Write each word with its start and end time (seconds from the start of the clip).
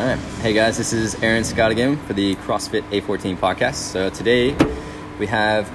All 0.00 0.06
right. 0.06 0.18
Hey 0.40 0.54
guys, 0.54 0.78
this 0.78 0.94
is 0.94 1.14
Aaron 1.22 1.44
Scott 1.44 1.70
again 1.70 1.98
for 2.06 2.14
the 2.14 2.34
CrossFit 2.36 2.80
A14 2.88 3.36
podcast. 3.36 3.74
So 3.74 4.08
today 4.08 4.56
we 5.18 5.26
have 5.26 5.70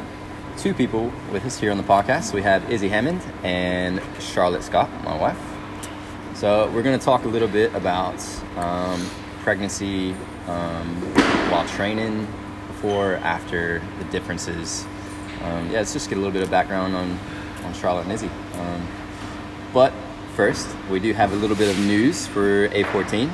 two 0.57 0.73
people 0.73 1.13
with 1.31 1.45
us 1.45 1.59
here 1.59 1.69
on 1.69 1.77
the 1.77 1.83
podcast. 1.83 2.33
We 2.33 2.41
have 2.41 2.67
Izzy 2.71 2.89
Hammond 2.89 3.21
and 3.43 4.01
Charlotte 4.19 4.63
Scott, 4.63 4.89
my 5.03 5.15
wife. 5.15 5.37
So 6.33 6.71
we're 6.71 6.81
going 6.81 6.97
to 6.97 7.05
talk 7.05 7.25
a 7.25 7.27
little 7.27 7.47
bit 7.47 7.71
about 7.75 8.15
um, 8.57 9.07
pregnancy 9.41 10.13
um, 10.47 10.87
while 11.51 11.67
training, 11.67 12.25
before, 12.65 13.17
after, 13.17 13.79
the 13.99 14.05
differences. 14.05 14.87
Um, 15.43 15.67
yeah, 15.67 15.73
let's 15.73 15.93
just 15.93 16.09
get 16.09 16.17
a 16.17 16.19
little 16.19 16.33
bit 16.33 16.41
of 16.41 16.49
background 16.49 16.95
on, 16.95 17.19
on 17.63 17.75
Charlotte 17.75 18.05
and 18.05 18.13
Izzy. 18.13 18.31
Um, 18.55 18.87
but 19.71 19.93
first, 20.33 20.67
we 20.89 20.99
do 20.99 21.13
have 21.13 21.31
a 21.31 21.35
little 21.35 21.55
bit 21.55 21.69
of 21.69 21.77
news 21.85 22.25
for 22.25 22.69
A14. 22.69 23.29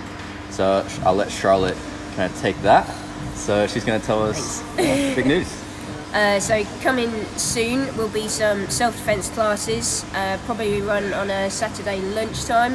So 0.51 0.85
I'll 1.03 1.15
let 1.15 1.31
Charlotte 1.31 1.77
kind 2.15 2.31
of 2.31 2.39
take 2.39 2.61
that. 2.61 2.87
So 3.35 3.65
she's 3.67 3.83
going 3.83 3.99
to 3.99 4.05
tell 4.05 4.23
us 4.23 4.61
uh, 4.73 5.13
big 5.15 5.25
news. 5.25 5.57
Uh, 6.13 6.41
so 6.41 6.61
coming 6.81 7.09
soon 7.37 7.95
will 7.95 8.09
be 8.09 8.27
some 8.27 8.69
self-defense 8.69 9.29
classes, 9.29 10.03
uh, 10.13 10.37
probably 10.45 10.81
run 10.81 11.13
on 11.13 11.29
a 11.29 11.49
Saturday 11.49 12.01
lunchtime. 12.01 12.73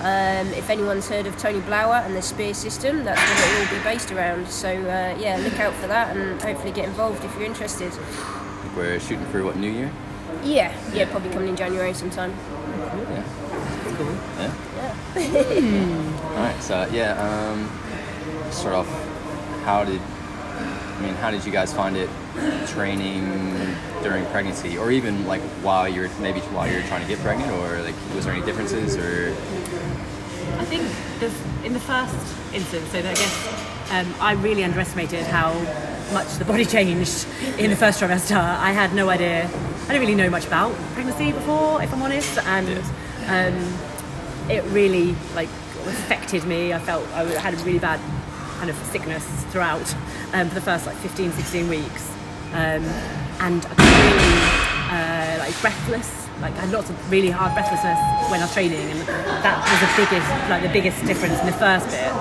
Um, 0.00 0.48
if 0.48 0.68
anyone's 0.68 1.08
heard 1.08 1.28
of 1.28 1.38
Tony 1.38 1.60
Blauer 1.60 2.04
and 2.04 2.16
the 2.16 2.22
Spear 2.22 2.54
System, 2.54 3.04
that's 3.04 3.20
what 3.20 3.52
it 3.52 3.70
will 3.70 3.78
be 3.78 3.84
based 3.84 4.10
around. 4.10 4.48
So 4.48 4.68
uh, 4.68 5.16
yeah, 5.16 5.40
look 5.44 5.60
out 5.60 5.72
for 5.74 5.86
that 5.86 6.16
and 6.16 6.42
hopefully 6.42 6.72
get 6.72 6.86
involved 6.86 7.24
if 7.24 7.32
you're 7.36 7.44
interested. 7.44 7.92
We're 8.76 8.98
shooting 8.98 9.26
for 9.26 9.44
what 9.44 9.54
New 9.56 9.70
Year? 9.70 9.92
Yeah, 10.42 10.74
yeah, 10.92 11.08
probably 11.08 11.30
coming 11.30 11.50
in 11.50 11.56
January 11.56 11.94
sometime. 11.94 12.34
Yeah. 13.10 13.41
Yeah. 15.14 15.22
Yeah. 15.22 16.28
All 16.30 16.36
right. 16.36 16.62
So 16.62 16.88
yeah, 16.92 17.20
um, 17.20 17.70
start 18.50 18.74
off. 18.74 18.88
How 19.64 19.84
did 19.84 20.00
I 20.00 21.00
mean? 21.02 21.14
How 21.14 21.30
did 21.30 21.44
you 21.44 21.52
guys 21.52 21.72
find 21.72 21.96
it 21.96 22.08
training 22.68 23.76
during 24.02 24.24
pregnancy, 24.26 24.78
or 24.78 24.90
even 24.90 25.26
like 25.26 25.42
while 25.62 25.88
you're 25.88 26.08
maybe 26.20 26.40
while 26.40 26.70
you're 26.70 26.82
trying 26.82 27.02
to 27.02 27.08
get 27.08 27.18
pregnant, 27.20 27.50
or 27.52 27.82
like 27.82 27.94
was 28.14 28.24
there 28.24 28.34
any 28.34 28.44
differences, 28.44 28.96
or 28.96 29.34
I 30.58 30.64
think 30.64 30.82
in 31.64 31.72
the 31.72 31.80
first 31.80 32.14
instance, 32.54 32.88
so 32.90 33.02
that 33.02 33.10
I 33.10 33.14
guess 33.14 33.90
um, 33.92 34.14
I 34.20 34.32
really 34.32 34.64
underestimated 34.64 35.24
how 35.26 35.52
much 36.12 36.34
the 36.36 36.44
body 36.44 36.64
changed 36.64 37.26
in 37.58 37.70
the 37.70 37.76
first 37.76 38.00
trimester. 38.00 38.36
I 38.36 38.72
had 38.72 38.94
no 38.94 39.08
idea. 39.08 39.44
I 39.44 39.86
didn't 39.86 40.00
really 40.00 40.14
know 40.14 40.30
much 40.30 40.46
about 40.46 40.74
pregnancy 40.94 41.32
before, 41.32 41.82
if 41.82 41.92
I'm 41.92 42.02
honest, 42.02 42.38
and 42.38 42.68
um, 43.28 43.78
it 44.48 44.64
really 44.72 45.14
like 45.34 45.48
affected 45.86 46.44
me. 46.44 46.72
I 46.72 46.78
felt 46.78 47.06
I 47.12 47.24
had 47.38 47.54
a 47.54 47.56
really 47.58 47.78
bad 47.78 48.00
kind 48.58 48.70
of 48.70 48.76
sickness 48.86 49.24
throughout 49.50 49.94
um, 50.32 50.48
for 50.48 50.54
the 50.54 50.60
first 50.60 50.86
like 50.86 50.96
15, 50.98 51.32
16 51.32 51.68
weeks, 51.68 52.10
um, 52.52 52.84
and 53.40 53.64
I 53.66 53.74
was 53.74 53.88
really 54.06 54.72
uh, 54.90 55.38
like 55.38 55.60
breathless. 55.60 56.28
Like 56.40 56.54
I 56.54 56.66
had 56.66 56.70
lots 56.70 56.90
of 56.90 57.10
really 57.10 57.30
hard 57.30 57.54
breathlessness 57.54 57.98
when 58.30 58.40
I 58.40 58.44
was 58.44 58.52
training, 58.52 58.78
and 58.78 59.00
that 59.42 59.58
was 59.62 59.80
the 59.82 59.92
biggest, 59.96 60.28
like 60.50 60.62
the 60.62 60.72
biggest 60.72 61.04
difference 61.06 61.38
in 61.40 61.46
the 61.46 61.58
first 61.58 61.86
bit. 61.90 62.12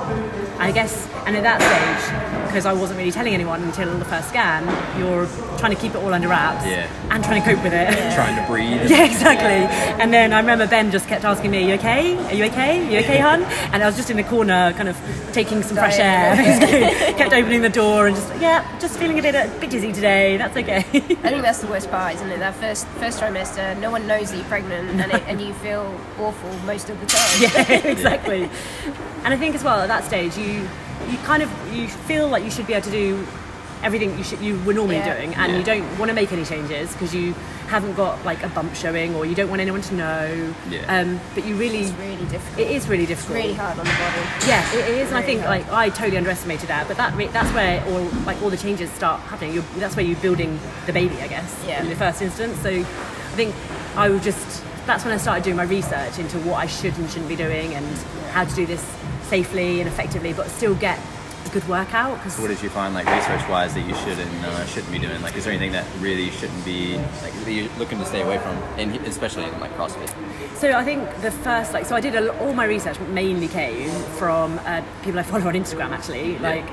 I 0.59 0.71
guess, 0.71 1.07
and 1.25 1.35
at 1.35 1.43
that 1.43 1.57
stage, 1.57 2.30
because 2.51 2.65
I 2.65 2.73
wasn't 2.73 2.97
really 2.99 3.11
telling 3.11 3.33
anyone 3.33 3.63
until 3.63 3.97
the 3.97 4.05
first 4.05 4.27
scan, 4.29 4.67
you're 4.99 5.25
trying 5.57 5.73
to 5.73 5.81
keep 5.81 5.95
it 5.95 5.97
all 5.97 6.13
under 6.13 6.27
wraps 6.27 6.65
Yeah. 6.65 6.87
and 7.09 7.23
trying 7.23 7.41
to 7.41 7.47
cope 7.53 7.63
with 7.63 7.73
it. 7.73 7.87
trying 8.15 8.35
to 8.35 8.45
breathe? 8.45 8.89
Yeah, 8.89 9.05
exactly. 9.05 9.63
And 10.01 10.13
then 10.13 10.33
I 10.33 10.39
remember 10.39 10.67
Ben 10.67 10.91
just 10.91 11.07
kept 11.07 11.23
asking 11.23 11.51
me, 11.51 11.63
"Are 11.63 11.67
you 11.69 11.73
okay? 11.75 12.17
Are 12.27 12.33
you 12.33 12.45
okay? 12.45 12.85
Are 12.87 12.91
you 12.91 12.99
okay, 12.99 13.19
hun?" 13.19 13.43
And 13.71 13.81
I 13.81 13.85
was 13.85 13.95
just 13.95 14.09
in 14.09 14.17
the 14.17 14.23
corner, 14.23 14.73
kind 14.73 14.89
of 14.89 14.97
taking 15.31 15.63
some 15.63 15.77
fresh 15.77 15.97
air. 15.97 16.35
kept 17.17 17.33
opening 17.33 17.61
the 17.61 17.69
door 17.69 18.07
and 18.07 18.15
just, 18.15 18.27
yeah, 18.41 18.65
just 18.79 18.97
feeling 18.97 19.17
a 19.19 19.21
bit 19.21 19.35
a 19.35 19.49
bit 19.59 19.69
dizzy 19.69 19.93
today. 19.93 20.35
That's 20.37 20.57
okay. 20.57 20.77
I 20.79 20.83
think 20.83 21.41
that's 21.43 21.59
the 21.61 21.67
worst 21.67 21.89
part, 21.89 22.15
isn't 22.15 22.29
it? 22.29 22.39
That 22.39 22.55
first 22.55 22.85
first 22.99 23.19
trimester, 23.21 23.79
no 23.79 23.91
one 23.91 24.07
knows 24.07 24.31
that 24.31 24.37
you're 24.37 24.45
pregnant, 24.47 24.89
and, 24.99 25.11
it, 25.13 25.23
and 25.27 25.39
you 25.39 25.53
feel 25.55 25.85
awful 26.19 26.49
most 26.65 26.89
of 26.89 26.99
the 26.99 27.05
time. 27.05 27.41
yeah, 27.41 27.87
exactly. 27.87 28.49
And 29.23 29.33
I 29.33 29.37
think 29.37 29.55
as 29.55 29.63
well 29.63 29.79
at 29.79 29.87
that 29.87 30.03
stage, 30.03 30.35
you 30.37 30.67
you 31.09 31.17
kind 31.19 31.41
of 31.43 31.49
you 31.73 31.87
feel 31.87 32.27
like 32.27 32.43
you 32.43 32.51
should 32.51 32.67
be 32.67 32.73
able 32.73 32.85
to 32.85 32.91
do 32.91 33.25
everything 33.83 34.15
you 34.15 34.23
should 34.23 34.39
you 34.41 34.59
were 34.63 34.73
normally 34.73 34.97
Yeah. 34.97 35.15
doing, 35.15 35.33
and 35.35 35.51
Yeah. 35.51 35.57
you 35.57 35.63
don't 35.63 35.97
want 35.97 36.09
to 36.09 36.13
make 36.13 36.31
any 36.31 36.45
changes 36.45 36.91
because 36.93 37.15
you 37.15 37.33
haven't 37.67 37.95
got 37.95 38.23
like 38.25 38.43
a 38.43 38.49
bump 38.49 38.75
showing, 38.75 39.15
or 39.15 39.25
you 39.25 39.33
don't 39.33 39.49
want 39.49 39.59
anyone 39.61 39.81
to 39.81 39.95
know. 39.95 40.53
Yeah. 40.69 40.81
Um, 40.99 41.19
but 41.33 41.45
you 41.45 41.55
really, 41.55 41.85
It's 41.85 41.91
really 41.93 42.25
difficult. 42.25 42.59
it 42.59 42.71
is 42.75 42.87
really 42.87 43.05
It's 43.05 43.27
really 43.29 43.53
hard 43.53 43.79
on 43.79 43.85
the 43.85 43.91
body. 43.91 44.45
Yeah, 44.47 44.71
it 44.73 44.87
is, 45.01 45.07
and 45.09 45.17
I 45.17 45.23
think 45.23 45.41
hard. 45.41 45.61
like 45.61 45.71
I 45.71 45.89
totally 45.89 46.17
underestimated 46.17 46.67
that. 46.69 46.87
But 46.87 46.97
that 46.97 47.15
re- 47.15 47.29
that's 47.33 47.49
where 47.55 47.83
all 47.87 48.07
like 48.25 48.39
all 48.43 48.49
the 48.51 48.57
changes 48.57 48.91
start 48.91 49.19
happening. 49.21 49.53
You're, 49.55 49.63
that's 49.77 49.95
where 49.95 50.05
you're 50.05 50.19
building 50.19 50.59
the 50.85 50.93
baby, 50.93 51.15
I 51.23 51.27
guess, 51.27 51.51
Yeah. 51.67 51.81
in 51.81 51.89
the 51.89 51.95
first 51.95 52.21
instance. 52.21 52.59
So 52.61 52.69
I 52.69 52.83
think 53.35 53.55
I 53.97 54.09
would 54.09 54.21
just 54.21 54.61
that's 54.85 55.05
when 55.05 55.13
I 55.13 55.17
started 55.17 55.43
doing 55.43 55.55
my 55.55 55.63
research 55.63 56.19
into 56.19 56.37
what 56.39 56.57
I 56.59 56.65
should 56.67 56.95
and 56.97 57.09
shouldn't 57.09 57.29
be 57.29 57.35
doing 57.35 57.73
and 57.73 57.85
how 58.31 58.43
to 58.45 58.53
do 58.55 58.65
this 58.65 58.83
safely 59.31 59.79
and 59.79 59.87
effectively, 59.87 60.33
but 60.33 60.47
still 60.49 60.75
get 60.75 60.99
a 61.45 61.49
good 61.51 61.65
workout. 61.69 62.17
Because 62.17 62.37
What 62.37 62.49
did 62.49 62.61
you 62.61 62.69
find, 62.69 62.93
like 62.93 63.07
research-wise, 63.07 63.73
that 63.75 63.85
you 63.87 63.95
should 63.95 64.19
and 64.19 64.45
uh, 64.45 64.65
shouldn't 64.65 64.91
be 64.91 64.99
doing? 64.99 65.21
Like, 65.21 65.37
is 65.37 65.45
there 65.45 65.53
anything 65.53 65.71
that 65.71 65.85
really 65.99 66.29
shouldn't 66.31 66.65
be 66.65 66.97
like 67.23 67.33
that 67.45 67.51
you're 67.51 67.71
looking 67.79 67.97
to 67.99 68.05
stay 68.05 68.21
away 68.21 68.39
from, 68.39 68.57
and 68.77 68.93
especially 69.07 69.45
in 69.45 69.57
like 69.61 69.71
CrossFit? 69.77 70.11
So 70.57 70.73
I 70.73 70.83
think 70.83 71.01
the 71.21 71.31
first, 71.31 71.71
like, 71.71 71.85
so 71.85 71.95
I 71.95 72.01
did 72.01 72.13
a, 72.13 72.37
all 72.39 72.53
my 72.53 72.65
research 72.65 72.99
mainly 72.99 73.47
came 73.47 73.89
from 74.19 74.59
uh, 74.65 74.83
people 75.03 75.19
I 75.21 75.23
follow 75.23 75.47
on 75.47 75.53
Instagram. 75.53 75.91
Actually, 75.91 76.37
like, 76.39 76.65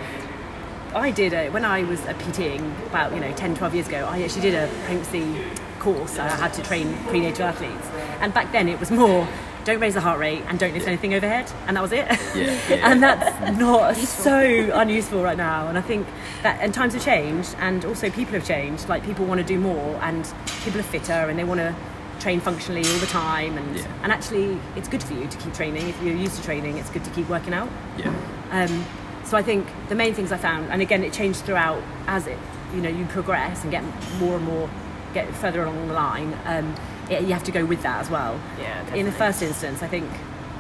I 0.97 1.13
did 1.13 1.33
a, 1.35 1.51
when 1.51 1.65
I 1.65 1.85
was 1.85 2.01
a 2.07 2.15
PTing 2.15 2.63
about 2.87 3.15
you 3.15 3.21
know 3.21 3.33
10, 3.35 3.55
12 3.55 3.75
years 3.77 3.87
ago. 3.87 4.05
I 4.11 4.23
actually 4.25 4.43
did 4.43 4.55
a 4.55 4.67
pregnancy 4.85 5.45
course. 5.79 6.19
I 6.19 6.27
had 6.29 6.53
to 6.55 6.63
train 6.63 6.93
prenatal 7.07 7.47
athletes, 7.47 7.87
and 8.21 8.35
back 8.35 8.51
then 8.51 8.69
it 8.69 8.81
was 8.81 8.91
more. 8.91 9.29
Don't 9.69 9.81
raise 9.81 9.93
the 9.93 10.01
heart 10.01 10.19
rate 10.19 10.43
and 10.49 10.59
don't 10.59 10.73
lift 10.73 10.87
anything 10.89 11.13
overhead, 11.13 11.53
and 11.67 11.77
that 11.77 11.83
was 11.83 11.93
it. 11.93 12.07
Yeah, 12.09 12.59
yeah. 12.71 12.91
and 12.91 13.03
that's 13.03 13.59
not 13.61 13.97
so 13.97 14.71
unuseful 14.73 15.23
right 15.23 15.37
now. 15.37 15.69
And 15.69 15.77
I 15.77 15.83
think 15.83 16.07
that 16.43 16.59
and 16.63 16.73
times 16.73 16.95
have 16.95 17.05
changed, 17.05 17.55
and 17.59 17.85
also 17.85 18.09
people 18.09 18.33
have 18.33 18.47
changed. 18.47 18.89
Like 18.89 19.05
people 19.05 19.27
want 19.27 19.43
to 19.43 19.47
do 19.47 19.59
more, 19.61 19.97
and 20.03 20.27
people 20.65 20.81
are 20.81 20.85
fitter, 20.85 21.13
and 21.13 21.39
they 21.39 21.45
want 21.45 21.61
to 21.61 21.75
train 22.19 22.41
functionally 22.41 22.81
all 22.81 22.97
the 22.99 23.07
time. 23.09 23.59
And 23.59 23.77
Yeah. 23.77 23.87
and 24.05 24.11
actually, 24.11 24.59
it's 24.75 24.89
good 24.89 25.03
for 25.03 25.13
you 25.13 25.27
to 25.27 25.37
keep 25.37 25.53
training. 25.53 25.87
If 25.87 26.03
you're 26.03 26.17
used 26.17 26.37
to 26.37 26.43
training, 26.43 26.79
it's 26.79 26.89
good 26.89 27.05
to 27.05 27.11
keep 27.11 27.29
working 27.29 27.53
out. 27.53 27.69
Yeah. 27.99 28.11
Um, 28.51 28.87
so 29.25 29.37
I 29.37 29.43
think 29.43 29.67
the 29.91 29.95
main 29.95 30.15
things 30.15 30.33
I 30.33 30.39
found, 30.39 30.71
and 30.73 30.81
again, 30.81 31.05
it 31.05 31.13
changed 31.13 31.41
throughout 31.41 31.83
as 32.07 32.27
it, 32.27 32.39
you 32.75 32.81
know, 32.81 32.89
you 32.89 33.05
progress 33.05 33.65
and 33.65 33.71
get 33.71 33.85
more 34.19 34.37
and 34.37 34.47
more, 34.47 34.71
get 35.13 35.29
further 35.35 35.63
along 35.63 35.89
the 35.89 35.93
line. 35.93 36.35
Um, 36.47 36.75
it, 37.11 37.23
you 37.23 37.33
have 37.33 37.45
to 37.45 37.53
go 37.53 37.65
with 37.65 37.83
that 37.83 38.01
as 38.01 38.11
well. 38.11 38.41
Yeah, 38.59 38.95
In 38.95 39.07
the 39.07 39.13
first 39.13 39.43
instance, 39.43 39.83
I 39.83 39.89
think 39.89 40.09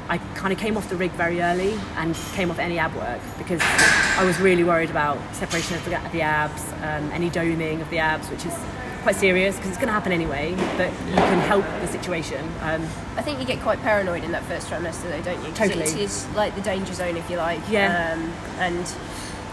I 0.09 0.19
kind 0.35 0.53
of 0.53 0.59
came 0.59 0.77
off 0.77 0.89
the 0.89 0.97
rig 0.97 1.11
very 1.13 1.43
early 1.43 1.79
and 1.97 2.15
came 2.33 2.51
off 2.51 2.59
any 2.59 2.79
ab 2.79 2.95
work 2.95 3.21
because 3.37 3.61
I 3.63 4.25
was 4.25 4.41
really 4.41 4.65
worried 4.65 4.91
about 4.91 5.19
separation 5.35 5.77
of 5.77 5.85
the, 5.85 5.91
the 6.13 6.23
abs, 6.23 6.63
um, 6.83 7.11
any 7.13 7.29
doming 7.31 7.83
of 7.83 7.91
the 7.91 7.99
abs, 7.99 8.29
which 8.31 8.47
is 8.47 8.55
quite 9.03 9.17
serious 9.17 9.57
because 9.57 9.71
it's 9.71 9.79
going 9.79 9.89
to 9.89 9.93
happen 9.93 10.13
anyway. 10.13 10.55
But 10.79 10.91
you 11.09 11.15
can 11.15 11.41
help 11.41 11.65
the 11.83 11.87
situation. 11.89 12.43
Um, 12.63 12.83
I 13.17 13.23
think 13.23 13.39
you 13.39 13.45
get 13.45 13.61
quite 13.61 13.81
paranoid 13.81 14.25
in 14.25 14.33
that 14.33 14.45
first 14.45 14.69
trimester, 14.69 15.11
though, 15.11 15.23
don't 15.23 15.45
you? 15.45 15.53
Totally. 15.53 15.83
It 15.85 15.97
is 15.97 16.27
like 16.35 16.55
the 16.55 16.63
danger 16.63 16.95
zone, 16.95 17.17
if 17.17 17.29
you 17.29 17.37
like. 17.37 17.61
Yeah. 17.69 18.15
Um, 18.15 18.33
and 18.59 18.95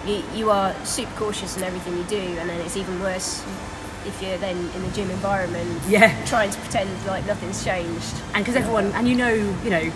you, 0.07 0.23
you 0.33 0.51
are 0.51 0.73
super 0.85 1.12
cautious 1.17 1.57
in 1.57 1.63
everything 1.63 1.97
you 1.97 2.03
do, 2.06 2.17
and 2.39 2.50
then 2.50 2.62
it's 2.62 2.77
even 2.77 3.01
worse 3.01 3.44
if 4.06 4.22
you're 4.22 4.38
then 4.38 4.58
in 4.58 4.82
the 4.84 4.90
gym 4.96 5.10
environment, 5.10 5.82
Yeah. 5.88 6.14
trying 6.26 6.52
to 6.52 6.60
pretend 6.60 6.90
like 7.08 7.26
nothing's 7.26 7.64
changed. 7.64 8.14
and 8.34 8.44
because 8.46 8.56
everyone 8.56 8.92
and 8.94 9.08
you 9.08 9.16
know 9.16 9.34
you 9.64 9.70
know 9.70 9.92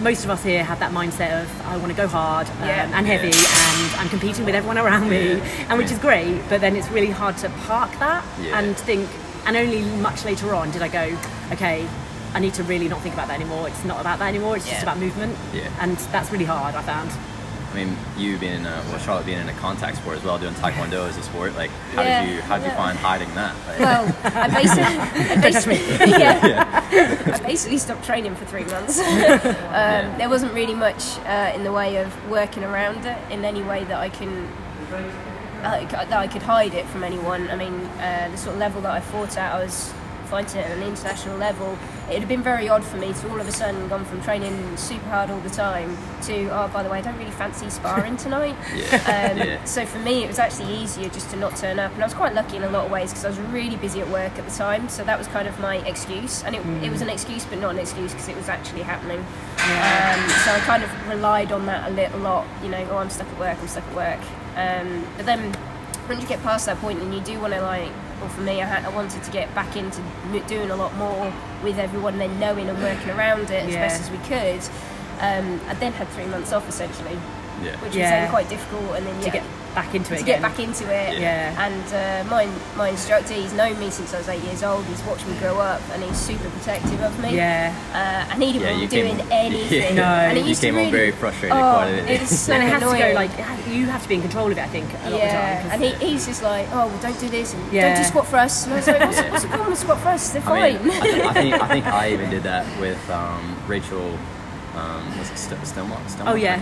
most 0.00 0.24
of 0.24 0.30
us 0.30 0.42
here 0.42 0.64
have 0.64 0.80
that 0.80 0.90
mindset 0.92 1.42
of 1.42 1.48
I 1.66 1.76
want 1.76 1.88
to 1.88 1.96
go 1.96 2.08
hard 2.08 2.48
um, 2.48 2.68
Yeah. 2.68 2.90
and 2.98 3.06
heavy 3.06 3.28
and 3.28 4.00
I'm 4.00 4.08
competing 4.08 4.44
with 4.44 4.54
everyone 4.54 4.78
around 4.78 5.08
me 5.08 5.34
Yeah. 5.34 5.66
and 5.68 5.78
which 5.78 5.92
is 5.92 5.98
great 5.98 6.40
but 6.48 6.60
then 6.60 6.74
it's 6.74 6.88
really 6.90 7.10
hard 7.10 7.36
to 7.38 7.48
park 7.68 7.90
that 8.00 8.24
Yeah. 8.40 8.58
and 8.58 8.76
think 8.76 9.08
and 9.46 9.56
only 9.56 9.82
much 10.08 10.24
later 10.24 10.54
on 10.54 10.70
did 10.72 10.82
I 10.82 10.88
go 10.88 11.16
okay 11.52 11.86
I 12.34 12.40
need 12.40 12.54
to 12.54 12.64
really 12.64 12.88
not 12.88 13.00
think 13.00 13.14
about 13.14 13.28
that 13.28 13.34
anymore 13.40 13.68
it's 13.68 13.84
not 13.84 14.00
about 14.00 14.18
that 14.18 14.26
anymore 14.28 14.56
it's 14.56 14.68
just 14.68 14.82
about 14.82 14.98
movement 14.98 15.36
Yeah. 15.54 15.68
and 15.80 15.96
that's 16.14 16.32
really 16.32 16.44
hard 16.46 16.74
I 16.74 16.82
found 16.82 17.10
I 17.12 17.35
mean, 17.76 17.96
you 18.16 18.38
being 18.38 18.54
in 18.54 18.66
a, 18.66 18.82
well, 18.88 18.98
Charlotte 18.98 19.26
being 19.26 19.38
in 19.40 19.48
a 19.48 19.52
contact 19.54 19.98
sport 19.98 20.16
as 20.18 20.24
well, 20.24 20.38
doing 20.38 20.54
Taekwondo 20.54 21.08
as 21.08 21.16
a 21.16 21.22
sport. 21.22 21.54
Like, 21.54 21.70
how 21.94 22.02
Yeah, 22.02 22.24
did 22.24 22.34
you 22.34 22.40
how 22.42 22.58
did 22.58 22.64
you 22.66 22.70
find 22.72 22.98
hiding 22.98 23.32
that? 23.34 23.54
Like, 23.68 23.78
Well, 23.78 24.16
I 24.24 24.48
basically, 24.60 24.82
I 24.84 25.28
Don't 25.28 25.40
basically, 25.42 25.76
yeah, 26.18 27.32
I 27.34 27.38
basically 27.46 27.78
stopped 27.78 28.04
training 28.04 28.34
for 28.34 28.44
three 28.46 28.64
months. 28.64 28.98
um, 28.98 30.18
There 30.18 30.28
wasn't 30.28 30.52
really 30.54 30.74
much 30.74 31.18
uh, 31.20 31.52
in 31.54 31.62
the 31.64 31.72
way 31.72 31.96
of 31.96 32.08
working 32.30 32.64
around 32.64 33.04
it 33.06 33.18
in 33.30 33.44
any 33.44 33.62
way 33.62 33.84
that 33.84 33.98
I 33.98 34.08
can 34.08 34.48
uh, 35.62 35.84
that 35.88 36.12
I 36.12 36.26
could 36.26 36.42
hide 36.42 36.74
it 36.74 36.86
from 36.86 37.02
anyone. 37.04 37.48
I 37.50 37.56
mean, 37.56 37.74
uh, 37.74 38.28
the 38.30 38.36
sort 38.38 38.54
of 38.54 38.60
level 38.60 38.80
that 38.82 38.92
I 38.92 39.00
fought 39.00 39.36
at, 39.36 39.54
I 39.54 39.62
was 39.64 39.92
fighting 40.26 40.60
at 40.60 40.70
an 40.70 40.82
international 40.82 41.38
level, 41.38 41.78
it 42.08 42.12
would 42.14 42.20
have 42.20 42.28
been 42.28 42.42
very 42.42 42.68
odd 42.68 42.84
for 42.84 42.96
me 42.96 43.12
to 43.12 43.30
all 43.30 43.40
of 43.40 43.48
a 43.48 43.52
sudden 43.52 43.88
gone 43.88 44.04
from 44.04 44.20
training 44.22 44.76
super 44.76 45.06
hard 45.06 45.30
all 45.30 45.40
the 45.40 45.50
time 45.50 45.96
to 46.22 46.48
oh 46.50 46.68
by 46.72 46.82
the 46.82 46.88
way 46.88 46.98
I 46.98 47.00
don't 47.00 47.18
really 47.18 47.30
fancy 47.30 47.70
sparring 47.70 48.16
tonight. 48.16 48.56
Yeah. 48.76 49.32
Um, 49.32 49.36
Yeah. 49.46 49.64
So 49.64 49.84
for 49.86 49.98
me, 49.98 50.24
it 50.24 50.28
was 50.28 50.38
actually 50.38 50.74
easier 50.74 51.08
just 51.08 51.30
to 51.30 51.36
not 51.36 51.56
turn 51.56 51.78
up, 51.78 51.92
and 51.92 52.02
I 52.02 52.06
was 52.06 52.14
quite 52.14 52.34
lucky 52.34 52.56
in 52.56 52.64
a 52.64 52.70
lot 52.70 52.86
of 52.86 52.90
ways 52.90 53.10
because 53.10 53.24
I 53.24 53.28
was 53.28 53.38
really 53.38 53.76
busy 53.76 54.00
at 54.00 54.08
work 54.08 54.38
at 54.38 54.44
the 54.44 54.50
time. 54.50 54.88
So 54.88 55.04
that 55.04 55.18
was 55.18 55.28
kind 55.28 55.46
of 55.46 55.58
my 55.60 55.76
excuse, 55.86 56.42
and 56.44 56.54
it, 56.56 56.64
it 56.82 56.90
was 56.90 57.00
an 57.02 57.08
excuse, 57.08 57.44
but 57.44 57.58
not 57.58 57.74
an 57.74 57.78
excuse 57.78 58.12
because 58.12 58.28
it 58.28 58.36
was 58.36 58.48
actually 58.48 58.82
happening. 58.82 59.18
Um, 59.20 60.28
so 60.44 60.52
I 60.52 60.60
kind 60.64 60.82
of 60.82 61.08
relied 61.08 61.52
on 61.52 61.66
that 61.66 61.90
a 61.90 61.94
little 61.94 62.20
lot. 62.20 62.46
You 62.62 62.68
know, 62.70 62.86
oh, 62.90 62.98
I'm 62.98 63.10
stuck 63.10 63.28
at 63.28 63.38
work. 63.38 63.58
I'm 63.60 63.68
stuck 63.68 63.84
at 63.84 63.94
work. 63.94 64.20
Um, 64.56 65.06
but 65.16 65.26
then 65.26 65.54
once 66.08 66.20
you 66.22 66.28
get 66.28 66.42
past 66.42 66.66
that 66.66 66.78
point, 66.78 67.00
and 67.00 67.14
you 67.14 67.20
do 67.20 67.38
want 67.40 67.52
to 67.54 67.62
like. 67.62 67.90
Well, 68.20 68.28
for 68.30 68.40
me, 68.40 68.62
I, 68.62 68.66
had, 68.66 68.84
I 68.84 68.88
wanted 68.88 69.22
to 69.22 69.30
get 69.30 69.54
back 69.54 69.76
into 69.76 70.00
doing 70.48 70.70
a 70.70 70.76
lot 70.76 70.94
more 70.96 71.32
with 71.62 71.78
everyone, 71.78 72.18
then 72.18 72.38
knowing 72.40 72.68
and 72.68 72.78
working 72.82 73.10
around 73.10 73.50
it 73.50 73.64
as 73.64 73.72
Yeah. 73.72 73.86
best 73.88 74.00
as 74.02 74.10
we 74.10 74.18
could. 74.18 74.60
Um, 75.20 75.60
I 75.68 75.74
then 75.74 75.92
had 75.92 76.08
three 76.08 76.26
months 76.26 76.52
off 76.52 76.68
essentially, 76.68 77.18
Yeah. 77.62 77.72
which 77.76 77.92
was 77.92 77.96
then 77.96 78.30
quite 78.30 78.48
difficult. 78.48 78.96
And 78.96 79.06
then 79.06 79.18
to 79.20 79.26
yeah, 79.26 79.32
get 79.32 79.44
back 79.76 79.94
into 79.94 80.14
it 80.14 80.16
to 80.16 80.22
again. 80.24 80.40
get 80.40 80.42
back 80.42 80.58
into 80.58 80.84
it. 80.84 81.20
Yeah. 81.20 81.54
And 81.64 81.86
uh, 82.26 82.28
my 82.30 82.46
my 82.76 82.88
instructor, 82.88 83.34
he's 83.34 83.52
known 83.52 83.78
me 83.78 83.90
since 83.90 84.12
I 84.14 84.18
was 84.18 84.28
eight 84.28 84.42
years 84.42 84.62
old. 84.64 84.84
He's 84.86 85.02
watched 85.04 85.26
me 85.28 85.36
grow 85.38 85.58
up, 85.60 85.80
and 85.92 86.02
he's 86.02 86.16
super 86.16 86.48
protective 86.50 87.00
of 87.02 87.14
me. 87.22 87.36
Yeah. 87.36 87.72
Uh, 87.92 88.32
and 88.32 88.42
he 88.42 88.52
didn't 88.54 88.62
Yeah, 88.62 88.70
want 88.72 88.82
you 88.82 88.88
me 88.88 89.02
doing 89.02 89.16
came- 89.18 89.32
anything. 89.46 89.94
No. 89.96 90.02
and 90.02 90.38
it 90.38 90.42
You 90.42 90.48
used 90.48 90.60
to 90.62 90.66
came 90.68 90.74
on 90.76 90.80
really, 90.86 90.90
very 90.90 91.12
frustrated, 91.12 91.52
Oh, 91.56 91.60
quite 91.74 91.86
a 91.88 92.02
bit. 92.02 92.10
it 92.10 92.20
was 92.22 92.40
so 92.40 92.52
and 92.54 92.62
it 92.64 92.66
has 92.72 92.82
annoying. 92.82 93.02
to 93.02 93.08
go 93.08 93.14
like 93.14 93.30
you 93.68 93.86
have 93.86 94.02
to 94.02 94.08
be 94.08 94.14
in 94.16 94.22
control 94.22 94.50
of 94.50 94.58
it. 94.58 94.62
I 94.64 94.68
think 94.68 94.88
a 95.04 95.10
lot 95.10 95.18
yeah, 95.20 95.26
of 95.58 95.62
the 95.64 95.68
time. 95.68 95.80
'cause- 95.80 95.88
and 95.92 96.00
he, 96.02 96.06
he's 96.12 96.26
just 96.26 96.42
like, 96.42 96.66
oh, 96.72 96.86
well, 96.88 96.98
don't 97.02 97.20
do 97.20 97.28
this, 97.28 97.52
and 97.54 97.72
Yeah. 97.72 97.94
don't 97.94 98.02
do 98.02 98.08
squat 98.08 98.26
thrust. 98.28 98.64
And 98.66 98.72
I 98.74 98.76
was 98.78 98.86
like, 98.88 99.00
what's, 99.00 99.20
what's 99.30 99.42
the 99.42 99.48
problem 99.48 99.70
with 99.70 99.78
squat 99.78 100.00
thrust? 100.00 100.32
They're 100.32 100.42
I 100.46 100.74
fine. 100.74 100.86
mean, 100.86 100.96
I, 100.96 101.00
think, 101.02 101.24
I 101.24 101.32
think 101.34 101.54
I 101.62 101.68
think 101.68 101.86
I 101.86 102.12
even 102.12 102.30
did 102.30 102.42
that 102.44 102.64
with 102.80 103.10
um, 103.10 103.56
Rachel. 103.68 104.18
Um, 104.76 105.18
was 105.18 105.30
it 105.30 105.38
St- 105.38 105.60
Stelmach? 105.62 106.04
Stelmach? 106.06 106.32
Oh, 106.32 106.34
yeah. 106.34 106.60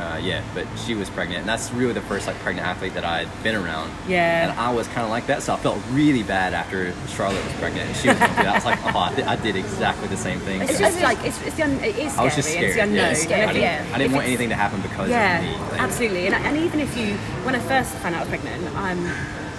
Uh, 0.00 0.18
yeah, 0.20 0.42
but 0.52 0.66
she 0.84 0.94
was 0.96 1.08
pregnant, 1.08 1.40
and 1.40 1.48
that's 1.48 1.70
really 1.72 1.92
the 1.92 2.00
first 2.00 2.26
like 2.26 2.34
pregnant 2.40 2.66
athlete 2.66 2.94
that 2.94 3.04
I'd 3.04 3.28
been 3.44 3.54
around. 3.54 3.92
Yeah. 4.08 4.50
and 4.50 4.58
I 4.58 4.72
was 4.74 4.88
kind 4.88 5.02
of 5.04 5.10
like 5.10 5.26
that, 5.28 5.42
so 5.44 5.54
I 5.54 5.56
felt 5.58 5.78
really 5.92 6.24
bad 6.24 6.54
after 6.54 6.92
Charlotte 7.08 7.44
was 7.44 7.52
pregnant, 7.54 7.86
and 7.88 7.96
she 7.96 8.08
was 8.08 8.18
going 8.18 8.32
through 8.34 8.44
that. 8.44 8.52
I 8.52 8.54
was 8.56 8.64
like, 8.64 8.80
oh, 8.94 8.98
I 8.98 9.14
did, 9.14 9.24
I 9.26 9.36
did 9.36 9.54
exactly 9.54 10.08
the 10.08 10.16
same 10.16 10.40
thing. 10.40 10.62
It's 10.62 10.72
So 10.72 10.78
just 10.80 11.00
like 11.02 11.18
it's, 11.24 11.40
it's 11.46 11.54
the 11.56 11.62
un, 11.62 11.70
it 11.78 11.96
is 11.98 12.12
scary. 12.12 12.18
I 12.18 12.24
was 12.24 12.34
just 12.34 12.48
scared. 12.48 12.64
It's 12.66 12.74
the 12.74 12.82
unknown. 12.82 12.96
yeah. 12.96 13.10
It's 13.12 13.26
I 13.26 13.46
think 13.52 13.58
yeah. 13.62 13.90
I 13.94 13.98
didn't 13.98 14.12
want 14.14 14.26
anything 14.26 14.48
to 14.48 14.56
happen 14.56 14.80
because 14.80 15.08
Yeah, 15.08 15.38
of 15.38 15.44
me. 15.44 15.70
Like, 15.70 15.82
absolutely. 15.82 16.26
And, 16.26 16.34
and 16.34 16.56
even 16.56 16.80
if 16.80 16.96
you, 16.96 17.14
when 17.44 17.54
I 17.54 17.60
first 17.60 17.94
found 18.02 18.16
out 18.16 18.26
I 18.26 18.30
was 18.30 18.40
pregnant, 18.40 18.66
um, 18.76 19.06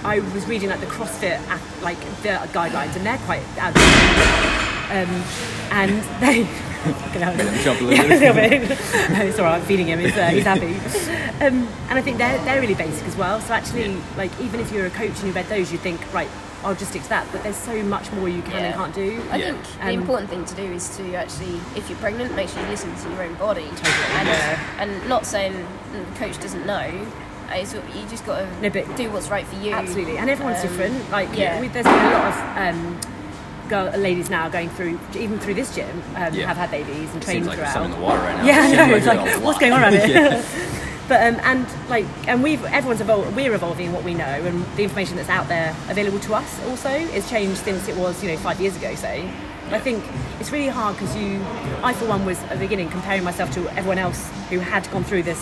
I 0.03 0.19
was 0.33 0.45
reading 0.45 0.69
like 0.69 0.81
the 0.81 0.87
CrossFit 0.87 1.39
like 1.81 1.99
the 2.23 2.35
guidelines, 2.51 2.97
and 2.97 3.05
they're 3.05 3.17
quite 3.19 3.43
um, 4.93 5.09
and 5.71 6.01
they. 6.21 6.45
Fucking 6.83 7.21
hell. 7.21 7.33
Made 7.37 7.47
him 7.47 7.63
jump 7.63 7.79
a 7.79 7.83
Yeah, 7.85 8.01
little 8.03 8.09
bit. 8.33 8.51
little 8.51 8.67
bit. 8.67 9.09
no, 9.11 9.21
it's 9.23 9.39
all 9.39 9.45
right. 9.45 9.55
I'm 9.55 9.61
feeding 9.61 9.87
him. 9.87 9.99
He's, 9.99 10.17
uh, 10.17 10.27
he's 10.27 10.43
happy. 10.43 10.75
Um, 11.45 11.65
and 11.89 11.97
I 11.97 12.01
think 12.01 12.17
they're 12.17 12.37
they're 12.43 12.59
really 12.59 12.73
basic 12.75 13.07
as 13.07 13.15
well. 13.15 13.39
So 13.39 13.53
actually, 13.53 13.95
like 14.17 14.31
even 14.41 14.59
if 14.59 14.69
you're 14.71 14.85
a 14.85 14.89
coach 14.89 15.17
and 15.19 15.27
you 15.27 15.31
read 15.31 15.45
those, 15.47 15.71
you 15.71 15.77
think 15.77 16.01
right, 16.13 16.27
I'll 16.61 16.75
just 16.75 16.89
stick 16.91 17.03
to 17.03 17.09
that. 17.09 17.25
But 17.31 17.41
there's 17.43 17.55
so 17.55 17.81
much 17.83 18.11
more 18.11 18.27
you 18.27 18.41
can 18.41 18.65
and 18.65 18.75
can't 18.75 18.93
do. 18.93 19.23
I 19.31 19.37
Yeah. 19.37 19.45
think 19.53 19.63
the 19.79 19.83
Um, 19.93 20.01
important 20.01 20.29
thing 20.29 20.43
to 20.43 20.55
do 20.55 20.63
is 20.63 20.97
to 20.97 21.15
actually, 21.15 21.55
if 21.77 21.89
you're 21.89 21.99
pregnant, 21.99 22.35
make 22.35 22.49
sure 22.49 22.61
you 22.61 22.67
listen 22.67 22.93
to 22.93 23.09
your 23.11 23.23
own 23.23 23.35
body. 23.35 23.63
Totally, 23.69 24.17
And, 24.19 24.27
yeah. 24.27 24.59
and 24.79 25.07
not 25.09 25.25
saying 25.25 25.53
the 25.93 26.19
coach 26.19 26.37
doesn't 26.41 26.65
know. 26.65 26.73
uh, 27.49 27.55
It's, 27.55 27.73
you 27.73 28.05
just 28.09 28.25
got 28.25 28.39
to 28.39 28.61
No, 28.61 28.69
but- 28.69 28.93
do 28.97 29.09
what's 29.09 29.29
right 29.29 29.47
for 29.47 29.55
you. 29.63 29.71
Absolutely, 29.73 30.17
and 30.17 30.29
everyone's 30.29 30.59
Um, 30.61 30.67
different. 30.67 31.11
Like, 31.11 31.29
yeah. 31.33 31.61
we, 31.61 31.69
there's 31.69 31.85
been 31.85 31.93
a 31.95 32.11
lot 32.11 32.25
of 32.27 32.57
um, 32.57 32.99
girl, 33.73 33.89
ladies 33.99 34.29
now 34.29 34.47
going 34.49 34.69
through, 34.69 34.99
even 35.15 35.39
through 35.39 35.55
this 35.55 35.73
gym, 35.75 35.89
um, 36.15 36.33
Yeah. 36.33 36.47
have 36.47 36.57
had 36.57 36.69
babies 36.71 37.09
and 37.13 37.21
trained 37.23 37.45
seems 37.45 37.47
like 37.47 37.57
throughout. 37.57 37.73
some 37.73 37.85
in 37.85 37.91
the 37.91 37.97
water 37.97 38.19
right 38.19 38.37
now. 38.37 38.45
Yeah, 38.45 38.59
I 38.83 38.87
know. 38.89 38.95
It's 38.95 39.05
like, 39.07 39.43
what's 39.43 39.57
going 39.59 39.71
on 39.73 39.81
around 39.81 39.93
here? 40.11 40.43
But 41.07 41.19
um, 41.27 41.39
and 41.43 41.65
like, 41.89 42.05
and 42.27 42.41
we've 42.43 42.63
everyone's 42.65 43.01
evolved. 43.01 43.35
We're 43.35 43.53
evolving 43.55 43.91
what 43.91 44.03
we 44.03 44.13
know, 44.13 44.23
and 44.49 44.63
the 44.77 44.83
information 44.83 45.17
that's 45.17 45.29
out 45.37 45.47
there 45.49 45.75
available 45.89 46.19
to 46.27 46.35
us 46.35 46.49
also 46.67 46.89
is 46.89 47.27
changed 47.29 47.57
since 47.57 47.87
it 47.89 47.97
was, 47.97 48.23
you 48.23 48.29
know, 48.31 48.37
five 48.37 48.61
years 48.61 48.75
ago. 48.77 48.93
Say, 48.95 49.27
I 49.71 49.79
think 49.79 50.03
it's 50.39 50.51
really 50.51 50.69
hard 50.69 50.95
because 50.95 51.13
you, 51.17 51.41
I 51.83 51.93
for 51.93 52.05
one 52.07 52.25
was 52.25 52.39
at 52.43 52.51
the 52.51 52.57
beginning 52.67 52.89
comparing 52.89 53.23
myself 53.23 53.51
to 53.55 53.67
everyone 53.77 53.97
else 53.97 54.29
who 54.49 54.59
had 54.59 54.89
gone 54.91 55.03
through 55.03 55.23
this 55.23 55.41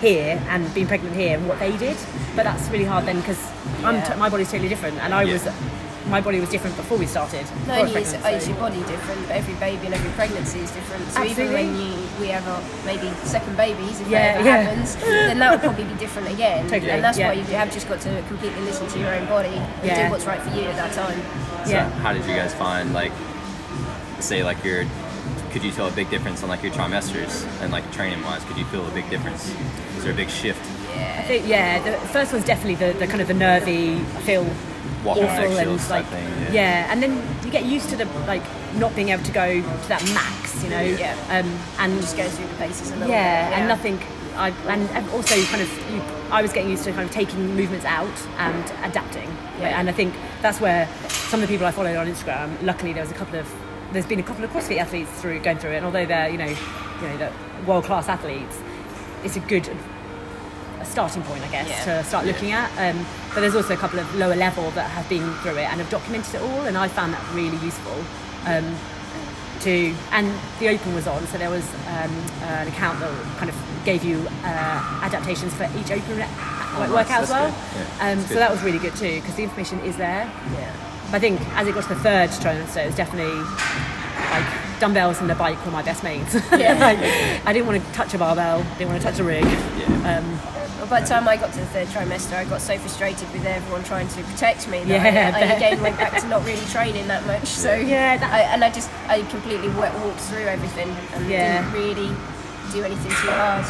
here 0.00 0.40
and 0.48 0.72
been 0.74 0.86
pregnant 0.86 1.16
here 1.16 1.38
and 1.38 1.48
what 1.48 1.58
they 1.58 1.74
did. 1.76 1.96
But 2.36 2.44
that's 2.44 2.68
really 2.68 2.84
hard 2.84 3.04
then 3.06 3.16
because 3.20 3.40
I'm 3.82 3.96
Yeah. 3.96 4.04
t- 4.12 4.18
my 4.20 4.28
body's 4.28 4.50
totally 4.50 4.68
different, 4.68 4.98
and 4.98 5.12
I 5.14 5.22
Yeah. 5.22 5.32
was. 5.32 5.48
My 6.08 6.20
body 6.20 6.38
was 6.38 6.50
different 6.50 6.76
before 6.76 6.98
we 6.98 7.06
started. 7.06 7.46
Not 7.66 7.66
before 7.66 7.76
I 7.76 7.80
only 7.88 8.02
is, 8.02 8.12
is 8.42 8.48
your 8.48 8.58
body 8.58 8.78
different, 8.80 9.22
but 9.26 9.36
every 9.36 9.54
baby 9.54 9.86
and 9.86 9.94
every 9.94 10.10
pregnancy 10.12 10.58
is 10.60 10.70
different. 10.70 11.02
So 11.10 11.22
Absolutely. 11.22 11.44
even 11.44 11.54
when 11.54 11.80
you, 11.80 11.96
we 12.20 12.28
have 12.28 12.46
our 12.46 12.60
maybe 12.84 13.08
second 13.24 13.56
babies, 13.56 14.00
if 14.00 14.08
Yeah, 14.08 14.20
that 14.20 14.36
ever 14.40 14.48
yeah. 14.48 14.62
happens, 14.62 14.96
then 14.96 15.38
that 15.38 15.50
will 15.52 15.58
probably 15.60 15.84
be 15.84 15.94
different 15.98 16.28
again. 16.28 16.68
Totally, 16.68 16.90
And 16.90 17.02
that's 17.02 17.18
yeah. 17.18 17.28
why 17.28 17.32
you 17.34 17.44
have 17.44 17.72
just 17.72 17.88
got 17.88 18.00
to 18.02 18.22
completely 18.28 18.60
listen 18.62 18.86
to 18.88 18.98
your 18.98 19.14
own 19.14 19.26
body 19.26 19.48
and 19.48 19.84
Yeah. 19.84 20.06
do 20.06 20.12
what's 20.12 20.26
right 20.26 20.40
for 20.42 20.50
you 20.50 20.64
at 20.64 20.76
that 20.76 20.92
time. 20.92 21.18
So 21.64 21.72
Yeah. 21.72 21.88
how 22.04 22.12
did 22.12 22.22
you 22.26 22.36
guys 22.36 22.54
find 22.54 22.92
like 22.92 23.12
say 24.20 24.44
like 24.44 24.62
your 24.64 24.84
could 25.52 25.62
you 25.64 25.70
tell 25.70 25.88
a 25.88 25.92
big 25.92 26.10
difference 26.10 26.42
on 26.42 26.48
like 26.48 26.62
your 26.62 26.72
trimesters 26.72 27.46
and 27.62 27.70
like 27.72 27.90
training 27.92 28.22
wise 28.24 28.42
could 28.44 28.56
you 28.56 28.64
feel 28.66 28.86
a 28.86 28.90
big 28.90 29.08
difference 29.10 29.54
is 29.96 30.02
there 30.04 30.12
a 30.12 30.16
big 30.16 30.28
shift 30.28 30.60
I 30.96 31.22
think, 31.26 31.46
yeah, 31.48 31.82
the 31.82 31.98
first 32.08 32.32
one's 32.32 32.44
definitely 32.44 32.74
the, 32.76 32.96
the 32.98 33.06
kind 33.06 33.20
of 33.20 33.28
the 33.28 33.34
nervy, 33.34 33.98
feel 34.22 34.42
Walking 34.44 34.50
on 34.58 34.73
awful 35.10 35.22
and 35.24 35.44
eggshells 35.44 35.88
type 35.88 36.04
like 36.04 36.06
thing, 36.06 36.28
yeah. 36.44 36.52
yeah. 36.52 36.92
and 36.92 37.02
then 37.02 37.12
you 37.44 37.50
get 37.50 37.64
used 37.64 37.88
to 37.90 37.96
the 37.96 38.04
like 38.26 38.42
not 38.76 38.94
being 38.96 39.10
able 39.10 39.22
to 39.24 39.32
go 39.32 39.60
to 39.60 39.88
that 39.88 40.02
max, 40.14 40.62
you 40.64 40.70
know, 40.70 40.80
Yeah. 40.80 41.14
um, 41.30 41.58
and 41.78 42.00
Just 42.00 42.16
go 42.16 42.28
through 42.28 42.46
the 42.48 42.54
paces 42.54 42.90
a 42.90 42.94
little 42.96 43.08
yeah, 43.10 43.48
bit. 43.50 43.58
and 43.58 43.68
nothing. 43.68 43.98
I 44.36 44.48
and 44.68 44.82
and 44.90 45.08
also 45.10 45.40
kind 45.44 45.62
of 45.62 45.70
you, 45.92 46.00
I 46.32 46.42
was 46.42 46.52
getting 46.52 46.70
used 46.70 46.82
to 46.84 46.92
kind 46.92 47.04
of 47.08 47.14
taking 47.14 47.54
movements 47.54 47.84
out 47.84 48.10
and 48.38 48.64
adapting, 48.84 49.28
Yeah. 49.60 49.78
and 49.78 49.88
I 49.88 49.92
think 49.92 50.12
that's 50.42 50.60
where 50.60 50.88
some 51.08 51.40
of 51.40 51.48
the 51.48 51.54
people 51.54 51.66
I 51.66 51.70
followed 51.70 51.96
on 51.96 52.08
Instagram. 52.08 52.50
Luckily, 52.62 52.92
there 52.92 53.02
was 53.02 53.12
a 53.12 53.14
couple 53.14 53.38
of 53.38 53.46
there's 53.92 54.06
been 54.06 54.18
a 54.18 54.24
couple 54.24 54.42
of 54.42 54.50
CrossFit 54.50 54.78
athletes 54.78 55.10
through 55.20 55.38
going 55.40 55.58
through 55.58 55.70
it, 55.70 55.76
and 55.76 55.86
although 55.86 56.04
they're 56.06 56.28
you 56.30 56.38
know 56.38 56.46
you 56.48 57.08
know 57.08 57.16
the 57.18 57.30
world 57.64 57.84
class 57.84 58.08
athletes, 58.08 58.58
it's 59.22 59.36
a 59.36 59.40
good 59.40 59.68
a 60.86 60.90
starting 60.90 61.22
point, 61.22 61.42
I 61.42 61.48
guess, 61.48 61.68
Yeah. 61.68 61.84
to 62.02 62.04
start 62.04 62.26
looking 62.26 62.52
at. 62.52 62.70
Um, 62.78 63.04
but 63.34 63.40
there's 63.40 63.56
also 63.56 63.74
a 63.74 63.76
couple 63.76 63.98
of 63.98 64.14
lower 64.14 64.36
level 64.36 64.70
that 64.72 64.88
have 64.90 65.08
been 65.08 65.32
through 65.42 65.56
it 65.56 65.64
and 65.70 65.80
have 65.80 65.90
documented 65.90 66.34
it 66.36 66.42
all, 66.42 66.62
and 66.66 66.76
I 66.78 66.88
found 66.88 67.12
that 67.14 67.22
really 67.32 67.56
useful. 67.58 67.96
Um, 68.46 68.76
to 69.60 69.94
and 70.12 70.30
the 70.60 70.68
open 70.68 70.94
was 70.94 71.06
on, 71.06 71.26
so 71.28 71.38
there 71.38 71.48
was 71.48 71.64
um, 71.88 72.10
an 72.42 72.68
account 72.68 73.00
that 73.00 73.10
kind 73.38 73.48
of 73.48 73.56
gave 73.84 74.04
you 74.04 74.26
uh, 74.44 75.00
adaptations 75.02 75.54
for 75.54 75.64
each 75.78 75.90
open 75.90 76.16
re- 76.16 76.26
like, 76.26 76.28
nice. 76.28 76.90
workout 76.90 77.06
That's 77.08 77.22
as 77.22 77.30
well. 77.30 77.48
Yeah, 77.98 78.12
Um, 78.12 78.20
so 78.26 78.34
that 78.34 78.50
was 78.50 78.62
really 78.62 78.78
good 78.78 78.94
too 78.96 79.20
because 79.20 79.34
the 79.36 79.42
information 79.44 79.78
is 79.80 79.96
there. 79.96 80.30
Yeah. 80.52 80.72
But 81.06 81.14
I 81.16 81.18
think 81.20 81.40
as 81.56 81.66
it 81.68 81.74
got 81.74 81.84
to 81.84 81.88
the 81.90 82.00
third 82.00 82.28
trimester, 82.30 82.82
it 82.82 82.86
was 82.86 82.96
definitely 82.96 83.40
like 84.34 84.80
dumbbells 84.80 85.20
and 85.20 85.30
the 85.30 85.34
bike 85.36 85.64
were 85.64 85.70
my 85.70 85.82
best 85.82 86.02
mates. 86.02 86.34
Yeah. 86.52 86.74
like, 86.80 86.98
I 87.46 87.52
didn't 87.52 87.66
want 87.66 87.82
to 87.82 87.92
touch 87.92 88.12
a 88.12 88.18
barbell, 88.18 88.62
didn't 88.76 88.88
want 88.90 89.00
to 89.02 89.08
touch 89.08 89.20
a 89.20 89.24
rig. 89.24 89.44
yeah 89.44 90.18
Um, 90.18 90.53
Well, 90.78 90.86
by 90.88 91.00
the 91.00 91.06
time 91.06 91.26
I 91.28 91.36
got 91.36 91.52
to 91.52 91.60
the 91.60 91.66
third 91.66 91.86
trimester, 91.88 92.34
I 92.36 92.44
got 92.44 92.60
so 92.60 92.76
frustrated 92.78 93.30
with 93.32 93.44
everyone 93.46 93.84
trying 93.84 94.08
to 94.08 94.22
protect 94.24 94.68
me 94.68 94.82
that 94.84 94.88
Yeah, 95.14 95.32
I, 95.34 95.40
I 95.40 95.42
I 95.52 95.54
again 95.56 95.80
went 95.82 95.96
back 95.96 96.20
to 96.20 96.26
not 96.28 96.44
really 96.44 96.64
training 96.66 97.06
that 97.08 97.24
much. 97.26 97.46
So 97.46 97.74
Yeah, 97.94 98.18
I, 98.30 98.40
and 98.52 98.64
I 98.64 98.70
just 98.70 98.90
I 99.08 99.22
completely 99.22 99.68
wa- 99.68 99.92
walked 100.04 100.20
through 100.20 100.44
everything 100.46 100.88
and 101.14 101.28
Yeah. 101.30 101.62
didn't 101.62 101.72
really 101.80 102.08
do 102.72 102.82
anything 102.82 103.10
too 103.22 103.30
hard. 103.30 103.64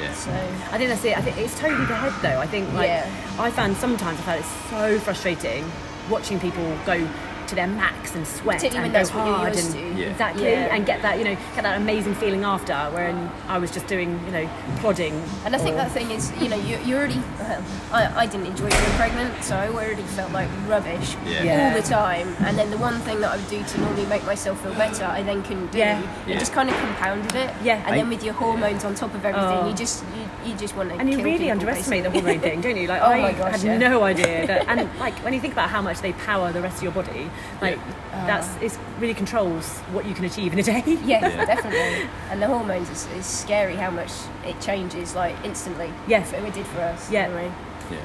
yeah 0.00 0.12
So 0.14 0.30
I 0.72 0.78
think 0.78 0.88
that's 0.88 1.04
it. 1.04 1.16
I 1.16 1.20
think 1.20 1.36
it's 1.36 1.58
totally 1.60 1.84
the 1.84 1.94
head 1.94 2.14
though. 2.22 2.40
I 2.40 2.46
think 2.46 2.72
like 2.72 2.88
Yeah. 2.88 3.06
I 3.38 3.50
found 3.50 3.76
sometimes 3.76 4.18
I 4.20 4.22
found 4.22 4.40
it 4.40 4.46
so 4.70 4.98
frustrating 5.00 5.70
watching 6.08 6.40
people 6.40 6.64
go 6.86 7.06
to 7.48 7.54
their 7.54 7.66
max 7.66 8.14
and 8.14 8.26
sweat 8.26 8.56
Particularly 8.56 8.86
and 8.88 8.92
go 8.92 8.98
that's 8.98 9.14
what 9.14 9.26
you're 9.26 9.34
hard 9.36 9.54
used 9.54 9.74
and 9.76 9.96
to. 9.96 10.00
Yeah. 10.02 10.10
exactly 10.10 10.44
Yeah. 10.44 10.74
and 10.74 10.84
get 10.86 11.02
that 11.02 11.18
you 11.18 11.24
know 11.24 11.34
get 11.54 11.62
that 11.62 11.76
amazing 11.80 12.14
feeling 12.14 12.44
after 12.44 12.74
when 12.92 13.30
I 13.48 13.58
was 13.58 13.70
just 13.70 13.86
doing 13.86 14.18
you 14.26 14.32
know 14.32 14.48
plodding. 14.78 15.14
And 15.44 15.54
I 15.54 15.58
think 15.58 15.74
or- 15.74 15.78
that 15.78 15.92
thing 15.92 16.10
is, 16.10 16.32
you 16.40 16.48
know, 16.48 16.56
you, 16.56 16.78
you 16.84 16.96
already. 16.96 17.20
Well, 17.38 17.62
I, 17.92 18.22
I 18.22 18.26
didn't 18.26 18.46
enjoy 18.46 18.68
being 18.68 18.96
pregnant, 18.96 19.42
so 19.44 19.56
I 19.56 19.68
already 19.68 20.02
felt 20.02 20.32
like 20.32 20.48
rubbish 20.66 21.16
Yeah. 21.24 21.42
Yeah. 21.42 21.68
all 21.74 21.80
the 21.80 21.86
time. 21.88 22.34
And 22.40 22.58
then 22.58 22.70
the 22.70 22.78
one 22.78 22.98
thing 23.00 23.20
that 23.20 23.30
I 23.32 23.36
would 23.36 23.48
do 23.48 23.62
to 23.62 23.80
normally 23.80 24.06
make 24.06 24.24
myself 24.26 24.60
feel 24.62 24.74
better, 24.74 25.04
I 25.04 25.22
then 25.22 25.42
couldn't 25.42 25.72
do. 25.72 25.78
Yeah. 25.78 26.00
It 26.26 26.30
Yeah. 26.30 26.38
just 26.38 26.52
kind 26.52 26.68
of 26.68 26.76
compounded 26.76 27.34
it. 27.34 27.50
Yeah. 27.62 27.82
And 27.86 27.96
then 27.98 28.08
with 28.08 28.22
your 28.24 28.34
hormones 28.34 28.84
on 28.84 28.94
top 28.94 29.14
of 29.14 29.24
everything, 29.24 29.58
Oh. 29.64 29.68
you 29.68 29.74
just 29.74 30.04
you, 30.16 30.24
you 30.46 30.54
just 30.56 30.76
want 30.76 30.90
to. 30.90 30.96
and 30.96 31.08
you 31.10 31.16
kill 31.16 31.24
really 31.24 31.38
people, 31.38 31.52
underestimate 31.52 32.04
the 32.04 32.10
hormone 32.10 32.40
thing, 32.40 32.60
don't 32.60 32.76
you? 32.76 32.86
Like 32.86 33.02
Oh 33.06 33.06
I 33.06 33.20
my 33.20 33.32
gosh, 33.32 33.60
had 33.62 33.62
yeah. 33.62 33.78
no 33.78 34.02
idea 34.02 34.46
that, 34.50 34.66
and 34.68 34.88
like 34.98 35.14
when 35.24 35.32
you 35.34 35.40
think 35.40 35.52
about 35.52 35.68
how 35.70 35.82
much 35.82 36.00
they 36.00 36.12
power 36.14 36.52
the 36.52 36.60
rest 36.60 36.78
of 36.78 36.82
your 36.84 36.92
body, 36.92 37.28
like 37.60 37.78
Uh. 38.12 38.26
that's 38.26 38.48
it 38.62 38.78
really 39.00 39.14
controls 39.14 39.66
what 39.92 40.04
you 40.06 40.14
can 40.14 40.24
achieve 40.24 40.52
in 40.52 40.58
a 40.58 40.62
day. 40.62 40.82
Yeah, 40.86 41.20
Yeah. 41.28 41.44
definitely. 41.44 42.08
And 42.30 42.40
the 42.42 42.46
hormones 42.46 42.88
is, 42.90 43.06
is 43.18 43.26
scary 43.26 43.76
how 43.76 43.90
much 43.90 44.12
it 44.44 44.60
changes 44.60 45.14
like 45.14 45.34
instantly. 45.44 45.90
Yeah. 46.08 46.20
If 46.20 46.32
it 46.32 46.54
did 46.54 46.66
for 46.66 46.80
us. 46.80 47.10
Yeah. 47.10 47.24
Anyway. 47.24 47.52
yeah 47.90 47.98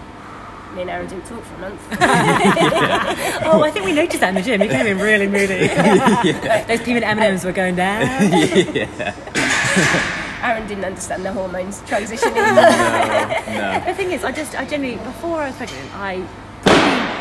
me 0.76 0.82
and 0.84 0.90
Aaron 0.90 1.06
didn't 1.06 1.26
talk 1.26 1.44
for 1.44 1.56
a 1.56 1.58
month. 1.60 1.82
Oh, 3.44 3.62
I 3.62 3.72
think 3.72 3.84
we 3.84 3.92
noticed 3.92 4.22
that 4.22 4.30
in 4.30 4.36
the 4.36 4.42
gym. 4.42 4.62
You 4.62 4.70
came 4.70 4.88
in 4.88 5.00
really 5.00 5.28
moody. 5.28 5.68
Those 5.68 6.82
peanut 6.82 7.04
M&Ms 7.04 7.44
were 7.44 7.52
going 7.52 7.76
down. 7.76 8.08
Aaron 10.42 10.68
didn't 10.68 10.86
understand 10.86 11.24
the 11.26 11.32
hormones 11.34 11.82
transitioning. 11.82 12.36
no. 12.36 13.82
The 13.86 13.94
thing 13.94 14.12
is, 14.12 14.24
I 14.24 14.32
just, 14.32 14.56
I 14.58 14.66
generally, 14.66 14.98
before 14.98 15.42
I 15.42 15.48
was 15.48 15.56
pregnant, 15.58 15.90
I, 15.96 16.26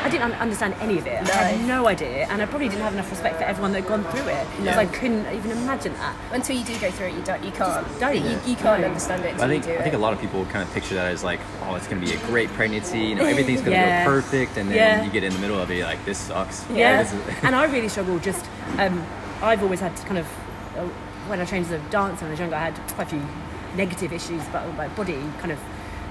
I 0.05 0.09
didn't 0.11 0.33
understand 0.35 0.75
any 0.81 0.99
of 0.99 1.07
it. 1.07 1.23
I 1.31 1.43
had 1.53 1.61
No. 1.61 1.83
no 1.83 1.87
idea, 1.89 2.27
and 2.31 2.41
I 2.41 2.47
probably 2.47 2.69
didn't 2.69 2.83
have 2.83 2.95
enough 2.95 3.11
respect 3.11 3.37
for 3.39 3.45
everyone 3.45 3.73
that 3.73 3.81
had 3.83 3.89
gone 3.89 4.05
through 4.13 4.29
it 4.29 4.47
because 4.51 4.65
No. 4.77 4.79
I 4.79 4.87
couldn't 4.87 5.27
even 5.35 5.51
imagine 5.53 5.93
that. 5.95 6.15
Until 6.33 6.57
you 6.57 6.65
do 6.65 6.79
go 6.79 6.91
through 6.91 7.09
it, 7.09 7.15
you 7.15 7.23
don't. 7.23 7.43
You 7.45 7.51
can't. 7.51 7.87
don't. 8.01 8.17
You, 8.17 8.39
you 8.47 8.57
can't 8.57 8.81
No. 8.81 8.89
understand 8.89 9.23
it 9.25 9.29
I 9.29 9.31
until 9.33 9.49
think 9.49 9.67
you 9.67 9.73
do 9.73 9.79
I 9.79 9.83
think 9.83 9.95
it. 9.95 9.99
a 9.99 10.01
lot 10.01 10.13
of 10.15 10.21
people 10.21 10.45
kind 10.47 10.63
of 10.67 10.73
picture 10.73 10.95
that 10.95 11.13
as 11.13 11.23
like, 11.23 11.41
oh, 11.65 11.75
it's 11.75 11.87
gonna 11.87 12.01
be 12.05 12.13
a 12.13 12.19
great 12.27 12.49
pregnancy. 12.51 13.01
You 13.01 13.15
know, 13.17 13.25
everything's 13.25 13.61
gonna 13.61 13.73
Yeah. 13.77 14.05
go 14.05 14.11
perfect, 14.11 14.57
and 14.57 14.71
then 14.71 14.77
Yeah. 14.77 15.05
you 15.05 15.11
get 15.11 15.23
in 15.25 15.33
the 15.33 15.39
middle 15.41 15.59
of 15.61 15.71
it, 15.71 15.77
you're 15.79 15.87
like, 15.87 16.03
this 16.05 16.19
sucks. 16.19 16.65
Yeah, 16.73 17.03
This 17.03 17.13
is- 17.13 17.21
and 17.45 17.55
I 17.55 17.65
really 17.65 17.89
struggle. 17.89 18.19
Just 18.19 18.45
um, 18.79 19.05
I've 19.43 19.63
always 19.63 19.81
had 19.81 19.95
to 19.97 20.07
kind 20.07 20.19
of 20.19 20.27
uh, 20.79 20.87
when 21.31 21.41
I 21.41 21.45
trained 21.45 21.67
as 21.67 21.73
a 21.73 21.79
dancer 21.91 22.23
when 22.25 22.31
I 22.31 22.31
was 22.33 22.41
younger, 22.41 22.57
I 22.57 22.71
had 22.71 22.75
quite 22.95 23.07
a 23.07 23.11
few 23.11 23.23
negative 23.77 24.13
issues 24.13 24.47
about 24.49 24.77
my 24.77 24.89
body 24.89 25.23
kind 25.39 25.53
of 25.53 25.61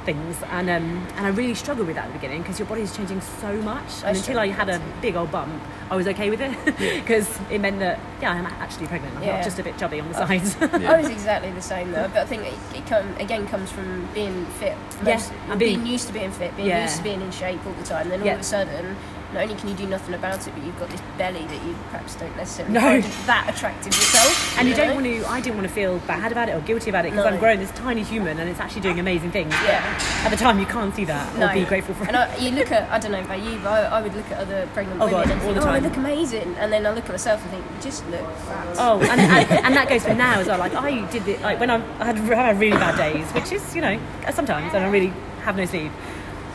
things, 0.05 0.37
and 0.43 0.69
um, 0.69 1.07
and 1.17 1.25
I 1.25 1.29
really 1.29 1.53
struggled 1.53 1.85
with 1.87 1.97
that 1.97 2.05
at 2.05 2.13
the 2.13 2.19
beginning 2.19 2.41
because 2.41 2.57
your 2.57 2.67
body's 2.69 2.95
changing 2.95 3.19
so 3.19 3.53
much. 3.61 3.97
And 3.99 4.05
I 4.05 4.11
until 4.11 4.39
I 4.39 4.47
had 4.47 4.69
a 4.69 4.81
big 5.01 5.17
old 5.17 5.29
bump, 5.29 5.61
I 5.91 5.97
was 5.97 6.07
okay 6.07 6.29
with 6.29 6.39
it 6.39 6.55
because 7.03 7.29
it 7.51 7.59
meant 7.59 7.79
that 7.79 7.99
yeah, 8.21 8.31
I'm 8.31 8.45
actually 8.45 8.87
pregnant. 8.87 9.17
I'm 9.17 9.23
Yeah. 9.23 9.35
not 9.35 9.43
just 9.43 9.59
a 9.59 9.63
bit 9.63 9.77
chubby 9.77 9.99
on 9.99 10.07
the 10.07 10.13
sides. 10.13 10.55
Yeah. 10.59 10.67
I 10.93 11.01
was 11.01 11.09
exactly 11.09 11.51
the 11.51 11.61
same 11.61 11.91
though, 11.91 12.07
but 12.07 12.17
I 12.17 12.25
think 12.25 12.43
it, 12.43 12.53
it 12.73 12.87
come, 12.87 13.13
again 13.17 13.45
comes 13.47 13.69
from 13.71 14.07
being 14.13 14.45
fit. 14.45 14.77
Yeah, 15.03 15.15
Most- 15.15 15.33
and 15.49 15.59
being, 15.59 15.79
being- 15.79 15.91
used 15.91 16.07
to 16.07 16.13
being 16.13 16.31
fit, 16.31 16.55
being 16.55 16.69
Yeah. 16.69 16.83
used 16.83 16.97
to 16.97 17.03
being 17.03 17.21
in 17.21 17.31
shape 17.31 17.59
all 17.65 17.73
the 17.73 17.83
time. 17.83 18.07
Then 18.09 18.21
all 18.21 18.25
Yeah. 18.25 18.35
of 18.35 18.39
a 18.39 18.43
sudden, 18.43 18.95
not 19.33 19.43
only 19.43 19.55
can 19.55 19.69
you 19.69 19.75
do 19.75 19.85
nothing 19.85 20.15
about 20.15 20.47
it, 20.47 20.53
but 20.55 20.63
you've 20.63 20.79
got 20.79 20.89
this 20.89 21.01
belly 21.17 21.45
that 21.45 21.65
you 21.65 21.75
perhaps 21.91 22.15
don't 22.15 22.35
necessarily 22.35 22.73
No. 22.73 22.81
find 22.81 23.03
that 23.27 23.53
attractive 23.53 23.93
yourself. 23.93 24.57
And 24.57 24.67
you 24.67 24.75
know? 24.75 24.85
don't 24.85 24.95
want 24.95 25.05
to. 25.05 25.29
I 25.29 25.39
didn't 25.39 25.55
want 25.57 25.67
to 25.67 25.73
feel 25.73 25.99
bad 25.99 26.31
about 26.31 26.49
it 26.49 26.53
or 26.53 26.61
guilty 26.61 26.89
about 26.89 27.05
it 27.05 27.11
because 27.11 27.25
No. 27.25 27.31
I'm 27.31 27.39
growing 27.39 27.59
this 27.59 27.71
tiny 27.71 28.03
human 28.03 28.39
and 28.39 28.49
it's 28.49 28.59
actually 28.59 28.81
doing 28.81 28.99
amazing 28.99 29.31
things. 29.31 29.53
Yeah. 29.63 29.83
At 30.23 30.29
the 30.29 30.37
time, 30.37 30.59
you 30.59 30.65
can't 30.65 30.95
see 30.95 31.05
that 31.05 31.35
or 31.39 31.53
be 31.53 31.65
grateful 31.65 31.93
for 31.95 32.03
it. 32.03 32.07
And 32.07 32.17
I, 32.17 32.35
you 32.37 32.51
look 32.51 32.71
at, 32.71 32.89
I 32.89 32.97
don't 32.99 33.11
know 33.11 33.21
about 33.21 33.41
you, 33.41 33.57
but 33.59 33.67
I, 33.69 33.99
I 33.99 34.01
would 34.01 34.15
look 34.15 34.29
at 34.31 34.39
other 34.39 34.67
pregnant 34.73 35.01
Oh, 35.01 35.05
women 35.05 35.21
God, 35.21 35.31
and 35.31 35.41
all 35.41 35.47
think, 35.53 35.61
the 35.63 35.69
oh, 35.69 35.73
they 35.73 35.81
look 35.81 35.97
amazing. 35.97 36.55
And 36.57 36.73
then 36.73 36.85
I 36.85 36.91
look 36.91 37.05
at 37.05 37.11
myself 37.11 37.41
and 37.43 37.51
think, 37.51 37.65
you 37.65 37.81
just 37.81 38.07
look 38.09 38.21
fat. 38.47 38.75
Oh, 38.79 38.99
and, 39.01 39.21
and, 39.21 39.51
and 39.65 39.75
that 39.75 39.87
goes 39.89 40.03
for 40.03 40.15
now 40.15 40.39
as 40.39 40.47
well. 40.47 40.57
Like 40.59 40.73
I 40.73 41.05
did 41.11 41.27
it 41.27 41.41
like 41.41 41.59
when 41.59 41.69
I'm, 41.69 41.83
I 41.99 42.05
had, 42.05 42.17
I 42.17 42.47
had 42.47 42.59
really 42.59 42.77
bad 42.77 42.97
days, 42.97 43.29
which 43.33 43.51
is 43.51 43.75
you 43.75 43.81
know 43.81 43.99
sometimes, 44.33 44.73
and 44.73 44.83
I 44.83 44.89
really 44.89 45.13
have 45.43 45.55
no 45.55 45.65
sleep. 45.65 45.91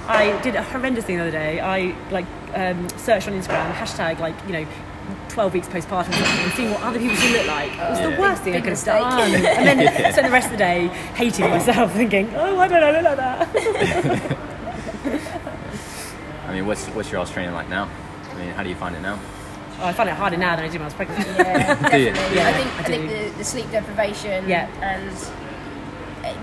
I 0.07 0.41
did 0.43 0.55
a 0.55 0.63
horrendous 0.63 1.05
thing 1.05 1.17
the 1.17 1.23
other 1.23 1.31
day. 1.31 1.61
I 1.61 1.95
like 2.11 2.27
um, 2.55 2.89
searched 2.91 3.27
on 3.29 3.35
Instagram 3.35 3.73
hashtag 3.75 4.19
like 4.21 4.35
you 4.47 4.53
know. 4.53 4.67
12 5.29 5.53
weeks 5.53 5.69
postpartum 5.69 6.13
and 6.15 6.53
seeing 6.55 6.71
what 6.71 6.81
other 6.83 6.99
people 6.99 7.15
should 7.17 7.33
look 7.33 7.47
like. 7.47 7.73
It 7.73 7.79
was 7.91 8.01
the 8.01 8.17
worst 8.19 8.43
thing 8.43 8.55
I 8.55 8.61
could 8.61 8.71
have 8.71 8.73
mistake. 8.73 9.01
done. 9.01 9.35
And 9.35 9.67
then 9.79 9.79
spent 10.13 10.27
the 10.27 10.33
rest 10.33 10.47
of 10.47 10.53
the 10.53 10.57
day 10.59 10.87
hating 11.15 11.51
myself, 11.51 11.93
thinking, 11.93 12.31
oh, 12.37 12.55
why 12.55 12.69
don't 12.69 12.83
I 12.83 12.91
look 12.93 13.03
like 13.03 13.17
that? 13.19 14.39
I 16.49 16.53
mean, 16.55 16.67
what's 16.67 16.87
what's 16.89 17.11
your 17.11 17.19
all's 17.21 17.31
training 17.31 17.53
like 17.53 17.69
now? 17.69 17.91
I 18.31 18.35
mean, 18.39 18.49
how 18.51 18.63
do 18.63 18.69
you 18.69 18.75
find 18.77 18.95
it 18.97 19.01
now? 19.01 19.19
Oh, 19.81 19.87
I 19.87 19.93
find 19.93 20.09
it 20.09 20.15
harder 20.15 20.37
now 20.37 20.55
than 20.57 20.65
I 20.67 20.69
did 20.69 20.75
when 20.81 20.83
I 20.83 20.87
was 20.87 20.95
pregnant. 20.95 21.27
Yeah, 21.27 21.89
Do 21.91 21.99
you? 21.99 22.07
Yeah, 22.07 22.49
I 22.49 22.53
think 22.53 22.69
I 22.69 22.79
I, 22.79 22.83
think 22.85 23.09
the, 23.11 23.39
the 23.39 23.45
sleep 23.45 23.71
deprivation 23.73 24.49
Yeah. 24.49 24.69
and 24.81 25.11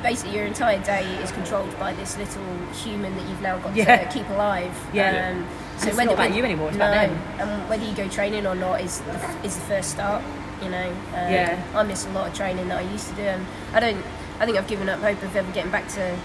basically 0.04 0.36
your 0.36 0.46
entire 0.46 0.80
day 0.84 1.04
is 1.24 1.32
controlled 1.32 1.78
by 1.80 1.94
this 1.94 2.18
little 2.18 2.44
human 2.74 3.16
that 3.18 3.28
you've 3.28 3.42
now 3.42 3.58
got 3.58 3.76
Yeah. 3.76 3.98
to 4.06 4.14
keep 4.14 4.28
alive. 4.30 4.72
Yeah. 4.94 5.10
Um, 5.10 5.46
And 5.82 5.88
it's 5.90 5.98
not 5.98 6.14
about 6.14 6.34
you 6.36 6.44
anymore, 6.44 6.68
it's 6.70 6.78
no, 6.78 6.86
about 6.88 7.10
them. 7.10 7.20
And 7.40 7.70
whether 7.70 7.84
you 7.84 7.94
go 7.96 8.08
training 8.08 8.46
or 8.46 8.54
not 8.56 8.82
is 8.82 9.00
the, 9.02 9.14
is 9.44 9.56
the 9.56 9.62
first 9.62 9.90
start. 9.92 10.22
You 10.64 10.70
know. 10.70 10.90
Um, 11.16 11.32
Yeah. 11.34 11.58
I 11.74 11.82
miss 11.84 12.06
a 12.06 12.10
lot 12.12 12.28
of 12.28 12.34
training 12.36 12.68
that 12.70 12.78
I 12.78 12.82
used 12.82 13.08
to 13.10 13.16
do, 13.16 13.24
and 13.24 13.44
I 13.74 13.80
don't. 13.80 13.98
I 14.40 14.46
think 14.46 14.58
I've 14.60 14.68
given 14.68 14.88
up 14.90 15.00
hope 15.02 15.22
of 15.24 15.36
ever 15.36 15.52
getting 15.54 15.72
back 15.72 15.88
to 15.98 16.16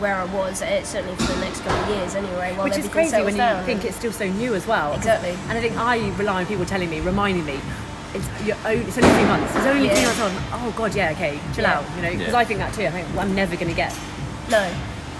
where 0.00 0.16
I 0.16 0.24
was. 0.24 0.60
Uh, 0.60 0.82
certainly 0.82 1.14
for 1.16 1.32
the 1.34 1.40
next 1.40 1.60
couple 1.60 1.78
of 1.84 1.88
years, 1.96 2.14
anyway. 2.16 2.52
While 2.56 2.64
Which 2.64 2.78
is 2.78 2.88
crazy 2.88 3.16
when 3.22 3.34
you 3.34 3.38
down. 3.38 3.64
think 3.64 3.84
it's 3.84 3.96
still 3.96 4.10
so 4.12 4.26
new 4.28 4.54
as 4.54 4.66
well. 4.66 4.94
Exactly. 4.94 5.36
And 5.48 5.56
I 5.56 5.60
think 5.60 5.76
I 5.78 6.08
rely 6.16 6.40
on 6.40 6.46
people 6.46 6.64
telling 6.64 6.90
me, 6.90 6.98
reminding 7.00 7.44
me, 7.44 7.60
it's, 8.14 8.26
you're 8.46 8.56
only, 8.64 8.84
it's 8.84 8.96
only 8.98 9.10
three 9.10 9.24
months. 9.24 9.54
It's 9.56 9.66
only 9.66 9.88
three 9.88 10.04
months 10.04 10.20
on. 10.20 10.32
Oh 10.52 10.74
God, 10.76 10.94
yeah, 10.94 11.10
okay, 11.12 11.38
chill 11.54 11.64
Yeah. 11.64 11.78
out. 11.78 11.84
You 11.96 12.02
know, 12.02 12.10
because 12.10 12.32
Yeah. 12.32 12.38
I 12.38 12.44
think 12.44 12.58
that 12.60 12.74
too. 12.74 12.86
I 12.86 12.90
think 12.90 13.08
well, 13.14 13.20
I'm 13.20 13.34
never 13.34 13.54
going 13.56 13.68
to 13.68 13.74
get 13.76 13.92
no. 14.50 14.62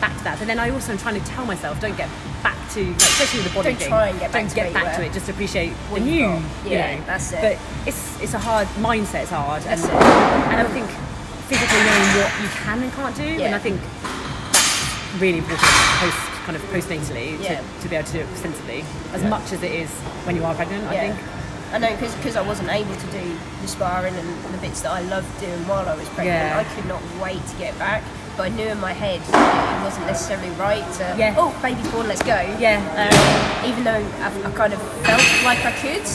back 0.00 0.16
to 0.18 0.25
that. 0.25 0.38
But 0.38 0.47
then 0.49 0.59
I 0.59 0.70
also 0.70 0.92
am 0.92 0.99
trying 0.99 1.20
to 1.20 1.26
tell 1.26 1.44
myself, 1.44 1.80
don't 1.80 1.97
get 1.97 2.09
back 2.42 2.56
to, 2.75 2.85
like, 2.85 2.97
especially 2.97 3.40
with 3.40 3.49
the 3.49 3.54
body 3.54 3.70
Don't 3.70 3.78
thing. 3.78 3.88
try 3.88 4.09
and 4.09 4.18
get 4.20 4.32
back 4.32 4.42
don't 4.42 4.49
to 4.50 4.54
get 4.54 4.73
back 4.73 4.97
to 4.97 5.04
it. 5.04 5.12
Just 5.12 5.28
appreciate 5.28 5.73
What 5.90 6.00
the 6.02 6.06
new. 6.11 6.23
got. 6.28 6.42
you 6.64 6.70
Yeah, 6.70 6.97
know. 6.97 7.04
that's 7.06 7.32
it. 7.32 7.40
But 7.42 7.59
it's 7.88 8.20
it's 8.23 8.35
a 8.35 8.38
hard 8.38 8.66
mindset. 8.80 9.23
It's 9.23 9.30
hard. 9.30 9.62
That's 9.62 9.82
and, 9.85 9.92
it. 9.92 10.02
and 10.54 10.66
I 10.66 10.70
think 10.70 10.88
physically 11.50 11.82
knowing 11.82 12.11
what 12.23 12.30
you 12.42 12.49
can 12.49 12.82
and 12.82 12.92
can't 12.92 13.16
do, 13.16 13.23
and 13.44 13.54
I 13.54 13.59
think 13.59 13.80
that's 14.52 15.20
really 15.20 15.38
important 15.38 15.68
post 16.00 16.16
kind 16.47 16.56
of 16.56 16.62
postnatally 16.73 17.38
Yeah. 17.42 17.61
to, 17.61 17.82
to 17.82 17.88
be 17.88 17.97
able 17.97 18.06
to 18.06 18.12
do 18.14 18.20
it 18.20 18.37
sensibly 18.37 18.85
as 19.12 19.23
Yeah. 19.23 19.28
much 19.28 19.52
as 19.52 19.62
it 19.62 19.73
is 19.73 19.90
when 20.25 20.37
you 20.37 20.44
are 20.44 20.54
pregnant. 20.54 20.85
I 20.88 20.97
think. 21.11 21.16
I 21.73 21.79
know 21.79 21.97
because 21.97 22.37
I 22.37 22.43
wasn't 22.43 22.69
able 22.71 22.95
to 22.97 23.07
do 23.09 23.39
the 23.62 23.69
sparring 23.69 24.15
and 24.15 24.29
the 24.55 24.59
bits 24.59 24.81
that 24.83 24.91
I 24.91 25.03
loved 25.03 25.29
doing 25.41 25.67
while 25.69 25.89
I 25.89 25.95
was 25.95 26.09
pregnant. 26.11 26.37
Yeah. 26.50 26.59
I 26.59 26.65
could 26.75 26.87
not 26.87 27.00
wait 27.23 27.45
to 27.47 27.57
get 27.57 27.79
back. 27.79 28.03
But 28.37 28.45
I 28.45 28.49
knew 28.57 28.67
in 28.69 28.81
my 28.81 28.93
head 28.93 29.21
it 29.21 29.85
wasn't 29.85 30.07
necessarily 30.07 30.50
right 30.50 30.85
to, 30.95 31.15
Yeah. 31.19 31.35
oh, 31.37 31.57
baby's 31.62 31.87
born, 31.93 32.09
let's 32.09 32.23
go. 32.23 32.41
Yeah. 32.59 32.81
Um, 32.97 33.69
even 33.71 33.85
though 33.85 33.93
I, 34.00 34.29
I 34.49 34.50
kind 34.53 34.73
of 34.73 34.81
felt 35.05 35.23
like 35.45 35.62
I 35.65 35.73
could, 35.79 36.07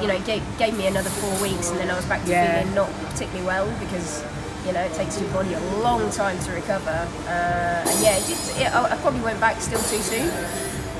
you 0.00 0.08
know, 0.08 0.18
gave, 0.24 0.42
gave 0.58 0.76
me 0.76 0.86
another 0.86 1.10
four 1.10 1.34
weeks 1.42 1.70
and 1.70 1.78
then 1.78 1.90
I 1.90 1.96
was 1.96 2.06
back 2.06 2.24
to 2.24 2.30
Yeah. 2.30 2.60
feeling 2.60 2.74
not 2.74 2.90
particularly 3.10 3.46
well 3.46 3.68
because, 3.78 4.24
you 4.66 4.72
know, 4.72 4.80
it 4.80 4.94
takes 4.94 5.20
your 5.20 5.28
body 5.32 5.52
a 5.52 5.60
long 5.82 6.10
time 6.10 6.38
to 6.40 6.52
recover. 6.52 7.06
Uh, 7.28 7.84
and 7.86 8.02
yeah, 8.02 8.16
it 8.16 8.26
just, 8.26 8.58
it, 8.58 8.72
I, 8.74 8.92
I 8.94 8.96
probably 8.98 9.20
went 9.20 9.38
back 9.40 9.60
still 9.60 9.80
too 9.80 9.98
soon. 10.00 10.30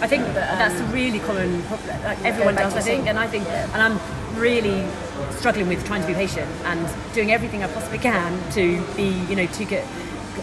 I 0.02 0.06
think 0.06 0.24
um, 0.24 0.34
that's 0.34 0.80
a 0.80 0.84
really 0.84 1.18
common 1.18 1.62
problem. 1.64 2.02
Like 2.02 2.24
everyone 2.24 2.54
does, 2.54 2.74
I 2.74 2.80
think, 2.80 3.06
and 3.06 3.18
I 3.18 3.26
think, 3.26 3.46
and 3.46 3.82
I'm 3.82 3.98
really 4.38 4.86
struggling 5.32 5.68
with 5.68 5.84
trying 5.86 6.00
to 6.00 6.06
be 6.06 6.14
patient 6.14 6.50
and 6.64 6.88
doing 7.12 7.32
everything 7.32 7.62
I 7.62 7.68
possibly 7.68 7.98
can 7.98 8.50
to 8.52 8.82
be, 8.96 9.08
you 9.28 9.36
know, 9.36 9.46
to 9.46 9.64
get 9.64 9.86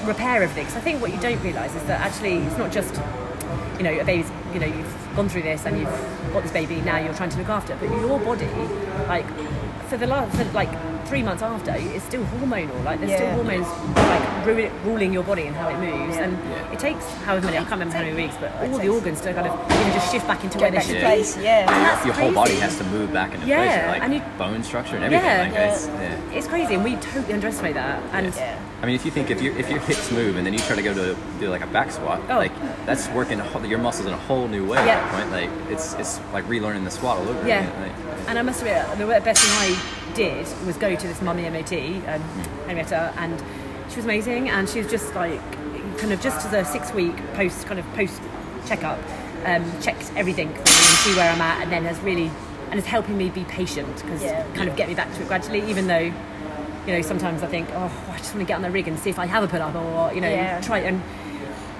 repair 0.05 0.43
everything. 0.43 0.65
Because 0.65 0.77
I 0.77 0.81
think 0.81 1.01
what 1.01 1.11
you 1.11 1.19
don't 1.19 1.41
realise 1.41 1.73
is 1.75 1.83
that 1.83 2.01
actually 2.01 2.37
it's 2.37 2.57
not 2.57 2.71
just, 2.71 2.93
you 3.77 3.83
know, 3.83 3.99
a 3.99 4.05
baby's, 4.05 4.29
you 4.53 4.59
know, 4.59 4.67
you've 4.67 5.07
gone 5.15 5.27
through 5.27 5.41
this 5.41 5.65
and 5.65 5.79
you've 5.79 6.33
got 6.33 6.43
this 6.43 6.51
baby 6.51 6.75
now 6.81 6.97
you're 6.97 7.13
trying 7.13 7.31
to 7.31 7.37
look 7.37 7.49
after, 7.49 7.75
but 7.77 7.89
your 7.89 8.19
body, 8.19 8.45
like 9.07 9.25
for 9.89 9.97
the 9.97 10.05
last, 10.05 10.37
for 10.37 10.43
like 10.51 10.69
three 11.07 11.23
months 11.23 11.41
after, 11.41 11.73
it's 11.75 12.03
still 12.05 12.23
hormonal. 12.25 12.83
Like 12.83 12.99
there's 12.99 13.15
still 13.15 13.31
hormones 13.31 13.67
like 13.95 14.45
ru- 14.45 14.69
ruling 14.83 15.13
your 15.13 15.23
body 15.23 15.43
and 15.47 15.55
how 15.55 15.69
it 15.69 15.77
moves, 15.79 16.15
Yeah. 16.17 16.23
and 16.25 16.73
it 16.73 16.79
takes 16.79 17.05
however 17.23 17.45
many 17.45 17.57
I 17.57 17.61
can't 17.61 17.71
remember 17.71 17.95
how 17.95 18.03
many 18.03 18.15
weeks, 18.15 18.35
but 18.39 18.51
all 18.61 18.77
the 18.77 18.89
organs 18.89 19.21
to 19.21 19.33
kind 19.33 19.47
of 19.47 19.53
you 19.71 19.75
know, 19.87 19.93
just 19.93 20.11
shift 20.11 20.27
back 20.27 20.43
into 20.43 20.57
where 20.59 20.71
they 20.71 20.79
should 20.79 20.87
to 20.89 20.93
be. 20.95 20.99
place, 21.01 21.37
yeah. 21.37 21.59
And 21.59 21.69
that's 21.85 22.05
Your 22.05 22.13
whole 22.15 22.33
body 22.33 22.55
has 22.55 22.77
to 22.77 22.83
move 22.85 23.11
back 23.13 23.33
into 23.33 23.47
Yeah, 23.47 23.57
place, 23.87 23.93
like 23.93 24.03
and 24.03 24.13
you- 24.13 24.21
bone 24.37 24.63
structure 24.63 24.95
and 24.95 25.05
everything. 25.05 25.25
Yeah. 25.25 25.41
Like, 25.65 25.73
it's, 25.73 25.87
yeah. 25.87 26.37
It's 26.37 26.47
crazy, 26.47 26.75
and 26.75 26.83
we 26.83 26.95
totally 26.97 27.33
underestimate 27.33 27.75
that. 27.75 28.01
And 28.11 28.33
Yeah. 28.35 28.59
I 28.81 28.85
mean, 28.85 28.95
if 28.95 29.05
you 29.05 29.11
think 29.11 29.31
if 29.31 29.41
your 29.41 29.57
if 29.57 29.69
your 29.71 29.79
hips 29.79 30.11
move 30.11 30.35
and 30.37 30.45
then 30.45 30.53
you 30.53 30.59
try 30.59 30.75
to 30.75 30.83
go 30.83 30.93
to 30.93 31.15
do 31.39 31.49
like 31.49 31.63
a 31.63 31.67
back 31.67 31.89
squat, 31.91 32.21
Oh. 32.29 32.35
like 32.37 32.51
that's 32.85 33.07
working 33.09 33.41
your 33.65 33.79
muscles 33.79 34.05
in 34.07 34.13
a 34.13 34.17
whole 34.17 34.47
new 34.47 34.65
way 34.67 34.77
Yeah. 34.77 34.97
at 34.97 35.11
that 35.11 35.11
point. 35.13 35.31
Like 35.31 35.49
it's 35.71 35.93
it's 35.95 36.19
like 36.31 36.45
relearning 36.47 36.83
the 36.83 36.91
squat 36.91 37.17
all 37.17 37.27
over 37.27 37.47
Yeah. 37.47 37.61
again. 37.61 37.81
Like, 37.81 38.27
And 38.29 38.37
I 38.37 38.41
must 38.43 38.61
admit, 38.61 38.85
the 38.99 39.05
best 39.07 39.41
thing 39.41 39.73
I 39.73 40.06
did 40.17 40.47
was 40.65 40.75
go 40.77 40.95
to 40.95 41.07
this 41.07 41.21
mummy 41.21 41.47
MOT, 41.49 41.71
um, 42.07 42.21
Henrietta, 42.67 43.13
and 43.17 43.39
she 43.89 43.97
was 43.97 44.05
amazing. 44.05 44.49
And 44.49 44.67
she 44.67 44.79
was 44.79 44.89
just 44.89 45.13
like, 45.15 45.39
kind 45.99 46.11
of 46.11 46.19
just 46.21 46.45
as 46.47 46.53
a 46.53 46.65
six 46.69 46.91
week 46.93 47.15
post, 47.35 47.65
kind 47.67 47.79
of 47.79 47.85
post 47.93 48.19
checkup, 48.65 48.99
um, 49.45 49.63
checked 49.81 50.11
everything 50.15 50.49
and 50.49 50.67
see 50.67 51.13
where 51.15 51.31
I'm 51.31 51.39
at, 51.41 51.61
and 51.63 51.71
then 51.71 51.85
has 51.85 51.99
really, 51.99 52.31
and 52.71 52.79
is 52.79 52.85
helping 52.85 53.17
me 53.17 53.29
be 53.29 53.43
patient 53.45 53.95
because 54.01 54.21
Yeah. 54.23 54.43
kind 54.55 54.67
of 54.67 54.75
get 54.75 54.89
me 54.89 54.95
back 54.95 55.13
to 55.13 55.21
it 55.21 55.27
gradually, 55.27 55.61
even 55.69 55.87
though. 55.87 56.11
You 56.87 56.93
know, 56.93 57.01
sometimes 57.01 57.43
I 57.43 57.47
think, 57.47 57.67
oh, 57.73 57.91
I 58.13 58.17
just 58.17 58.33
want 58.33 58.47
to 58.47 58.47
get 58.47 58.55
on 58.55 58.61
the 58.61 58.71
rig 58.71 58.87
and 58.87 58.97
see 58.97 59.09
if 59.09 59.19
I 59.19 59.25
have 59.25 59.43
a 59.43 59.47
pull 59.49 59.61
up, 59.61 59.75
or 59.75 60.13
you 60.15 60.21
know, 60.21 60.29
Yeah. 60.29 60.61
try 60.61 60.79
and 60.79 61.01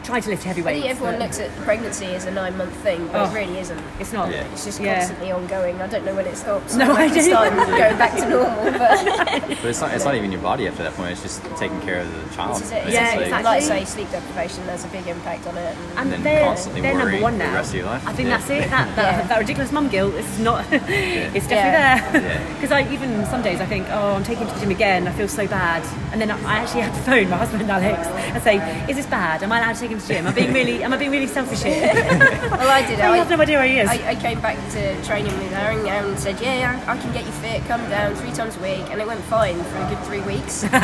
try 0.07 0.19
to 0.21 0.29
lift 0.29 0.43
heavy 0.43 0.61
I 0.61 0.73
think 0.73 0.85
everyone 0.85 1.19
looks 1.19 1.37
at 1.39 1.53
pregnancy 1.57 2.05
as 2.15 2.23
a 2.25 2.31
nine 2.31 2.57
month 2.57 2.73
thing, 2.77 3.07
but 3.11 3.21
Oh. 3.21 3.25
it 3.29 3.33
really 3.35 3.59
isn't. 3.59 3.81
It's 3.99 4.13
not. 4.13 4.31
Yeah. 4.31 4.43
It's 4.53 4.63
just 4.63 4.79
Yeah. 4.79 4.95
constantly 4.99 5.31
ongoing. 5.33 5.81
I 5.81 5.87
don't 5.87 6.05
know 6.05 6.15
when 6.15 6.25
it 6.25 6.37
stops. 6.37 6.75
No, 6.75 6.87
when 6.93 6.97
I 7.11 7.15
it's 7.15 7.27
don't. 7.27 7.49
time 7.57 7.69
going 7.69 7.97
back 7.97 8.15
to 8.15 8.29
normal, 8.35 8.71
but 8.71 9.47
but 9.49 9.65
it's 9.65 9.81
not 9.81 9.93
it's 9.93 10.05
not 10.05 10.15
even 10.15 10.31
your 10.31 10.41
body 10.41 10.67
after 10.67 10.83
that 10.83 10.95
point. 10.95 11.11
It's 11.11 11.21
just 11.23 11.43
taking 11.57 11.79
care 11.81 11.99
of 11.99 12.07
the 12.29 12.35
child. 12.35 12.55
this 12.55 12.67
is 12.67 12.71
it. 12.71 12.83
It's 12.85 12.93
Yeah, 12.93 13.01
like- 13.01 13.15
Like, 13.17 13.21
exactly. 13.25 13.43
like 13.43 13.57
I 13.57 13.59
say, 13.59 13.85
sleep 13.85 14.11
deprivation 14.11 14.63
has 14.69 14.85
a 14.85 14.87
big 14.87 15.07
impact 15.07 15.45
on 15.47 15.57
it. 15.57 15.75
And 15.75 15.99
and 15.99 16.11
then 16.13 16.23
they're, 16.23 16.43
constantly 16.45 16.81
they're 16.81 16.97
number 16.97 17.19
one 17.19 17.33
for 17.33 17.39
the 17.39 17.43
now. 17.45 17.53
rest 17.55 17.69
of 17.71 17.75
your 17.75 17.85
life. 17.87 18.03
I 18.07 18.13
think 18.13 18.29
Yeah. 18.29 18.37
that's 18.37 18.49
it. 18.49 18.69
That 18.69 18.95
that, 18.95 19.11
Yeah. 19.13 19.27
that 19.27 19.39
ridiculous 19.39 19.71
mum 19.73 19.89
guilt 19.89 20.13
is 20.15 20.39
not. 20.39 20.65
it's 20.71 21.47
definitely 21.47 21.53
Yeah. 21.53 22.11
there. 22.11 22.41
Because 22.55 22.71
I 22.77 22.81
even 22.93 23.25
some 23.25 23.41
days 23.41 23.59
I 23.59 23.65
think, 23.65 23.87
oh, 23.91 24.15
I'm 24.15 24.23
taking 24.23 24.47
to 24.47 24.53
the 24.53 24.59
gym 24.61 24.71
again. 24.71 25.07
I 25.07 25.11
feel 25.11 25.27
so 25.27 25.45
bad, 25.47 25.83
and 26.13 26.21
then 26.21 26.31
I 26.31 26.55
actually 26.61 26.81
had 26.81 26.93
to 26.93 27.01
phone 27.01 27.29
my 27.29 27.37
husband 27.37 27.69
Alex 27.69 28.07
and 28.07 28.41
say, 28.43 28.55
is 28.87 28.95
this 28.95 29.05
bad? 29.05 29.43
Am 29.43 29.51
I 29.51 29.59
allowed 29.59 29.73
to 29.75 29.81
take 29.81 29.91
him 29.91 29.96
him 29.97 30.01
to 30.01 30.07
gym? 30.13 30.27
I'm 30.27 30.33
being 30.33 30.53
really, 30.53 30.83
am 30.83 30.93
I 30.93 30.97
being 30.97 31.11
really 31.11 31.27
selfish 31.27 31.63
here? 31.63 31.91
Well, 32.57 32.69
I 32.69 32.81
did. 32.87 32.97
he 32.97 33.01
I, 33.01 33.17
have 33.17 33.29
no 33.29 33.39
idea 33.39 33.57
where 33.59 33.67
he 33.67 33.79
is. 33.79 33.89
I, 33.89 34.09
I 34.11 34.15
came 34.15 34.39
back 34.41 34.57
to 34.71 35.03
training 35.03 35.31
with 35.37 35.53
Aaron 35.53 35.85
and 35.87 36.17
said, 36.19 36.39
"Yeah, 36.41 36.55
yeah, 36.79 36.83
I 36.91 36.97
can 36.97 37.11
get 37.13 37.25
you 37.25 37.31
fit. 37.33 37.63
Come 37.65 37.81
down 37.89 38.15
three 38.15 38.31
times 38.31 38.55
a 38.57 38.61
week," 38.61 38.83
and 38.89 38.99
it 38.99 39.05
went 39.07 39.21
fine 39.25 39.61
for 39.65 39.77
a 39.77 39.89
good 39.89 39.99
three 40.05 40.21
weeks. 40.21 40.63
um, 40.73 40.79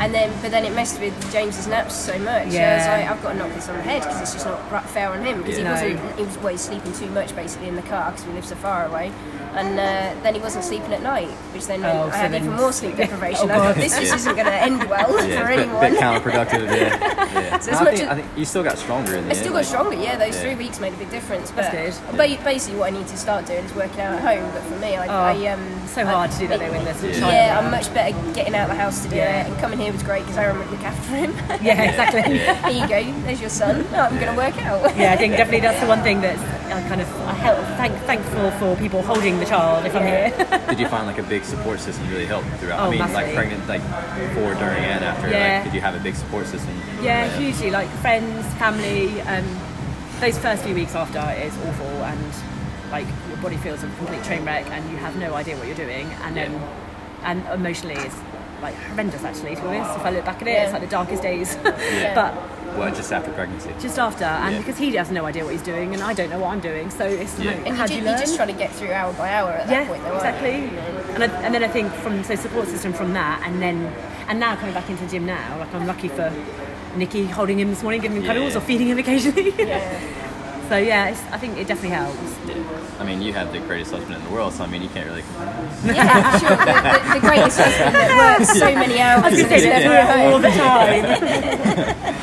and 0.00 0.14
then, 0.14 0.32
but 0.40 0.50
then 0.50 0.64
it 0.64 0.72
messed 0.74 0.98
with 1.00 1.14
James's 1.32 1.66
naps 1.66 1.94
so 1.94 2.12
much. 2.20 2.24
So 2.24 2.30
I 2.30 2.44
was 2.44 2.54
Yeah. 2.54 2.96
like, 3.00 3.10
"I've 3.10 3.22
got 3.22 3.32
to 3.32 3.38
knock 3.38 3.52
this 3.54 3.68
on 3.68 3.76
the 3.76 3.82
head 3.82 4.02
because 4.02 4.20
it's 4.22 4.32
just 4.32 4.46
not 4.46 4.88
fair 4.90 5.10
on 5.10 5.22
him 5.24 5.38
because 5.42 5.58
Yeah. 5.58 5.82
he 5.82 5.94
No. 5.94 6.00
wasn't. 6.00 6.18
He 6.18 6.24
was 6.24 6.36
always 6.38 6.60
sleeping 6.60 6.92
too 6.94 7.10
much 7.10 7.34
basically 7.36 7.68
in 7.68 7.76
the 7.76 7.82
car 7.82 8.10
because 8.12 8.26
we 8.26 8.32
live 8.34 8.46
so 8.46 8.56
far 8.56 8.86
away." 8.86 9.12
And 9.52 9.80
uh, 9.80 10.14
then 10.22 10.34
he 10.34 10.40
wasn't 10.40 10.62
sleeping 10.64 10.92
at 10.92 11.02
night, 11.02 11.28
which 11.52 11.66
then 11.66 11.80
meant 11.80 11.98
Oh, 11.98 12.06
I 12.06 12.10
so 12.10 12.16
had 12.18 12.32
then- 12.32 12.44
even 12.44 12.56
more 12.56 12.72
sleep 12.72 12.96
deprivation. 13.02 13.50
Oh, 13.50 13.54
I 13.54 13.56
thought, 13.56 13.74
God. 13.74 13.82
this 13.82 13.98
just 13.98 14.06
Yeah. 14.06 14.14
isn't 14.14 14.34
going 14.36 14.46
to 14.46 14.54
end 14.54 14.84
well 14.88 15.10
Yeah, 15.28 15.44
for 15.44 15.50
it's 15.50 15.62
a 15.62 15.66
bit, 15.66 15.66
anyone. 15.66 15.90
bit 15.90 16.00
counterproductive. 16.00 16.66
Yeah, 16.70 17.40
yeah. 17.40 17.58
So 17.58 17.69
as 17.70 17.80
I, 17.80 17.84
much 17.84 17.94
think, 17.94 18.10
as- 18.10 18.18
I 18.18 18.20
think 18.22 18.38
you 18.38 18.44
still 18.44 18.62
got 18.62 18.78
stronger 18.78 19.14
in 19.16 19.24
the 19.24 19.30
I 19.30 19.34
still 19.34 19.48
got 19.52 19.54
like- 19.58 19.64
stronger, 19.66 19.94
yeah. 19.94 20.16
Those 20.16 20.34
Yeah. 20.36 20.42
three 20.42 20.54
weeks 20.56 20.80
made 20.80 20.92
a 20.92 20.96
big 20.96 21.10
difference. 21.10 21.50
But 21.50 21.70
ba- 21.72 22.38
basically, 22.44 22.78
what 22.78 22.92
I 22.92 22.96
need 22.96 23.06
to 23.08 23.16
start 23.16 23.46
doing 23.46 23.64
is 23.64 23.74
working 23.74 24.00
out 24.00 24.14
at 24.14 24.20
home. 24.20 24.50
But 24.52 24.62
for 24.64 24.76
me, 24.76 24.96
I, 24.96 25.06
Oh, 25.06 25.40
I 25.40 25.46
um, 25.52 25.60
so 25.88 26.04
hard 26.04 26.30
to 26.32 26.38
do 26.38 26.48
that 26.48 26.58
though 26.60 26.70
when 26.70 26.84
there's 26.84 27.02
a 27.02 27.12
child. 27.18 27.32
Yeah. 27.32 27.58
I'm 27.58 27.70
much 27.70 27.92
better 27.94 28.16
getting 28.34 28.54
out 28.54 28.70
of 28.70 28.76
the 28.76 28.82
house 28.82 29.02
to 29.04 29.08
do 29.08 29.16
Yeah. 29.16 29.42
it. 29.42 29.46
And 29.48 29.58
coming 29.58 29.78
here 29.78 29.92
was 29.92 30.02
great 30.02 30.22
because 30.24 30.38
Aaron 30.38 30.58
would 30.58 30.70
look 30.70 30.82
after 30.84 31.14
him. 31.14 31.34
Yeah, 31.62 31.82
exactly. 31.82 32.38
Here 32.72 32.82
you 32.82 32.88
go. 32.88 33.20
There's 33.22 33.40
your 33.40 33.50
son. 33.50 33.86
I'm 33.94 34.18
going 34.18 34.30
to 34.32 34.36
work 34.36 34.56
out. 34.64 34.96
Yeah, 34.96 35.12
I 35.12 35.16
think 35.16 35.36
definitely 35.36 35.60
that's 35.60 35.80
the 35.80 35.86
one 35.86 36.02
thing 36.02 36.20
that's 36.20 36.40
I 36.72 36.80
kind 36.88 37.00
of 37.00 37.08
I 37.22 37.32
help 37.32 37.58
thank 37.76 37.94
thankful 38.04 38.50
for 38.52 38.76
people 38.76 39.02
holding 39.02 39.38
the 39.38 39.46
child 39.46 39.84
if 39.86 39.94
I'm 39.94 40.06
here. 40.06 40.30
Did 40.68 40.78
you 40.78 40.88
find 40.88 41.06
like 41.06 41.18
a 41.18 41.22
big 41.22 41.44
support 41.44 41.80
system 41.80 42.08
really 42.10 42.26
helped 42.26 42.48
throughout? 42.58 42.80
Oh, 42.80 42.86
I 42.86 42.90
mean, 42.90 43.12
like 43.12 43.34
pregnant, 43.34 43.66
like 43.68 43.82
before, 43.82 44.54
during, 44.54 44.84
and 44.84 45.04
after. 45.04 45.28
Yeah. 45.28 45.56
Like, 45.56 45.64
did 45.64 45.74
you 45.74 45.80
have 45.80 45.94
a 45.94 46.00
big 46.00 46.14
support 46.14 46.46
system? 46.46 46.74
Yeah, 47.02 47.28
hugely. 47.38 47.70
Like 47.70 47.88
friends, 48.00 48.46
family. 48.54 49.20
Um, 49.22 49.44
those 50.20 50.38
first 50.38 50.62
few 50.64 50.74
weeks 50.74 50.94
after 50.94 51.18
is 51.42 51.56
awful, 51.66 52.04
and 52.04 52.34
like 52.90 53.06
your 53.28 53.38
body 53.38 53.56
feels 53.56 53.82
a 53.82 53.86
complete 53.96 54.22
train 54.24 54.44
wreck, 54.44 54.66
and 54.70 54.88
you 54.90 54.96
have 54.98 55.16
no 55.16 55.34
idea 55.34 55.56
what 55.56 55.66
you're 55.66 55.76
doing, 55.76 56.06
and 56.22 56.36
then 56.36 56.52
and 57.22 57.44
emotionally 57.48 57.96
it's 57.96 58.16
like 58.62 58.74
horrendous. 58.74 59.24
Actually, 59.24 59.56
to 59.56 59.62
be 59.62 59.68
honest, 59.68 59.98
if 59.98 60.04
I 60.04 60.10
look 60.10 60.24
back 60.24 60.42
at 60.42 60.48
it, 60.48 60.52
it's 60.52 60.72
like 60.72 60.82
the 60.82 60.88
darkest 60.88 61.22
days. 61.22 61.56
but 61.62 62.34
Well, 62.76 62.94
just 62.94 63.12
after 63.12 63.30
pregnancy. 63.32 63.70
just 63.80 63.98
after, 63.98 64.24
and 64.24 64.54
Yeah. 64.54 64.58
because 64.60 64.78
he 64.78 64.94
has 64.96 65.10
no 65.10 65.24
idea 65.26 65.44
what 65.44 65.52
he's 65.52 65.62
doing, 65.62 65.92
and 65.94 66.02
I 66.02 66.12
don't 66.14 66.30
know 66.30 66.38
what 66.38 66.50
I'm 66.50 66.60
doing, 66.60 66.88
so 66.90 67.04
it's 67.04 67.38
Yeah. 67.38 67.50
like, 67.52 67.66
And 67.66 67.76
how 67.76 67.82
you 67.84 67.88
do 67.88 67.94
you 67.96 68.00
learn? 68.02 68.10
you're 68.12 68.18
just 68.20 68.36
trying 68.36 68.48
to 68.48 68.54
get 68.54 68.70
through 68.72 68.92
hour 68.92 69.12
by 69.14 69.28
hour 69.32 69.50
at 69.50 69.66
that 69.66 69.72
yeah, 69.82 69.88
point, 69.88 70.02
though, 70.04 70.14
exactly. 70.16 70.70
And, 71.14 71.24
I, 71.24 71.26
and 71.44 71.54
then 71.54 71.62
I 71.64 71.68
think 71.68 71.92
from 71.94 72.22
so 72.24 72.34
support 72.36 72.68
system 72.68 72.92
from 72.92 73.12
that, 73.14 73.42
and 73.46 73.60
then 73.60 73.92
and 74.28 74.38
now 74.38 74.54
coming 74.56 74.74
back 74.74 74.88
into 74.88 75.04
the 75.04 75.10
gym 75.10 75.26
now, 75.26 75.58
like 75.58 75.74
I'm 75.74 75.86
lucky 75.86 76.08
for 76.08 76.32
Nikki 76.96 77.26
holding 77.26 77.58
him 77.58 77.70
this 77.70 77.82
morning, 77.82 78.00
giving 78.00 78.18
him 78.18 78.24
Yeah. 78.24 78.32
cuddles 78.34 78.54
or 78.56 78.60
feeding 78.60 78.86
him 78.88 78.98
occasionally. 78.98 79.52
Yeah. 80.70 80.76
so 80.76 80.76
yeah, 80.78 81.08
it's, 81.10 81.20
I 81.32 81.38
think 81.38 81.58
it 81.58 81.66
definitely 81.66 81.96
helps. 81.96 83.00
I 83.00 83.04
mean, 83.04 83.22
you 83.22 83.32
have 83.32 83.50
the 83.52 83.60
greatest 83.60 83.92
husband 83.92 84.14
in 84.16 84.24
the 84.24 84.30
world, 84.30 84.52
so 84.52 84.62
I 84.64 84.66
mean, 84.66 84.82
you 84.82 84.88
can't 84.90 85.06
really 85.08 85.22
complain. 85.22 85.94
Yeah, 85.96 86.38
sure. 86.38 86.50
The, 86.50 86.56
the, 86.56 87.14
the 87.14 87.20
greatest 87.26 87.58
husband 87.58 87.94
that 87.94 88.38
works 88.38 88.58
so 88.58 88.74
many 88.74 89.00
hours 89.00 89.24
I 89.24 89.30
was 89.30 89.38
and 89.40 89.48
going 89.48 89.60
is 89.60 89.62
say 89.62 89.88
never 89.88 90.34
all 90.34 90.38
the 90.38 90.50
time. 90.50 92.06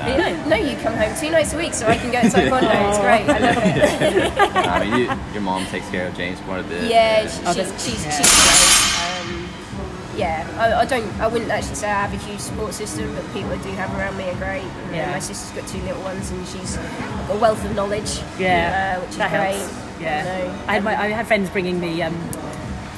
But, 0.00 0.16
you 0.16 0.48
no, 0.48 0.56
you 0.56 0.76
come 0.78 0.94
home 0.94 1.14
two 1.20 1.30
nights 1.30 1.52
a 1.52 1.58
week, 1.58 1.74
so 1.74 1.86
I 1.86 1.96
can 1.96 2.10
go 2.10 2.22
to 2.22 2.28
taekwondo. 2.28 2.88
It's 2.88 2.98
great. 2.98 3.28
I 3.28 3.38
love 3.38 3.58
it. 3.62 4.66
I 4.66 4.80
mean, 4.82 4.98
you, 5.00 5.06
your 5.34 5.42
mom 5.42 5.66
takes 5.66 5.88
care 5.90 6.06
of 6.08 6.14
James 6.16 6.40
quite 6.40 6.60
a 6.60 6.62
bit. 6.62 6.90
Yeah, 6.90 7.26
she, 7.28 7.40
Oh, 7.44 7.52
she's, 7.52 7.56
that's- 7.56 7.84
she's, 7.84 8.04
yeah. 8.06 8.16
she's 8.16 8.26
great. 8.26 8.99
Yeah, 10.20 10.46
I, 10.58 10.82
I 10.82 10.84
don't. 10.84 11.08
I 11.20 11.26
wouldn't 11.26 11.50
actually 11.50 11.76
say 11.76 11.88
I 11.90 12.06
have 12.06 12.12
a 12.12 12.22
huge 12.28 12.40
support 12.40 12.74
system, 12.74 13.12
but 13.14 13.22
the 13.24 13.32
people 13.32 13.50
I 13.52 13.56
do 13.62 13.70
have 13.70 13.90
around 13.98 14.16
me 14.18 14.28
are 14.28 14.36
great. 14.36 14.68
Yeah. 14.92 15.10
my 15.12 15.18
sister's 15.18 15.50
got 15.58 15.66
two 15.68 15.80
little 15.82 16.02
ones, 16.02 16.30
and 16.30 16.46
she's 16.46 16.76
got 16.76 17.36
a 17.36 17.38
wealth 17.38 17.64
of 17.64 17.74
knowledge. 17.74 18.20
Yeah, 18.38 18.98
uh, 18.98 19.00
which 19.00 19.10
is 19.10 19.16
great. 19.16 19.80
Yeah, 20.00 20.38
You 20.42 20.48
know. 20.48 20.64
I 20.68 20.72
had 20.74 20.84
my 20.84 20.94
I 21.00 21.08
had 21.08 21.26
friends 21.26 21.48
bringing 21.50 21.80
me 21.80 22.02
um, 22.02 22.14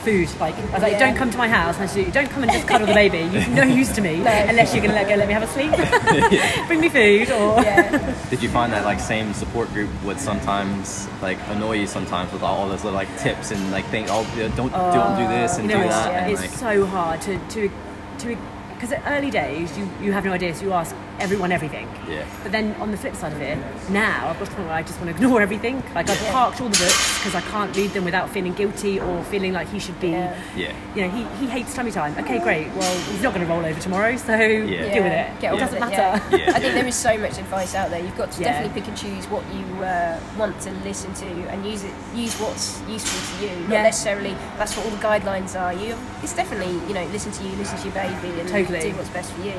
food. 0.03 0.29
Like 0.41 0.55
I 0.55 0.61
was 0.73 0.83
like, 0.83 0.93
Yeah. 0.93 0.99
don't 0.99 1.17
come 1.17 1.31
to 1.31 1.39
my 1.39 1.49
house. 1.49 1.77
And 1.77 1.85
I 1.85 1.87
said, 1.87 2.13
don't 2.13 2.31
come 2.31 2.43
and 2.43 2.53
just 2.53 2.67
cuddle 2.67 2.87
the 2.87 2.95
baby. 2.95 3.19
You've 3.33 3.49
no 3.51 3.63
use 3.63 3.93
to 3.93 4.01
me 4.01 4.19
No. 4.19 4.31
unless 4.31 4.75
you're 4.75 4.83
gonna 4.83 4.95
let 4.95 5.09
go, 5.09 5.15
let 5.17 5.29
me 5.29 5.35
have 5.35 5.43
a 5.43 5.47
sleep. 5.47 5.73
Bring 6.69 6.81
me 6.81 6.89
food 6.89 7.31
or 7.31 7.63
Yeah, 7.63 8.15
Did 8.31 8.43
you 8.43 8.49
find 8.49 8.73
that 8.73 8.85
like 8.85 9.01
same 9.01 9.33
support 9.35 9.73
group 9.73 9.91
would 10.05 10.21
sometimes 10.21 11.09
like 11.21 11.39
annoy 11.49 11.77
you 11.81 11.87
sometimes 11.87 12.33
with 12.33 12.43
all 12.43 12.69
those 12.69 12.85
little 12.85 12.99
like 12.99 13.17
tips 13.19 13.51
and 13.51 13.71
like 13.71 13.87
think, 13.87 14.09
oh, 14.11 14.25
don't 14.57 14.73
don't 14.73 15.17
do 15.17 15.25
oh, 15.25 15.29
this 15.29 15.59
and 15.59 15.71
you 15.71 15.77
know, 15.77 15.83
do 15.83 15.87
it's, 15.87 15.95
that, 15.97 16.23
and 16.25 16.33
it's 16.33 16.59
so 16.59 16.87
hard 16.87 17.21
to 17.23 17.39
to 17.51 17.71
to 18.19 18.37
because 18.75 18.93
at 18.93 19.03
early 19.07 19.31
days 19.31 19.77
you, 19.79 19.89
you 20.01 20.13
have 20.13 20.25
no 20.25 20.33
idea, 20.33 20.53
so 20.53 20.65
you 20.65 20.73
ask 20.73 20.97
everyone 21.19 21.53
everything. 21.53 21.89
Yeah. 22.09 22.27
But 22.43 22.53
then 22.53 22.75
on 22.81 22.91
the 22.91 22.97
flip 22.97 23.15
side 23.15 23.33
of 23.33 23.41
it, 23.41 23.59
now 23.91 24.29
I've 24.29 24.39
got 24.39 24.45
to 24.47 24.51
the 24.51 24.57
point 24.57 24.69
where 24.69 24.77
I 24.77 24.83
just 24.83 24.99
want 25.01 25.11
to 25.11 25.17
ignore 25.17 25.41
everything. 25.41 25.83
Like 25.95 26.09
I've 26.09 26.19
parked 26.29 26.61
all 26.61 26.69
the 26.69 26.79
books 26.79 27.19
because 27.19 27.35
I 27.35 27.41
can't 27.43 27.75
read 27.77 27.91
them 27.91 28.05
without 28.05 28.31
feeling 28.31 28.55
guilty 28.55 29.01
or 29.01 29.23
feeling 29.25 29.53
like 29.53 29.69
he 29.69 29.79
should 29.79 29.99
be. 30.01 30.11
Yeah. 30.11 30.43
yeah. 30.57 30.95
You 30.95 31.03
know, 31.03 31.11
he, 31.11 31.25
he 31.45 31.51
hates 31.51 31.75
tummy 31.75 31.91
time. 31.91 32.17
Okay, 32.19 32.39
great. 32.39 32.69
Well, 32.75 32.99
he's 33.11 33.23
not 33.23 33.35
going 33.35 33.47
to 33.47 33.53
roll 33.53 33.65
over 33.65 33.81
tomorrow, 33.81 34.17
so 34.17 34.35
yeah. 34.35 34.93
deal 34.93 35.03
with 35.03 35.13
it. 35.13 35.41
get 35.41 35.55
it 35.55 35.59
doesn't 35.59 35.77
it, 35.77 35.81
matter. 35.81 36.37
Yeah. 36.37 36.53
I 36.55 36.61
think 36.61 36.75
there 36.75 36.87
is 36.87 36.95
so 36.97 37.17
much 37.19 37.39
advice 37.39 37.75
out 37.75 37.91
there. 37.91 38.03
You've 38.03 38.17
got 38.17 38.31
to 38.33 38.43
Yeah. 38.43 38.53
definitely 38.53 38.81
pick 38.81 38.89
and 38.89 38.97
choose 38.97 39.27
what 39.27 39.45
you 39.55 39.65
uh, 39.85 40.19
want 40.39 40.61
to 40.63 40.71
listen 40.85 41.13
to 41.15 41.27
and 41.27 41.65
use 41.67 41.85
it. 41.85 41.93
Use 42.15 42.35
what's 42.41 42.81
useful 42.89 43.39
to 43.39 43.45
you, 43.47 43.61
not 43.63 43.71
Yeah. 43.71 43.83
necessarily 43.83 44.37
that's 44.59 44.77
what 44.77 44.87
all 44.87 44.93
the 44.93 45.03
guidelines 45.03 45.59
are. 45.61 45.73
You, 45.73 45.97
it's 46.23 46.35
definitely 46.35 46.73
you 46.89 46.95
know 46.95 47.05
listen 47.07 47.33
to 47.33 47.45
you, 47.45 47.51
listen 47.57 47.79
to 47.79 47.85
your 47.85 47.95
baby, 47.95 48.41
and 48.41 48.49
Totally. 48.49 48.81
do 48.81 48.97
what's 48.97 49.11
best 49.11 49.33
for 49.33 49.43
you. 49.43 49.55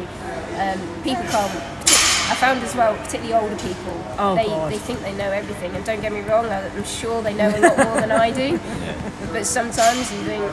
Um, 0.57 0.79
people 1.03 1.23
can't. 1.23 1.42
Um, 1.43 1.51
I 2.31 2.35
found 2.35 2.63
as 2.63 2.73
well, 2.75 2.95
particularly 2.95 3.33
older 3.33 3.55
people, 3.61 3.93
Oh, 4.17 4.35
they, 4.35 4.45
God. 4.45 4.71
they 4.71 4.77
think 4.77 5.01
they 5.01 5.13
know 5.13 5.29
everything. 5.31 5.75
And 5.75 5.83
don't 5.85 6.01
get 6.01 6.11
me 6.13 6.21
wrong, 6.21 6.45
I'm 6.45 6.83
sure 6.85 7.21
they 7.21 7.33
know 7.33 7.49
a 7.49 7.59
lot 7.59 7.77
more 7.77 7.95
than 8.01 8.11
I 8.11 8.31
do. 8.31 8.59
But 9.33 9.45
sometimes 9.45 10.11
you 10.13 10.19
think, 10.23 10.43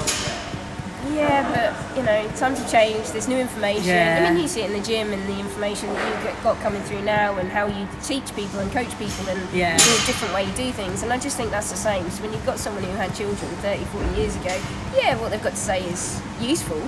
yeah, 1.14 1.42
but 1.52 1.96
you 1.96 2.02
know, 2.02 2.26
times 2.36 2.58
have 2.60 2.70
changed. 2.70 3.12
There's 3.12 3.28
new 3.28 3.36
information. 3.38 3.84
Yeah. 3.84 4.26
I 4.26 4.30
mean, 4.32 4.40
you 4.42 4.48
see 4.48 4.62
it 4.62 4.70
in 4.70 4.78
the 4.80 4.84
gym 4.86 5.12
and 5.12 5.22
the 5.28 5.38
information 5.38 5.88
that 5.92 6.02
you 6.18 6.24
get 6.24 6.42
got 6.42 6.58
coming 6.60 6.80
through 6.82 7.02
now, 7.02 7.36
and 7.38 7.48
how 7.50 7.66
you 7.66 7.86
teach 8.02 8.34
people 8.34 8.58
and 8.60 8.70
coach 8.72 8.90
people, 8.98 9.28
and 9.28 9.40
Yeah. 9.52 9.76
do 9.76 9.84
a 9.84 10.06
different 10.06 10.32
way 10.34 10.44
you 10.44 10.52
do 10.52 10.72
things. 10.72 11.02
And 11.02 11.12
I 11.12 11.18
just 11.18 11.36
think 11.36 11.50
that's 11.50 11.70
the 11.70 11.76
same. 11.76 12.08
So 12.10 12.22
when 12.22 12.32
you've 12.32 12.46
got 12.46 12.58
someone 12.58 12.82
who 12.84 12.92
had 12.96 13.14
children 13.14 13.50
30, 13.60 13.84
40 13.84 14.08
years 14.20 14.34
ago, 14.36 14.56
yeah, 14.96 15.16
what 15.16 15.30
they've 15.30 15.42
got 15.42 15.50
to 15.52 15.56
say 15.56 15.82
is 15.84 16.20
useful. 16.40 16.80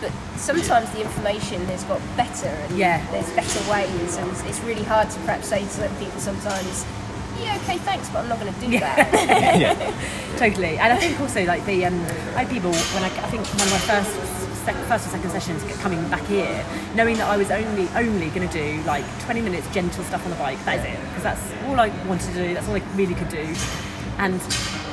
But 0.00 0.12
sometimes 0.36 0.90
the 0.92 1.00
information 1.00 1.64
has 1.66 1.82
got 1.84 2.00
better, 2.16 2.48
and 2.48 2.76
Yeah. 2.76 3.04
there's 3.10 3.30
better 3.32 3.60
ways, 3.70 4.16
and 4.16 4.30
it's 4.46 4.60
really 4.60 4.82
hard 4.84 5.08
to 5.10 5.18
perhaps 5.20 5.48
say 5.48 5.60
to 5.62 5.68
certain 5.70 5.96
people 5.96 6.20
sometimes. 6.20 6.84
Yeah, 7.40 7.56
okay, 7.64 7.78
thanks, 7.78 8.08
but 8.10 8.20
I'm 8.20 8.28
not 8.28 8.40
going 8.40 8.52
to 8.52 8.60
do 8.60 8.78
that. 8.80 9.94
Totally, 10.38 10.78
and 10.78 10.92
I 10.92 10.96
think 10.96 11.18
also 11.20 11.44
like 11.44 11.64
the 11.66 11.84
um, 11.86 11.94
I 12.34 12.44
had 12.44 12.50
people 12.50 12.72
when 12.72 13.04
I, 13.04 13.08
I 13.08 13.28
think 13.30 13.44
one 13.46 13.66
of 13.66 13.72
my 13.72 13.78
first 13.88 14.10
sec, 14.64 14.74
first 14.86 15.06
or 15.06 15.10
second 15.10 15.30
sessions 15.30 15.62
coming 15.82 16.00
back 16.08 16.24
here, 16.26 16.64
knowing 16.94 17.16
that 17.16 17.28
I 17.28 17.36
was 17.36 17.50
only 17.50 17.88
only 17.94 18.28
going 18.30 18.46
to 18.48 18.52
do 18.52 18.82
like 18.84 19.04
20 19.24 19.40
minutes 19.42 19.66
gentle 19.72 20.04
stuff 20.04 20.24
on 20.24 20.30
the 20.30 20.36
bike. 20.36 20.62
That 20.64 20.78
is 20.80 20.84
it, 20.84 21.00
because 21.08 21.22
that's 21.24 21.42
all 21.66 21.78
I 21.80 21.88
wanted 22.06 22.32
to 22.34 22.48
do. 22.48 22.54
That's 22.54 22.68
all 22.68 22.76
I 22.76 22.82
really 22.96 23.14
could 23.14 23.28
do, 23.30 23.46
and. 24.18 24.40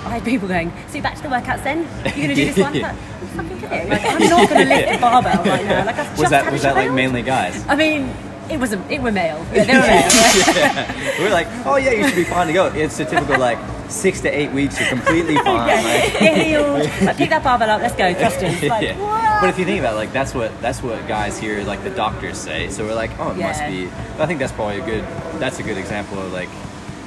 I 0.06 0.10
had 0.10 0.26
people 0.26 0.48
going, 0.48 0.72
so 0.89 1.02
back 1.02 1.16
to 1.16 1.24
the 1.24 1.30
workouts 1.30 1.63
then? 1.63 1.80
You're 2.18 2.28
going 2.28 2.30
to 2.30 2.36
do 2.36 2.46
this 2.54 2.58
one? 2.58 2.80
Like, 2.80 2.96
fucking 2.96 3.60
kidding? 3.60 3.89
Like, 3.89 4.06
I'm 4.06 4.20
not 4.30 4.50
going 4.50 4.68
to 4.68 4.76
lift 4.76 4.92
the 4.92 4.98
barbell 5.00 5.44
right 5.46 5.66
now. 5.66 5.86
Like, 5.86 5.98
I've 5.98 6.12
Was 6.12 6.20
just 6.20 6.32
that 6.32 6.44
had 6.44 6.54
was 6.54 6.62
a 6.62 6.63
that 6.66 6.76
like 6.76 6.92
mainly 6.92 7.22
guys? 7.22 7.66
I 7.68 7.76
mean, 7.76 8.13
it 8.50 8.60
was 8.60 8.74
a, 8.74 8.94
it 8.94 9.02
were 9.02 9.12
male. 9.12 9.46
Yeah, 9.54 9.63
they 9.66 9.74
were 9.74 9.82
male. 9.82 11.18
we 11.18 11.24
were 11.24 11.30
like, 11.30 11.48
oh 11.66 11.78
yeah, 11.78 11.92
you 11.92 12.06
should 12.06 12.16
be 12.16 12.26
fine 12.26 12.48
to 12.48 12.54
go. 12.54 12.68
It's 12.68 13.00
a 13.00 13.06
typical 13.06 13.39
like 13.39 13.58
six 13.89 14.22
to 14.22 14.30
eight 14.30 14.52
weeks. 14.52 14.80
You're 14.80 14.89
completely 14.89 15.36
fine. 15.44 15.68
Like, 15.84 16.20
Get 16.20 16.46
healed. 16.48 16.89
Like, 17.02 17.18
pick 17.18 17.30
that 17.30 17.44
barbell 17.44 17.70
up. 17.70 17.82
Let's 17.82 17.96
go. 17.96 18.13
Thrusters. 18.13 18.62
Like, 18.70 18.84
yeah. 18.84 19.00
what? 19.00 19.42
But 19.42 19.50
if 19.50 19.60
you 19.60 19.66
think 19.66 19.80
about 19.80 19.94
it, 19.94 19.98
like 19.98 20.13
that's 20.13 20.34
what 20.34 20.60
that's 20.62 20.82
what 20.84 21.06
guys 21.08 21.38
hear 21.38 21.63
like 21.63 21.84
the 21.84 21.89
doctors 21.92 22.38
say. 22.38 22.70
So 22.70 22.86
we're 22.86 22.96
like, 22.96 23.12
oh, 23.20 23.32
it 23.32 23.38
must 23.38 23.62
be. 23.62 23.88
I 24.20 24.26
think 24.26 24.39
that's 24.39 24.54
probably 24.54 24.80
a 24.80 24.86
good. 24.86 25.04
That's 25.39 25.60
a 25.60 25.63
good 25.63 25.78
example 25.78 26.20
of 26.20 26.32
like 26.34 26.50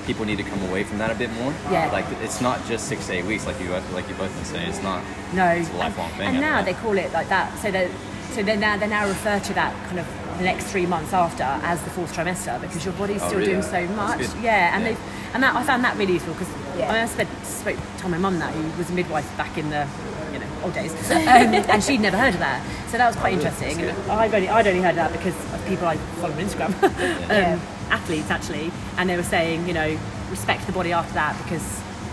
people 0.07 0.25
need 0.25 0.37
to 0.39 0.45
come 0.45 0.63
away 0.69 0.85
from 0.85 0.99
that 0.99 1.11
a 1.11 1.15
bit 1.15 1.31
more. 1.33 1.53
Yeah. 1.71 1.91
Like 1.93 2.07
it's 2.23 2.41
not 2.41 2.65
just 2.67 2.87
six 2.89 3.07
to 3.09 3.13
eight 3.15 3.25
weeks, 3.25 3.47
like 3.47 3.61
you 3.61 3.69
like 3.93 4.09
you 4.09 4.15
both 4.15 4.35
been 4.35 4.45
saying. 4.45 4.69
It's 4.69 4.83
not. 4.83 5.03
No, 5.35 5.47
It's 5.49 5.69
a 5.71 5.73
lifelong 5.75 6.09
and, 6.11 6.17
thing, 6.19 6.29
And 6.29 6.41
now 6.41 6.63
think. 6.63 6.77
they 6.77 6.83
call 6.83 6.97
it 6.97 7.13
like 7.13 7.29
that. 7.29 7.57
So 7.59 7.71
they 7.71 7.91
so 8.33 8.43
they 8.43 8.57
now 8.57 8.77
they 8.77 8.87
now 8.87 9.07
refer 9.09 9.39
to 9.41 9.53
that 9.55 9.75
kind 9.87 9.99
of 9.99 10.07
the 10.39 10.45
next 10.45 10.65
three 10.67 10.87
months 10.87 11.13
after 11.13 11.43
as 11.45 11.83
the 11.83 11.91
fourth 11.91 12.15
trimester 12.15 12.61
because 12.61 12.85
your 12.85 12.95
body's 12.95 13.23
Oh, 13.23 13.29
still 13.29 13.39
really? 13.41 13.53
doing 13.53 13.63
so 13.63 13.87
much. 13.89 14.21
Yeah, 14.43 14.75
and 14.77 14.85
Yeah. 14.85 14.93
they 14.93 14.97
and 15.35 15.43
that 15.43 15.55
I 15.57 15.63
found 15.65 15.83
that 15.85 15.97
really 15.97 16.15
useful 16.15 16.35
because 16.35 16.49
Yeah. 16.79 16.91
I, 16.91 16.93
mean, 16.93 17.03
I 17.03 17.07
spent, 17.07 17.29
spoke 17.45 17.77
to 17.99 18.09
my 18.09 18.19
mum 18.19 18.39
that 18.39 18.53
who 18.53 18.79
was 18.79 18.91
a 18.91 18.93
midwife 18.93 19.27
back 19.37 19.57
in 19.59 19.71
the 19.71 19.87
you 19.87 20.11
know 20.15 20.16
old 20.63 20.75
days, 20.75 20.93
um, 21.11 21.17
and 21.27 21.83
she'd 21.83 22.01
never 22.01 22.17
heard 22.17 22.35
of 22.35 22.41
that. 22.41 22.65
So 22.91 22.99
that 22.99 23.07
was 23.07 23.17
quite 23.17 23.35
interesting. 23.35 23.81
And 23.81 24.11
I've 24.11 24.33
only 24.35 24.49
I'd 24.49 24.67
only 24.67 24.81
heard 24.81 24.91
of 24.91 24.97
that 24.97 25.13
because 25.13 25.35
of 25.55 25.65
people 25.67 25.87
I 25.87 25.97
follow 26.21 26.33
on 26.35 26.39
Instagram, 26.41 26.73
Yeah. 27.31 27.55
um, 27.55 27.61
athletes 27.93 28.31
actually, 28.31 28.73
and 28.99 29.09
they 29.11 29.17
were 29.17 29.23
saying 29.23 29.67
you 29.67 29.75
know 29.75 29.99
respect 30.31 30.67
the 30.67 30.73
body 30.73 30.93
after 30.93 31.15
that 31.15 31.37
because 31.45 31.63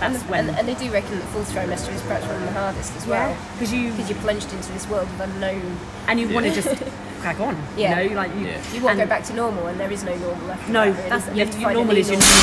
And, 0.01 0.13
that's 0.15 0.23
when 0.29 0.49
and, 0.49 0.57
and 0.59 0.67
they 0.67 0.75
do 0.75 0.91
reckon 0.91 1.17
that 1.19 1.27
fourth 1.29 1.51
trimester 1.51 1.93
is 1.93 2.01
perhaps 2.03 2.25
one 2.27 2.35
of 2.35 2.41
the 2.43 2.51
hardest 2.51 2.95
as 2.95 3.07
well. 3.07 3.35
because 3.53 3.71
you 3.73 3.91
Because 3.91 4.09
you're 4.09 4.19
plunged 4.19 4.51
into 4.53 4.71
this 4.73 4.87
world 4.87 5.07
of 5.07 5.19
unknown. 5.21 5.77
and 6.07 6.19
you 6.19 6.29
want 6.29 6.45
to 6.45 6.51
just 6.53 6.69
crack 7.21 7.39
on. 7.39 7.55
Yeah. 7.77 8.01
You 8.01 8.09
know, 8.09 8.15
like 8.17 8.31
you, 8.35 8.47
Yeah. 8.47 8.61
You 8.73 8.83
want 8.83 8.99
to 8.99 9.05
go 9.05 9.09
back 9.09 9.23
to 9.25 9.33
normal, 9.33 9.67
and 9.67 9.79
there 9.79 9.91
is 9.91 10.03
no 10.03 10.15
normal 10.17 10.45
left. 10.47 10.67
No, 10.69 10.83
really. 10.91 11.09
that's 11.09 11.25
you 11.35 11.39
have 11.45 11.51
to 11.51 11.57
you- 11.59 11.63
find 11.65 11.75
normal 11.77 11.95
is 11.97 12.09
your 12.09 12.19
normal. 12.19 12.37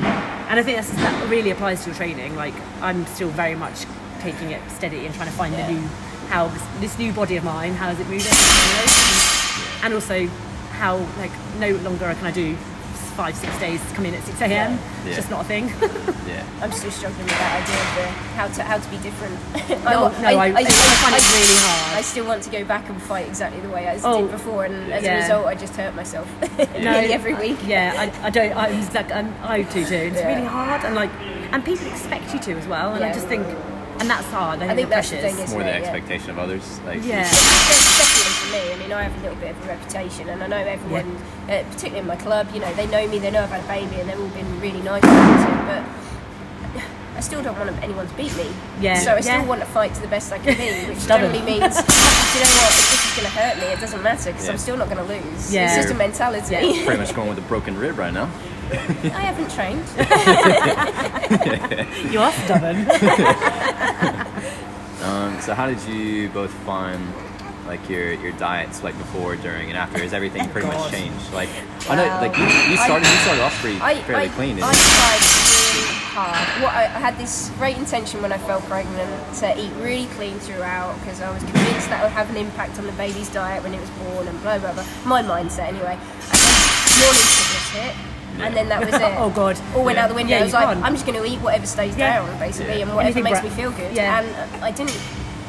Yeah. 0.00 0.46
And 0.50 0.60
I 0.60 0.62
think 0.62 0.76
that's, 0.76 0.90
that 0.92 1.28
really 1.30 1.50
applies 1.50 1.80
to 1.84 1.90
your 1.90 1.96
training. 1.96 2.34
Like 2.36 2.54
I'm 2.80 3.06
still 3.06 3.28
very 3.30 3.54
much 3.54 3.84
taking 4.20 4.50
it 4.50 4.60
steady 4.70 5.06
and 5.06 5.14
trying 5.14 5.28
to 5.28 5.34
find 5.34 5.54
Yeah. 5.54 5.66
the 5.66 5.72
new 5.74 5.86
how 6.28 6.48
this, 6.48 6.62
this 6.80 6.98
new 6.98 7.12
body 7.12 7.36
of 7.36 7.44
mine 7.44 7.72
how 7.74 7.88
is 7.90 8.00
it 8.00 8.06
moving, 8.08 8.26
you 8.26 8.74
know? 8.74 8.84
and, 9.82 9.84
and 9.84 9.94
also 9.94 10.26
how 10.72 10.96
like 11.18 11.30
no 11.58 11.70
longer 11.88 12.12
can 12.14 12.26
I 12.26 12.30
do 12.32 12.56
five 13.16 13.34
six 13.34 13.58
days 13.58 13.80
come 13.94 14.04
in 14.04 14.12
at 14.14 14.22
six 14.24 14.38
a.m. 14.42 14.50
Yeah. 14.50 14.78
It's 15.06 15.16
just 15.16 15.30
not 15.30 15.42
a 15.44 15.48
thing. 15.48 15.68
Yeah. 16.26 16.44
I'm 16.60 16.72
still 16.72 16.90
struggling 16.90 17.22
with 17.22 17.30
that 17.38 17.62
idea 17.62 17.78
of 17.80 17.90
the, 17.96 18.06
how 18.34 18.48
to 18.48 18.62
how 18.64 18.78
to 18.78 18.90
be 18.90 18.98
different. 18.98 19.38
No, 19.84 20.02
wa- 20.02 20.20
no, 20.20 20.28
I- 20.38 20.46
I 20.46 20.64
find 20.64 21.14
it 21.14 21.22
really 21.32 21.58
hard. 21.60 21.96
I 21.98 22.02
still 22.02 22.26
want 22.26 22.42
to 22.42 22.50
go 22.50 22.64
back 22.64 22.88
and 22.90 23.00
fight 23.00 23.28
exactly 23.28 23.60
the 23.60 23.68
way 23.68 23.86
I 23.88 23.98
Oh, 24.02 24.22
did 24.22 24.32
before, 24.32 24.64
and 24.64 24.92
as 24.92 25.04
yeah. 25.04 25.18
a 25.18 25.22
result, 25.22 25.46
I 25.46 25.54
just 25.54 25.76
hurt 25.76 25.94
myself 25.94 26.26
nearly 26.58 27.12
every 27.12 27.34
week. 27.34 27.58
Yeah, 27.64 27.94
I, 27.96 28.26
I 28.26 28.30
don't. 28.30 28.54
I'm 28.56 28.80
like 28.92 29.12
I'm, 29.12 29.32
I 29.44 29.62
do 29.62 29.84
too. 29.84 29.94
It's 29.94 30.16
Yeah. 30.16 30.34
really 30.34 30.46
hard, 30.46 30.84
and 30.84 30.94
like, 30.96 31.10
and 31.52 31.64
people 31.64 31.86
expect 31.86 32.34
you 32.34 32.40
to 32.40 32.52
as 32.58 32.66
well. 32.66 32.92
And 32.94 33.04
I 33.04 33.12
just 33.12 33.28
think, 33.28 33.46
and 34.00 34.10
that's 34.10 34.26
hard. 34.28 34.60
I 34.62 34.68
think, 34.68 34.70
I 34.70 34.74
think 34.76 34.88
the 34.88 34.94
that's 34.94 35.10
the 35.10 35.16
thing, 35.18 35.34
It's 35.34 35.44
isn't 35.44 35.58
more 35.58 35.62
the 35.64 35.76
it? 35.76 35.80
Yeah. 35.82 35.86
expectation 35.88 36.30
of 36.30 36.38
others. 36.38 36.80
Like 36.86 37.04
Yeah. 37.04 37.22
Definitely 37.22 38.32
for 38.32 38.52
me. 38.52 38.72
I 38.72 38.76
mean, 38.78 38.92
I 38.92 39.02
have 39.02 39.16
a 39.18 39.20
little 39.22 39.36
bit 39.38 39.50
of 39.56 39.64
a 39.64 39.68
reputation, 39.68 40.28
and 40.28 40.42
I 40.42 40.46
know 40.46 40.56
everyone, 40.58 41.16
uh, 41.48 41.62
particularly 41.70 42.00
in 42.00 42.06
my 42.06 42.16
club, 42.16 42.48
you 42.54 42.60
know, 42.60 42.72
they 42.74 42.86
know 42.86 43.06
me, 43.08 43.18
they 43.18 43.30
know 43.30 43.42
I've 43.42 43.50
had 43.50 43.64
a 43.64 43.68
baby, 43.68 44.00
and 44.00 44.08
they've 44.08 44.20
all 44.20 44.28
been 44.28 44.60
really 44.60 44.82
nice 44.82 45.02
about 45.02 45.50
it. 45.50 45.84
But 46.74 46.82
I 47.16 47.20
still 47.20 47.42
don't 47.42 47.58
want 47.58 47.70
anyone 47.82 48.06
to 48.06 48.14
beat 48.14 48.36
me. 48.36 48.46
Yeah. 48.80 48.98
So 48.98 49.14
I 49.14 49.20
still 49.20 49.36
Yeah. 49.40 49.46
want 49.46 49.60
to 49.60 49.66
fight 49.66 49.94
to 49.94 50.00
the 50.02 50.08
best 50.08 50.32
I 50.32 50.38
can 50.38 50.54
be, 50.56 50.92
which 50.92 51.06
generally 51.06 51.40
means, 51.40 51.76
you 52.36 52.40
know 52.44 52.52
what? 52.60 52.70
If 52.76 52.90
this 52.92 53.06
is 53.08 53.16
going 53.16 53.24
to 53.32 53.38
hurt 53.38 53.56
me, 53.56 53.64
it 53.72 53.80
doesn't 53.80 54.02
matter 54.02 54.30
because 54.32 54.44
Yeah. 54.46 54.52
I'm 54.52 54.58
still 54.58 54.76
not 54.76 54.90
going 54.90 54.98
to 55.06 55.12
lose. 55.14 55.52
Yeah. 55.52 55.64
It's 55.66 55.76
just 55.76 55.90
a 55.90 55.94
mentality. 55.96 56.54
Yeah. 56.54 56.84
Pretty 56.84 57.00
much 57.00 57.14
going 57.14 57.28
with 57.30 57.38
a 57.38 57.48
broken 57.48 57.78
rib 57.78 57.96
right 57.98 58.12
now. 58.12 58.28
I 58.72 59.20
haven't 59.20 59.50
trained. 59.50 59.84
You 62.12 62.20
are 62.20 62.32
stubborn. 62.32 62.86
Um, 65.02 65.38
so 65.40 65.54
how 65.54 65.66
did 65.66 65.80
you 65.84 66.28
both 66.30 66.52
find 66.64 67.00
like 67.68 67.88
your 67.88 68.12
your 68.14 68.32
diets 68.32 68.82
like 68.82 68.96
before, 68.98 69.36
during, 69.36 69.68
and 69.68 69.76
after? 69.78 70.00
Has 70.02 70.12
everything 70.12 70.48
pretty 70.48 70.66
much 70.66 70.90
changed? 70.90 71.32
Like 71.32 71.48
I 71.88 71.94
know, 71.94 72.06
like 72.20 72.36
you, 72.36 72.44
you 72.44 72.76
started 72.76 73.06
you 73.06 73.16
started 73.18 73.42
off 73.42 73.54
pretty 73.60 73.78
I, 73.80 74.02
fairly 74.02 74.24
I, 74.24 74.28
clean. 74.30 74.60
I 74.60 74.72
didn't 74.72 74.82
you? 74.82 74.88
tried 74.98 75.22
really 75.76 75.96
hard. 76.10 76.48
What 76.62 76.72
I, 76.74 76.84
I 76.84 76.98
had 76.98 77.16
this 77.18 77.50
great 77.58 77.76
intention 77.78 78.20
when 78.20 78.32
I 78.32 78.38
felt 78.38 78.64
pregnant 78.64 79.34
to 79.36 79.56
eat 79.60 79.70
really 79.78 80.06
clean 80.16 80.38
throughout 80.40 80.98
because 81.00 81.20
I 81.20 81.30
was 81.32 81.42
convinced 81.44 81.88
that 81.90 82.02
would 82.02 82.10
have 82.12 82.28
an 82.30 82.36
impact 82.36 82.78
on 82.80 82.86
the 82.86 82.92
baby's 82.92 83.28
diet 83.30 83.62
when 83.62 83.74
it 83.74 83.80
was 83.80 83.90
born 84.02 84.26
and 84.26 84.40
blah 84.42 84.58
blah 84.58 84.72
blah. 84.72 84.84
My 85.04 85.22
mindset 85.22 85.68
anyway. 85.68 85.94
And 85.94 86.40
then 86.42 86.98
morning 86.98 87.26
sickness 87.30 87.70
hit, 87.70 87.94
and 88.40 88.54
then 88.56 88.68
that 88.68 88.80
was 88.84 88.94
it. 88.94 89.14
Oh, 89.18 89.30
God. 89.30 89.58
All 89.74 89.84
went 89.84 89.96
Yeah. 89.96 90.04
out 90.04 90.08
the 90.08 90.14
window. 90.14 90.34
Yeah, 90.34 90.40
I 90.40 90.44
was 90.44 90.52
like, 90.52 90.64
can't. 90.66 90.84
I'm 90.84 90.92
just 90.94 91.06
going 91.06 91.18
to 91.22 91.26
eat 91.26 91.40
whatever 91.40 91.66
stays 91.66 91.96
Yeah. 91.96 92.18
down, 92.24 92.38
basically, 92.38 92.82
and 92.82 92.90
whatever 92.94 93.18
Anything 93.18 93.24
makes 93.24 93.40
bra- 93.40 93.48
me 93.50 93.54
feel 93.56 93.70
good. 93.72 93.94
Yeah. 93.96 94.20
And 94.20 94.64
I 94.64 94.70
didn't. 94.70 94.98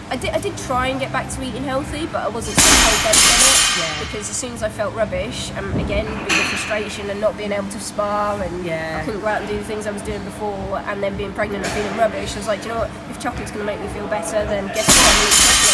I 0.10 0.16
did, 0.16 0.30
I 0.30 0.40
did 0.40 0.58
try 0.60 0.88
and 0.88 1.02
get 1.02 1.12
back 1.12 1.30
to 1.32 1.44
eating 1.44 1.66
healthy, 1.66 2.06
but 2.06 2.22
I 2.24 2.30
wasn't 2.30 2.56
so 2.56 2.64
on 2.64 3.12
it 3.12 3.78
Yeah. 3.78 4.00
because 4.00 4.30
as 4.30 4.38
soon 4.38 4.54
as 4.54 4.64
I 4.64 4.70
felt 4.70 4.96
rubbish, 4.96 5.52
and 5.52 5.68
again 5.82 6.06
with 6.10 6.30
the 6.30 6.34
frustration 6.48 7.10
and 7.10 7.20
not 7.20 7.36
being 7.38 7.52
able 7.52 7.68
to 7.68 7.80
spar, 7.82 8.42
and 8.42 8.66
Yeah. 8.66 9.00
I 9.02 9.04
couldn't 9.06 9.20
go 9.20 9.28
out 9.28 9.42
and 9.42 9.50
do 9.50 9.58
the 9.58 9.66
things 9.66 9.86
I 9.86 9.92
was 9.92 10.02
doing 10.04 10.24
before, 10.24 10.82
and 10.88 11.04
then 11.04 11.18
being 11.18 11.34
pregnant 11.34 11.66
and 11.66 11.74
feeling 11.74 11.98
rubbish, 11.98 12.36
I 12.36 12.38
was 12.38 12.48
like, 12.48 12.64
you 12.64 12.70
know 12.70 12.78
what? 12.80 12.90
If 13.12 13.20
chocolate's 13.20 13.52
going 13.52 13.66
to 13.68 13.70
make 13.70 13.82
me 13.82 13.88
feel 13.90 14.08
better, 14.08 14.46
then 14.46 14.68
guess 14.68 14.88
what? 14.88 15.67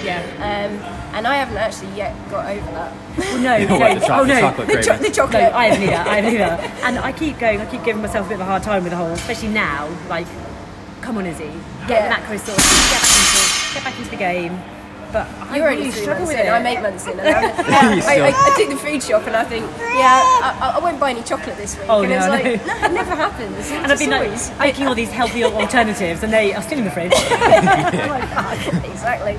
I'm 0.00 0.06
eating 0.06 0.06
chocolate. 0.06 0.38
yeah. 0.38 0.66
Um, 0.68 1.14
and 1.14 1.26
I 1.26 1.34
haven't 1.36 1.56
actually 1.56 1.96
yet 1.96 2.14
got 2.30 2.46
over 2.46 2.70
that. 2.72 2.92
Well, 3.18 3.38
no, 3.38 3.56
You 3.62 3.66
no. 3.68 3.78
want 3.78 4.00
the 4.00 4.06
cho- 4.06 4.14
oh 4.14 4.22
the 4.24 4.34
no. 4.34 4.40
chocolate 4.40 4.68
the, 4.68 4.74
cho- 4.74 4.82
craving. 4.82 5.02
the 5.02 5.08
No, 5.08 5.14
chocolate. 5.14 5.52
I 5.52 5.64
haven't 5.66 5.82
either. 5.82 5.94
I 6.10 6.14
haven't 6.20 6.34
either. 6.34 6.84
And 6.86 6.98
I 6.98 7.12
keep 7.12 7.38
going. 7.38 7.60
I 7.60 7.66
keep 7.66 7.84
giving 7.84 8.02
myself 8.02 8.26
a 8.26 8.28
bit 8.28 8.34
of 8.36 8.40
a 8.42 8.44
hard 8.44 8.62
time 8.62 8.82
with 8.84 8.90
the 8.92 8.96
whole, 8.96 9.12
especially 9.12 9.48
now. 9.48 9.88
Like, 10.08 10.26
come 11.00 11.16
on, 11.18 11.26
Izzy, 11.26 11.44
get 11.86 11.90
Yeah. 11.90 12.02
the 12.04 12.08
macro 12.20 12.36
sorted, 12.36 12.64
get 12.64 13.00
back 13.00 13.08
into, 13.16 13.74
get 13.74 13.84
back 13.84 13.98
into 13.98 14.10
the 14.10 14.16
game. 14.16 14.60
But 15.12 15.26
I 15.26 15.56
You're 15.56 15.66
really 15.68 15.78
only 15.80 15.90
three 15.90 16.02
struggle 16.02 16.26
with 16.26 16.36
it. 16.36 16.48
I'm 16.48 16.66
eight 16.66 16.82
months 16.82 17.06
in. 17.06 17.18
And 17.18 17.28
I, 17.28 17.94
You 17.94 18.02
I, 18.02 18.28
I, 18.28 18.52
I 18.52 18.54
took 18.56 18.68
the 18.68 18.76
food 18.76 19.02
shop 19.02 19.26
and 19.26 19.34
I 19.34 19.44
think, 19.44 19.64
yeah, 19.78 20.20
I, 20.42 20.74
I 20.76 20.78
won't 20.80 21.00
buy 21.00 21.10
any 21.10 21.22
chocolate 21.22 21.56
this 21.56 21.78
week. 21.78 21.86
Oh, 21.88 22.02
and 22.02 22.10
no, 22.10 22.16
it's 22.18 22.28
like, 22.28 22.44
know. 22.44 22.50
no, 22.66 22.86
it 22.86 22.92
never 22.92 23.14
happens. 23.14 23.70
And 23.70 23.90
I've 23.90 23.98
been 23.98 24.10
like 24.10 24.58
making 24.58 24.86
all 24.86 24.94
these 24.94 25.10
healthy 25.10 25.44
alternatives, 25.62 26.22
and 26.22 26.32
they 26.32 26.52
are 26.54 26.62
still 26.62 26.78
in 26.78 26.84
the 26.84 26.90
fridge. 26.90 27.12
Oh 28.08 28.90
exactly. 28.90 29.38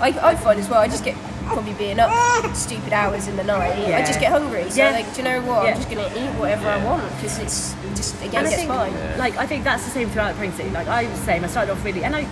I, 0.00 0.08
I 0.22 0.34
find 0.34 0.58
as 0.60 0.68
well, 0.68 0.80
I 0.80 0.88
just 0.88 1.04
get 1.04 1.16
probably 1.46 1.72
being 1.74 1.98
up 1.98 2.54
stupid 2.54 2.92
hours 2.92 3.26
in 3.28 3.36
the 3.36 3.44
night. 3.44 3.72
I 3.92 4.00
just 4.04 4.20
get 4.20 4.30
hungry. 4.30 4.68
So 4.70 4.76
Yeah. 4.76 4.90
like, 4.90 5.12
do 5.14 5.18
you 5.22 5.24
know 5.24 5.40
what? 5.42 5.64
Yeah. 5.64 5.70
I'm 5.70 5.76
just 5.76 5.90
going 5.90 6.10
to 6.10 6.18
eat 6.22 6.30
whatever 6.38 6.68
I 6.68 6.84
want 6.84 7.02
because 7.16 7.38
it's 7.38 7.74
just 7.96 8.14
again 8.22 8.44
and 8.44 8.48
I 8.48 8.50
think, 8.50 8.68
fine. 8.68 9.18
like, 9.18 9.36
I 9.36 9.46
think 9.46 9.64
that's 9.64 9.84
the 9.84 9.90
same 9.90 10.08
throughout 10.10 10.34
pregnancy. 10.36 10.70
Like 10.70 10.88
I 10.88 11.04
was 11.04 11.18
the 11.18 11.26
same. 11.26 11.44
I 11.44 11.48
started 11.48 11.72
off 11.72 11.84
really, 11.84 12.04
and 12.04 12.14
I, 12.14 12.28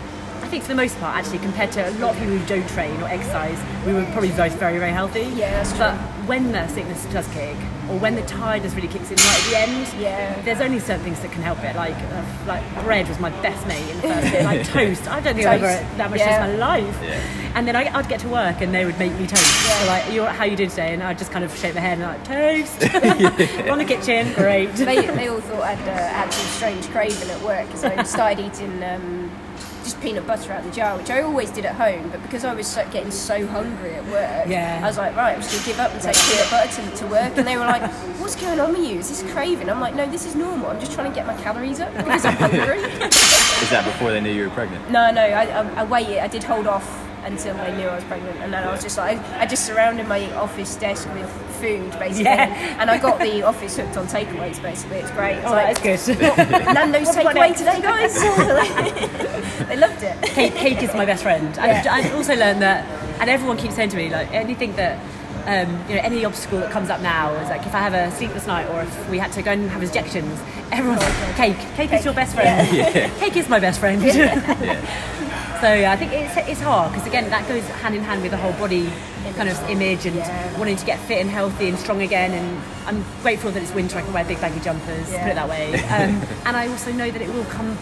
I 0.48 0.50
think 0.50 0.62
for 0.62 0.70
the 0.70 0.76
most 0.76 0.98
part, 0.98 1.14
actually, 1.14 1.40
compared 1.40 1.70
to 1.72 1.86
a 1.86 1.92
lot 1.98 2.12
of 2.14 2.18
people 2.20 2.38
who 2.38 2.46
don't 2.46 2.66
train 2.70 2.98
or 3.02 3.08
exercise, 3.08 3.58
we 3.84 3.92
were 3.92 4.02
probably 4.12 4.30
both 4.30 4.54
very, 4.54 4.78
very 4.78 4.92
healthy. 4.92 5.24
Yeah, 5.36 5.62
But 5.76 5.94
when 6.26 6.52
the 6.52 6.66
sickness 6.68 7.04
does 7.12 7.28
kick, 7.34 7.54
or 7.90 7.98
when 7.98 8.14
the 8.14 8.22
tiredness 8.22 8.72
really 8.74 8.88
kicks 8.88 9.10
in 9.10 9.16
right 9.16 9.44
at 9.44 9.50
the 9.50 9.58
end, 9.58 9.88
Yeah. 10.00 10.40
there's 10.46 10.62
only 10.62 10.78
certain 10.78 11.04
things 11.04 11.20
that 11.20 11.32
can 11.32 11.42
help 11.42 11.62
it. 11.64 11.76
Like, 11.76 11.94
uh, 11.94 12.24
like 12.46 12.62
bread 12.82 13.06
was 13.08 13.20
my 13.20 13.28
best 13.42 13.66
mate 13.66 13.86
in 13.90 13.96
the 13.96 14.08
first 14.08 14.32
bit. 14.32 14.44
Like 14.44 14.64
toast, 14.72 15.06
I 15.06 15.20
don't 15.20 15.34
think 15.34 15.46
I've 15.46 15.60
Toast. 15.60 15.82
ever 15.82 15.96
that 15.98 16.10
much 16.10 16.18
Yeah. 16.20 16.46
in 16.46 16.50
my 16.52 16.56
life. 16.66 16.98
Yeah. 17.02 17.20
And 17.54 17.68
then 17.68 17.76
I, 17.76 17.94
I'd 17.94 18.08
get 18.08 18.20
to 18.20 18.28
work 18.28 18.62
and 18.62 18.72
they 18.74 18.86
would 18.86 18.98
make 18.98 19.12
me 19.18 19.26
toast. 19.26 19.66
Yeah. 19.66 19.80
So 19.80 19.86
like, 19.86 20.12
you're, 20.12 20.26
how 20.28 20.44
you 20.44 20.56
doing 20.56 20.70
today? 20.70 20.94
And 20.94 21.02
I'd 21.02 21.18
just 21.18 21.30
kind 21.30 21.44
of 21.44 21.54
shake 21.58 21.74
my 21.74 21.80
head 21.82 21.98
and 21.98 22.06
like, 22.08 22.24
toast. 22.24 22.82
On 23.70 23.76
the 23.76 23.84
kitchen, 23.84 24.32
great. 24.32 24.72
they, 24.76 25.06
they 25.06 25.28
all 25.28 25.40
thought 25.40 25.62
I'd 25.62 25.78
uh, 25.88 25.92
had 25.92 26.30
some 26.32 26.46
strange 26.56 26.88
craving 26.88 27.28
at 27.30 27.42
work 27.42 27.66
because 27.66 27.84
I 27.84 28.02
started 28.04 28.46
eating 28.46 28.82
um, 28.82 29.27
just 29.88 30.00
peanut 30.02 30.26
butter 30.26 30.52
out 30.52 30.60
of 30.60 30.66
the 30.66 30.70
jar, 30.76 30.96
which 30.98 31.08
I 31.10 31.22
always 31.22 31.50
did 31.50 31.64
at 31.64 31.74
home. 31.74 32.10
But 32.10 32.22
because 32.22 32.44
I 32.44 32.52
was 32.54 32.66
so, 32.66 32.86
getting 32.90 33.10
so 33.10 33.46
hungry 33.46 33.94
at 33.94 34.04
work, 34.06 34.46
Yeah. 34.46 34.80
I 34.82 34.86
was 34.86 34.98
like, 34.98 35.16
right, 35.16 35.34
I'm 35.34 35.40
just 35.40 35.52
going 35.52 35.62
to 35.64 35.68
give 35.70 35.80
up 35.80 35.92
and 35.92 36.00
take 36.02 36.14
peanut 36.14 36.50
butter 36.50 36.90
to, 36.90 36.96
to 36.96 37.06
work. 37.06 37.32
And 37.36 37.46
they 37.46 37.56
were 37.56 37.64
like, 37.64 37.82
what's 38.20 38.36
going 38.36 38.60
on 38.60 38.72
with 38.72 38.86
you? 38.86 38.98
Is 38.98 39.08
this 39.08 39.32
craving? 39.32 39.70
I'm 39.70 39.80
like, 39.80 39.94
no, 39.94 40.06
this 40.10 40.26
is 40.26 40.34
normal. 40.34 40.68
I'm 40.68 40.78
just 40.78 40.92
trying 40.92 41.10
to 41.10 41.14
get 41.14 41.26
my 41.26 41.34
calories 41.40 41.80
up 41.80 41.94
because 41.96 42.24
I'm 42.26 42.36
hungry. 42.36 42.78
Is 43.64 43.70
that 43.70 43.84
before 43.84 44.10
they 44.10 44.20
knew 44.20 44.32
you 44.32 44.44
were 44.48 44.54
pregnant? 44.54 44.90
no, 44.90 45.10
no, 45.10 45.22
I, 45.22 45.44
I, 45.44 45.80
I 45.80 45.84
waited. 45.84 46.18
I 46.18 46.28
did 46.28 46.44
hold 46.44 46.66
off 46.66 46.86
until 47.24 47.54
they 47.56 47.76
knew 47.76 47.86
I 47.88 47.94
was 47.96 48.04
pregnant, 48.04 48.38
and 48.38 48.52
then 48.52 48.62
I 48.62 48.70
was 48.70 48.82
just 48.82 48.96
like, 48.96 49.18
I, 49.18 49.40
I 49.42 49.46
just 49.46 49.66
surrounded 49.66 50.06
my 50.06 50.32
office 50.34 50.76
desk 50.76 51.08
with 51.12 51.28
food, 51.60 51.90
basically, 51.98 52.24
Yeah. 52.24 52.78
and 52.80 52.90
I 52.90 52.98
got 52.98 53.18
the 53.18 53.42
office 53.42 53.76
hooked 53.76 53.96
on 53.96 54.06
takeaways. 54.06 54.60
Basically, 54.62 54.98
it's 54.98 55.10
great. 55.12 55.36
It's 55.38 55.46
Oh, 55.46 55.50
like, 55.52 55.82
that 55.82 55.86
is 55.86 56.06
good. 56.06 56.74
Nando's 56.74 57.08
takeaway 57.16 57.56
today, 57.56 57.80
guys. 57.80 58.14
they 59.68 59.76
loved 59.76 60.02
it. 60.02 60.22
cake, 60.22 60.54
cake 60.54 60.82
is 60.82 60.92
my 60.94 61.04
best 61.04 61.22
friend. 61.22 61.54
Yeah. 61.56 61.78
And 61.78 61.88
I 61.88 62.10
also 62.16 62.34
learned 62.34 62.62
that, 62.62 62.84
and 63.20 63.28
everyone 63.30 63.56
keeps 63.56 63.74
saying 63.74 63.90
to 63.90 63.96
me, 63.96 64.08
like 64.10 64.32
anything 64.32 64.74
that, 64.76 64.98
um, 65.46 65.70
you 65.88 65.94
know, 65.96 66.02
any 66.02 66.24
obstacle 66.24 66.60
that 66.60 66.70
comes 66.70 66.90
up 66.90 67.00
now 67.00 67.32
is 67.34 67.48
like 67.48 67.64
if 67.66 67.74
I 67.74 67.78
have 67.80 67.94
a 67.94 68.10
sleepless 68.16 68.46
night 68.46 68.66
or 68.68 68.82
if 68.82 69.10
we 69.10 69.18
had 69.18 69.32
to 69.32 69.42
go 69.42 69.52
and 69.52 69.68
have 69.70 69.82
injections, 69.82 70.40
everyone's 70.72 71.00
like, 71.02 71.36
cake. 71.36 71.58
Cake 71.76 71.92
is 71.92 72.04
your 72.04 72.14
best 72.14 72.34
friend. 72.34 72.68
Cake 73.18 73.36
is 73.36 73.48
my 73.48 73.58
best 73.60 73.80
friend. 73.80 74.02
Yeah. 74.02 74.76
so 75.60 75.72
yeah, 75.74 75.92
I 75.92 75.96
think 75.96 76.12
it's 76.12 76.36
it's 76.48 76.60
hard 76.60 76.92
because 76.92 77.06
again 77.06 77.28
that 77.30 77.46
goes 77.48 77.64
hand 77.82 77.94
in 77.94 78.02
hand 78.02 78.22
with 78.22 78.30
the 78.30 78.36
whole 78.36 78.52
body 78.54 78.90
kind 79.36 79.48
of 79.48 79.70
image 79.70 80.06
and 80.06 80.16
Yeah. 80.16 80.58
wanting 80.58 80.76
to 80.76 80.86
get 80.86 80.98
fit 81.00 81.20
and 81.20 81.30
healthy 81.30 81.68
and 81.68 81.78
strong 81.78 82.02
again. 82.02 82.32
And 82.32 82.60
I'm 82.86 83.04
grateful 83.22 83.50
that 83.52 83.62
it's 83.62 83.72
winter. 83.74 83.98
I 83.98 84.02
can 84.02 84.12
wear 84.12 84.24
big 84.24 84.40
baggy 84.40 84.60
jumpers. 84.60 85.12
Yeah. 85.12 85.22
Put 85.22 85.30
it 85.32 85.34
that 85.34 85.48
way. 85.48 85.74
Um, 85.74 86.22
and 86.46 86.56
I 86.56 86.66
also 86.68 86.90
know 86.92 87.10
that 87.10 87.20
it 87.22 87.28
will 87.32 87.44
come 87.44 87.76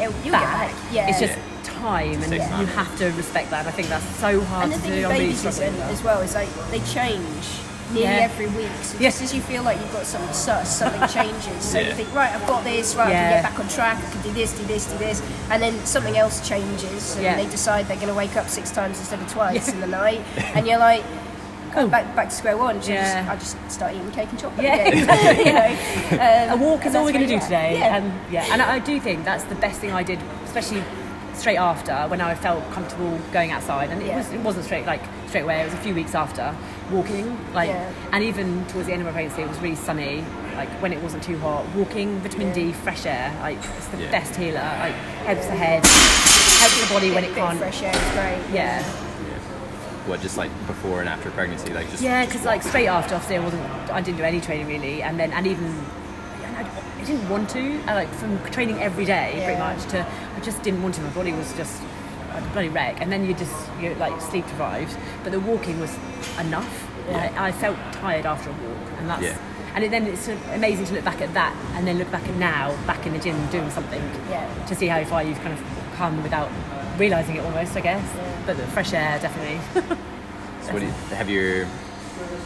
It'll, 0.00 0.12
you'll 0.22 0.32
back. 0.32 0.68
get 0.68 0.74
back. 0.82 0.92
Yeah. 0.92 1.08
It's 1.08 1.20
just 1.20 1.38
time, 1.64 2.22
and 2.22 2.32
you 2.32 2.40
have 2.40 2.98
to 2.98 3.06
respect 3.12 3.50
that. 3.50 3.60
And 3.60 3.68
I 3.68 3.72
think 3.72 3.88
that's 3.88 4.04
so 4.16 4.40
hard 4.42 4.64
and 4.64 4.72
the 4.72 4.76
to 4.76 4.82
thing 4.82 4.90
do. 4.92 4.96
with 4.98 5.06
I'm 5.06 5.12
really 5.12 5.24
babies 5.26 5.44
with 5.44 5.58
that. 5.58 5.90
as 5.92 6.02
well 6.02 6.20
is 6.20 6.34
like 6.34 6.48
they 6.70 6.80
change 6.80 7.46
nearly 7.92 8.02
Yeah. 8.08 8.28
every 8.30 8.46
week. 8.48 8.70
So 8.82 8.98
Yeah. 8.98 9.08
just 9.08 9.22
as 9.22 9.34
you 9.34 9.40
feel 9.42 9.62
like 9.62 9.78
you've 9.78 9.92
got 9.92 10.06
something 10.06 10.32
sus, 10.32 10.76
something 10.76 11.06
changes. 11.08 11.62
So 11.62 11.78
you 11.78 11.92
think, 11.92 12.12
right, 12.14 12.32
I've 12.34 12.46
got 12.46 12.64
this, 12.64 12.94
right, 12.94 13.08
I 13.08 13.12
can 13.12 13.30
get 13.34 13.42
back 13.42 13.58
on 13.58 13.68
track, 13.68 13.98
I 13.98 14.10
can 14.12 14.22
do 14.22 14.32
this, 14.32 14.52
do 14.52 14.64
this, 14.64 14.86
do 14.86 14.98
this, 14.98 15.22
and 15.50 15.62
then 15.62 15.74
something 15.86 16.16
else 16.16 16.46
changes, 16.46 17.14
and 17.16 17.24
Yeah. 17.24 17.36
they 17.36 17.46
decide 17.46 17.88
they're 17.88 17.96
going 17.96 18.08
to 18.08 18.14
wake 18.14 18.36
up 18.36 18.48
six 18.48 18.70
times 18.70 18.98
instead 18.98 19.20
of 19.20 19.30
twice 19.32 19.68
Yeah. 19.68 19.74
in 19.74 19.80
the 19.80 19.86
night, 19.86 20.20
and 20.54 20.66
you're 20.66 20.78
like. 20.78 21.04
Oh. 21.76 21.86
Back, 21.86 22.16
back 22.16 22.30
to 22.30 22.34
square 22.34 22.56
one. 22.56 22.80
So 22.82 22.90
Yeah. 22.92 23.26
just, 23.36 23.56
I 23.56 23.56
just 23.60 23.70
start 23.70 23.92
eating 23.92 24.10
cake 24.10 24.30
and 24.30 24.38
chocolate 24.40 24.64
Yeah, 24.64 24.74
again. 24.76 25.36
you 25.46 25.52
know, 25.52 26.22
a 26.22 26.48
um, 26.54 26.60
walk 26.60 26.86
is 26.86 26.94
all 26.94 27.04
we're 27.04 27.12
going 27.12 27.22
to 27.24 27.28
do 27.28 27.34
where 27.36 27.42
today. 27.44 27.78
Yeah. 27.78 27.96
And 27.96 28.12
yeah, 28.32 28.46
and 28.50 28.62
I 28.62 28.76
I 28.76 28.78
do 28.78 28.98
think 28.98 29.24
that's 29.26 29.44
the 29.44 29.54
best 29.54 29.78
thing 29.78 29.92
I 29.92 30.02
did, 30.02 30.18
especially 30.46 30.82
straight 31.34 31.58
after 31.58 31.94
when 32.08 32.22
I 32.22 32.34
felt 32.34 32.68
comfortable 32.72 33.18
going 33.32 33.52
outside. 33.52 33.90
And 33.90 34.00
it 34.00 34.08
Yeah. 34.08 34.16
was 34.16 34.32
it 34.32 34.40
wasn't 34.40 34.64
straight 34.64 34.86
like 34.86 35.02
straight 35.28 35.42
away. 35.42 35.60
It 35.60 35.64
was 35.66 35.74
a 35.74 35.82
few 35.86 35.94
weeks 35.94 36.14
after 36.14 36.54
walking, 36.90 37.36
like, 37.54 37.68
Yeah. 37.68 37.90
and 38.12 38.24
even 38.24 38.64
towards 38.66 38.86
the 38.86 38.92
end 38.92 39.02
of 39.02 39.06
my 39.06 39.12
pregnancy, 39.12 39.42
it 39.42 39.48
was 39.48 39.58
really 39.60 39.76
sunny. 39.76 40.24
Like 40.56 40.68
when 40.82 40.92
it 40.92 41.00
wasn't 41.02 41.22
too 41.22 41.38
hot, 41.38 41.64
walking, 41.76 42.18
vitamin 42.20 42.52
D, 42.52 42.72
fresh 42.72 43.06
air, 43.06 43.32
like 43.40 43.58
it's 43.76 43.86
the 43.88 43.98
Yeah. 43.98 44.10
best 44.10 44.34
healer. 44.34 44.60
Like 44.60 44.94
helps 45.24 45.46
the 45.46 45.54
head, 45.54 45.86
helps 45.86 46.80
the 46.88 46.92
body 46.92 47.10
when 47.12 47.22
it 47.24 47.34
can't. 47.34 47.58
fresh 47.58 47.82
air 47.82 47.94
is 47.94 48.12
great. 48.12 48.38
Yeah. 48.52 48.82
what, 50.06 50.22
just 50.22 50.38
like 50.38 50.50
before 50.66 51.00
and 51.00 51.08
after 51.08 51.30
pregnancy, 51.30 51.70
like 51.74 51.88
just 51.90 52.02
Yeah, 52.02 52.24
because 52.24 52.44
like 52.46 52.62
straight 52.62 52.86
after, 52.88 53.14
obviously, 53.14 53.36
I 53.36 53.40
wasn't. 53.40 53.62
I 53.92 54.00
didn't 54.00 54.16
do 54.16 54.24
any 54.24 54.40
training 54.40 54.66
really, 54.66 55.02
and 55.02 55.20
then 55.20 55.32
and 55.32 55.46
even 55.46 55.66
I, 56.56 56.62
I 56.98 57.04
didn't 57.04 57.28
want 57.28 57.50
to. 57.50 57.78
I, 57.86 57.94
like 57.94 58.08
from 58.14 58.42
training 58.50 58.80
every 58.82 59.04
day, 59.04 59.32
pretty 59.44 59.60
much 59.60 59.84
to 59.92 60.06
I 60.36 60.40
just 60.40 60.62
didn't 60.62 60.82
want 60.82 60.94
to. 60.94 61.02
My 61.02 61.10
body 61.10 61.32
was 61.32 61.52
just 61.58 61.82
a 62.44 62.48
bloody 62.52 62.68
wreck, 62.68 63.00
and 63.00 63.10
then 63.12 63.24
you 63.26 63.34
just 63.34 63.54
you 63.80 63.94
like 63.94 64.20
sleep 64.20 64.46
deprived. 64.46 64.96
But 65.22 65.32
the 65.32 65.40
walking 65.40 65.80
was 65.80 65.96
enough. 66.38 66.86
Yeah. 67.08 67.32
I, 67.36 67.48
I 67.48 67.52
felt 67.52 67.76
tired 67.92 68.26
after 68.26 68.50
a 68.50 68.52
walk, 68.52 68.92
and 68.98 69.08
that's. 69.08 69.22
Yeah. 69.22 69.38
And 69.74 69.84
it, 69.84 69.90
then 69.90 70.06
it's 70.06 70.22
sort 70.22 70.38
of 70.38 70.48
amazing 70.52 70.86
to 70.86 70.94
look 70.94 71.04
back 71.04 71.20
at 71.20 71.32
that, 71.34 71.54
and 71.74 71.86
then 71.86 71.98
look 71.98 72.10
back 72.10 72.26
at 72.26 72.34
now, 72.36 72.74
back 72.86 73.06
in 73.06 73.12
the 73.12 73.18
gym 73.18 73.36
doing 73.48 73.70
something, 73.70 74.02
Yeah. 74.28 74.48
to 74.66 74.74
see 74.74 74.86
how 74.86 75.04
far 75.04 75.22
you've 75.22 75.38
kind 75.40 75.52
of 75.52 75.62
come 75.94 76.22
without 76.22 76.50
realizing 76.96 77.36
it 77.36 77.44
almost, 77.44 77.76
I 77.76 77.80
guess. 77.80 78.04
But 78.46 78.56
the 78.56 78.66
fresh 78.68 78.92
air, 78.92 79.18
definitely. 79.20 79.96
So 80.62 80.74
what 80.74 80.80
do 80.80 80.86
you, 80.86 80.92
have 81.16 81.30
your 81.30 81.66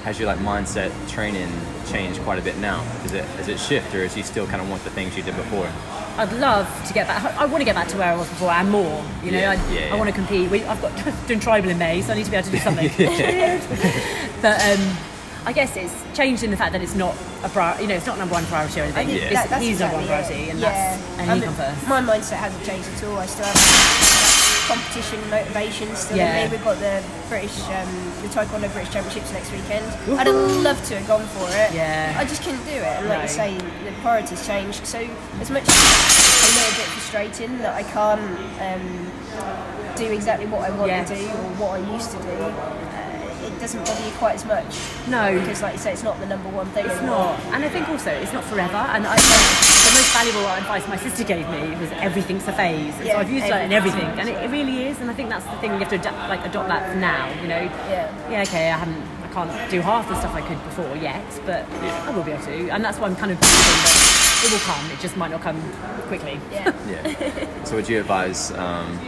has 0.04 0.18
your 0.18 0.28
like 0.28 0.38
mindset 0.38 0.92
training 1.08 1.48
changed 1.86 2.20
quite 2.22 2.38
a 2.38 2.42
bit 2.42 2.56
now? 2.58 2.82
Is 3.04 3.12
it 3.12 3.24
is 3.40 3.48
it 3.48 3.58
shift 3.58 3.94
or 3.94 3.98
is 3.98 4.16
you 4.16 4.22
still 4.22 4.46
kind 4.46 4.60
of 4.60 4.68
want 4.68 4.82
the 4.84 4.90
things 4.90 5.16
you 5.16 5.22
did 5.22 5.36
before? 5.36 5.68
I'd 6.16 6.32
love 6.34 6.68
to 6.86 6.92
get 6.92 7.06
back. 7.06 7.24
I 7.36 7.46
want 7.46 7.60
to 7.60 7.64
get 7.64 7.74
back 7.74 7.88
to 7.88 7.96
where 7.96 8.12
I 8.12 8.16
was 8.16 8.28
before 8.28 8.50
and 8.50 8.70
more. 8.70 9.02
You 9.24 9.32
know, 9.32 9.38
Yeah, 9.38 9.50
I, 9.52 9.72
yeah, 9.72 9.94
I 9.94 9.96
want 9.96 10.10
to 10.10 10.14
compete. 10.14 10.50
We, 10.50 10.62
I've 10.64 10.82
got 10.82 10.92
doing 11.26 11.40
tribal 11.40 11.70
in 11.70 11.78
May, 11.78 12.02
so 12.02 12.12
I 12.12 12.16
need 12.16 12.26
to 12.26 12.30
be 12.30 12.36
able 12.36 12.46
to 12.46 12.52
do 12.52 12.58
something. 12.58 12.88
but 14.42 14.60
um, 14.60 14.96
I 15.46 15.52
guess 15.54 15.74
it's 15.76 15.94
changed 16.14 16.42
in 16.42 16.50
the 16.50 16.56
fact 16.56 16.72
that 16.72 16.82
it's 16.82 16.94
not 16.94 17.16
a 17.42 17.48
priority. 17.48 17.84
You 17.84 17.88
know, 17.88 17.94
it's 17.94 18.06
not 18.06 18.18
number 18.18 18.34
one 18.34 18.44
priority 18.46 18.80
or 18.80 18.84
anything. 18.84 19.08
Yeah. 19.08 19.32
That, 19.32 19.48
that's 19.48 19.64
he's 19.64 19.80
number 19.80 19.96
one 19.96 20.06
priority, 20.06 20.34
it. 20.34 20.50
and 20.50 20.60
yeah. 20.60 20.96
that's 20.96 21.18
and 21.18 21.30
I 21.30 21.34
mean. 21.34 21.48
My 21.88 22.18
mindset 22.18 22.36
hasn't 22.36 22.64
changed 22.64 22.88
at 22.88 23.04
all. 23.04 23.16
I 23.16 23.26
still 23.26 23.46
have 23.46 24.31
competition 24.68 25.18
motivation 25.30 25.94
still 25.96 26.16
Yeah. 26.16 26.36
in 26.38 26.50
me. 26.50 26.56
We've 26.56 26.64
got 26.64 26.78
the 26.78 27.02
British, 27.28 27.58
um, 27.68 27.90
the 28.22 28.28
Taekwondo 28.28 28.72
British 28.72 28.92
Championships 28.92 29.32
next 29.32 29.50
weekend. 29.52 29.84
I'd 30.18 30.26
have 30.26 30.36
loved 30.62 30.84
to 30.86 30.98
have 30.98 31.06
gone 31.08 31.26
for 31.26 31.48
it. 31.50 31.72
Yeah. 31.72 32.14
I 32.16 32.24
just 32.24 32.42
couldn't 32.42 32.64
do 32.64 32.70
it. 32.72 32.82
And 32.84 33.08
like 33.08 33.18
No. 33.18 33.22
you 33.22 33.28
say, 33.28 33.54
the 33.56 33.92
priorities 34.02 34.46
changed. 34.46 34.86
So 34.86 34.98
as 35.40 35.50
much 35.50 35.62
as 35.68 35.74
it's 35.74 36.42
a 36.42 36.58
little 36.58 36.76
bit 36.78 36.86
frustrating 36.94 37.58
that 37.58 37.74
I 37.74 37.82
can't 37.82 38.38
um, 38.60 39.12
do 39.96 40.10
exactly 40.12 40.46
what 40.46 40.62
I 40.62 40.70
want 40.70 40.90
Yes. 40.90 41.08
to 41.08 41.16
do 41.16 41.26
or 41.26 41.48
what 41.60 41.80
I 41.80 41.92
used 41.92 42.10
to 42.12 42.18
do, 42.18 42.36
doesn't 43.62 43.84
bother 43.86 44.04
you 44.04 44.12
quite 44.18 44.34
as 44.34 44.44
much. 44.44 44.66
No. 45.08 45.38
Because 45.38 45.62
like 45.62 45.74
you 45.74 45.78
say, 45.78 45.92
it's 45.92 46.02
not 46.02 46.18
the 46.18 46.26
number 46.26 46.48
one 46.50 46.66
thing. 46.74 46.84
It's 46.84 46.96
anymore. 46.98 47.30
not, 47.32 47.40
and 47.54 47.64
I 47.64 47.68
think 47.68 47.88
also 47.88 48.10
it's 48.10 48.32
not 48.32 48.42
forever. 48.44 48.76
And 48.76 49.06
I 49.06 49.16
think 49.16 49.40
the 49.86 49.94
most 49.94 50.10
valuable 50.12 50.46
advice 50.48 50.86
my 50.88 50.96
sister 50.96 51.22
gave 51.24 51.48
me 51.48 51.70
was 51.78 51.90
everything's 52.02 52.46
a 52.48 52.52
phase. 52.52 52.94
And 52.98 53.06
Yeah, 53.06 53.14
so 53.14 53.18
I've 53.20 53.30
used 53.30 53.46
that 53.46 53.64
in 53.64 53.72
everything. 53.72 54.02
everything, 54.02 54.20
and 54.20 54.28
it, 54.28 54.44
it 54.44 54.50
really 54.50 54.86
is. 54.88 55.00
And 55.00 55.08
I 55.10 55.14
think 55.14 55.28
that's 55.30 55.46
the 55.46 55.56
thing 55.62 55.72
you 55.72 55.78
have 55.78 55.88
to 55.90 55.94
adapt, 55.96 56.28
like 56.28 56.44
adopt 56.44 56.68
that 56.68 56.96
now. 56.98 57.30
You 57.40 57.48
know, 57.48 57.62
Yeah. 57.88 58.30
yeah, 58.30 58.42
okay, 58.42 58.70
I 58.70 58.76
haven't, 58.78 59.00
I 59.22 59.28
can't 59.32 59.70
do 59.70 59.80
half 59.80 60.08
the 60.08 60.18
stuff 60.18 60.34
I 60.34 60.42
could 60.42 60.62
before 60.64 60.96
yet, 60.96 61.24
but 61.46 61.62
I 61.70 62.10
will 62.10 62.24
be 62.24 62.32
able 62.32 62.44
to. 62.44 62.68
And 62.70 62.84
that's 62.84 62.98
why 62.98 63.06
I'm 63.06 63.16
kind 63.16 63.30
of 63.30 63.38
that 63.40 64.42
it 64.44 64.50
will 64.50 64.58
come. 64.66 64.90
It 64.90 64.98
just 64.98 65.16
might 65.16 65.30
not 65.30 65.40
come 65.40 65.60
quickly. 66.10 66.40
Yeah. 66.50 66.72
Yeah. 66.92 67.64
so 67.64 67.76
would 67.76 67.88
you 67.88 68.00
advise 68.00 68.50
um, 68.52 68.98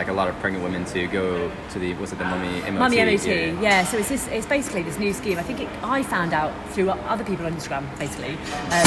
like 0.00 0.08
a 0.08 0.12
lot 0.14 0.28
of 0.28 0.38
pregnant 0.38 0.64
women 0.64 0.82
to 0.86 1.06
go 1.08 1.52
to 1.68 1.78
the 1.78 1.92
was 1.96 2.10
it 2.10 2.18
the 2.18 2.24
mummy 2.24 2.58
MOT? 2.62 2.72
Mummy 2.72 3.04
MOT, 3.04 3.26
Yeah. 3.26 3.60
yeah. 3.60 3.84
So 3.84 3.98
it's 3.98 4.08
this, 4.08 4.26
it's 4.28 4.46
basically 4.46 4.82
this 4.82 4.98
new 4.98 5.12
scheme. 5.12 5.38
I 5.38 5.42
think 5.42 5.60
it, 5.60 5.68
I 5.82 6.02
found 6.02 6.32
out 6.32 6.52
through 6.70 6.88
other 6.88 7.22
people 7.22 7.44
on 7.44 7.52
Instagram, 7.52 7.84
basically. 7.98 8.32
Um, 8.72 8.86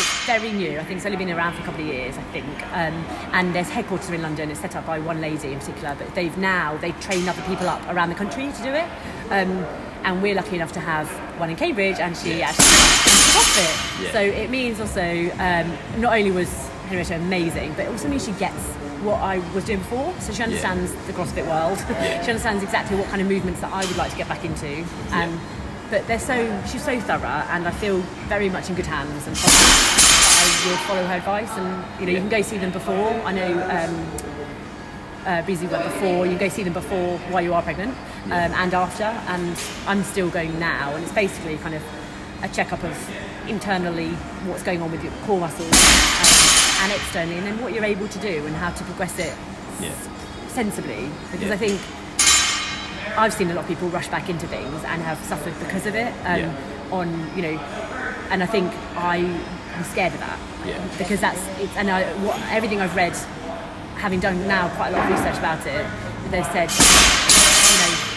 it's 0.00 0.26
very 0.26 0.50
new. 0.50 0.80
I 0.80 0.82
think 0.82 0.96
it's 0.96 1.06
only 1.06 1.16
been 1.16 1.30
around 1.30 1.54
for 1.54 1.62
a 1.62 1.64
couple 1.64 1.82
of 1.82 1.86
years, 1.86 2.18
I 2.18 2.22
think. 2.34 2.48
Um, 2.72 2.94
and 3.36 3.54
there's 3.54 3.68
headquarters 3.68 4.10
in 4.10 4.20
London. 4.20 4.50
It's 4.50 4.58
set 4.58 4.74
up 4.74 4.84
by 4.84 4.98
one 4.98 5.20
lady 5.20 5.52
in 5.52 5.60
particular, 5.60 5.94
but 5.96 6.12
they've 6.16 6.36
now 6.38 6.76
they've 6.78 6.98
trained 7.00 7.28
other 7.28 7.42
people 7.42 7.68
up 7.68 7.80
around 7.88 8.08
the 8.08 8.16
country 8.16 8.50
to 8.50 8.62
do 8.64 8.70
it. 8.70 8.88
Um, 9.30 9.64
and 10.02 10.20
we're 10.20 10.34
lucky 10.34 10.56
enough 10.56 10.72
to 10.72 10.80
have 10.80 11.08
one 11.38 11.50
in 11.50 11.56
Cambridge, 11.56 12.00
and 12.00 12.16
she 12.16 12.42
actually 12.42 12.64
CrossFit. 13.30 14.02
Yeah. 14.02 14.12
So 14.12 14.20
it 14.20 14.50
means 14.50 14.80
also 14.80 15.06
um, 15.38 16.00
not 16.00 16.16
only 16.18 16.32
was 16.32 16.50
Henrietta 16.88 17.14
amazing, 17.14 17.74
but 17.74 17.82
it 17.84 17.88
also 17.90 18.08
means 18.08 18.24
she 18.24 18.32
gets 18.32 18.58
what 19.02 19.20
I 19.20 19.38
was 19.54 19.64
doing 19.64 19.78
before. 19.78 20.12
So 20.20 20.32
she 20.32 20.42
understands 20.42 20.92
the 21.06 21.12
CrossFit 21.12 21.46
world. 21.46 21.78
Yeah. 21.90 22.22
she 22.22 22.30
understands 22.30 22.62
exactly 22.62 22.96
what 22.96 23.08
kind 23.08 23.22
of 23.22 23.28
movements 23.28 23.60
that 23.60 23.72
I 23.72 23.84
would 23.84 23.96
like 23.96 24.10
to 24.12 24.16
get 24.16 24.28
back 24.28 24.44
into. 24.44 24.84
Um, 25.12 25.40
But 25.90 26.06
they're 26.06 26.20
so 26.20 26.36
she's 26.70 26.84
so 26.84 27.00
thorough, 27.00 27.42
and 27.50 27.66
I 27.66 27.72
feel 27.72 27.98
very 28.28 28.48
much 28.48 28.68
in 28.68 28.76
good 28.76 28.86
hands 28.86 29.26
and 29.26 29.36
I 29.36 30.44
will 30.66 30.76
follow 30.86 31.04
her 31.04 31.14
advice. 31.14 31.50
And 31.58 31.68
you 31.98 32.06
know, 32.06 32.12
you 32.12 32.18
can 32.18 32.28
go 32.28 32.42
see 32.42 32.58
them 32.58 32.70
before. 32.70 33.10
I 33.24 33.32
know. 33.32 33.52
Um, 33.76 33.94
uh, 35.26 35.42
Breezy 35.42 35.66
went 35.66 35.84
before. 35.84 36.26
You 36.26 36.38
go 36.38 36.48
see 36.48 36.62
them 36.62 36.72
before 36.72 37.18
while 37.30 37.42
you 37.42 37.52
are 37.54 37.62
pregnant 37.62 37.92
um, 38.26 38.52
and 38.62 38.72
after. 38.72 39.04
And 39.04 39.58
I'm 39.86 40.02
still 40.04 40.30
going 40.30 40.58
now, 40.58 40.94
and 40.94 41.02
it's 41.04 41.12
basically 41.12 41.56
kind 41.58 41.74
of 41.74 41.82
a 42.42 42.48
checkup 42.48 42.82
of 42.84 42.96
internally 43.48 44.10
what's 44.46 44.62
going 44.62 44.80
on 44.80 44.90
with 44.92 45.02
your 45.02 45.12
core 45.26 45.40
muscles 45.40 45.74
um, 45.74 46.29
and 46.82 46.92
externally, 46.92 47.36
and 47.38 47.46
then 47.46 47.60
what 47.62 47.72
you're 47.72 47.84
able 47.84 48.08
to 48.08 48.18
do 48.18 48.46
and 48.46 48.54
how 48.56 48.70
to 48.70 48.84
progress 48.84 49.18
it 49.18 49.34
Yeah. 49.80 49.90
sensibly. 50.48 51.08
Because 51.32 51.48
Yeah. 51.48 51.54
I 51.54 51.56
think 51.58 51.80
I've 53.18 53.32
seen 53.34 53.50
a 53.50 53.54
lot 53.54 53.62
of 53.62 53.68
people 53.68 53.88
rush 53.88 54.08
back 54.08 54.28
into 54.28 54.46
things 54.46 54.82
and 54.84 55.02
have 55.02 55.18
suffered 55.24 55.58
because 55.60 55.86
of 55.86 55.94
it. 55.94 56.12
Um, 56.24 56.40
Yeah. 56.40 56.52
On 56.92 57.30
you 57.36 57.42
know, 57.42 57.60
and 58.30 58.42
I 58.42 58.46
think 58.46 58.72
I 58.96 59.16
am 59.18 59.84
scared 59.92 60.12
of 60.12 60.20
that 60.20 60.38
Yeah. 60.66 60.74
because 60.98 61.20
that's 61.20 61.38
it's, 61.60 61.76
and 61.76 61.88
I, 61.90 62.02
what, 62.26 62.36
everything 62.50 62.80
I've 62.80 62.96
read, 62.96 63.14
having 63.98 64.18
done 64.18 64.48
now 64.48 64.68
quite 64.70 64.88
a 64.88 64.96
lot 64.96 65.04
of 65.06 65.16
research 65.18 65.38
about 65.38 65.64
it, 65.66 65.86
they've 66.32 66.46
said 66.46 66.68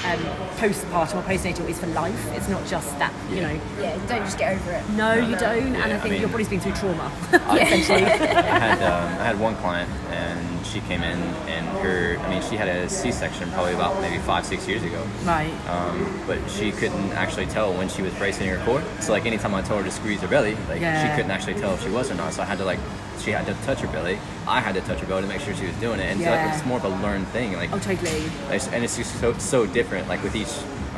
um, 0.05 0.19
postpartum 0.57 1.15
or 1.15 1.21
postnatal 1.23 1.67
is 1.69 1.79
for 1.79 1.87
life. 1.87 2.31
It's 2.33 2.49
not 2.49 2.65
just 2.67 2.97
that 2.99 3.13
you 3.29 3.41
know. 3.41 3.59
Yeah, 3.79 3.95
you 3.95 4.07
don't 4.07 4.23
just 4.23 4.37
get 4.37 4.53
over 4.55 4.71
it. 4.71 4.89
No, 4.91 5.13
you 5.13 5.35
don't, 5.35 5.63
and 5.63 5.75
Yeah, 5.75 5.85
I 5.85 5.93
I 5.95 5.99
think 5.99 6.11
mean- 6.13 6.21
your 6.21 6.29
body's 6.29 6.49
been 6.49 6.59
through 6.59 6.73
trauma, 6.73 7.11
essentially. 7.31 8.03
I 8.05 8.59
had 8.59 8.81
um, 8.83 9.19
I 9.21 9.25
had 9.25 9.39
one 9.39 9.55
client 9.57 9.89
and 10.11 10.52
she 10.63 10.79
came 10.81 11.03
in 11.03 11.19
and 11.47 11.65
her 11.83 12.17
I 12.19 12.29
mean 12.29 12.41
she 12.49 12.55
had 12.55 12.67
a 12.67 12.89
C-section 12.89 13.51
probably 13.51 13.73
about 13.73 13.99
maybe 14.01 14.17
five 14.19 14.45
six 14.45 14.67
years 14.67 14.83
ago. 14.83 15.01
right. 15.23 15.53
Um, 15.69 16.21
but 16.27 16.39
she 16.49 16.71
couldn't 16.71 17.11
actually 17.13 17.45
tell 17.47 17.73
when 17.73 17.89
she 17.89 18.01
was 18.01 18.13
bracing 18.15 18.47
her 18.49 18.63
core. 18.65 18.81
So 19.01 19.11
like 19.11 19.25
anytime 19.25 19.53
I 19.53 19.61
told 19.61 19.81
her 19.81 19.85
to 19.85 19.91
squeeze 19.91 20.21
her 20.21 20.27
belly, 20.27 20.55
like 20.69 20.81
Yeah. 20.81 21.01
she 21.09 21.15
couldn't 21.15 21.31
actually 21.31 21.55
tell 21.55 21.73
if 21.73 21.83
she 21.83 21.89
was 21.89 22.09
or 22.11 22.15
not. 22.15 22.33
So 22.33 22.41
I 22.41 22.45
had 22.45 22.57
to 22.59 22.65
like 22.65 22.79
she 23.19 23.31
had 23.31 23.45
to 23.45 23.53
touch 23.65 23.79
her 23.79 23.87
belly. 23.87 24.17
I 24.47 24.59
had 24.59 24.75
to 24.75 24.81
touch 24.81 24.99
her 24.99 25.05
belly 25.07 25.21
to 25.21 25.27
make 25.27 25.39
sure 25.41 25.53
she 25.55 25.65
was 25.67 25.75
doing 25.75 25.99
it. 25.99 26.05
And 26.11 26.19
so, 26.19 26.29
like, 26.29 26.53
it's 26.53 26.65
more 26.65 26.77
of 26.79 26.83
a 26.85 26.89
learned 26.89 27.27
thing. 27.27 27.53
Like 27.53 27.71
Oh, 27.71 27.79
totally. 27.79 28.23
And 28.49 28.83
it's 28.83 28.97
just 28.97 29.19
so 29.19 29.33
so 29.37 29.65
different. 29.65 30.07
Like 30.07 30.21
with 30.23 30.35
each 30.35 30.51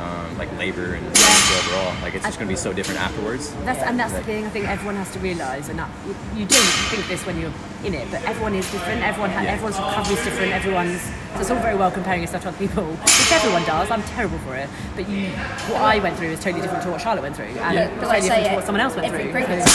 um, 0.06 0.38
like 0.38 0.50
labor 0.58 0.94
and 0.94 1.02
pregnancy 1.14 1.54
overall, 1.58 1.94
like 2.02 2.14
it's 2.14 2.24
just 2.24 2.38
gonna 2.38 2.48
be 2.48 2.56
so 2.56 2.72
different 2.72 3.00
afterwards. 3.00 3.52
That's 3.64 3.82
and 3.82 3.98
that's 3.98 4.12
the 4.12 4.22
thing. 4.22 4.44
I 4.46 4.50
think 4.50 4.68
everyone 4.68 4.96
has 4.96 5.10
to 5.12 5.18
realise, 5.18 5.68
and 5.68 5.78
that, 5.78 5.90
you, 6.06 6.14
you 6.40 6.46
don't 6.46 6.70
think 6.90 7.06
this 7.08 7.24
when 7.26 7.38
you're 7.40 7.52
in 7.84 7.94
it, 7.94 8.06
but 8.10 8.22
everyone 8.24 8.54
is 8.54 8.70
different. 8.70 9.02
Everyone, 9.02 9.30
ha- 9.30 9.42
Yeah. 9.42 9.52
everyone's 9.52 9.76
recovery 9.78 10.14
is 10.16 10.24
different. 10.24 10.52
Everyone's 10.52 11.00
so 11.36 11.40
it's 11.42 11.50
all 11.50 11.60
very 11.60 11.76
well 11.76 11.90
comparing 11.90 12.22
yourself 12.22 12.42
to 12.44 12.48
other 12.48 12.58
people, 12.58 12.84
which 12.86 13.32
everyone 13.32 13.64
does. 13.64 13.90
I'm 13.90 14.02
terrible 14.16 14.38
for 14.38 14.54
it, 14.56 14.68
but 14.94 15.08
you, 15.08 15.28
what 15.72 15.82
I 15.82 15.98
went 15.98 16.16
through 16.16 16.28
is 16.28 16.40
totally 16.40 16.62
different 16.62 16.82
to 16.84 16.90
what 16.90 17.00
Charlotte 17.00 17.22
went 17.22 17.36
through, 17.36 17.46
and 17.60 17.74
Yeah, 17.74 17.84
totally 17.88 18.00
but 18.00 18.08
like 18.08 18.16
I 18.16 18.20
different 18.20 18.44
say, 18.44 18.48
to 18.50 18.56
what 18.56 18.64
someone 18.64 18.80
else 18.80 18.96
went 18.96 19.08
through. 19.12 19.30
pregnancy. 19.32 19.70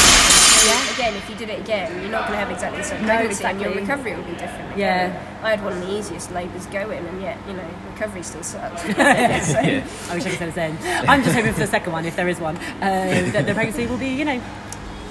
Yeah. 0.67 0.94
Again, 0.94 1.13
if 1.15 1.30
you 1.30 1.36
did 1.36 1.50
it 1.50 1.60
again, 1.60 1.91
you're 2.02 2.12
not 2.12 2.28
going 2.28 2.39
to 2.39 2.44
have 2.46 2.52
exactly 2.52 2.80
the 2.80 2.86
same 2.86 3.02
No, 3.02 3.15
pregnancy, 3.17 3.44
and 3.46 3.62
your 3.62 3.74
recovery 3.74 4.15
will 4.15 4.24
be 4.24 4.34
different. 4.34 4.78
Yeah. 4.78 5.10
Again. 5.41 5.45
I 5.45 5.56
had 5.56 5.63
one 5.63 5.73
of 5.73 5.82
the 5.82 5.97
easiest 5.97 6.32
labours 6.32 6.65
going, 6.67 7.06
and 7.06 7.21
yet, 7.21 7.38
you 7.47 7.54
know, 7.54 7.63
recovery 7.91 8.23
still 8.23 8.43
sucks. 8.43 8.82
so, 8.84 8.89
Yeah. 8.89 9.84
I 10.10 10.15
wish 10.15 10.25
I 10.25 10.30
could 10.30 10.39
say 10.39 10.45
the 10.45 10.51
same. 10.51 10.77
I'm 11.08 11.23
just 11.23 11.36
hoping 11.36 11.54
for 11.54 11.60
the 11.60 11.67
second 11.67 11.91
one, 11.93 12.06
if 12.06 12.15
there 12.15 12.27
is 12.27 12.39
one, 12.39 12.58
uh, 12.58 13.30
that 13.34 13.45
the 13.45 13.54
pregnancy 13.54 13.88
will 13.88 13.97
be, 13.97 14.10
you 14.10 14.25
know, 14.25 14.41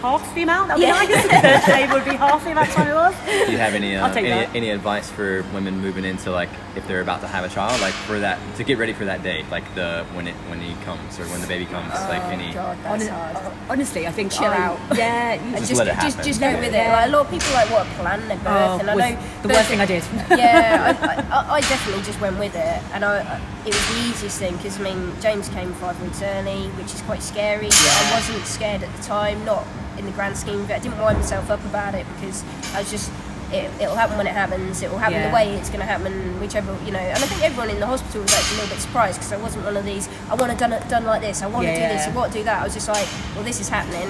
half 0.03 0.35
the 0.35 0.43
amount. 0.43 0.69
That 0.69 0.79
would 0.79 0.87
Yeah. 0.87 1.07
be 1.07 1.13
nice. 1.13 1.67
The 1.67 1.73
labour 1.73 1.95
would 1.95 2.05
be 2.05 2.17
half 2.17 2.43
the 2.45 2.51
amount 2.53 2.69
of 2.69 2.75
time 2.75 2.89
it 2.89 2.95
was. 2.95 3.15
Do 3.47 3.53
you 3.53 3.59
have 3.59 3.75
any 3.75 3.97
uh, 3.97 4.09
any, 4.15 4.31
any 4.31 4.71
advice 4.71 5.11
for 5.11 5.43
women 5.55 5.79
moving 5.81 6.05
into 6.05 6.31
like 6.31 6.49
if 6.77 6.87
they're 6.87 7.01
about 7.01 7.21
to 7.23 7.27
have 7.29 7.45
a 7.45 7.49
child, 7.49 7.81
like 7.81 7.95
for 7.95 8.19
that 8.21 8.39
to 8.57 8.65
get 8.65 8.79
ready 8.79 8.93
for 8.93 9.05
that 9.05 9.23
day, 9.23 9.45
like 9.51 9.65
the 9.75 10.05
when 10.15 10.27
it 10.27 10.35
when 10.49 10.61
he 10.61 10.75
comes 10.85 11.19
or 11.19 11.25
when 11.27 11.41
the 11.41 11.47
baby 11.47 11.67
comes, 11.67 11.93
like 12.09 12.23
any. 12.25 12.51
Oh, 12.51 12.55
God, 12.55 12.79
that's 12.83 13.09
Hon- 13.09 13.35
hard. 13.35 13.53
Honestly, 13.69 14.07
I 14.07 14.11
think 14.13 14.33
Chill 14.33 14.45
I- 14.47 14.57
out. 14.57 14.79
Yeah, 14.95 15.35
you 15.35 15.51
Just 15.57 15.69
just, 15.69 15.79
let 15.79 15.89
it 15.89 15.95
just, 16.01 16.17
happen. 16.17 16.25
just 16.25 16.41
go 16.41 16.51
with 16.55 16.75
it. 16.75 16.89
Like, 16.89 17.09
a 17.09 17.11
lot 17.13 17.27
of 17.27 17.31
people 17.31 17.53
like 17.53 17.71
what 17.71 17.87
a 17.87 17.91
plan 17.91 18.27
their 18.29 18.37
birth, 18.39 18.47
Oh, 18.49 18.79
and 18.81 18.91
I 18.91 18.95
was 18.95 19.05
know 19.05 19.19
the 19.43 19.49
birth- 19.49 19.57
worst 19.59 19.69
thing 19.69 19.81
I 19.81 19.87
did. 19.87 20.03
yeah, 20.31 20.97
I, 21.31 21.53
I, 21.53 21.55
I 21.57 21.61
definitely 21.61 22.03
just 22.03 22.21
went 22.21 22.39
with 22.39 22.55
it, 22.55 22.83
and 22.95 23.05
I, 23.05 23.19
I- 23.21 23.41
it 23.67 23.75
was 23.75 23.87
the 23.89 24.01
easiest 24.09 24.39
thing 24.39 24.57
because 24.57 24.79
I 24.81 24.83
mean 24.83 25.13
James 25.21 25.49
came 25.51 25.73
five 25.75 26.01
weeks 26.03 26.23
early, 26.23 26.69
which 26.81 26.95
is 26.95 27.03
quite 27.03 27.23
scary. 27.23 27.67
But 27.69 27.97
I 28.01 28.11
wasn't 28.15 28.47
scared 28.47 28.83
at 28.83 28.97
the 28.97 29.03
time, 29.03 29.45
not 29.45 29.67
in 30.01 30.07
the 30.07 30.13
grand 30.13 30.37
scheme 30.37 30.61
of 30.61 30.71
it. 30.71 30.75
I 30.75 30.79
didn't 30.81 30.99
wind 30.99 31.19
myself 31.19 31.51
up 31.51 31.65
about 31.65 31.95
it 31.95 32.07
because 32.15 32.43
I 32.75 32.81
was 32.81 32.91
just. 32.91 33.13
It, 33.53 33.69
it'll 33.83 33.97
happen 33.97 34.17
when 34.17 34.29
it 34.29 34.33
happens. 34.33 34.81
It 34.81 34.91
will 34.93 34.99
happen 34.99 35.15
Yeah. 35.19 35.29
the 35.29 35.35
way 35.35 35.55
it's 35.57 35.71
going 35.71 35.81
to 35.81 35.87
happen, 35.87 36.39
whichever 36.39 36.73
you 36.85 36.93
know. 36.93 37.01
And 37.01 37.19
I 37.19 37.27
think 37.27 37.43
everyone 37.43 37.69
in 37.69 37.81
the 37.81 37.87
hospital 37.87 38.23
was 38.23 38.33
actually 38.33 38.59
a 38.59 38.61
little 38.63 38.77
bit 38.77 38.81
surprised 38.81 39.19
because 39.19 39.33
I 39.33 39.39
wasn't 39.39 39.65
one 39.65 39.77
of 39.77 39.85
these. 39.85 40.09
I 40.31 40.37
want 40.37 40.53
to 40.53 40.57
done 40.59 40.73
it 40.73 40.89
done 40.89 41.05
like 41.05 41.21
this. 41.21 41.43
I 41.43 41.49
want 41.49 41.67
to 41.67 41.75
do 41.75 41.81
this. 41.81 42.07
Yeah. 42.07 42.13
I 42.13 42.17
want 42.17 42.33
to 42.33 42.39
do 42.39 42.45
that. 42.45 42.61
I 42.61 42.65
was 42.65 42.75
just 42.75 42.87
like, 42.87 43.09
well, 43.35 43.43
this 43.43 43.61
is 43.61 43.69
happening. 43.69 44.09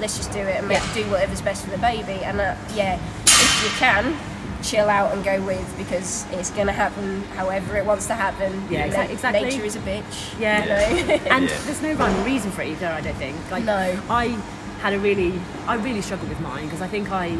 Let's 0.00 0.16
just 0.16 0.32
do 0.32 0.40
it 0.40 0.56
and 0.58 0.66
make, 0.66 0.82
do 0.92 1.04
whatever's 1.10 1.40
best 1.40 1.64
for 1.64 1.70
the 1.70 1.78
baby. 1.78 2.24
And 2.24 2.40
uh, 2.40 2.56
yeah, 2.74 2.98
if 3.26 3.62
you 3.62 3.70
can, 3.78 4.16
chill 4.64 4.88
out 4.90 5.14
and 5.14 5.22
go 5.22 5.40
with 5.46 5.72
because 5.78 6.26
it's 6.32 6.50
going 6.50 6.66
to 6.66 6.72
happen 6.72 7.22
however 7.36 7.76
it 7.76 7.86
wants 7.86 8.08
to 8.08 8.14
happen. 8.14 8.60
Yeah, 8.70 8.86
Na- 8.86 8.92
exa- 9.04 9.10
exactly. 9.10 9.42
Nature 9.44 9.64
is 9.64 9.76
a 9.76 9.80
bitch. 9.80 10.40
Yeah. 10.40 10.62
you 10.94 11.04
know? 11.06 11.12
and 11.30 11.44
Yeah. 11.48 11.58
there's 11.64 11.80
no 11.82 11.92
rhyme 11.94 12.18
or 12.18 12.24
reason 12.24 12.50
for 12.50 12.62
it 12.62 12.70
either. 12.70 12.88
I 12.88 13.00
don't 13.02 13.14
think. 13.16 13.36
Like, 13.52 13.62
No. 13.64 14.02
I 14.10 14.36
had 14.80 14.94
a 14.94 14.98
really, 14.98 15.38
I 15.66 15.76
really 15.76 16.00
struggled 16.00 16.28
with 16.28 16.40
mine 16.40 16.64
because 16.64 16.80
I 16.80 16.88
think 16.88 17.12
I 17.12 17.36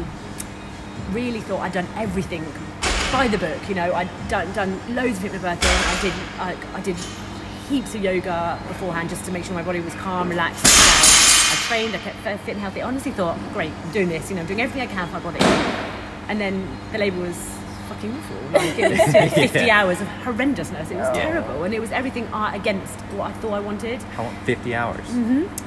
really 1.11 1.41
thought 1.41 1.61
I'd 1.61 1.73
done 1.73 1.87
everything 1.95 2.45
by 3.11 3.27
the 3.27 3.37
book. 3.37 3.67
You 3.67 3.75
know, 3.75 3.93
I'd 3.93 4.09
done 4.29 4.51
done 4.53 4.79
loads 4.95 5.23
of 5.23 5.31
hypnobirthing. 5.31 5.97
I 5.97 6.01
did, 6.01 6.13
I, 6.39 6.77
I 6.77 6.81
did 6.81 6.95
heaps 7.67 7.95
of 7.95 8.03
yoga 8.03 8.59
beforehand 8.67 9.09
just 9.09 9.25
to 9.25 9.31
make 9.31 9.43
sure 9.43 9.55
my 9.55 9.63
body 9.63 9.79
was 9.79 9.95
calm, 9.95 10.29
relaxed. 10.29 10.65
I 10.65 11.55
trained. 11.67 11.95
I 11.95 11.97
kept 11.97 12.17
fit 12.17 12.51
and 12.51 12.59
healthy. 12.59 12.81
I 12.81 12.87
honestly 12.87 13.11
thought, 13.11 13.37
great, 13.53 13.71
I'm 13.71 13.91
doing 13.91 14.09
this. 14.09 14.29
You 14.29 14.35
know, 14.35 14.41
I'm 14.41 14.47
doing 14.47 14.61
everything 14.61 14.87
I 14.87 14.93
can 14.93 15.07
for 15.07 15.13
my 15.13 15.31
body. 15.31 15.43
And 16.29 16.39
then 16.39 16.77
the 16.91 16.99
labour 16.99 17.21
was 17.21 17.60
fucking 17.93 18.11
awful. 18.17 18.35
Like 18.53 18.79
it 18.79 18.91
was 19.23 19.33
50 19.51 19.69
hours 19.71 20.01
of 20.01 20.07
horrendousness. 20.23 20.91
It 20.91 20.97
was 20.97 21.07
Yeah. 21.15 21.23
terrible, 21.23 21.63
and 21.63 21.73
it 21.73 21.79
was 21.79 21.91
everything 21.91 22.27
I, 22.33 22.55
against 22.55 22.99
what 23.17 23.29
I 23.29 23.33
thought 23.33 23.53
I 23.53 23.59
wanted. 23.59 24.01
How 24.15 24.23
long? 24.23 24.35
50 24.45 24.75
hours? 24.75 25.05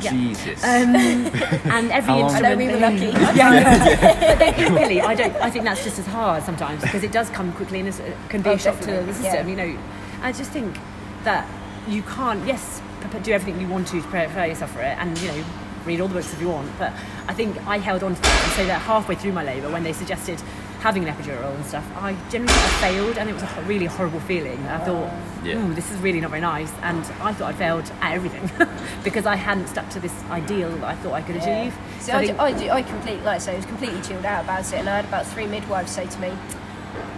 yeah. 0.00 0.10
Jesus. 0.10 0.64
Um, 0.64 0.94
and 0.96 1.90
every 1.90 2.12
How 2.12 2.18
long- 2.20 2.34
I 2.34 2.40
know 2.46 2.52
instrument. 2.52 2.58
we 2.58 2.66
were 2.68 2.80
lucky. 2.80 3.38
Yeah, 3.38 4.28
but 4.28 4.38
then, 4.38 4.74
really, 4.74 5.00
I 5.00 5.14
don't. 5.14 5.34
I 5.36 5.50
think 5.50 5.64
that's 5.64 5.84
just 5.84 5.98
as 5.98 6.06
hard 6.06 6.42
sometimes 6.44 6.82
because 6.82 7.02
it 7.02 7.12
does 7.12 7.30
come 7.30 7.52
quickly 7.52 7.80
and 7.80 7.88
it 7.88 8.16
can 8.28 8.42
be 8.42 8.50
Oh, 8.50 8.54
a 8.54 8.58
shock 8.58 8.78
to 8.80 8.86
the 9.02 9.12
system. 9.14 9.24
yeah. 9.24 9.46
You 9.46 9.56
know, 9.74 9.78
I 10.22 10.32
just 10.32 10.50
think 10.50 10.76
that 11.24 11.46
you 11.88 12.02
can't. 12.02 12.44
Yes, 12.46 12.80
do 13.22 13.32
everything 13.32 13.60
you 13.60 13.68
want 13.68 13.86
to 13.88 14.00
to 14.00 14.08
prepare 14.08 14.46
yourself 14.46 14.72
for 14.72 14.80
it, 14.80 14.96
and 14.98 15.16
you 15.20 15.28
know, 15.28 15.44
read 15.84 16.00
all 16.00 16.08
the 16.08 16.14
books 16.14 16.32
if 16.32 16.40
you 16.40 16.48
want. 16.48 16.68
But 16.78 16.92
I 17.28 17.34
think 17.34 17.56
I 17.66 17.78
held 17.78 18.02
on 18.02 18.14
to 18.14 18.20
that 18.22 18.42
and 18.44 18.52
so 18.52 18.66
that 18.66 18.80
halfway 18.82 19.14
through 19.14 19.32
my 19.32 19.44
labour, 19.44 19.70
when 19.70 19.82
they 19.84 19.92
suggested 19.92 20.40
having 20.84 21.08
an 21.08 21.14
epidural 21.14 21.54
and 21.56 21.64
stuff, 21.64 21.84
I 21.96 22.14
generally 22.30 22.52
I 22.52 22.68
failed, 22.86 23.16
and 23.16 23.30
it 23.30 23.32
was 23.32 23.42
a 23.42 23.62
really 23.66 23.86
horrible 23.86 24.20
feeling. 24.20 24.58
I 24.66 24.78
thought, 24.84 25.10
oh. 25.10 25.44
Yeah. 25.46 25.56
ooh, 25.56 25.72
this 25.72 25.90
is 25.90 25.98
really 26.00 26.20
not 26.20 26.28
very 26.30 26.42
nice, 26.42 26.70
and 26.82 26.98
I 27.22 27.32
thought 27.32 27.48
I'd 27.54 27.56
failed 27.56 27.90
at 28.02 28.12
everything 28.12 28.50
because 29.02 29.24
I 29.24 29.34
hadn't 29.36 29.68
stuck 29.68 29.88
to 29.90 30.00
this 30.00 30.12
ideal 30.30 30.70
that 30.76 30.84
I 30.84 30.94
thought 30.96 31.14
I 31.14 31.22
could 31.22 31.36
achieve. 31.36 31.74
So 32.00 32.06
So 32.06 32.12
I 32.12 32.18
I, 32.18 32.26
think- 32.26 32.38
I, 32.38 32.52
do, 32.52 32.68
I 32.70 32.82
completely, 32.82 33.24
like 33.24 33.36
I 33.36 33.38
say, 33.38 33.52
I 33.54 33.56
was 33.56 33.64
completely 33.66 34.00
chilled 34.02 34.26
out 34.26 34.44
about 34.44 34.60
it, 34.72 34.74
and 34.74 34.88
I 34.88 34.96
had 34.96 35.06
about 35.06 35.26
three 35.26 35.46
midwives 35.46 35.90
say 35.90 36.06
to 36.06 36.20
me, 36.20 36.32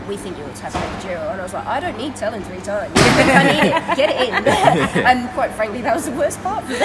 "We 0.09 0.17
think 0.17 0.39
you 0.39 0.45
ought 0.45 0.55
to 0.55 0.63
have 0.65 0.75
an 0.75 0.83
epidural," 0.83 1.31
and 1.33 1.41
I 1.41 1.43
was 1.43 1.53
like, 1.55 1.67
"I 1.67 1.81
don't 1.81 1.97
need 1.99 2.17
telling 2.17 2.43
three 2.43 2.61
times. 2.61 2.93
If 2.95 3.29
I 3.29 3.43
need 3.45 3.69
it, 3.71 3.97
get 3.97 4.11
it 4.11 4.29
in." 4.29 4.35
and 5.11 5.29
quite 5.31 5.53
frankly, 5.53 5.83
that 5.83 5.95
was 5.95 6.07
the 6.07 6.13
worst 6.13 6.43
part 6.43 6.65
for 6.65 6.73
me. 6.73 6.79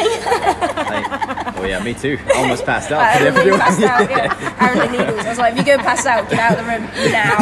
Like, 0.91 1.55
oh, 1.57 1.65
yeah, 1.65 1.83
me 1.83 1.93
too. 1.93 2.17
I 2.33 2.39
almost 2.39 2.65
passed 2.65 2.91
out. 2.91 3.01
I 3.01 3.17
for 3.17 3.23
really 3.25 3.51
epidural. 3.51 3.59
passed 3.59 3.83
out. 3.83 4.09
Yeah. 4.09 4.57
Aaron 4.61 4.91
needles. 4.91 5.25
I 5.25 5.29
was 5.29 5.37
like, 5.37 5.53
"If 5.53 5.59
you 5.59 5.65
go 5.65 5.77
pass 5.77 6.05
out, 6.05 6.29
get 6.29 6.39
out 6.39 6.57
of 6.57 6.65
the 6.65 6.71
room 6.71 6.83
now." 7.11 7.35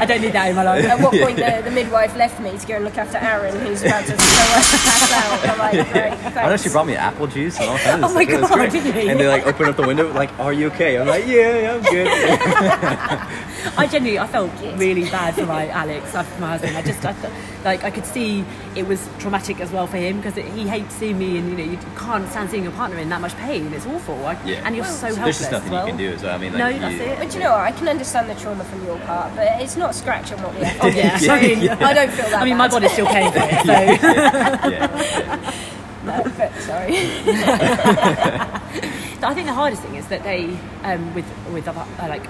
I 0.00 0.04
don't 0.06 0.20
need 0.20 0.32
that 0.32 0.48
in 0.50 0.56
my 0.56 0.62
life. 0.64 0.84
At 0.84 1.00
what 1.00 1.12
point 1.12 1.36
the, 1.36 1.62
the 1.64 1.70
midwife 1.70 2.14
left 2.16 2.40
me 2.40 2.56
to 2.58 2.66
go 2.66 2.74
and 2.76 2.84
look 2.84 2.98
after 2.98 3.18
Aaron, 3.18 3.58
who's 3.60 3.82
about 3.82 4.04
to 4.06 4.12
pass 4.16 5.12
out. 5.12 5.42
And 5.42 5.50
I'm 5.52 5.58
like, 5.58 5.72
great, 5.92 6.14
thanks. 6.20 6.36
I 6.36 6.48
know 6.48 6.56
she 6.56 6.68
brought 6.68 6.86
me 6.86 6.94
apple 6.96 7.26
juice 7.26 7.58
and 7.58 7.68
all 7.70 7.78
kinds 7.78 8.04
of 8.04 8.10
Oh 8.10 8.14
my 8.14 8.24
stuff. 8.24 8.34
It 8.34 8.40
was 8.40 8.50
God, 8.50 8.70
didn't 8.70 9.02
you? 9.02 9.10
And 9.10 9.20
they 9.20 9.28
like 9.28 9.46
open 9.46 9.66
up 9.68 9.76
the 9.76 9.86
window, 9.86 10.12
like, 10.12 10.30
"Are 10.38 10.52
you 10.52 10.66
okay?" 10.68 10.98
I'm 10.98 11.06
like, 11.06 11.26
"Yeah, 11.26 11.58
yeah, 11.58 11.74
I'm 11.74 11.82
good." 11.82 13.48
I 13.78 13.86
genuinely, 13.86 14.18
I 14.18 14.26
felt 14.26 14.50
really 14.76 15.04
bad 15.10 15.34
for 15.34 15.46
my 15.46 15.68
Alex, 15.68 16.10
for 16.10 16.24
my 16.40 16.50
husband. 16.52 16.76
I 16.76 16.82
just, 16.82 17.04
I 17.04 17.12
th- 17.12 17.32
like, 17.64 17.82
I 17.84 17.90
could 17.90 18.04
see 18.06 18.44
it 18.76 18.86
was 18.86 19.08
traumatic 19.18 19.60
as 19.60 19.70
well 19.72 19.86
for 19.86 19.96
him 19.96 20.18
because 20.20 20.34
he 20.34 20.68
hates 20.68 20.94
seeing 20.94 21.18
me, 21.18 21.38
and 21.38 21.50
you 21.50 21.56
know, 21.56 21.64
you 21.72 21.78
can't 21.96 22.28
stand 22.28 22.50
seeing 22.50 22.62
your 22.62 22.72
partner 22.72 22.98
in 22.98 23.08
that 23.08 23.20
much 23.20 23.34
pain. 23.36 23.72
It's 23.72 23.86
awful, 23.86 24.24
I, 24.26 24.32
Yeah. 24.44 24.62
and 24.64 24.76
you're 24.76 24.84
so 24.84 25.06
helpless. 25.14 25.38
There's 25.38 25.38
just 25.38 25.52
nothing 25.52 25.72
well. 25.72 25.86
you 25.86 25.92
can 25.92 25.98
do 25.98 26.12
as 26.12 26.22
well. 26.22 26.34
I 26.34 26.38
mean, 26.38 26.52
like, 26.52 26.58
No, 26.58 26.68
you, 26.68 26.78
that's 26.80 26.94
it. 27.00 27.18
But 27.18 27.34
you 27.34 27.40
know 27.40 27.50
what? 27.52 27.60
I 27.60 27.72
can 27.72 27.88
understand 27.88 28.28
the 28.30 28.34
trauma 28.34 28.64
from 28.64 28.84
your 28.84 28.98
part, 29.00 29.34
but 29.34 29.46
it's 29.62 29.76
not 29.76 29.90
a 29.90 29.94
scratch 29.94 30.30
on 30.32 30.42
what 30.42 30.54
we 30.54 30.62
have. 30.64 30.82
Oh 30.82 30.88
yeah, 30.88 31.18
I 31.34 31.40
mean, 31.40 31.68
I 31.68 31.92
don't 31.94 32.10
feel 32.10 32.26
that. 32.30 32.42
I 32.42 32.44
mean, 32.44 32.56
my 32.56 32.68
body's 32.68 32.92
still 32.92 33.06
paying 33.06 33.32
for 33.32 33.38
it, 33.40 33.50
so. 33.64 33.72
Yeah. 34.70 35.52
No, 36.04 36.22
but 36.36 36.52
sorry. 36.60 36.96
I 39.22 39.32
think 39.32 39.46
the 39.46 39.54
hardest 39.54 39.80
thing 39.82 39.94
is 39.94 40.06
that 40.08 40.22
they, 40.22 40.54
um, 40.82 41.14
with 41.14 41.24
with 41.52 41.66
other, 41.66 41.80
uh, 41.98 42.08
like, 42.08 42.24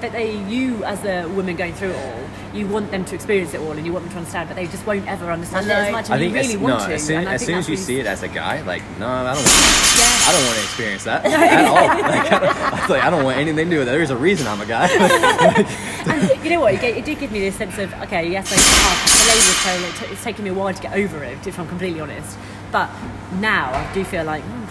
that 0.00 0.12
they, 0.12 0.36
you 0.46 0.84
as 0.84 1.04
a 1.04 1.26
woman 1.28 1.56
going 1.56 1.74
through 1.74 1.90
it 1.90 1.96
all, 1.96 2.56
you 2.56 2.66
want 2.66 2.90
them 2.90 3.04
to 3.04 3.14
experience 3.14 3.52
it 3.54 3.60
all 3.60 3.72
and 3.72 3.84
you 3.84 3.92
want 3.92 4.04
them 4.04 4.12
to 4.12 4.18
understand, 4.18 4.48
but 4.48 4.54
they 4.56 4.66
just 4.66 4.86
won't 4.86 5.06
ever 5.06 5.30
understand 5.30 5.66
it 5.66 5.70
as 5.72 5.86
know. 5.86 5.92
much. 5.92 6.10
I 6.10 6.18
think 6.18 6.32
you 6.34 6.40
really 6.40 6.54
as, 6.54 6.60
want 6.60 6.78
no, 6.80 6.86
to. 6.88 6.94
as 6.94 7.02
soon, 7.06 7.18
and 7.18 7.28
I 7.28 7.34
as, 7.34 7.40
think 7.40 7.46
soon 7.46 7.54
that's 7.56 7.64
as 7.64 7.68
you 7.68 7.74
really- 7.74 7.84
see 7.84 8.00
it 8.00 8.06
as 8.06 8.22
a 8.22 8.28
guy, 8.28 8.60
like, 8.62 8.82
no, 8.98 9.08
I 9.08 9.34
don't. 9.34 9.44
Yeah. 9.44 10.28
I 10.28 10.32
don't 10.32 10.44
want 10.44 10.56
to 10.56 10.62
experience 10.64 11.04
that 11.04 11.24
at 11.26 11.66
all. 11.66 11.74
Like, 11.74 12.32
I, 12.32 12.38
don't, 12.38 12.56
I 12.56 12.80
was 12.80 12.90
like, 12.90 13.02
I 13.02 13.10
don't 13.10 13.24
want 13.24 13.36
anything 13.38 13.66
to 13.66 13.70
do 13.70 13.78
with 13.80 13.88
it. 13.88 13.92
There's 13.92 14.10
a 14.10 14.16
reason 14.16 14.46
I'm 14.46 14.60
a 14.60 14.66
guy. 14.66 14.88
And 16.08 16.42
you 16.42 16.50
know 16.50 16.60
what? 16.60 16.72
It, 16.72 16.82
it 16.82 17.04
did 17.04 17.18
give 17.18 17.30
me 17.30 17.40
this 17.40 17.56
sense 17.56 17.76
of 17.76 17.92
okay, 18.04 18.30
yes, 18.30 18.50
like, 18.50 18.60
the 18.60 19.28
labour 19.28 19.46
was 19.46 19.62
terrible. 19.62 19.88
It 19.88 19.94
t- 20.06 20.12
it's 20.12 20.24
taken 20.24 20.44
me 20.44 20.50
a 20.50 20.54
while 20.54 20.72
to 20.72 20.80
get 20.82 20.94
over 20.94 21.22
it, 21.22 21.46
if 21.46 21.58
I'm 21.58 21.68
completely 21.68 22.00
honest. 22.00 22.38
But 22.72 22.88
now 23.40 23.72
I 23.74 23.92
do 23.92 24.04
feel 24.04 24.24
like 24.24 24.42
mm, 24.42 24.67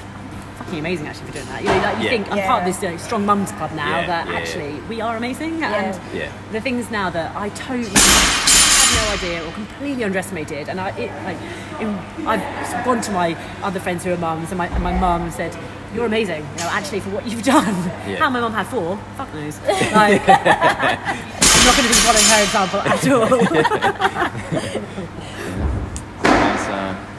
fucking 0.57 0.79
amazing 0.79 1.07
actually 1.07 1.27
for 1.27 1.33
doing 1.33 1.45
that. 1.47 1.61
You 1.61 1.69
know, 1.69 1.77
like 1.77 1.97
you 1.97 2.03
Yeah. 2.05 2.09
think 2.09 2.31
I'm 2.31 2.41
part 2.47 2.61
of 2.63 2.67
this 2.67 2.81
you 2.83 2.89
know, 2.89 2.97
strong 2.97 3.25
mums 3.25 3.51
club 3.53 3.71
now 3.73 3.99
Yeah, 4.01 4.07
that 4.07 4.25
yeah, 4.27 4.31
yeah. 4.33 4.39
actually 4.39 4.73
we 4.89 5.01
are 5.01 5.15
amazing. 5.17 5.59
Yeah. 5.59 5.73
And 5.73 5.99
Yeah. 6.13 6.29
the 6.51 6.61
things 6.61 6.89
now 6.91 7.09
that 7.11 7.35
I 7.35 7.49
totally 7.49 7.89
had 7.89 8.89
no 8.95 9.13
idea 9.13 9.45
or 9.47 9.51
completely 9.51 10.03
underestimated, 10.03 10.69
and 10.69 10.79
I 10.79 10.89
it, 10.97 11.11
like 11.23 11.37
in, 11.81 11.89
I've 12.27 12.41
gone 12.85 13.01
to 13.01 13.11
my 13.11 13.35
other 13.63 13.79
friends 13.79 14.03
who 14.03 14.11
are 14.13 14.17
mums, 14.17 14.49
and 14.51 14.57
my 14.57 14.67
and 14.67 14.83
my 14.83 14.93
mum 14.97 15.29
said. 15.31 15.55
You're 15.95 16.05
amazing, 16.05 16.41
you 16.57 16.63
know. 16.63 16.69
Actually, 16.69 16.99
for 16.99 17.11
what 17.11 17.25
you've 17.25 17.43
done, 17.55 17.73
Yeah. 18.05 18.17
how 18.17 18.29
my 18.29 18.41
mum 18.41 18.51
had 18.53 18.67
four, 18.67 18.97
fuck 19.15 19.33
knows. 19.33 19.57
Like, 19.93 20.21
I'm 20.27 21.63
not 21.65 21.75
going 21.77 21.87
to 21.87 21.93
be 21.95 22.01
following 22.03 22.27
her 22.33 22.41
example 22.43 22.81
at 22.81 23.07
all. 23.07 25.03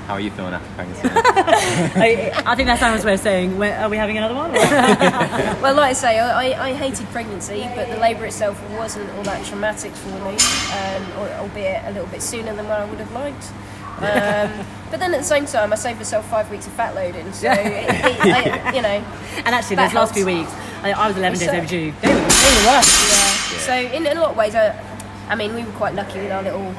How's, 0.09 0.15
how 0.15 0.15
are 0.15 0.21
you 0.21 0.31
feeling 0.31 0.55
after 0.55 0.75
pregnancy? 0.75 1.09
I, 1.13 2.33
I 2.47 2.55
think 2.55 2.67
that's 2.67 2.83
Aaron's 2.83 3.05
way 3.05 3.15
of 3.15 3.21
saying, 3.21 3.63
are 3.63 3.89
we 3.91 3.97
having 3.97 4.17
another 4.17 4.35
one? 4.35 4.53
Well, 5.63 5.75
like 5.75 5.91
I 5.91 5.93
say, 5.93 6.19
I, 6.19 6.51
I- 6.53 6.69
I 6.69 6.73
hated 6.73 7.07
pregnancy, 7.09 7.69
but 7.75 7.89
the 7.89 7.97
labour 7.99 8.25
itself 8.27 8.59
wasn't 8.79 9.11
all 9.17 9.23
that 9.25 9.45
traumatic 9.45 9.93
for 9.93 10.09
me, 10.09 10.37
um, 10.73 11.13
albeit 11.41 11.85
a 11.85 11.91
little 11.93 12.07
bit 12.09 12.23
sooner 12.23 12.55
than 12.55 12.67
what 12.69 12.81
I 12.81 12.85
would 12.89 12.99
have 13.01 13.13
liked. 13.13 13.45
Um, 13.99 14.67
but 14.91 15.01
then 15.01 15.13
at 15.13 15.19
the 15.19 15.25
same 15.25 15.47
time, 15.47 15.73
I 15.73 15.77
saved 15.77 15.99
myself 15.99 16.29
five 16.31 16.51
weeks 16.51 16.67
of 16.67 16.73
fat 16.75 16.95
loading, 16.95 17.31
so 17.33 17.51
it, 17.51 17.57
it, 17.59 18.21
I, 18.21 18.73
you 18.75 18.83
know, 18.83 18.89
and 19.45 19.49
actually, 19.55 19.77
That 19.77 19.89
those 19.89 19.95
last 19.95 20.15
few 20.15 20.25
weeks, 20.27 20.51
I, 20.83 20.93
I 20.93 21.09
was 21.09 21.17
11 21.17 21.39
days 21.39 21.49
So- 21.51 21.57
overdue. 21.57 21.93
They 22.01 22.09
were, 22.09 22.15
they 22.15 22.21
were 22.21 22.61
the 22.63 22.69
worst. 22.69 22.93
yeah. 23.53 23.59
So 23.61 23.75
in, 23.75 24.07
in 24.07 24.17
a 24.17 24.21
lot 24.21 24.31
of 24.31 24.37
ways, 24.37 24.55
I, 24.55 24.75
I 25.29 25.35
mean, 25.35 25.55
we 25.55 25.65
were 25.65 25.73
quite 25.73 25.95
lucky 25.95 26.21
with 26.21 26.31
our 26.33 26.43
little 26.43 26.73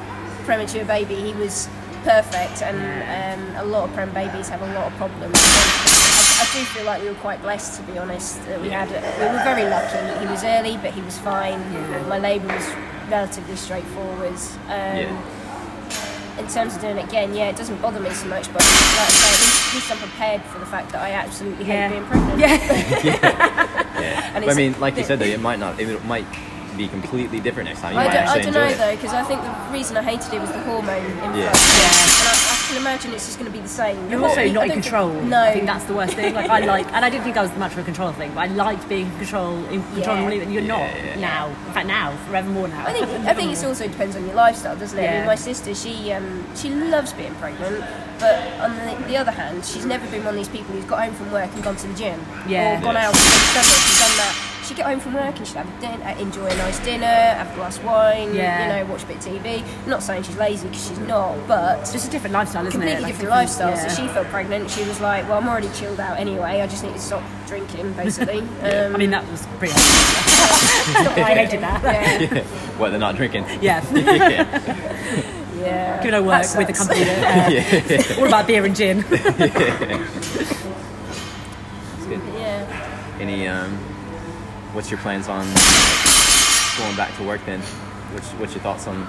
premature 0.45 0.85
baby. 0.85 1.15
He 1.15 1.33
was 1.33 1.67
perfect, 2.03 2.61
and 2.61 2.77
um, 2.77 3.55
a 3.57 3.65
lot 3.65 3.87
of 3.89 3.95
prem 3.95 4.11
babies 4.13 4.49
have 4.49 4.61
a 4.61 4.73
lot 4.73 4.87
of 4.91 4.93
problems. 4.97 5.35
I, 5.35 6.43
I 6.43 6.49
do 6.53 6.65
feel 6.65 6.85
like 6.85 7.01
we 7.01 7.09
were 7.09 7.15
quite 7.15 7.41
blessed, 7.41 7.79
to 7.79 7.83
be 7.91 7.97
honest. 7.97 8.43
That 8.45 8.61
we 8.61 8.69
had, 8.69 8.89
it. 8.91 9.01
we 9.19 9.25
were 9.25 9.43
very 9.43 9.63
lucky. 9.69 10.19
He 10.25 10.27
was 10.31 10.43
early, 10.43 10.77
but 10.77 10.91
he 10.93 11.01
was 11.01 11.17
fine. 11.19 11.59
My 12.07 12.17
labour 12.19 12.47
was 12.47 12.67
relatively 13.09 13.55
straightforward. 13.55 14.33
Um, 14.67 14.97
Yeah. 15.05 15.35
In 16.39 16.47
terms 16.47 16.73
of 16.73 16.79
doing 16.79 16.95
it 16.97 17.03
again, 17.03 17.33
yeah, 17.35 17.49
it 17.49 17.57
doesn't 17.57 17.81
bother 17.81 17.99
me 17.99 18.09
so 18.11 18.25
much. 18.27 18.45
But 18.53 18.61
like 18.61 18.63
I 18.63 19.09
say, 19.09 19.27
at 19.27 19.39
least, 19.41 19.67
at 19.67 19.73
least 19.75 19.91
I'm 19.91 19.97
prepared 19.97 20.41
for 20.43 20.59
the 20.59 20.65
fact 20.65 20.93
that 20.93 21.01
I 21.01 21.11
absolutely 21.11 21.65
hate 21.65 21.73
Yeah. 21.73 21.89
being 21.89 22.05
pregnant. 22.05 22.39
Yeah. 23.03 23.85
Yeah. 23.99 24.31
And 24.35 24.45
But 24.45 24.53
I 24.53 24.55
mean, 24.55 24.79
like 24.79 24.95
you 24.95 25.03
said, 25.03 25.19
though, 25.19 25.25
it 25.25 25.41
might 25.41 25.59
not. 25.59 25.77
It 25.77 26.05
might 26.05 26.25
be 26.79 26.87
completely 26.87 27.41
different 27.41 27.67
next 27.67 27.81
time. 27.81 27.91
You 27.93 27.99
I 27.99 28.07
might 28.07 28.13
don't, 28.13 28.27
I 28.27 28.35
don't 28.37 28.47
enjoy 28.47 28.59
know 28.61 28.67
it. 28.67 28.77
though, 28.77 28.95
because 28.95 29.13
I 29.13 29.23
think 29.23 29.41
the 29.43 29.51
reason 29.77 29.97
I 29.97 30.01
hated 30.03 30.33
it 30.33 30.39
was 30.39 30.49
the 30.51 30.59
hormone 30.61 31.03
influx. 31.05 31.35
Yeah. 31.37 31.51
Yeah. 31.51 31.51
And 31.51 32.27
I, 32.31 32.35
I 32.55 32.55
can 32.69 32.77
imagine 32.77 33.11
it's 33.13 33.25
just 33.25 33.37
going 33.37 33.51
to 33.51 33.55
be 33.57 33.61
the 33.61 33.67
same. 33.67 34.09
You're 34.09 34.23
also 34.23 34.39
I 34.39 34.45
not 34.47 34.47
in 34.47 34.53
don't 34.53 34.69
think- 34.69 34.83
control. 34.83 35.11
no. 35.21 35.41
I 35.43 35.51
think 35.51 35.65
that's 35.65 35.83
the 35.85 35.93
worst 35.93 36.13
thing. 36.13 36.33
Like 36.33 36.49
I 36.49 36.59
like, 36.61 36.87
and 36.93 37.03
I 37.03 37.09
didn't 37.09 37.25
think 37.25 37.35
I 37.35 37.41
was 37.41 37.53
much 37.57 37.73
of 37.73 37.79
a 37.79 37.83
control 37.83 38.13
thing, 38.13 38.31
but 38.33 38.41
I 38.41 38.47
liked 38.47 38.87
being 38.87 39.07
in 39.07 39.17
control, 39.17 39.57
in 39.65 39.83
control, 39.91 40.17
Yeah. 40.31 40.41
and 40.41 40.53
you're 40.53 40.61
Yeah, 40.63 40.67
not 40.75 40.79
yeah, 40.95 41.05
yeah. 41.05 41.19
now. 41.19 41.47
In 41.49 41.73
fact, 41.73 41.87
now, 41.87 42.15
forevermore 42.27 42.69
now. 42.69 42.85
I 42.87 42.93
think 42.93 43.07
I 43.27 43.33
think 43.33 43.51
it 43.51 43.63
also 43.65 43.85
depends 43.87 44.15
on 44.15 44.25
your 44.25 44.35
lifestyle, 44.35 44.77
doesn't 44.77 44.97
it? 44.97 45.09
I 45.09 45.17
mean, 45.17 45.25
my 45.25 45.35
sister, 45.35 45.75
she 45.75 46.13
um, 46.13 46.45
she 46.55 46.69
loves 46.69 47.11
being 47.11 47.35
pregnant, 47.35 47.83
but 48.19 48.35
on 48.63 48.71
the, 48.77 49.07
the 49.07 49.17
other 49.17 49.31
hand, 49.31 49.65
she's 49.65 49.85
never 49.85 50.07
been 50.07 50.23
one 50.23 50.33
of 50.33 50.39
these 50.39 50.47
people 50.49 50.73
who's 50.75 50.85
got 50.85 51.03
home 51.03 51.13
from 51.13 51.29
work 51.33 51.49
and 51.53 51.61
gone 51.61 51.75
to 51.75 51.87
the 51.87 51.93
gym, 51.95 52.19
Yeah. 52.47 52.77
or 52.79 52.81
gone 52.81 52.95
Yeah. 52.95 53.07
out 53.09 53.15
and 53.15 53.53
done 53.53 53.67
this 53.67 53.83
and 53.91 53.99
done 53.99 54.17
that. 54.23 54.48
She'd 54.69 54.77
get 54.77 54.85
home 54.85 54.99
from 54.99 55.15
work 55.15 55.35
and 55.35 55.47
she'd 55.47 55.57
have 55.57 55.67
a 55.67 55.81
din- 55.81 55.99
uh, 56.03 56.15
enjoy 56.19 56.45
a 56.45 56.55
nice 56.57 56.77
dinner, 56.85 57.07
have 57.07 57.51
a 57.51 57.55
glass 57.55 57.79
of 57.79 57.85
wine, 57.85 58.35
Yeah. 58.35 58.77
you 58.77 58.85
know, 58.85 58.91
watch 58.91 59.01
a 59.01 59.07
bit 59.07 59.15
of 59.17 59.23
TV. 59.23 59.63
I'm 59.83 59.89
not 59.89 60.03
saying 60.03 60.21
she's 60.21 60.37
lazy 60.37 60.67
because 60.67 60.87
she's 60.89 60.99
not, 60.99 61.47
but 61.47 61.79
It's 61.79 61.91
just 61.91 62.07
a 62.07 62.11
different 62.11 62.35
lifestyle, 62.35 62.61
isn't 62.67 62.73
completely 62.79 62.99
it? 62.99 63.01
Like, 63.01 63.13
different 63.13 63.31
lifestyle. 63.31 63.69
yeah. 63.71 63.87
So 63.87 63.99
she 64.03 64.07
felt 64.09 64.27
pregnant. 64.27 64.69
She 64.69 64.83
was 64.83 65.01
like, 65.01 65.27
"Well, 65.27 65.39
I'm 65.39 65.47
already 65.49 65.69
chilled 65.69 65.99
out 65.99 66.19
anyway. 66.19 66.61
I 66.61 66.67
just 66.67 66.83
need 66.83 66.93
to 66.93 66.99
stop 66.99 67.23
drinking, 67.47 67.93
basically." 67.93 68.41
um, 68.61 68.93
I 68.93 68.97
mean, 68.99 69.09
that 69.09 69.27
was 69.31 69.47
pretty. 69.57 69.73
I 69.75 71.33
hated 71.47 71.61
that. 71.61 71.81
yeah, 71.83 72.43
What 72.77 72.91
they're 72.91 72.99
not 72.99 73.15
drinking. 73.15 73.45
Yeah. 73.63 73.83
yeah. 73.91 74.61
yeah. 75.57 75.97
Giving 75.97 76.13
her 76.13 76.21
work 76.21 76.45
with 76.55 76.67
the 76.67 76.73
company 76.73 77.05
that, 77.05 78.17
uh, 78.17 78.21
all 78.21 78.27
about 78.27 78.45
beer 78.45 78.63
and 78.63 78.75
gin. 78.75 79.03
It's 79.09 79.17
good. 82.07 82.21
Yeah. 82.35 83.17
Any 83.19 83.47
um, 83.47 83.79
what's 84.73 84.89
your 84.91 84.99
plans 84.99 85.27
on 85.27 85.45
going 86.77 86.95
back 86.95 87.15
to 87.17 87.23
work 87.23 87.41
then, 87.45 87.59
what's, 88.13 88.29
what's 88.33 88.53
your 88.53 88.61
thoughts 88.63 88.87
on 88.87 89.01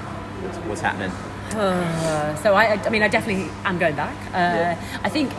what's, 0.42 0.58
what's 0.68 0.80
happening? 0.80 1.10
Uh, 1.56 2.34
so 2.36 2.54
I, 2.54 2.74
I 2.74 2.88
mean, 2.90 3.02
I 3.02 3.08
definitely 3.08 3.50
am 3.64 3.78
going 3.78 3.96
back. 3.96 4.16
Uh, 4.28 4.30
Yeah. 4.38 5.00
I 5.02 5.08
think 5.08 5.32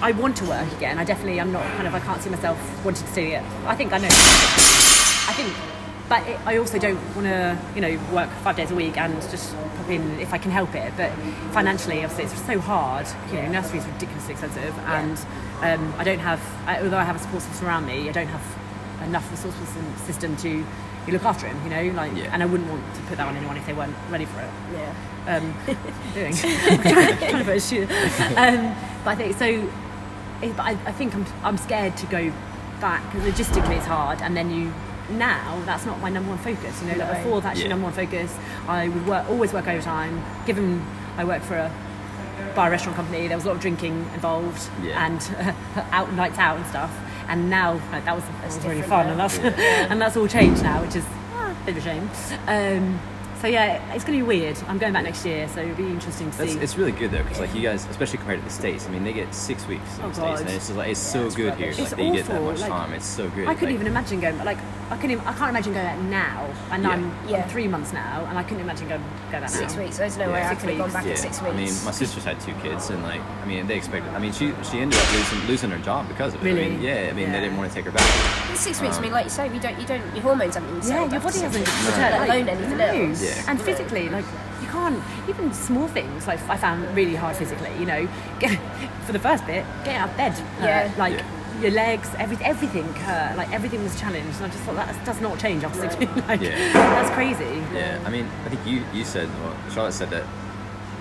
I 0.00 0.12
want 0.12 0.36
to 0.38 0.44
work 0.44 0.70
again. 0.76 0.98
I 0.98 1.04
definitely 1.04 1.40
I'm 1.40 1.52
not 1.52 1.64
kind 1.76 1.86
of. 1.86 1.94
I 1.94 2.00
can't 2.00 2.22
see 2.22 2.30
myself 2.30 2.56
wanting 2.84 3.06
to 3.06 3.14
do 3.14 3.20
it. 3.22 3.42
I 3.66 3.74
think 3.74 3.92
I 3.92 3.98
know. 3.98 4.08
I 4.10 5.32
think, 5.34 5.52
but 6.08 6.26
it, 6.26 6.38
I 6.46 6.56
also 6.56 6.78
don't 6.78 6.98
want 7.14 7.26
to, 7.26 7.58
you 7.74 7.80
know, 7.80 8.00
work 8.12 8.30
five 8.42 8.56
days 8.56 8.70
a 8.70 8.74
week 8.74 8.96
and 8.96 9.12
just 9.22 9.54
pop 9.76 9.88
in 9.90 10.18
if 10.20 10.32
I 10.32 10.38
can 10.38 10.52
help 10.52 10.74
it. 10.74 10.92
But 10.96 11.10
financially, 11.52 12.02
obviously, 12.04 12.24
it's 12.24 12.46
so 12.46 12.60
hard. 12.60 13.06
You 13.30 13.42
know, 13.42 13.48
nursery 13.48 13.80
is 13.80 13.86
ridiculously 13.86 14.32
expensive, 14.32 14.78
and 14.86 15.18
um, 15.62 15.94
I 15.98 16.04
don't 16.04 16.20
have. 16.20 16.40
I, 16.66 16.80
although 16.80 16.96
I 16.98 17.04
have 17.04 17.16
a 17.16 17.18
support 17.18 17.42
system 17.42 17.66
around 17.66 17.86
me, 17.86 18.08
I 18.08 18.12
don't 18.12 18.28
have 18.28 18.42
enough 19.02 19.30
resource 19.30 19.54
system, 19.54 19.84
system 20.06 20.36
to 20.38 20.48
you 21.06 21.12
look 21.12 21.24
after 21.24 21.46
him. 21.46 21.56
You 21.64 21.70
know, 21.70 21.96
like, 21.96 22.12
Yeah. 22.14 22.30
and 22.32 22.42
I 22.42 22.46
wouldn't 22.46 22.68
want 22.70 22.82
to 22.94 23.00
put 23.02 23.16
that 23.18 23.26
on 23.26 23.36
anyone 23.36 23.56
if 23.56 23.66
they 23.66 23.72
weren't 23.72 23.94
ready 24.10 24.24
for 24.26 24.40
it 24.40 24.50
Yeah. 24.74 25.36
um, 25.36 25.54
doing. 26.14 26.34
I'm 26.34 26.82
trying, 26.82 27.16
trying 27.18 27.38
to 27.38 27.44
put 27.44 27.56
a 27.56 27.60
shoe. 27.60 27.82
Um, 28.36 28.74
but 29.04 29.10
I 29.10 29.14
think 29.16 29.36
so. 29.38 29.46
It, 30.42 30.56
but 30.56 30.62
I, 30.62 30.70
I 30.86 30.92
think 30.92 31.14
I'm, 31.14 31.26
I'm 31.42 31.56
scared 31.58 31.96
to 31.98 32.06
go 32.06 32.32
back 32.80 33.02
because 33.12 33.28
logistically 33.32 33.76
it's 33.76 33.86
hard, 33.86 34.20
and 34.22 34.36
then 34.36 34.50
you 34.50 34.72
now 35.10 35.60
that's 35.66 35.84
not 35.86 36.00
my 36.00 36.08
number 36.08 36.30
one 36.30 36.38
focus. 36.38 36.80
You 36.82 36.92
know, 36.92 36.98
like 37.04 37.22
before 37.22 37.40
that's 37.40 37.58
Yeah. 37.58 37.64
your 37.66 37.70
number 37.70 37.84
one 37.84 37.92
focus. 37.94 38.34
I 38.68 38.88
would 38.88 39.06
work 39.06 39.28
always 39.28 39.52
work 39.52 39.66
overtime. 39.68 40.22
Given 40.46 40.82
I 41.18 41.24
work 41.24 41.42
for 41.42 41.56
a 41.56 41.70
bar 42.54 42.70
restaurant 42.70 42.96
company, 42.96 43.26
there 43.28 43.36
was 43.36 43.44
a 43.44 43.48
lot 43.48 43.56
of 43.56 43.60
drinking 43.60 44.08
involved 44.14 44.70
Yeah. 44.82 45.04
and 45.06 45.54
out 45.92 46.12
nights 46.14 46.38
out 46.38 46.56
and 46.58 46.66
stuff. 46.66 46.90
And 47.30 47.48
now 47.48 47.74
like, 47.92 48.04
that 48.04 48.14
was, 48.14 48.24
that 48.24 48.44
was 48.46 48.58
really 48.66 48.82
fun, 48.82 49.06
now. 49.06 49.12
and 49.12 49.20
that's 49.20 49.38
and 49.90 50.02
that's 50.02 50.16
all 50.16 50.26
changed 50.26 50.62
now, 50.62 50.82
which 50.84 50.96
is 50.96 51.04
ah, 51.32 51.56
a 51.62 51.64
bit 51.64 51.76
of 51.76 51.86
a 51.86 51.88
shame. 51.88 52.10
Um, 52.48 53.00
so 53.40 53.46
yeah, 53.46 53.94
it's 53.94 54.04
going 54.04 54.18
to 54.18 54.22
be 54.24 54.28
weird. 54.28 54.58
I'm 54.68 54.76
going 54.78 54.92
back 54.92 55.04
next 55.04 55.24
year, 55.24 55.48
so 55.48 55.60
it'll 55.62 55.74
be 55.76 55.86
interesting 55.86 56.30
to 56.32 56.36
That's, 56.38 56.52
see. 56.52 56.58
it's 56.58 56.76
really 56.76 56.92
good 56.92 57.10
though, 57.12 57.22
because 57.22 57.40
like 57.40 57.54
you 57.54 57.62
guys, 57.62 57.86
especially 57.86 58.18
compared 58.18 58.40
to 58.40 58.44
the 58.44 58.50
states, 58.52 58.86
I 58.86 58.90
mean, 58.90 59.02
they 59.04 59.12
get 59.14 59.32
six 59.34 59.66
weeks 59.66 59.96
in 59.98 60.04
Oh, 60.04 60.08
the 60.08 60.14
states, 60.14 60.40
and 60.40 60.50
it's 60.50 60.66
just 60.66 60.76
like 60.76 60.90
it's 60.90 61.00
so 61.00 61.24
it's 61.26 61.36
good 61.36 61.54
here. 61.54 61.68
rubbish. 61.70 61.78
Like 61.78 61.86
It's 61.86 61.94
they 61.96 62.10
get 62.10 62.26
that 62.26 62.34
awful, 62.34 62.46
much 62.50 62.60
like, 62.60 62.68
time. 62.68 62.92
It's 62.92 63.06
so 63.06 63.30
good. 63.30 63.48
I 63.48 63.54
couldn't 63.54 63.68
like, 63.68 63.74
even 63.76 63.86
imagine 63.86 64.20
going. 64.20 64.36
but 64.36 64.44
Like 64.46 64.58
I 64.90 64.96
couldn't. 64.96 65.12
Even, 65.12 65.24
I 65.26 65.32
can't 65.34 65.50
imagine 65.50 65.72
going 65.72 65.86
out 65.86 65.98
now, 66.00 66.48
and 66.72 66.82
Yeah. 66.82 66.88
I'm, 66.90 67.12
Yeah. 67.28 67.42
I'm 67.44 67.48
three 67.48 67.68
months 67.68 67.92
now, 67.92 68.26
and 68.28 68.36
I 68.36 68.42
couldn't 68.42 68.60
imagine 68.60 68.88
going 68.88 69.00
go 69.30 69.38
that 69.38 69.48
Six 69.50 69.74
now. 69.76 69.82
weeks. 69.82 69.98
There's 69.98 70.16
no 70.18 70.26
way 70.32 70.42
I 70.42 70.48
Six 70.50 70.60
could 70.62 70.70
have 70.70 70.78
gone 70.78 70.90
back 70.92 71.04
Yeah, 71.04 71.10
in 71.12 71.16
six 71.16 71.40
weeks. 71.40 71.54
I 71.54 71.56
mean, 71.56 71.74
my 71.84 71.90
sister's 71.92 72.24
had 72.24 72.40
two 72.40 72.54
kids, 72.54 72.90
and 72.90 73.00
like, 73.04 73.20
I 73.42 73.46
mean, 73.46 73.66
they 73.68 73.76
expected. 73.76 74.12
I 74.14 74.18
mean, 74.18 74.32
she 74.32 74.52
she 74.68 74.80
ended 74.80 74.98
up 74.98 75.12
losing 75.12 75.46
losing 75.46 75.70
her 75.70 75.78
job 75.78 76.08
because 76.08 76.34
of 76.34 76.44
it. 76.44 76.48
I 76.50 76.52
Really? 76.54 76.70
mean, 76.70 76.82
yeah, 76.82 77.06
I 77.08 77.12
mean, 77.12 77.26
Yeah. 77.28 77.32
they 77.34 77.40
didn't 77.40 77.56
want 77.58 77.70
to 77.70 77.74
take 77.76 77.84
her 77.84 77.92
back. 77.92 78.50
In 78.50 78.56
six 78.56 78.80
weeks, 78.80 78.94
I 78.94 78.96
Um, 78.96 79.02
mean, 79.04 79.12
like 79.12 79.24
you 79.24 79.30
say, 79.30 79.48
we 79.48 79.60
don't, 79.60 79.78
you 79.80 79.86
don't, 79.86 80.02
your 80.14 80.22
hormones 80.24 80.54
haven't 80.56 80.80
been 80.80 80.88
Yeah, 80.88 81.00
your 81.06 81.20
body 81.20 81.38
hasn't 81.38 81.54
weeks, 81.54 81.86
returned. 81.86 82.00
let 82.00 82.20
like, 82.20 82.28
alone 82.30 82.48
anything 82.48 82.78
no. 82.78 82.84
else. 83.10 83.22
Yeah. 83.22 83.44
And 83.50 83.60
physically, 83.60 84.08
like 84.08 84.24
you 84.60 84.66
can't 84.68 85.00
even 85.28 85.52
small 85.54 85.86
things. 85.86 86.26
Like 86.26 86.40
I 86.48 86.56
found 86.56 86.82
really 86.96 87.14
hard 87.14 87.36
physically. 87.36 87.70
You 87.78 87.86
know, 87.86 88.08
get, 88.40 88.58
for 89.06 89.12
the 89.12 89.20
first 89.20 89.46
bit, 89.46 89.64
get 89.84 89.94
out 90.00 90.08
of 90.10 90.16
bed. 90.16 90.32
hurt. 90.32 90.64
Yeah. 90.66 90.90
like. 90.98 91.22
Yeah. 91.60 91.68
Your 91.68 91.76
legs, 91.76 92.08
every, 92.18 92.36
everything 92.44 92.84
hurt. 92.94 93.36
Like 93.36 93.50
everything 93.52 93.82
was 93.82 93.98
challenged, 93.98 94.36
and 94.36 94.46
I 94.46 94.48
just 94.48 94.60
thought 94.64 94.76
that 94.76 95.04
does 95.04 95.20
not 95.20 95.38
change 95.38 95.64
after 95.64 95.80
six 95.80 95.96
weeks. 95.96 96.12
Like 96.28 96.40
Yeah. 96.40 96.72
that's 96.72 97.10
crazy. 97.10 97.62
Yeah, 97.74 98.00
I 98.04 98.10
mean, 98.10 98.28
I 98.44 98.48
think 98.48 98.66
you 98.66 98.82
you 98.92 99.04
said, 99.04 99.28
well, 99.42 99.56
Charlotte 99.72 99.92
said 99.92 100.10
that. 100.10 100.24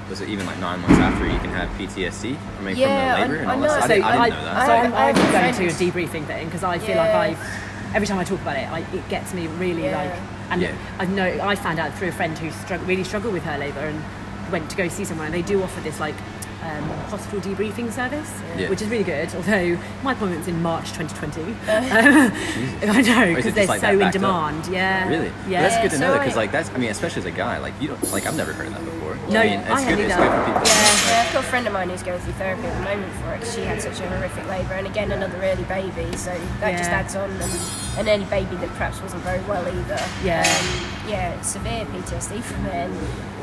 Was 0.10 0.22
it 0.22 0.30
even 0.30 0.48
like 0.48 0.58
nine 0.60 0.80
months 0.82 0.98
after 0.98 1.24
you 1.26 1.38
can 1.38 1.52
have 1.52 1.70
PTSD? 1.78 2.36
I 2.58 2.62
mean, 2.64 2.76
Yeah, 2.76 3.22
from 3.26 3.32
the 3.32 3.38
labor 3.38 3.38
I- 3.38 3.42
and 3.42 3.52
I 3.52 3.54
all 3.54 3.62
that. 3.62 3.68
know. 3.68 3.74
stuff? 3.76 3.84
I, 3.84 3.88
didn't, 3.88 4.04
I 4.06 4.10
I, 4.10 4.30
didn't 4.30 4.40
know 4.40 4.46
that. 4.46 4.66
so 4.66 4.72
I- 4.72 4.78
I'm, 4.80 4.94
I 4.94 5.10
I'm 5.10 5.32
going 5.32 5.54
to 5.54 5.66
a 5.68 5.92
debriefing 5.92 6.26
thing 6.26 6.46
because 6.46 6.64
I 6.64 6.80
feel 6.80 6.96
Yeah. 6.96 7.04
like 7.20 7.38
I, 7.38 7.96
every 7.96 8.08
time 8.08 8.18
I 8.18 8.24
talk 8.24 8.42
about 8.42 8.58
it, 8.58 8.68
I, 8.72 8.80
it 8.80 9.08
gets 9.08 9.36
me 9.36 9.46
really 9.60 9.84
Yeah. 9.84 9.98
like, 10.02 10.20
and 10.50 10.62
Yeah. 10.64 10.74
I 10.98 11.06
know 11.06 11.40
I 11.44 11.54
found 11.54 11.78
out 11.80 11.94
through 11.94 12.08
a 12.08 12.12
friend 12.12 12.36
who 12.40 12.50
strugg- 12.50 12.88
really 12.88 13.04
struggled 13.04 13.34
with 13.36 13.44
her 13.44 13.56
labour 13.60 13.82
and 13.82 14.04
went 14.52 14.68
to 14.72 14.76
go 14.78 14.88
see 14.88 15.06
someone, 15.06 15.28
and 15.28 15.36
they 15.36 15.44
do 15.44 15.62
offer 15.62 15.80
this 15.82 16.00
like. 16.00 16.16
Um, 16.62 16.84
hospital 17.08 17.40
debriefing 17.40 17.90
service, 17.90 18.30
Yeah. 18.58 18.70
which 18.70 18.82
is 18.82 18.90
really 18.90 19.06
good. 19.06 19.34
Although 19.34 19.78
my 20.04 20.12
appointment's 20.12 20.50
in 20.50 20.62
March 20.62 20.92
2020, 20.92 21.56
Uh. 21.70 22.30
I 22.92 23.02
know 23.02 23.36
because 23.36 23.54
they're 23.54 23.66
like 23.66 23.80
so 23.80 23.92
in 23.92 24.00
backed 24.00 24.16
up? 24.18 24.22
demand. 24.22 24.68
Yeah, 24.68 25.08
Really? 25.08 25.32
Yeah, 25.48 25.62
Well, 25.62 25.70
that's 25.70 25.82
good 25.82 25.92
to 25.92 26.00
know 26.00 26.14
because 26.20 26.34
I- 26.34 26.42
like 26.42 26.52
that's 26.52 26.70
I 26.72 26.78
mean 26.78 26.90
especially 26.92 27.22
as 27.22 27.26
a 27.28 27.32
guy 27.32 27.60
like 27.60 27.74
you 27.80 27.88
don't 27.88 28.12
like 28.12 28.26
I've 28.28 28.36
never 28.36 28.52
heard 28.52 28.68
of 28.68 28.74
that 28.74 28.84
before. 28.84 29.16
No, 29.32 29.40
I 29.40 29.44
mean 29.48 29.60
I 29.60 29.62
it's 29.62 29.68
good. 29.68 29.80
hadn't 29.80 30.00
It's 30.06 30.14
either. 30.14 30.24
good 30.26 30.36
for 30.36 30.46
people. 30.52 30.68
Yeah, 30.68 31.12
yeah, 31.12 31.24
I've 31.28 31.34
got 31.34 31.44
a 31.44 31.48
friend 31.48 31.68
of 31.68 31.74
mine 31.74 31.90
who's 31.90 32.04
going 32.04 32.20
through 32.20 32.34
therapy 32.34 32.68
at 32.68 32.74
the 32.78 32.84
moment 32.84 33.14
for 33.24 33.34
it 33.34 33.40
'cause 33.42 33.56
she 33.56 33.62
had 33.62 33.82
such 33.82 34.00
a 34.02 34.10
horrific 34.10 34.48
labour 34.50 34.74
and 34.74 34.86
again 34.86 35.12
another 35.14 35.38
early 35.42 35.64
baby, 35.64 36.18
so 36.18 36.36
that 36.60 36.78
just 36.78 36.90
adds 36.90 37.16
on 37.16 37.30
and 37.32 37.54
an 38.00 38.10
early 38.10 38.26
baby 38.26 38.58
that 38.58 38.70
perhaps 38.76 39.02
wasn't 39.02 39.24
very 39.24 39.40
well 39.48 39.66
either. 39.66 40.00
Yeah. 40.26 40.42
Um, 40.44 41.10
yeah, 41.10 41.40
severe 41.42 41.86
PTSD 41.86 42.42
from 42.42 42.66
then, 42.66 42.92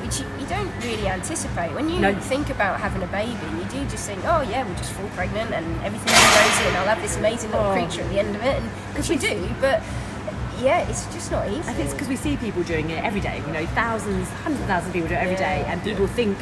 which 0.07 0.21
you, 0.21 0.27
you 0.39 0.47
don't 0.47 0.71
really 0.83 1.09
anticipate. 1.09 1.73
When 1.75 1.89
you 1.89 1.99
No. 1.99 2.15
think 2.15 2.49
about 2.51 2.79
having 2.81 3.03
a 3.03 3.07
baby, 3.09 3.33
you 3.59 3.65
do 3.65 3.85
just 3.91 4.07
think, 4.07 4.21
oh 4.25 4.43
yeah, 4.43 4.63
we'll 4.65 4.77
just 4.77 4.93
fall 4.93 5.09
pregnant 5.11 5.51
and 5.53 5.67
everything 5.85 6.07
will 6.07 6.31
be 6.31 6.39
rosy 6.39 6.65
and 6.69 6.77
I'll 6.79 6.87
have 6.95 7.03
this 7.03 7.17
amazing 7.17 7.51
little 7.51 7.67
Oh. 7.67 7.73
creature 7.73 8.03
at 8.03 8.11
the 8.11 8.19
end 8.21 8.37
of 8.37 8.43
it, 8.43 8.57
and 8.63 8.71
because 8.91 9.09
we 9.09 9.17
do, 9.17 9.49
but 9.61 9.83
yeah, 10.63 10.89
it's 10.89 11.05
just 11.13 11.31
not 11.31 11.49
easy. 11.49 11.59
I 11.61 11.73
think 11.75 11.81
it's 11.87 11.93
because 11.95 12.09
we 12.09 12.17
see 12.17 12.37
people 12.37 12.63
doing 12.63 12.91
it 12.91 13.03
every 13.05 13.21
day. 13.21 13.43
You 13.47 13.53
know, 13.53 13.67
thousands, 13.75 14.29
hundreds 14.45 14.63
of 14.63 14.69
thousands 14.69 14.89
of 14.89 14.93
people 14.95 15.09
do 15.09 15.15
it 15.15 15.19
every 15.23 15.37
day, 15.37 15.61
Yeah. 15.67 15.73
and 15.73 15.83
people 15.83 16.07
Yeah. 16.07 16.13
think 16.15 16.39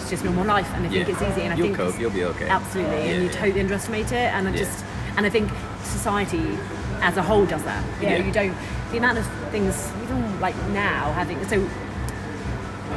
it's 0.00 0.10
just 0.10 0.24
normal 0.24 0.44
life, 0.44 0.68
and 0.74 0.84
they 0.84 0.88
think 0.90 1.08
Yeah. 1.08 1.14
it's 1.14 1.22
easy. 1.22 1.42
And 1.42 1.54
I 1.54 1.56
You'll 1.56 1.66
think 1.68 1.78
cope, 1.78 1.98
you'll 1.98 2.10
be 2.10 2.24
okay. 2.24 2.48
Absolutely, 2.48 2.96
Yeah, 2.96 3.12
and 3.14 3.22
you 3.24 3.28
yeah. 3.30 3.40
totally 3.40 3.60
underestimate 3.60 4.12
it. 4.12 4.28
And 4.34 4.48
I 4.48 4.50
Yeah. 4.50 4.58
just, 4.58 4.84
and 5.16 5.24
I 5.26 5.30
think 5.30 5.50
society 5.82 6.58
as 7.00 7.16
a 7.16 7.22
whole 7.22 7.46
does 7.46 7.62
that. 7.62 7.82
You 8.00 8.08
Yeah. 8.08 8.18
know, 8.18 8.24
you 8.26 8.32
don't 8.32 8.54
the 8.92 8.98
amount 8.98 9.16
of 9.16 9.26
things 9.50 9.90
even 10.04 10.38
like 10.40 10.54
now 10.68 11.12
having 11.14 11.38
so. 11.48 11.66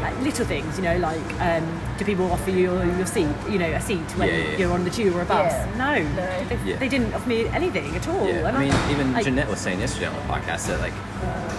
Like 0.06 0.22
little 0.22 0.45
things, 0.45 0.78
you 0.78 0.84
know, 0.84 0.97
like 0.99 1.41
um, 1.41 1.82
do 1.97 2.06
people 2.06 2.32
offer 2.32 2.51
you 2.51 2.72
your 2.99 3.06
seat, 3.08 3.28
you 3.49 3.58
know, 3.58 3.72
a 3.72 3.82
seat 3.82 3.97
when 4.18 4.28
Yeah, 4.30 4.36
yeah, 4.36 4.49
yeah. 4.51 4.58
you're 4.58 4.72
on 4.72 4.84
the 4.84 4.91
tube 4.91 5.16
or 5.16 5.22
a 5.22 5.26
bus? 5.26 5.51
Yeah. 5.51 5.76
No, 5.78 6.03
No. 6.16 6.43
They, 6.45 6.70
Yeah. 6.72 6.78
they 6.78 6.88
didn't 6.89 7.12
offer 7.14 7.28
me 7.28 7.47
anything 7.47 7.95
at 7.95 8.08
all. 8.08 8.28
Yeah, 8.28 8.47
And 8.47 8.56
I 8.58 8.60
mean, 8.66 8.74
even 8.91 9.14
like, 9.14 9.26
Jeanette 9.26 9.49
was 9.49 9.60
saying 9.60 9.80
yesterday 9.80 10.06
on 10.08 10.14
the 10.16 10.22
podcast 10.34 10.68
that 10.68 10.80
like 10.80 10.93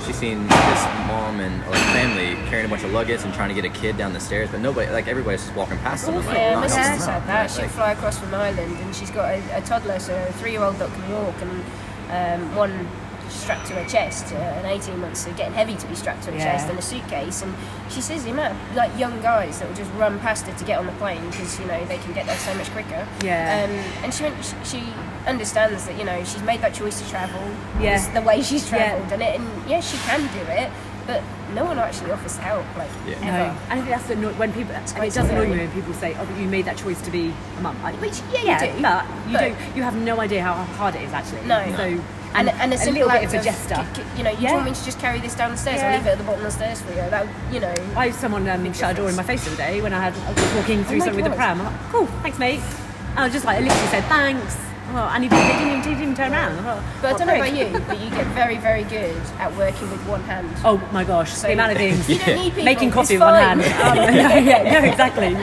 she's 0.07 0.15
seen 0.17 0.47
this 0.47 0.83
mom 1.09 1.41
and 1.41 1.59
like 1.69 1.81
family 1.91 2.37
carrying 2.49 2.67
a 2.67 2.69
bunch 2.69 2.85
of 2.85 2.93
luggage 2.93 3.23
and 3.25 3.35
trying 3.35 3.49
to 3.49 3.55
get 3.61 3.65
a 3.65 3.75
kid 3.81 3.97
down 3.97 4.13
the 4.13 4.21
stairs, 4.21 4.49
but 4.53 4.61
nobody, 4.61 4.91
like 4.93 5.09
everybody's 5.09 5.43
just 5.43 5.57
walking 5.57 5.79
past 5.79 6.07
them. 6.07 6.15
And, 6.17 6.27
like, 6.27 6.37
Yeah, 6.37 6.55
my 6.55 6.61
helping 6.69 6.77
them 6.77 6.85
sister 6.99 7.05
said 7.13 7.27
that. 7.27 7.41
Right, 7.41 7.51
She'll 7.51 7.63
like- 7.63 7.71
fly 7.73 7.91
across 7.93 8.19
from 8.19 8.33
Ireland 8.33 8.77
and 8.81 8.95
she's 8.95 9.11
got 9.11 9.27
a, 9.35 9.59
a 9.59 9.61
toddler, 9.63 9.99
so 9.99 10.15
a 10.15 10.33
three 10.35 10.53
year 10.53 10.63
old 10.63 10.77
that 10.77 10.89
can 10.93 11.11
walk, 11.13 11.35
and 11.43 12.43
um, 12.43 12.55
one 12.55 12.89
strapped 13.29 13.67
to 13.69 13.75
her 13.75 13.85
chest, 13.89 14.33
uh, 14.33 14.37
an 14.37 14.67
18 14.67 14.99
months, 15.01 15.21
so 15.25 15.33
getting 15.33 15.53
heavy 15.55 15.75
to 15.77 15.87
be 15.87 15.95
strapped 15.95 16.23
to 16.25 16.31
her 16.31 16.37
Yeah. 16.37 16.45
chest, 16.53 16.69
and 16.69 16.79
a 16.79 16.83
suitcase. 16.83 17.43
And 17.43 17.55
she 17.91 18.01
says 18.01 18.25
the 18.25 18.31
amount 18.31 18.53
of 18.55 18.77
like, 18.77 18.97
young 18.99 19.21
guys 19.23 19.59
that 19.59 19.69
will 19.69 19.77
just 19.77 19.91
run 19.99 20.19
past 20.21 20.47
her 20.47 20.57
to 20.59 20.65
get 20.65 20.79
on 20.79 20.87
the 20.87 20.93
plane 20.93 21.25
because 21.31 21.59
you 21.61 21.67
know 21.67 21.85
they 21.87 21.99
can 21.99 22.13
get 22.13 22.27
there 22.27 22.39
so 22.39 22.55
much 22.55 22.71
quicker. 22.73 23.07
Yeah. 23.23 23.65
Um, 23.65 23.71
and 24.05 24.13
she, 24.15 24.25
went, 24.25 24.37
she, 24.45 24.55
she 24.65 24.83
understands 25.27 25.87
that 25.87 25.99
you 25.99 26.05
know 26.05 26.23
she's 26.25 26.43
made 26.43 26.61
that 26.63 26.75
choice 26.75 27.01
to 27.03 27.09
travel. 27.11 27.41
Yeah. 27.81 27.97
It's 27.97 28.07
the 28.09 28.23
way 28.23 28.43
she's 28.43 28.71
Yeah. 28.71 28.79
travelled, 28.79 29.13
and 29.13 29.23
it, 29.23 29.41
and 29.41 29.69
yes, 29.69 29.91
she 29.91 29.99
can 29.99 30.21
do 30.33 30.51
it, 30.53 30.71
but 31.07 31.23
no 31.55 31.65
one 31.65 31.79
actually 31.79 32.11
offers 32.11 32.37
help. 32.37 32.65
Like 32.77 32.89
Yeah. 33.07 33.15
ever. 33.17 33.27
No, 33.27 33.57
and 33.71 33.73
I 33.73 33.75
think 33.77 33.89
that's 33.89 34.07
the 34.09 34.15
anno- 34.15 34.33
when 34.35 34.53
people. 34.53 34.75
And 34.75 34.85
quite 34.95 35.09
it 35.09 35.15
does 35.15 35.29
annoy 35.31 35.47
me 35.49 35.59
when 35.59 35.71
people 35.71 35.95
say, 35.95 36.17
"Oh, 36.21 36.25
but 36.25 36.37
you 36.37 36.49
made 36.49 36.65
that 36.65 36.77
choice 36.77 37.01
to 37.03 37.11
be 37.11 37.33
a 37.59 37.61
mum." 37.61 37.77
Which, 38.01 38.21
yeah, 38.33 38.61
you 38.61 38.73
do, 38.73 38.83
but 38.83 39.05
you 39.27 39.33
but- 39.33 39.41
don't. 39.41 39.57
You 39.77 39.83
have 39.85 39.95
no 39.97 40.21
idea 40.21 40.43
how 40.43 40.55
hard 40.55 40.95
it 40.97 41.03
is 41.03 41.13
actually. 41.13 41.43
No. 41.47 41.65
So 41.77 41.99
and, 42.37 42.49
and 42.51 42.73
a, 42.75 42.79
simple 42.79 43.07
little 43.07 43.21
bit 43.21 43.25
of 43.25 43.35
a 43.35 43.43
gesture. 43.43 43.87
you 44.17 44.23
know, 44.23 44.31
you 44.31 44.39
Yeah. 44.41 44.53
want 44.55 44.67
me 44.67 44.73
to 44.75 44.85
just 44.85 44.99
carry 44.99 45.21
this 45.21 45.35
down 45.35 45.51
the 45.51 45.57
stairs? 45.57 45.79
Yeah. 45.81 45.89
I'll 45.91 45.97
leave 45.99 46.07
it 46.07 46.11
at 46.11 46.19
the 46.19 46.25
bottom 46.25 46.41
of 46.45 46.53
the 46.53 46.57
stairs 46.59 46.81
for 46.83 46.91
you. 46.91 46.97
That, 47.11 47.27
you 47.53 47.61
know. 47.61 47.75
I 47.97 48.07
had 48.09 48.15
someone 48.15 48.49
um, 48.49 48.73
shut 48.73 48.93
a 48.93 48.95
door 48.97 49.09
in 49.09 49.17
my 49.17 49.23
face 49.23 49.45
the 49.45 49.51
other 49.53 49.57
day 49.57 49.81
when 49.81 49.93
I 49.93 50.01
had 50.11 50.15
I 50.29 50.33
was 50.33 50.55
walking 50.55 50.85
through 50.85 50.97
Oh 51.03 51.05
something 51.07 51.17
with 51.17 51.25
the 51.25 51.31
God. 51.31 51.37
pram. 51.37 51.61
I'm 51.61 51.67
like, 51.67 51.91
"Cool, 51.91 52.07
thanks, 52.23 52.39
mate." 52.39 52.61
And 53.11 53.19
I 53.21 53.25
was 53.25 53.33
just 53.33 53.45
like, 53.47 53.57
I 53.57 53.61
literally 53.61 53.89
said 53.89 54.05
thanks. 54.05 54.57
Oh, 54.89 55.11
and 55.13 55.25
he 55.25 55.29
didn't, 55.29 55.47
they 55.49 55.53
didn't, 55.53 55.69
even- 55.69 55.83
they 55.83 56.01
didn't 56.01 56.17
turn 56.17 56.33
around. 56.33 56.57
Thought, 56.63 56.83
But 57.03 57.09
I 57.11 57.15
"Oh, 57.15 57.19
don't 57.19 57.27
know 57.27 57.35
about 57.35 57.53
you, 57.55 57.79
but 57.87 58.01
you 58.01 58.09
get 58.11 58.27
very, 58.29 58.57
very 58.57 58.85
good 58.85 59.17
at 59.39 59.55
working 59.57 59.91
with 59.91 60.01
one 60.07 60.23
hand. 60.23 60.49
Oh 60.65 60.79
my 60.93 61.05
gosh, 61.05 61.33
So 61.33 61.49
the 61.49 61.53
amount 61.55 61.73
of 61.73 61.79
things. 61.79 62.09
You 62.09 62.19
don't 62.19 62.37
need 62.37 62.51
people. 62.51 62.65
Making 62.65 62.91
coffee 62.93 63.15
with 63.15 63.23
one 63.23 63.35
hand. 63.35 63.61
Um, 63.63 63.97
no, 64.15 64.37
yeah, 64.39 64.63
no, 64.81 64.87
exactly. 64.89 65.35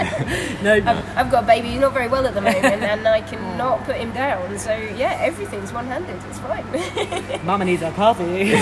No, 0.64 0.74
I've, 0.76 1.18
I've 1.18 1.30
got 1.32 1.44
a 1.44 1.48
baby 1.48 1.72
who's 1.72 1.82
not 1.82 1.94
very 1.94 2.08
well 2.08 2.26
at 2.26 2.34
the 2.34 2.42
moment, 2.42 2.66
and 2.66 3.08
I 3.08 3.22
cannot 3.22 3.84
put 3.84 3.98
him 3.98 4.12
down. 4.14 4.58
So 4.58 4.74
yeah, 4.74 5.18
everything's 5.20 5.72
one-handed. 5.74 6.16
It's 6.30 6.40
fine. 6.40 7.46
Mama 7.46 7.66
needs 7.66 7.82
a 7.84 7.92
coffee. 7.92 8.54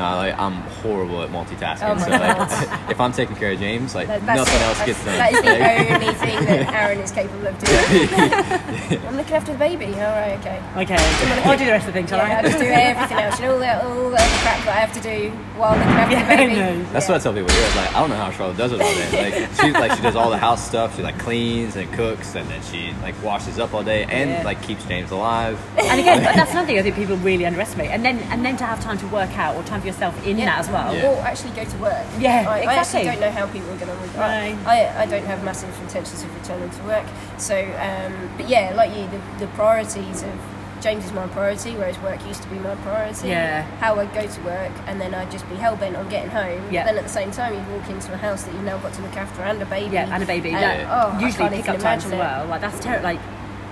No, 0.00 0.10
No, 0.10 0.16
like, 0.16 0.38
I'm 0.38 0.54
horrible 0.82 1.22
at 1.22 1.30
multitasking. 1.30 1.84
Oh 1.84 1.98
so 1.98 2.08
like, 2.10 2.90
if 2.90 2.98
I'm 3.00 3.12
taking 3.12 3.36
care 3.36 3.52
of 3.52 3.58
James, 3.58 3.94
like 3.94 4.08
That- 4.08 4.24
that's 4.24 4.38
nothing 4.38 4.60
it. 4.60 4.64
else 4.64 4.78
That's- 4.78 4.86
gets 4.86 5.04
done. 5.04 5.18
That 5.18 5.32
is 5.32 5.42
the 5.42 5.94
only 5.94 6.14
thing 6.14 6.44
that 6.46 6.72
Aaron 6.80 6.98
is 7.00 7.10
capable 7.10 7.46
of 7.46 7.58
doing. 7.58 9.00
I'm 9.08 9.16
looking 9.16 9.34
after 9.34 9.52
the 9.52 9.58
baby. 9.58 9.86
All 9.86 10.00
right, 10.16 10.38
okay. 10.40 10.58
Okay, 10.76 10.96
I'll 11.44 11.58
do 11.58 11.64
the 11.66 11.70
rest 11.72 11.86
of 11.88 11.92
the 11.94 11.98
things. 12.00 12.08
shall 12.10 12.18
Yeah, 12.18 12.36
I 12.36 12.38
I? 12.38 12.42
just 12.42 12.58
do 12.58 12.64
everything 12.64 13.18
else. 13.18 13.38
You 13.40 13.46
know 13.46 13.52
all 13.54 13.58
that, 13.60 13.84
all 13.84 14.10
that 14.10 14.28
crap 14.42 14.64
that 14.64 14.76
I 14.76 14.80
have 14.80 14.92
to 14.94 15.00
do 15.00 15.30
while 15.60 15.76
looking 15.76 15.92
after 15.92 16.16
Yeah, 16.16 16.22
the 16.22 16.36
baby. 16.36 16.54
no. 16.60 16.92
That's 16.92 17.06
yeah. 17.08 17.12
what 17.12 17.20
I 17.20 17.22
tell 17.22 17.32
people. 17.34 17.50
Yeah, 17.52 17.80
like 17.82 17.94
I 17.94 18.00
don't 18.00 18.10
know 18.10 18.16
how 18.16 18.30
Charlotte 18.30 18.56
does 18.56 18.72
it 18.72 18.80
all 18.80 18.94
day. 18.94 19.30
Like 19.44 19.50
she 19.60 19.70
like 19.72 19.92
she 19.92 20.02
does 20.02 20.16
all 20.16 20.30
the 20.30 20.38
house 20.38 20.64
stuff. 20.66 20.96
She 20.96 21.02
like 21.02 21.18
cleans 21.18 21.76
and 21.76 21.92
cooks, 21.92 22.34
and 22.34 22.48
then 22.48 22.62
she 22.62 22.92
like 23.02 23.14
washes 23.22 23.58
up 23.58 23.74
all 23.74 23.84
day 23.84 24.04
and 24.04 24.30
Yeah. 24.30 24.42
like 24.44 24.62
keeps 24.62 24.84
James 24.86 25.10
alive. 25.10 25.58
And 25.78 26.00
again, 26.00 26.22
that's 26.22 26.50
another 26.52 26.66
thing 26.66 26.78
I 26.78 26.82
think 26.82 26.96
people 26.96 27.16
really 27.18 27.44
underestimate. 27.46 27.90
And 27.90 28.04
then 28.04 28.18
and 28.30 28.44
then 28.44 28.56
to 28.58 28.64
have 28.64 28.80
time 28.80 28.96
to 28.98 29.06
work 29.08 29.36
out 29.38 29.56
or 29.56 29.62
time 29.64 29.80
for 29.80 29.86
yourself 29.90 30.14
in 30.26 30.38
Yeah. 30.38 30.46
that 30.46 30.58
as 30.60 30.68
well. 30.70 30.94
Yeah. 30.94 31.10
Or 31.10 31.16
actually 31.20 31.52
go 31.52 31.64
to 31.64 31.76
work. 31.78 32.06
Yeah, 32.18 32.44
I, 32.48 32.52
I 32.52 32.58
exactly. 32.60 32.74
actually 32.74 33.04
don't 33.04 33.20
know 33.20 33.30
how 33.30 33.46
people 33.46 33.70
are 33.70 33.76
going 33.76 34.10
to. 34.10 34.20
I, 34.20 34.52
No. 34.52 34.58
I, 34.66 35.02
I 35.02 35.06
don't 35.06 35.26
have 35.26 35.44
massive 35.44 35.70
intentions 35.80 36.22
of 36.22 36.34
returning 36.34 36.70
to 36.70 36.82
work. 36.84 37.06
So, 37.38 37.56
um, 37.78 38.30
but 38.36 38.48
yeah, 38.48 38.72
like 38.74 38.90
you, 38.96 39.06
the, 39.08 39.46
the 39.46 39.52
priorities 39.52 40.22
of 40.22 40.34
James 40.80 41.04
is 41.04 41.12
my 41.12 41.26
priority, 41.28 41.72
whereas 41.72 41.98
work 41.98 42.24
used 42.26 42.42
to 42.42 42.48
be 42.48 42.58
my 42.58 42.74
priority. 42.76 43.28
Yeah. 43.28 43.62
How 43.80 43.96
I'd 44.00 44.14
go 44.14 44.26
to 44.26 44.40
work 44.42 44.72
and 44.86 44.98
then 44.98 45.14
I'd 45.14 45.30
just 45.30 45.46
be 45.50 45.54
hell 45.56 45.76
bent 45.76 45.94
on 45.94 46.08
getting 46.08 46.30
home. 46.30 46.72
Yeah. 46.72 46.84
Then 46.86 46.96
at 46.96 47.02
the 47.02 47.10
same 47.10 47.30
time, 47.30 47.52
you 47.52 47.60
walk 47.76 47.90
into 47.90 48.12
a 48.14 48.16
house 48.16 48.44
that 48.44 48.54
you've 48.54 48.64
now 48.64 48.78
got 48.78 48.94
to 48.94 49.02
look 49.02 49.16
after 49.16 49.42
and 49.42 49.60
a 49.60 49.66
baby. 49.66 49.94
Yeah, 49.94 50.08
and 50.14 50.22
a 50.22 50.26
baby. 50.26 50.50
And, 50.50 50.62
That 50.62 50.86
oh, 50.88 51.18
I 51.18 51.20
usually 51.20 51.50
pick 51.50 51.68
up 51.68 51.80
times 51.80 52.06
as 52.06 52.12
well. 52.12 52.46
Like 52.46 52.62
that's 52.62 52.80
terrible. 52.80 53.04
Like, 53.04 53.20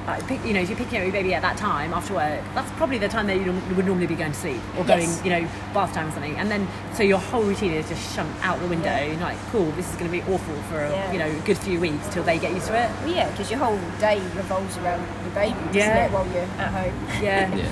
like 0.08 0.26
pick, 0.26 0.44
you 0.44 0.52
know, 0.52 0.60
if 0.60 0.68
you're 0.68 0.78
picking 0.78 0.98
up 0.98 1.04
your 1.04 1.12
baby 1.12 1.34
at 1.34 1.42
that 1.42 1.56
time 1.56 1.92
after 1.92 2.14
work, 2.14 2.42
that's 2.54 2.70
probably 2.72 2.98
the 2.98 3.08
time 3.08 3.26
that 3.26 3.36
you 3.36 3.52
would 3.76 3.86
normally 3.86 4.06
be 4.06 4.14
going 4.14 4.32
to 4.32 4.38
sleep 4.38 4.60
or 4.76 4.84
going, 4.84 5.02
Yes. 5.02 5.24
you 5.24 5.30
know, 5.30 5.40
bath 5.74 5.92
time 5.94 6.08
or 6.08 6.12
something. 6.12 6.36
And 6.36 6.50
then 6.50 6.66
so 6.94 7.02
your 7.02 7.18
whole 7.18 7.42
routine 7.42 7.72
is 7.72 7.88
just 7.88 8.14
shunt 8.16 8.30
out 8.42 8.58
the 8.60 8.66
window. 8.66 8.86
Yeah. 8.86 9.04
You're 9.04 9.20
like, 9.20 9.38
cool, 9.52 9.70
this 9.72 9.88
is 9.90 9.96
going 9.96 10.10
to 10.10 10.16
be 10.16 10.22
awful 10.32 10.54
for 10.70 10.80
a, 10.84 10.90
Yeah. 10.90 11.12
you 11.12 11.18
know 11.18 11.26
a 11.30 11.40
good 11.46 11.58
few 11.58 11.78
weeks 11.78 12.08
till 12.08 12.22
they 12.24 12.38
get 12.38 12.52
used 12.52 12.66
to 12.68 12.74
it. 12.82 12.90
Well, 13.04 13.14
yeah, 13.14 13.30
because 13.30 13.50
your 13.50 13.60
whole 13.60 13.78
day 14.00 14.18
revolves 14.34 14.76
around 14.78 15.06
your 15.24 15.34
baby, 15.34 15.54
doesn't 15.54 15.74
Yeah. 15.74 16.06
it, 16.06 16.10
while 16.12 16.26
you're 16.28 16.42
at 16.42 16.72
home? 16.72 17.22
Yeah. 17.22 17.54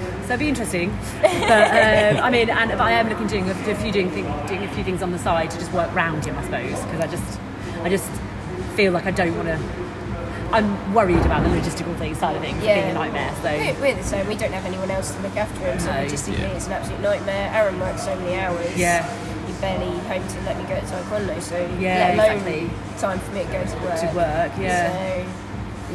Yeah. 0.00 0.16
So 0.22 0.34
it'd 0.34 0.38
be 0.38 0.48
interesting, 0.48 0.96
but 1.20 1.30
um, 1.30 2.24
I 2.24 2.30
mean, 2.30 2.48
and 2.48 2.70
but 2.70 2.80
I 2.80 2.92
am 2.92 3.08
looking 3.10 3.26
doing 3.26 3.50
a, 3.50 3.52
a 3.70 3.74
few 3.74 3.92
doing, 3.92 4.08
thing, 4.10 4.24
doing 4.46 4.62
a 4.62 4.68
few 4.74 4.82
things 4.82 5.02
on 5.02 5.10
the 5.10 5.18
side 5.18 5.50
to 5.50 5.58
just 5.58 5.70
work 5.72 5.92
round 5.94 6.24
him, 6.24 6.38
I 6.38 6.44
suppose, 6.44 6.80
because 6.84 7.00
I 7.00 7.06
just, 7.06 7.40
I 7.82 7.88
just 7.90 8.08
feel 8.76 8.92
like 8.92 9.04
I 9.04 9.10
don't 9.10 9.36
want 9.36 9.48
to. 9.48 9.58
I'm 10.52 10.94
worried 10.94 11.18
about 11.18 11.42
the 11.44 11.48
logistical 11.50 11.96
thing 11.96 12.14
side 12.14 12.36
of 12.36 12.42
things 12.42 12.62
Yeah. 12.62 12.74
being 12.80 12.90
a 12.90 12.94
nightmare. 12.94 13.32
So 13.42 13.50
We're, 13.50 13.74
we're 13.80 13.94
the 13.94 14.02
same. 14.04 14.26
We 14.26 14.34
don't 14.34 14.52
have 14.52 14.64
anyone 14.64 14.90
else 14.90 15.14
to 15.14 15.20
look 15.22 15.36
after 15.36 15.60
him, 15.60 15.78
so 15.78 15.86
No. 15.86 15.92
logistically 16.04 16.38
Yeah. 16.40 16.56
it's 16.56 16.66
an 16.66 16.72
absolute 16.72 17.00
nightmare. 17.00 17.50
Aaron 17.54 17.78
works 17.78 18.02
so 18.04 18.16
many 18.16 18.36
hours. 18.38 18.76
Yeah. 18.76 19.06
He's 19.46 19.56
barely 19.58 19.90
home 20.10 20.26
to 20.26 20.40
let 20.42 20.56
me 20.58 20.64
go 20.64 20.74
to 20.80 20.86
Taekwondo, 20.86 21.40
so 21.40 21.56
Yeah, 21.78 21.98
let 21.98 22.14
alone 22.14 22.30
exactly. 22.38 22.70
time 22.98 23.18
for 23.20 23.32
me 23.32 23.44
to 23.44 23.46
go 23.52 23.64
to 23.64 23.76
work. 23.84 24.00
to 24.00 24.06
work, 24.16 24.52
yeah. 24.58 24.90
So, 24.90 25.24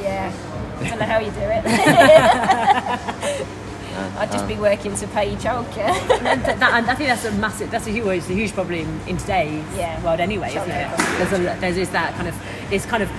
yeah. 0.02 0.32
I 0.80 0.90
don't 0.90 1.00
know 1.00 1.06
how 1.06 1.20
you 1.20 1.32
do 1.32 1.40
it. 1.42 1.66
I'd 4.18 4.32
just 4.32 4.48
be 4.48 4.54
uh-huh. 4.56 4.64
working 4.64 4.96
to 4.96 5.08
pay 5.08 5.36
childcare. 5.36 5.94
and 6.26 6.44
th- 6.44 6.58
that, 6.58 6.74
I 6.88 6.96
think 6.96 7.10
that's 7.10 7.26
a 7.26 7.32
massive, 7.34 7.72
that's 7.72 7.88
a 7.88 7.92
huge, 7.92 8.08
it's 8.08 8.30
a 8.30 8.34
huge 8.34 8.54
problem 8.54 9.00
in 9.08 9.18
today's 9.18 9.64
Yeah. 9.76 10.02
world 10.04 10.20
anyway, 10.20 10.50
isn't 10.50 10.70
it? 10.70 10.98
There's 11.18 11.34
a, 11.34 11.60
there's 11.60 11.78
is 11.78 11.90
that 11.92 12.14
kind 12.16 12.28
of, 12.28 12.36
it's 12.72 12.86
kind 12.86 13.04
of, 13.04 13.10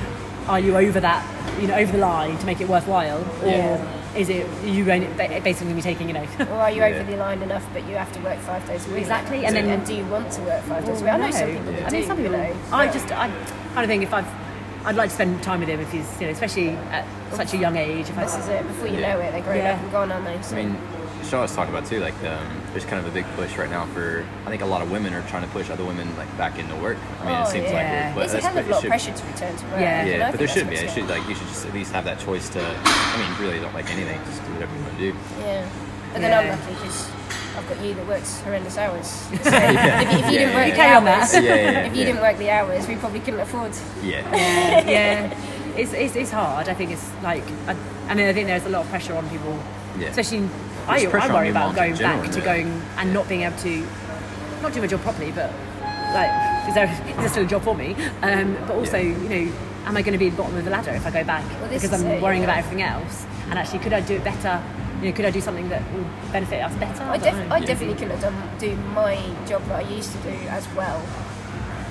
are 0.49 0.61
you 0.61 0.77
over 0.77 1.01
that, 1.01 1.25
you 1.61 1.69
know, 1.69 1.75
over 1.75 1.93
the 1.93 1.99
line 1.99 2.37
to 2.39 2.47
make 2.47 2.61
it 2.61 2.69
worthwhile, 2.69 3.19
or 3.43 3.49
Yeah. 3.49 4.17
is 4.17 4.29
it 4.29 4.47
you 4.65 4.85
basically 4.85 5.53
going 5.53 5.69
to 5.69 5.75
be 5.75 5.83
taking, 5.83 6.09
you 6.09 6.15
know, 6.15 6.27
or 6.41 6.53
are 6.55 6.71
you 6.71 6.81
Yeah. 6.81 6.87
over 7.01 7.11
the 7.11 7.17
line 7.17 7.43
enough, 7.43 7.67
but 7.73 7.87
you 7.89 7.97
have 7.97 8.13
to 8.13 8.21
work 8.21 8.39
five 8.41 8.67
days 8.67 8.87
a 8.87 8.91
week? 8.91 9.01
Exactly, 9.01 9.45
and 9.45 9.55
So- 9.57 9.63
then- 9.63 9.85
do 9.85 9.95
you 9.95 10.05
want 10.07 10.31
to 10.33 10.41
work 10.43 10.63
five 10.65 10.85
days 10.87 11.01
a 11.01 11.05
week? 11.05 11.13
I 11.13 11.17
oh, 11.17 11.19
know 11.19 11.31
some 11.31 11.49
people 11.51 11.73
that 11.73 11.87
I 11.87 11.89
do. 11.91 11.97
mean, 11.97 12.07
some 12.07 12.19
you 12.19 12.25
people. 12.29 12.39
know. 12.39 12.57
I 12.73 12.87
just, 12.89 13.07
I 13.13 13.29
kind 13.75 13.85
of 13.85 13.87
think 13.87 14.03
if 14.03 14.13
I've, 14.15 14.29
I'd 14.85 14.95
like 14.97 15.09
to 15.11 15.15
spend 15.15 15.43
time 15.43 15.61
with 15.61 15.69
him 15.69 15.81
if 15.81 15.91
he's, 15.91 16.21
you 16.21 16.27
know, 16.27 16.33
especially 16.33 16.71
at 16.71 17.05
such 17.33 17.55
a 17.55 17.57
young 17.57 17.77
age. 17.77 18.09
If 18.09 18.17
I, 18.17 18.23
This 18.25 18.37
is 18.37 18.49
it. 18.49 18.67
Before 18.69 18.87
you 18.87 18.99
Yeah. 19.01 19.15
know 19.15 19.21
it, 19.21 19.33
they're 19.33 19.43
grown 19.43 19.57
Yeah. 19.59 19.73
up 19.75 19.81
and 19.83 19.93
gone, 19.93 20.13
aren't 20.13 20.25
they? 20.27 20.41
So- 20.43 20.57
I 20.57 20.63
mean, 20.63 20.77
Charlotte's 21.29 21.55
talking 21.55 21.75
about 21.75 21.89
too. 21.89 22.01
Like, 22.01 22.15
um, 22.25 22.47
there's 22.73 22.85
kind 22.85 23.05
of 23.05 23.07
a 23.07 23.11
big 23.15 23.25
push 23.37 23.57
right 23.57 23.69
now 23.71 23.87
for. 23.87 24.25
I 24.45 24.51
think 24.51 24.63
a 24.63 24.67
lot 24.67 24.83
of 24.83 24.91
women 24.91 25.13
are 25.15 25.23
trying 25.29 25.43
to 25.43 25.49
push 25.49 25.71
other 25.71 25.85
women 25.85 26.15
like 26.17 26.29
back 26.39 26.59
into 26.59 26.75
work. 26.77 26.99
I 27.21 27.25
mean, 27.27 27.35
Oh, 27.35 27.43
it 27.43 27.49
seems 27.49 27.65
yeah. 27.71 27.73
like 27.75 27.87
it, 27.87 28.15
but 28.15 28.21
There's 28.21 28.31
a 28.31 28.37
that's- 28.37 28.45
hell 28.55 28.59
of 28.59 28.67
a 28.67 28.71
lot 28.71 28.77
of 28.77 28.83
should- 28.83 28.89
pressure 28.91 29.13
to 29.13 29.27
return 29.27 29.57
to 29.57 29.65
work. 29.67 29.81
Yeah. 29.81 30.01
and 30.01 30.09
Yeah, 30.11 30.31
but 30.31 30.39
there 30.39 30.49
should 30.49 30.69
be. 30.71 30.77
what's 30.77 30.83
It 30.83 30.91
should 30.95 31.09
like 31.09 31.29
you 31.29 31.35
should 31.35 31.49
just 31.49 31.67
at 31.67 31.75
least 31.75 31.93
have 31.93 32.05
that 32.05 32.19
choice 32.21 32.49
to. 32.51 32.61
I 32.63 33.17
mean, 33.19 33.41
really 33.47 33.61
don't 33.61 33.75
like 33.75 33.91
anything. 33.91 34.21
Just 34.27 34.45
do 34.47 34.53
whatever 34.53 34.75
you 34.77 34.83
want 34.83 34.93
to 34.95 34.99
do. 35.13 35.19
Yeah. 35.41 35.69
But 36.13 36.21
then 36.23 36.31
Yeah. 36.31 36.41
I'm 36.41 36.49
lucky 36.61 36.75
because 36.75 37.11
I've 37.57 37.69
got 37.69 37.81
you 37.85 37.95
that 37.95 38.07
works 38.07 38.41
horrendous 38.43 38.79
hours. 38.79 39.07
So 39.43 39.51
if, 39.53 40.13
you- 40.13 40.19
if 40.19 40.31
you 40.33 40.39
didn't 40.39 40.55
work 40.55 40.75
the 40.75 40.83
hours, 40.83 41.35
if 41.35 41.97
you 41.97 42.05
didn't 42.05 42.21
work 42.23 42.37
the 42.39 42.51
hours, 42.51 42.87
we 42.89 42.97
probably 42.97 43.21
couldn't 43.21 43.41
afford. 43.41 43.73
Yeah. 44.03 44.23
yeah, 44.37 44.89
yeah. 44.89 45.39
It's, 45.77 45.93
it's, 45.93 46.17
it's 46.17 46.31
hard. 46.31 46.69
I 46.71 46.75
think 46.75 46.91
it's 46.91 47.05
like, 47.23 47.45
I, 47.67 47.77
I 48.09 48.15
mean, 48.15 48.29
I 48.29 48.33
think 48.33 48.47
there's 48.47 48.65
a 48.65 48.71
lot 48.71 48.83
of 48.85 48.89
pressure 48.89 49.15
on 49.15 49.29
people, 49.29 49.59
Yeah. 49.99 50.09
especially. 50.09 50.49
I, 50.89 51.05
I 51.07 51.33
worry 51.33 51.49
about 51.51 51.75
going 51.75 51.95
general, 51.95 52.23
back 52.23 52.31
to 52.33 52.39
yeah. 52.39 52.45
going 52.45 52.83
and 52.99 53.13
not 53.13 53.29
being 53.29 53.43
able 53.43 53.57
to, 53.59 53.87
not 54.63 54.73
do 54.73 54.81
my 54.81 54.87
job 54.87 55.01
properly, 55.01 55.33
but 55.33 55.53
like, 56.15 56.31
is 56.69 56.75
there, 56.75 56.87
is 57.09 57.17
there 57.17 57.29
still 57.29 57.45
a 57.45 57.49
job 57.49 57.63
for 57.63 57.75
me? 57.75 57.95
Um, 58.23 58.57
but 58.67 58.77
also, 58.77 58.97
Yeah. 58.99 59.19
you 59.23 59.29
know, 59.47 59.53
am 59.87 59.97
I 59.97 60.03
going 60.03 60.13
to 60.13 60.19
be 60.19 60.27
at 60.29 60.31
the 60.37 60.43
bottom 60.43 60.57
of 60.57 60.65
the 60.65 60.71
ladder 60.71 60.91
if 60.93 61.07
I 61.07 61.11
go 61.11 61.25
back 61.25 61.45
Well, 61.61 61.69
because 61.71 61.93
I'm 61.93 62.07
it, 62.07 62.23
worrying 62.23 62.43
yeah. 62.43 62.49
about 62.49 62.59
everything 62.59 62.83
else? 62.83 63.27
And 63.51 63.59
actually, 63.59 63.81
could 63.81 63.93
I 63.93 64.01
do 64.01 64.15
it 64.17 64.25
better? 64.25 64.63
You 65.01 65.11
know, 65.11 65.17
could 65.17 65.25
I 65.27 65.31
do 65.31 65.41
something 65.41 65.69
that 65.69 65.83
will 65.93 66.07
benefit 66.33 66.63
us 66.63 66.75
better? 66.77 67.03
I, 67.05 67.19
don't 67.19 67.35
def- 67.37 67.49
know. 67.49 67.55
I 67.55 67.61
definitely 67.61 67.95
couldn't 67.95 68.19
have 68.19 68.23
done 68.23 68.59
do 68.59 68.75
my 68.95 69.17
job 69.47 69.63
that 69.67 69.85
I 69.85 69.89
used 69.89 70.11
to 70.13 70.19
do 70.19 70.31
as 70.49 70.67
well 70.75 71.01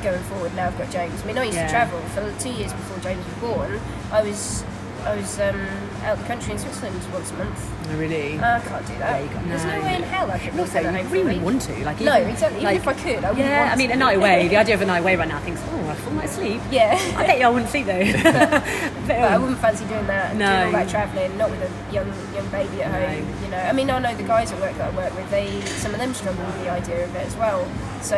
going 0.02 0.22
forward. 0.24 0.54
Now 0.56 0.68
I've 0.68 0.78
got 0.78 0.90
James. 0.92 1.22
I 1.22 1.26
mean, 1.26 1.38
I 1.38 1.44
used 1.44 1.56
Yeah. 1.56 1.66
to 1.68 1.72
travel 1.72 2.00
for 2.10 2.42
two 2.42 2.52
years 2.52 2.74
before 2.74 2.98
James 3.00 3.24
was 3.26 3.36
born. 3.36 3.80
I 4.12 4.22
was 4.24 4.64
I 5.06 5.16
was 5.16 5.40
um, 5.40 5.62
out 6.04 6.18
the 6.18 6.24
country 6.24 6.54
in 6.54 6.58
Switzerland 6.60 7.00
once 7.14 7.30
a 7.32 7.36
month. 7.36 7.72
Oh, 7.90 7.98
really. 7.98 8.40
I 8.40 8.60
can't 8.60 8.88
do 8.88 8.98
that. 8.98 9.24
Yeah, 9.24 9.44
There's 9.48 9.64
no 9.64 9.78
no. 9.78 9.86
way 9.86 9.96
in 9.96 10.04
hell 10.04 10.32
I 10.32 10.40
could 10.40 10.50
And 10.50 10.60
also, 10.60 10.80
you 10.80 10.88
home 10.90 11.08
for 11.08 11.16
a 11.16 11.24
really 11.24 11.40
want 11.40 11.62
to. 11.64 11.86
Like, 11.86 12.02
No, 12.02 12.18
even- 12.18 12.30
exactly. 12.32 12.62
Even 12.62 12.76
if 12.76 12.88
I 12.88 12.94
could, 12.94 13.24
I 13.24 13.30
wouldn't 13.30 13.48
Yeah, 13.48 13.72
I 13.72 13.76
mean, 13.78 13.92
a 13.92 13.96
night 13.96 14.18
away. 14.18 14.48
The 14.48 14.58
idea 14.58 14.74
of 14.74 14.82
a 14.82 14.86
night 14.86 15.00
away 15.00 15.16
right 15.16 15.28
now, 15.28 15.38
I 15.38 15.42
think, 15.42 15.60
oh, 15.70 15.90
a 15.90 15.96
full 15.96 16.14
night's 16.14 16.34
sleep. 16.34 16.62
Yeah. 16.72 17.00
I 17.16 17.28
bet 17.28 17.38
you 17.40 17.46
I 17.46 17.50
wouldn't 17.50 17.70
sleep 17.70 17.86
though. 17.86 18.00
but, 18.24 19.08
But 19.08 19.18
I 19.18 19.38
wouldn't 19.38 19.60
fancy 19.60 19.86
doing 19.86 20.08
that. 20.08 20.36
No. 20.36 20.46
Doing 20.48 20.66
all 20.66 20.72
that 20.72 20.90
travelling, 20.90 21.38
not 21.38 21.52
with 21.52 21.62
a 21.62 21.94
young 21.94 22.12
young 22.34 22.50
baby 22.50 22.82
at 22.82 22.92
home. 22.92 23.44
You 23.44 23.52
know, 23.52 23.58
I 23.58 23.72
mean, 23.74 23.90
I 23.90 24.00
know 24.00 24.16
the 24.16 24.24
guys 24.24 24.52
at 24.52 24.60
work 24.60 24.76
that 24.78 24.92
I 24.92 24.96
work 24.98 25.16
with. 25.16 25.30
They 25.30 25.62
some 25.62 25.94
of 25.94 26.00
them 26.00 26.14
struggle 26.16 26.44
with 26.46 26.64
the 26.64 26.70
idea 26.72 27.06
of 27.06 27.16
it 27.16 27.28
as 27.28 27.36
well. 27.36 27.68
So 28.02 28.18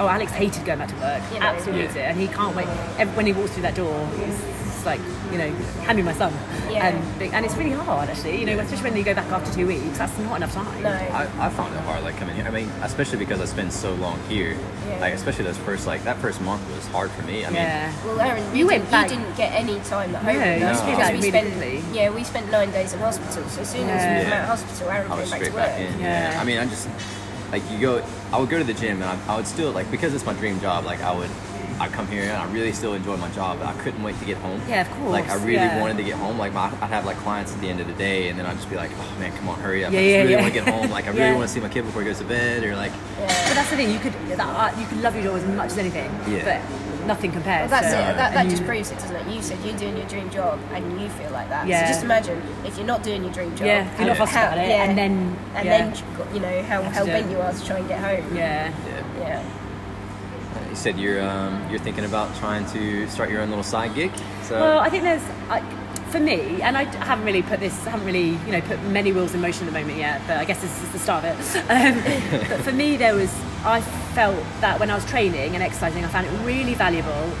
Oh, 0.00 0.08
Alex 0.08 0.32
hated 0.32 0.64
going 0.64 0.78
back 0.80 0.88
to 0.88 0.96
work. 0.96 1.22
You 1.32 1.40
know. 1.40 1.46
Absolutely 1.46 1.82
it, 1.82 1.96
and 1.96 2.18
he 2.18 2.26
can't 2.28 2.56
wait. 2.56 2.66
When 3.16 3.26
he 3.26 3.32
walks 3.32 3.52
through 3.52 3.62
that 3.62 3.76
door, 3.76 4.08
he's 4.18 4.40
just 4.84 5.00
like, 5.00 5.32
you 5.32 5.38
know, 5.38 5.50
hand 5.84 5.96
me 5.96 6.02
my 6.02 6.12
son. 6.12 6.32
Yeah. 6.70 6.88
And, 6.88 7.34
and 7.34 7.44
it's 7.44 7.56
really 7.56 7.70
hard, 7.72 8.08
actually. 8.08 8.38
You 8.40 8.46
know, 8.46 8.58
especially 8.58 8.90
when 8.90 8.96
you 8.98 9.04
go 9.04 9.14
back 9.14 9.26
after 9.30 9.52
two 9.52 9.66
weeks. 9.66 9.98
That's 9.98 10.16
not 10.18 10.36
enough 10.36 10.52
time. 10.52 10.82
no. 10.82 10.90
I, 10.90 11.28
I 11.38 11.48
found 11.50 11.74
it 11.74 11.80
hard, 11.80 12.04
like 12.04 12.16
coming 12.16 12.36
here. 12.36 12.44
I 12.46 12.50
mean, 12.50 12.68
especially 12.82 13.18
because 13.18 13.40
I 13.40 13.46
spent 13.46 13.72
so 13.72 13.94
long 13.94 14.18
here. 14.28 14.56
Yeah. 14.88 14.98
Like, 15.00 15.14
especially 15.14 15.44
those 15.44 15.56
first, 15.58 15.86
like 15.86 16.04
that 16.04 16.18
first 16.18 16.40
month 16.40 16.62
was 16.74 16.86
hard 16.88 17.10
for 17.12 17.22
me. 17.22 17.44
I 17.44 17.48
mean, 17.48 17.56
Yeah. 17.56 17.92
Well, 18.04 18.20
Aaron, 18.20 18.44
You 18.52 18.58
you, 18.60 18.66
went 18.66 18.82
didn't, 18.82 18.90
back- 18.90 19.10
you 19.10 19.16
didn't 19.16 19.36
get 19.36 19.52
any 19.54 19.80
time 19.80 20.14
at 20.14 20.22
home 20.22 20.34
No, 20.34 20.40
with 20.40 20.60
you 20.60 20.66
us 20.66 20.80
because 20.82 21.10
we 21.22 21.30
really 21.30 21.50
spent 21.80 21.94
yeah 21.94 22.10
we 22.10 22.24
spent 22.24 22.50
nine 22.50 22.70
days 22.70 22.92
in 22.92 22.98
hospital. 23.00 23.44
So 23.48 23.60
as 23.62 23.70
soon 23.70 23.88
as 23.88 24.02
we 24.02 24.08
Yeah. 24.08 24.22
came 24.24 24.32
out 24.32 24.42
of 24.42 24.48
hospital, 24.60 24.90
Aaron 24.90 25.10
I 25.12 25.14
was 25.20 25.30
came 25.30 25.30
back 25.30 25.38
to 25.40 25.44
straight 25.46 25.54
work. 25.54 25.70
back 25.70 25.80
in. 25.80 26.00
Yeah. 26.00 26.38
I 26.40 26.44
mean, 26.44 26.58
I 26.58 26.66
just 26.66 26.88
like 27.52 27.62
you 27.70 27.78
go. 27.80 28.04
I 28.32 28.38
would 28.38 28.50
go 28.50 28.58
to 28.58 28.64
the 28.64 28.74
gym 28.74 29.00
and 29.02 29.04
I, 29.04 29.32
I 29.32 29.36
would 29.36 29.46
still 29.46 29.70
like 29.72 29.90
because 29.90 30.12
it's 30.14 30.26
my 30.26 30.32
dream 30.34 30.60
job. 30.60 30.84
Like 30.84 31.00
I 31.02 31.12
would, 31.16 31.30
I 31.80 31.88
come 31.88 32.06
here 32.06 32.22
and 32.22 32.32
I 32.32 32.50
really 32.52 32.72
still 32.72 32.94
enjoy 32.94 33.16
my 33.16 33.30
job. 33.30 33.58
But 33.58 33.68
I 33.68 33.72
couldn't 33.82 34.02
wait 34.02 34.18
to 34.18 34.24
get 34.24 34.36
home. 34.38 34.60
Yeah, 34.68 34.82
of 34.82 34.90
course, 34.90 35.10
Like 35.10 35.28
I 35.28 35.34
really 35.36 35.54
yeah. 35.54 35.80
wanted 35.80 35.96
to 35.98 36.04
get 36.04 36.16
home. 36.16 36.38
Like 36.38 36.52
my, 36.52 36.66
I'd 36.66 36.90
have 36.90 37.04
like 37.04 37.16
clients 37.18 37.52
at 37.52 37.60
the 37.60 37.68
end 37.68 37.80
of 37.80 37.86
the 37.86 37.92
day, 37.94 38.28
and 38.28 38.38
then 38.38 38.46
I'd 38.46 38.56
just 38.56 38.70
be 38.70 38.76
like, 38.76 38.90
oh 38.96 39.16
man, 39.18 39.36
come 39.36 39.48
on, 39.48 39.58
hurry 39.60 39.84
up! 39.84 39.92
Yeah, 39.92 39.98
I 39.98 40.02
just 40.02 40.10
yeah, 40.10 40.18
really 40.18 40.32
yeah. 40.32 40.40
want 40.42 40.54
to 40.54 40.60
get 40.60 40.68
home. 40.68 40.90
Like 40.90 41.04
I 41.06 41.08
really 41.08 41.20
Yeah. 41.24 41.36
want 41.36 41.48
to 41.48 41.54
see 41.54 41.60
my 41.60 41.68
kid 41.68 41.82
before 41.84 42.02
he 42.02 42.08
goes 42.08 42.18
to 42.18 42.24
bed, 42.24 42.64
or 42.64 42.76
like 42.76 42.92
But 43.18 43.54
that's 43.54 43.70
the 43.70 43.76
thing. 43.76 43.90
You 43.90 43.98
could 43.98 44.12
that, 44.36 44.78
you 44.78 44.86
could 44.86 45.00
love 45.02 45.14
your 45.14 45.24
job 45.24 45.36
as 45.36 45.46
much 45.46 45.66
as 45.72 45.78
anything. 45.78 46.10
Yeah. 46.28 46.44
But 46.44 47.06
nothing 47.06 47.32
compares. 47.32 47.70
Well, 47.70 47.80
that's 47.82 47.92
to, 47.94 48.00
it. 48.00 48.16
That, 48.16 48.28
and 48.28 48.36
that 48.36 48.44
you- 48.46 48.50
just 48.52 48.64
proves 48.64 48.90
it, 48.90 48.98
doesn't 48.98 49.16
it? 49.16 49.34
You 49.34 49.42
said 49.42 49.58
you're 49.64 49.76
doing 49.76 49.96
your 49.96 50.06
dream 50.06 50.30
job 50.30 50.58
and 50.72 51.00
you 51.00 51.08
feel 51.10 51.30
like 51.30 51.48
that. 51.48 51.66
Yeah. 51.66 51.84
So 51.86 51.92
just 51.92 52.04
imagine 52.04 52.40
if 52.64 52.76
you're 52.76 52.86
not 52.86 53.02
doing 53.02 53.22
your 53.24 53.32
dream 53.32 53.54
job. 53.56 53.66
Yeah, 53.66 53.92
if 53.92 53.98
you're 53.98 54.08
not 54.08 54.16
fussed 54.16 54.32
about 54.32 54.58
it, 54.58 54.68
yeah, 54.68 54.84
and 54.84 54.96
then 54.96 55.36
and 55.54 55.66
yeah. 55.66 55.90
then 55.90 56.34
you 56.34 56.40
know 56.40 56.62
how 56.62 56.82
Have 56.82 56.92
how 56.92 57.04
bent 57.04 57.30
you 57.30 57.40
are 57.40 57.52
to 57.52 57.64
try 57.66 57.78
and 57.78 57.88
get 57.88 58.00
home. 58.00 58.36
Yeah. 58.36 58.72
yeah. 58.86 59.18
Yeah. 59.18 59.44
You 60.74 60.80
said 60.80 60.98
you're 60.98 61.22
um, 61.22 61.70
you're 61.70 61.78
thinking 61.78 62.04
about 62.04 62.34
trying 62.34 62.66
to 62.72 63.08
start 63.08 63.30
your 63.30 63.42
own 63.42 63.48
little 63.48 63.62
side 63.62 63.94
gig. 63.94 64.10
So 64.42 64.58
Well, 64.58 64.80
I 64.80 64.90
think 64.90 65.04
there's, 65.04 65.22
for 66.10 66.18
me, 66.18 66.62
and 66.62 66.76
I 66.76 66.82
haven't 67.04 67.24
really 67.24 67.42
put 67.42 67.60
this, 67.60 67.84
haven't 67.84 68.04
really, 68.04 68.30
you 68.44 68.50
know, 68.50 68.60
put 68.60 68.82
many 68.82 69.12
wheels 69.12 69.34
in 69.34 69.40
motion 69.40 69.68
at 69.68 69.72
the 69.72 69.78
moment 69.78 69.98
yet, 69.98 70.20
but 70.26 70.36
I 70.36 70.44
guess 70.44 70.60
this 70.60 70.82
is 70.82 70.88
the 70.90 70.98
start 70.98 71.24
of 71.24 71.30
it. 71.30 71.64
Um, 71.70 72.48
but 72.48 72.60
for 72.62 72.72
me, 72.72 72.96
there 72.96 73.14
was, 73.14 73.32
I 73.64 73.82
felt 74.14 74.36
that 74.60 74.80
when 74.80 74.90
I 74.90 74.96
was 74.96 75.04
training 75.04 75.54
and 75.54 75.62
exercising, 75.62 76.04
I 76.04 76.08
found 76.08 76.26
it 76.26 76.32
really 76.44 76.74
valuable 76.74 77.32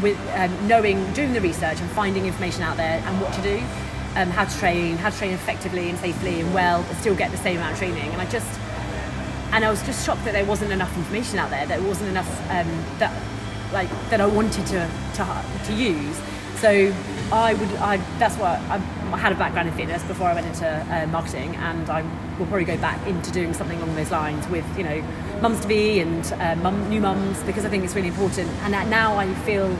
with 0.00 0.16
um, 0.36 0.68
knowing, 0.68 1.12
doing 1.12 1.32
the 1.32 1.40
research 1.40 1.80
and 1.80 1.90
finding 1.90 2.24
information 2.24 2.62
out 2.62 2.76
there 2.76 3.02
and 3.04 3.20
what 3.20 3.32
to 3.32 3.42
do, 3.42 3.58
um, 4.14 4.30
how 4.30 4.44
to 4.44 4.58
train, 4.58 4.96
how 4.96 5.10
to 5.10 5.18
train 5.18 5.32
effectively 5.32 5.88
and 5.90 5.98
safely 5.98 6.40
and 6.40 6.54
well, 6.54 6.84
but 6.86 6.96
still 6.98 7.16
get 7.16 7.32
the 7.32 7.36
same 7.38 7.56
amount 7.56 7.72
of 7.72 7.78
training. 7.78 8.10
And 8.12 8.22
I 8.22 8.26
just, 8.26 8.48
and 9.52 9.64
I 9.64 9.70
was 9.70 9.82
just 9.82 10.04
shocked 10.06 10.24
that 10.24 10.32
there 10.32 10.44
wasn't 10.44 10.72
enough 10.72 10.96
information 10.96 11.38
out 11.38 11.50
there. 11.50 11.66
That 11.66 11.80
there 11.80 11.88
wasn't 11.88 12.10
enough 12.10 12.28
um, 12.50 12.68
that 12.98 13.12
like 13.72 13.88
that 14.10 14.20
I 14.20 14.26
wanted 14.26 14.66
to 14.66 14.90
to, 15.14 15.44
to 15.66 15.72
use. 15.72 16.20
So 16.56 16.94
I 17.32 17.54
would 17.54 17.68
I 17.76 17.96
that's 18.18 18.36
what 18.36 18.58
I, 18.70 18.76
I 19.12 19.16
had 19.16 19.32
a 19.32 19.36
background 19.36 19.68
in 19.68 19.74
fitness 19.74 20.02
before 20.04 20.28
I 20.28 20.34
went 20.34 20.46
into 20.46 20.68
uh, 20.68 21.06
marketing, 21.08 21.56
and 21.56 21.88
I 21.88 22.02
will 22.38 22.46
probably 22.46 22.64
go 22.64 22.76
back 22.78 23.04
into 23.06 23.30
doing 23.32 23.54
something 23.54 23.80
along 23.80 23.96
those 23.96 24.10
lines 24.10 24.46
with 24.48 24.66
you 24.76 24.84
know 24.84 25.02
mums 25.40 25.60
to 25.60 25.68
be 25.68 26.00
and 26.00 26.32
uh, 26.34 26.56
mum, 26.56 26.88
new 26.90 27.00
mums 27.00 27.42
because 27.44 27.64
I 27.64 27.68
think 27.68 27.84
it's 27.84 27.94
really 27.94 28.08
important. 28.08 28.48
And 28.62 28.74
that 28.74 28.88
now 28.88 29.16
I 29.16 29.32
feel 29.34 29.76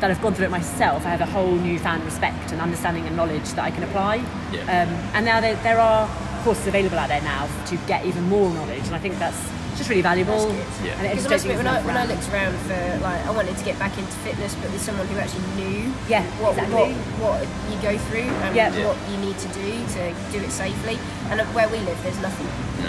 that 0.00 0.10
I've 0.10 0.20
gone 0.20 0.34
through 0.34 0.46
it 0.46 0.50
myself, 0.50 1.06
I 1.06 1.10
have 1.10 1.20
a 1.20 1.26
whole 1.26 1.54
newfound 1.54 2.04
respect 2.04 2.52
and 2.52 2.60
understanding 2.60 3.06
and 3.06 3.16
knowledge 3.16 3.48
that 3.50 3.64
I 3.64 3.70
can 3.70 3.82
apply. 3.84 4.16
Yeah. 4.52 4.60
Um, 4.62 4.88
and 5.14 5.24
now 5.24 5.40
there, 5.40 5.54
there 5.62 5.80
are 5.80 6.06
courses 6.44 6.66
available 6.66 6.98
out 6.98 7.08
there 7.08 7.22
now 7.22 7.48
to 7.66 7.76
get 7.88 8.04
even 8.06 8.22
more 8.28 8.50
knowledge, 8.52 8.84
and 8.86 8.94
I 8.94 8.98
think 8.98 9.18
that's 9.18 9.40
just 9.76 9.88
really 9.90 10.02
valuable. 10.02 10.38
Yeah. 10.84 10.92
And 11.02 11.06
it 11.06 11.16
Because 11.18 11.26
I 11.26 11.34
educates 11.34 11.44
must 11.46 11.56
when 11.56 11.66
I, 11.66 11.82
when 11.82 11.96
I 11.96 12.06
looked 12.06 12.28
around 12.30 12.54
for 12.68 12.78
like 13.02 13.26
I 13.26 13.30
wanted 13.32 13.56
to 13.56 13.64
get 13.64 13.76
back 13.78 13.96
into 13.98 14.12
fitness, 14.22 14.54
but 14.56 14.70
with 14.70 14.80
someone 14.80 15.06
who 15.08 15.18
actually 15.18 15.42
knew 15.58 15.92
Yeah, 16.06 16.22
what, 16.38 16.52
exactly. 16.54 16.94
what 17.18 17.40
what 17.42 17.72
you 17.72 17.76
go 17.82 17.98
through 18.06 18.28
and 18.44 18.54
Yeah. 18.54 18.70
what 18.86 18.96
you 19.10 19.16
need 19.18 19.36
to 19.38 19.48
do 19.48 19.66
to 19.98 20.02
do 20.30 20.38
it 20.44 20.52
safely. 20.52 20.96
And 21.30 21.40
where 21.56 21.68
we 21.68 21.78
live, 21.80 21.98
there's 22.04 22.20
nothing. 22.20 22.46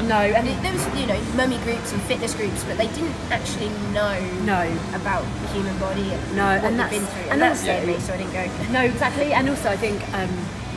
No, 0.07 0.19
and 0.19 0.45
There 0.63 0.73
was 0.73 0.85
you 0.99 1.07
know 1.07 1.17
mummy 1.33 1.57
groups 1.65 1.91
and 1.93 2.01
fitness 2.03 2.35
groups, 2.35 2.63
but 2.65 2.77
they 2.77 2.87
didn't 2.87 3.15
actually 3.31 3.69
know 3.95 4.19
no, 4.43 4.61
about 4.93 5.23
the 5.41 5.47
human 5.57 5.75
body 5.79 6.11
and 6.13 6.21
No, 6.35 6.45
what 6.45 6.65
and 6.65 6.79
they've 6.79 6.89
been 7.01 7.05
through, 7.07 7.21
and 7.31 7.31
and, 7.33 7.41
that 7.41 7.55
that's- 7.57 7.61
scared 7.61 7.87
me, 7.87 7.97
so 7.99 8.13
I 8.13 8.17
didn't 8.17 8.33
go. 8.33 8.45
no, 8.71 8.81
exactly. 8.81 9.33
And 9.33 9.49
also, 9.49 9.69
I 9.69 9.77
think 9.77 9.97
um, 10.13 10.29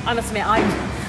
I 0.06 0.14
must 0.14 0.28
admit, 0.28 0.46
I'm 0.46 0.64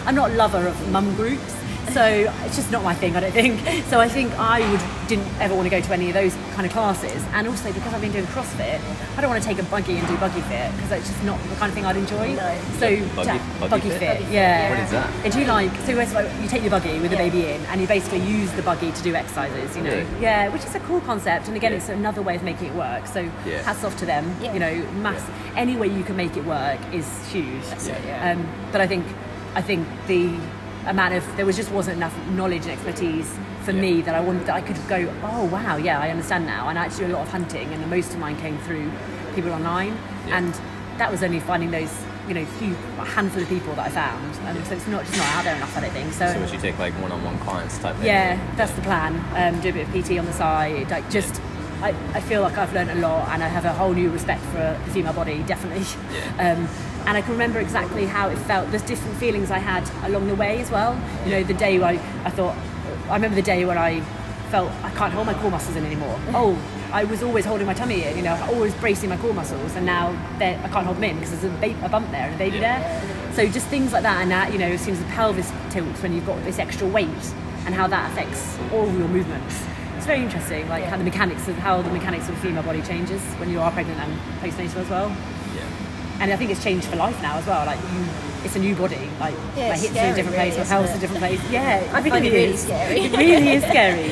I'm 0.05 0.15
not 0.15 0.31
a 0.31 0.33
lover 0.33 0.67
of 0.67 0.75
mum 0.91 1.15
groups. 1.15 1.53
So 1.93 2.03
it's 2.45 2.55
just 2.55 2.71
not 2.71 2.83
my 2.83 2.93
thing, 2.93 3.15
I 3.15 3.19
don't 3.21 3.31
think. 3.31 3.59
So 3.87 3.99
I 3.99 4.07
think 4.07 4.31
I 4.37 4.59
would 4.71 4.81
didn't 5.09 5.27
ever 5.39 5.55
want 5.55 5.65
to 5.65 5.69
go 5.71 5.81
to 5.81 5.93
any 5.93 6.07
of 6.09 6.13
those 6.13 6.35
kind 6.53 6.65
of 6.65 6.71
classes. 6.71 7.23
And 7.33 7.47
also 7.47 7.71
because 7.73 7.93
I've 7.93 8.01
been 8.01 8.11
doing 8.11 8.25
CrossFit, 8.27 8.79
I 9.17 9.21
don't 9.21 9.29
want 9.29 9.41
to 9.41 9.47
take 9.47 9.57
a 9.59 9.63
buggy 9.63 9.97
and 9.97 10.07
do 10.07 10.15
buggy 10.17 10.41
fit 10.41 10.71
because 10.75 10.91
it's 10.91 11.07
just 11.09 11.23
not 11.23 11.41
the 11.49 11.55
kind 11.55 11.69
of 11.69 11.73
thing 11.73 11.85
I'd 11.85 11.97
enjoy. 11.97 12.33
No. 12.35 12.61
So 12.79 12.95
Buggy- 13.15 13.39
to- 13.39 13.69
buggy 13.69 13.89
fit? 13.89 13.99
fit, 13.99 14.09
Buggy 14.19 14.23
fit, 14.25 14.31
yeah. 14.31 14.69
What 14.69 14.79
is 14.79 14.91
that? 14.91 15.09
And 15.25 15.33
do 15.33 15.39
you 15.39 15.45
like 15.47 15.71
so 15.85 15.97
it's 15.97 16.13
like 16.13 16.27
you 16.41 16.47
take 16.47 16.61
your 16.61 16.71
buggy 16.71 16.99
with 16.99 17.11
the 17.11 17.17
Yeah. 17.17 17.29
baby 17.29 17.45
in, 17.47 17.65
and 17.67 17.81
you 17.81 17.87
basically 17.87 18.19
use 18.19 18.51
the 18.51 18.61
buggy 18.61 18.91
to 18.91 19.01
do 19.03 19.15
exercises. 19.15 19.75
You 19.75 19.83
know, 19.83 19.89
Really? 19.89 20.05
yeah, 20.21 20.49
which 20.49 20.63
is 20.63 20.75
a 20.75 20.79
cool 20.81 21.01
concept. 21.01 21.47
And 21.47 21.55
again, 21.57 21.71
Yeah. 21.71 21.77
it's 21.79 21.89
another 21.89 22.21
way 22.21 22.35
of 22.35 22.43
making 22.43 22.67
it 22.67 22.75
work. 22.75 23.07
So 23.07 23.27
Yeah. 23.45 23.61
hats 23.63 23.83
off 23.83 23.97
to 23.97 24.05
them. 24.05 24.35
Yeah. 24.41 24.53
You 24.53 24.59
know, 24.59 24.75
mass 25.01 25.21
any 25.55 25.75
way 25.75 25.87
you 25.87 26.03
can 26.03 26.15
make 26.15 26.37
it 26.37 26.45
work 26.45 26.79
is 26.93 27.07
huge. 27.31 27.63
it, 27.87 28.01
yeah. 28.05 28.31
Um, 28.31 28.47
but 28.71 28.81
I 28.81 28.87
think 28.87 29.05
I 29.55 29.61
think 29.63 29.87
the 30.07 30.29
amount 30.89 31.13
of 31.13 31.23
there 31.37 31.45
was 31.45 31.55
just 31.55 31.71
wasn't 31.71 31.97
enough 31.97 32.15
knowledge 32.31 32.63
and 32.63 32.71
expertise 32.71 33.29
for 33.63 33.71
Yeah. 33.71 33.81
me 33.81 34.01
that 34.01 34.15
I 34.15 34.19
wanted 34.19 34.45
that 34.47 34.55
I 34.55 34.61
could 34.61 34.77
go, 34.87 35.11
oh 35.23 35.45
wow, 35.45 35.77
yeah, 35.77 35.99
I 35.99 36.09
understand 36.09 36.45
now. 36.45 36.69
And 36.69 36.79
I 36.79 36.85
actually 36.85 37.07
do 37.07 37.13
a 37.13 37.15
lot 37.15 37.23
of 37.23 37.29
hunting, 37.29 37.67
and 37.73 37.87
most 37.89 38.11
of 38.13 38.19
mine 38.19 38.37
came 38.37 38.57
through 38.59 38.91
people 39.35 39.51
online, 39.51 39.95
Yeah. 40.27 40.37
and 40.37 40.53
that 40.97 41.11
was 41.11 41.23
only 41.23 41.39
finding 41.39 41.71
those. 41.71 41.91
You 42.27 42.35
know, 42.35 42.45
few 42.59 42.75
a 42.99 43.05
handful 43.05 43.41
of 43.41 43.49
people 43.49 43.73
that 43.73 43.87
I 43.87 43.89
found, 43.89 44.23
and 44.45 44.67
so 44.67 44.75
it's 44.75 44.85
not 44.85 45.03
just 45.03 45.17
not 45.17 45.25
out 45.35 45.43
there 45.45 45.55
enough. 45.55 45.75
I 45.75 45.81
don't 45.81 45.89
think 45.91 46.13
so. 46.13 46.31
So 46.31 46.39
would 46.39 46.51
you 46.51 46.59
take 46.59 46.77
like 46.77 46.93
one-on-one 47.01 47.39
clients 47.39 47.79
type 47.79 47.95
thing? 47.95 48.05
Yeah, 48.05 48.37
that's 48.55 48.71
the 48.73 48.81
plan. 48.83 49.15
Um, 49.35 49.59
do 49.61 49.69
a 49.69 49.73
bit 49.73 49.87
of 49.87 49.93
PT 49.95 50.19
on 50.19 50.27
the 50.27 50.33
side. 50.33 50.91
Like 50.91 51.09
just, 51.09 51.41
I, 51.81 51.89
I 52.13 52.19
feel 52.21 52.43
like 52.43 52.55
I've 52.55 52.71
learned 52.71 52.91
a 52.91 52.95
lot, 52.95 53.29
and 53.29 53.41
I 53.43 53.47
have 53.47 53.65
a 53.65 53.73
whole 53.73 53.93
new 53.93 54.11
respect 54.11 54.41
for 54.53 54.77
the 54.85 54.91
female 54.91 55.13
body, 55.13 55.41
definitely. 55.47 55.85
Yeah. 56.13 56.53
Um, 56.55 56.67
and 57.09 57.17
I 57.17 57.21
can 57.23 57.31
remember 57.31 57.59
exactly 57.59 58.05
how 58.05 58.29
it 58.29 58.37
felt. 58.37 58.69
There's 58.69 58.83
different 58.83 59.17
feelings 59.17 59.49
I 59.49 59.57
had 59.57 59.83
along 60.07 60.27
the 60.27 60.35
way 60.35 60.61
as 60.61 60.69
well. 60.69 60.93
You 61.25 61.31
know, 61.31 61.43
the 61.43 61.55
day 61.55 61.81
I, 61.81 61.93
I 62.23 62.29
thought, 62.29 62.55
I 63.09 63.15
remember 63.15 63.33
the 63.35 63.41
day 63.41 63.65
when 63.65 63.79
I 63.79 64.01
felt 64.51 64.71
I 64.83 64.91
can't 64.91 65.11
hold 65.11 65.25
my 65.25 65.33
core 65.33 65.49
muscles 65.49 65.75
in 65.75 65.83
anymore. 65.83 66.19
Oh, 66.35 66.55
I 66.93 67.05
was 67.05 67.23
always 67.23 67.45
holding 67.45 67.65
my 67.65 67.73
tummy 67.73 68.03
in, 68.03 68.15
you 68.15 68.21
know, 68.21 68.35
always 68.53 68.75
bracing 68.75 69.09
my 69.09 69.17
core 69.17 69.33
muscles, 69.33 69.75
and 69.75 69.87
now 69.87 70.09
I 70.39 70.69
can't 70.71 70.85
hold 70.85 70.97
them 70.97 71.03
in 71.03 71.15
because 71.15 71.31
there's 71.31 71.51
a, 71.51 71.57
ba- 71.57 71.83
a 71.83 71.89
bump 71.89 72.11
there 72.11 72.27
and 72.27 72.35
a 72.35 72.37
baby 72.37 72.59
there. 72.59 72.79
So 73.33 73.47
just 73.47 73.65
things 73.69 73.91
like 73.91 74.03
that, 74.03 74.21
and 74.21 74.29
that, 74.29 74.53
you 74.53 74.59
know, 74.59 74.67
as 74.67 74.81
soon 74.81 74.93
as 74.93 74.99
the 74.99 75.07
pelvis 75.07 75.51
tilts 75.71 76.03
when 76.03 76.13
you've 76.13 76.27
got 76.27 76.43
this 76.43 76.59
extra 76.59 76.85
weight, 76.85 77.09
and 77.65 77.73
how 77.73 77.87
that 77.87 78.11
affects 78.11 78.59
all 78.71 78.85
your 78.85 79.07
movements. 79.07 79.63
It's 79.97 80.05
very 80.05 80.21
interesting, 80.21 80.69
like 80.69 80.83
how 80.83 80.97
the 80.97 81.03
mechanics 81.03 81.47
of 81.47 81.55
how 81.57 81.81
the 81.81 81.89
mechanics 81.91 82.29
of 82.29 82.35
the 82.35 82.41
female 82.41 82.63
body 82.63 82.83
changes 82.83 83.21
when 83.39 83.49
you 83.49 83.59
are 83.59 83.71
pregnant 83.71 83.99
and 83.99 84.13
postnatal 84.41 84.77
as 84.77 84.89
well. 84.89 85.15
Yeah. 86.19 86.23
And 86.23 86.33
I 86.33 86.35
think 86.35 86.51
it's 86.51 86.63
changed 86.63 86.87
for 86.87 86.95
life 86.97 87.19
now 87.21 87.37
as 87.37 87.45
well. 87.47 87.65
Like 87.65 87.79
you, 87.79 88.05
it's 88.43 88.55
a 88.55 88.59
new 88.59 88.75
body. 88.75 89.09
Like 89.19 89.33
Yeah, 89.55 89.69
my 89.69 89.73
it's 89.75 89.81
hips 89.83 89.95
are 89.97 89.99
in 89.99 90.09
a 90.09 90.13
scary, 90.13 90.15
different 90.15 90.37
really, 90.37 90.51
place, 90.51 90.57
my 90.69 90.75
pelvis 90.75 90.89
it? 90.91 90.93
is 90.93 90.97
a 90.97 91.01
different 91.01 91.19
place. 91.23 91.41
Yeah, 91.51 91.89
I 91.93 92.01
think 92.01 92.15
it 92.15 92.21
really 92.23 92.43
is. 92.53 92.63
scary. 92.63 92.99
It 93.01 93.17
really 93.17 93.49
is 93.49 93.63
scary, 93.73 94.09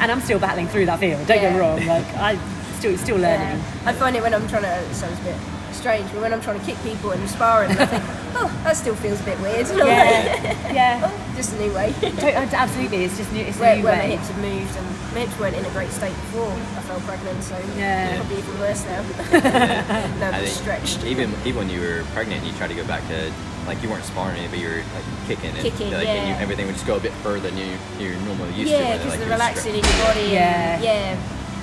and 0.00 0.10
I'm 0.12 0.20
still 0.20 0.38
battling 0.38 0.68
through 0.68 0.86
that 0.86 0.98
field. 0.98 1.26
Don't 1.26 1.40
get 1.40 1.52
me 1.52 1.60
wrong. 1.60 1.78
Like 1.86 2.06
I 2.16 2.38
still 2.78 2.96
still 2.98 3.16
learning. 3.16 3.58
Yeah. 3.58 3.86
I 3.86 3.92
find 3.92 4.16
it 4.16 4.22
when 4.22 4.34
I'm 4.34 4.46
trying 4.48 4.62
to. 4.62 4.74
It 4.90 4.94
sounds 4.94 5.18
a 5.20 5.24
bit 5.24 5.36
strange, 5.82 6.06
but 6.12 6.20
when 6.22 6.32
I'm 6.32 6.40
trying 6.40 6.60
to 6.60 6.64
kick 6.64 6.78
people 6.84 7.10
and 7.10 7.28
sparring, 7.28 7.72
I 7.72 7.86
think, 7.86 8.04
oh, 8.38 8.46
that 8.62 8.76
still 8.76 8.94
feels 8.94 9.20
a 9.20 9.24
bit 9.24 9.38
weird. 9.40 9.66
Yeah, 9.74 10.72
yeah. 10.72 11.00
oh, 11.10 11.34
just 11.36 11.52
a 11.54 11.58
new 11.58 11.74
way. 11.74 11.92
Uh, 12.02 12.46
Absolutely, 12.54 13.04
it's 13.04 13.16
just 13.18 13.32
new. 13.32 13.42
It's 13.42 13.58
a 13.58 13.60
where, 13.60 13.76
new 13.76 13.82
where 13.84 13.96
my 13.96 14.04
way. 14.06 14.16
hips 14.16 14.28
have 14.28 14.38
moved 14.38 14.76
and 14.78 14.86
my 15.12 15.20
hips 15.26 15.38
weren't 15.40 15.56
in 15.56 15.64
a 15.64 15.70
great 15.70 15.90
state 15.90 16.14
before 16.30 16.46
I 16.52 16.80
fell 16.86 17.00
pregnant, 17.00 17.42
so 17.42 17.58
Yeah. 17.76 18.16
probably 18.16 18.38
even 18.38 18.60
worse 18.60 18.84
now. 18.86 19.02
now 20.22 20.30
I 20.30 20.38
I'm 20.38 20.44
think 20.44 20.54
stretched. 20.54 21.04
even 21.04 21.34
even 21.44 21.56
when 21.66 21.70
you 21.70 21.80
were 21.80 22.04
pregnant, 22.14 22.44
you 22.46 22.52
tried 22.54 22.68
to 22.68 22.74
go 22.78 22.86
back 22.86 23.02
to 23.08 23.32
like 23.66 23.82
you 23.82 23.90
weren't 23.90 24.04
sparring, 24.04 24.38
but 24.50 24.58
you 24.58 24.68
were 24.68 24.82
like 24.94 25.06
kicking 25.26 25.50
and 25.50 25.58
Kicking, 25.58 25.92
like, 25.92 26.06
and 26.06 26.28
you, 26.30 26.34
everything 26.42 26.66
would 26.66 26.74
just 26.74 26.86
go 26.86 26.96
a 26.96 27.00
bit 27.00 27.12
further 27.26 27.50
than 27.50 27.56
you 27.58 27.74
you're 27.98 28.14
normally 28.22 28.54
used 28.54 28.70
to. 28.70 28.78
Yeah, 28.78 28.88
when, 28.90 28.98
because 28.98 29.10
like, 29.10 29.18
the 29.18 29.24
you're 29.26 29.34
relaxing 29.34 29.74
stre- 29.74 29.82
in 29.82 29.84
your 29.98 30.06
body. 30.06 30.26
Yeah. 30.30 30.74
And, 30.74 30.84
yeah. 30.84 31.11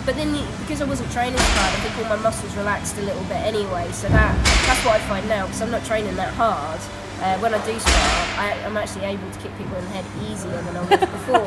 But 0.05 0.15
then 0.15 0.31
because 0.61 0.81
I 0.81 0.85
wasn't 0.85 1.11
training 1.11 1.37
hard, 1.37 1.71
I 1.75 1.79
think 1.83 1.97
all 1.97 2.15
my 2.15 2.21
muscles 2.21 2.55
relaxed 2.55 2.97
a 2.97 3.01
little 3.01 3.23
bit 3.23 3.37
anyway. 3.37 3.91
So 3.91 4.07
that 4.09 4.33
that's 4.65 4.83
what 4.85 4.95
I 4.95 4.99
find 5.05 5.27
now 5.27 5.45
because 5.45 5.61
I'm 5.61 5.71
not 5.71 5.85
training 5.85 6.15
that 6.15 6.33
hard. 6.33 6.79
Uh, 7.21 7.37
when 7.39 7.53
I 7.53 7.63
do 7.65 7.77
spar, 7.77 7.93
I, 8.39 8.55
I'm 8.65 8.77
actually 8.77 9.05
able 9.05 9.29
to 9.29 9.39
kick 9.39 9.51
people 9.57 9.75
in 9.75 9.83
the 9.83 9.91
head 9.91 10.05
easier 10.31 10.61
than 10.61 10.77
I 10.77 10.79
was 10.79 10.99
before. 10.99 11.45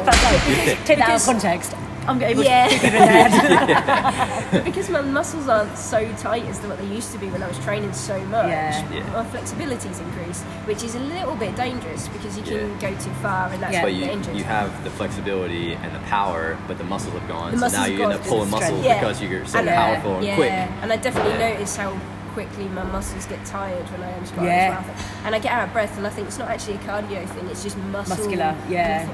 Take 0.84 0.98
that 0.98 1.08
out 1.08 1.20
of 1.20 1.24
context. 1.24 1.74
I'm 2.08 2.20
able 2.22 2.42
Yeah. 2.44 2.66
to 2.68 2.70
kick 2.74 2.80
people 2.82 2.96
in 3.00 3.06
the 3.06 3.12
head. 3.12 4.50
But 4.52 4.64
because 4.64 4.90
my 4.90 5.00
muscles 5.02 5.48
aren't 5.48 5.76
so 5.78 6.10
tight 6.18 6.44
as 6.46 6.58
what 6.60 6.78
they 6.78 6.86
used 6.86 7.12
to 7.12 7.18
be 7.18 7.28
when 7.30 7.42
I 7.42 7.48
was 7.48 7.58
training 7.60 7.92
so 7.92 8.18
much, 8.26 8.48
Yeah. 8.48 8.84
Yeah. 8.92 9.02
my 9.12 9.24
flexibility's 9.24 9.98
increased, 10.00 10.42
which 10.66 10.82
is 10.82 10.94
a 10.94 10.98
little 11.00 11.34
bit 11.36 11.54
dangerous 11.56 12.08
because 12.08 12.36
you 12.36 12.42
can 12.42 12.70
Yeah. 12.80 12.90
go 12.90 12.96
too 12.98 13.10
far 13.22 13.48
and 13.52 13.62
that's 13.62 13.72
Yeah. 13.72 13.82
But 13.82 13.92
you, 13.94 14.04
injured. 14.06 14.36
you 14.36 14.44
have 14.44 14.82
the 14.84 14.90
flexibility 14.90 15.74
and 15.74 15.94
the 15.94 16.00
power, 16.00 16.56
but 16.68 16.78
the 16.78 16.84
muscles 16.84 17.14
have 17.14 17.28
gone. 17.28 17.52
The 17.56 17.68
so 17.70 17.78
now 17.78 17.86
you 17.86 18.02
end 18.02 18.12
up 18.14 18.24
pulling 18.24 18.50
muscles 18.50 18.80
strength. 18.80 19.00
because 19.00 19.22
you're 19.22 19.46
so 19.46 19.58
And, 19.60 19.68
powerful 19.68 20.16
and 20.16 20.24
yeah. 20.24 20.34
quick. 20.36 20.52
And 20.82 20.92
I 20.92 20.96
definitely 20.96 21.32
Yeah. 21.38 21.50
notice 21.52 21.76
how 21.76 21.92
quickly 22.34 22.66
my 22.68 22.82
muscles 22.84 23.26
get 23.26 23.44
tired 23.44 23.84
when 23.92 24.02
I 24.02 24.10
am 24.16 24.24
sparring 24.24 24.50
Yeah. 24.50 24.70
well. 24.70 24.84
And 25.26 25.34
I 25.34 25.38
get 25.38 25.52
out 25.52 25.64
of 25.64 25.72
breath, 25.74 25.96
and 25.98 26.06
I 26.06 26.10
think 26.10 26.28
it's 26.28 26.38
not 26.38 26.48
actually 26.48 26.76
a 26.76 26.78
cardio 26.78 27.26
thing; 27.28 27.46
it's 27.50 27.62
just 27.62 27.76
muscle. 27.92 28.16
Muscular, 28.16 28.54
yeah. 28.70 29.06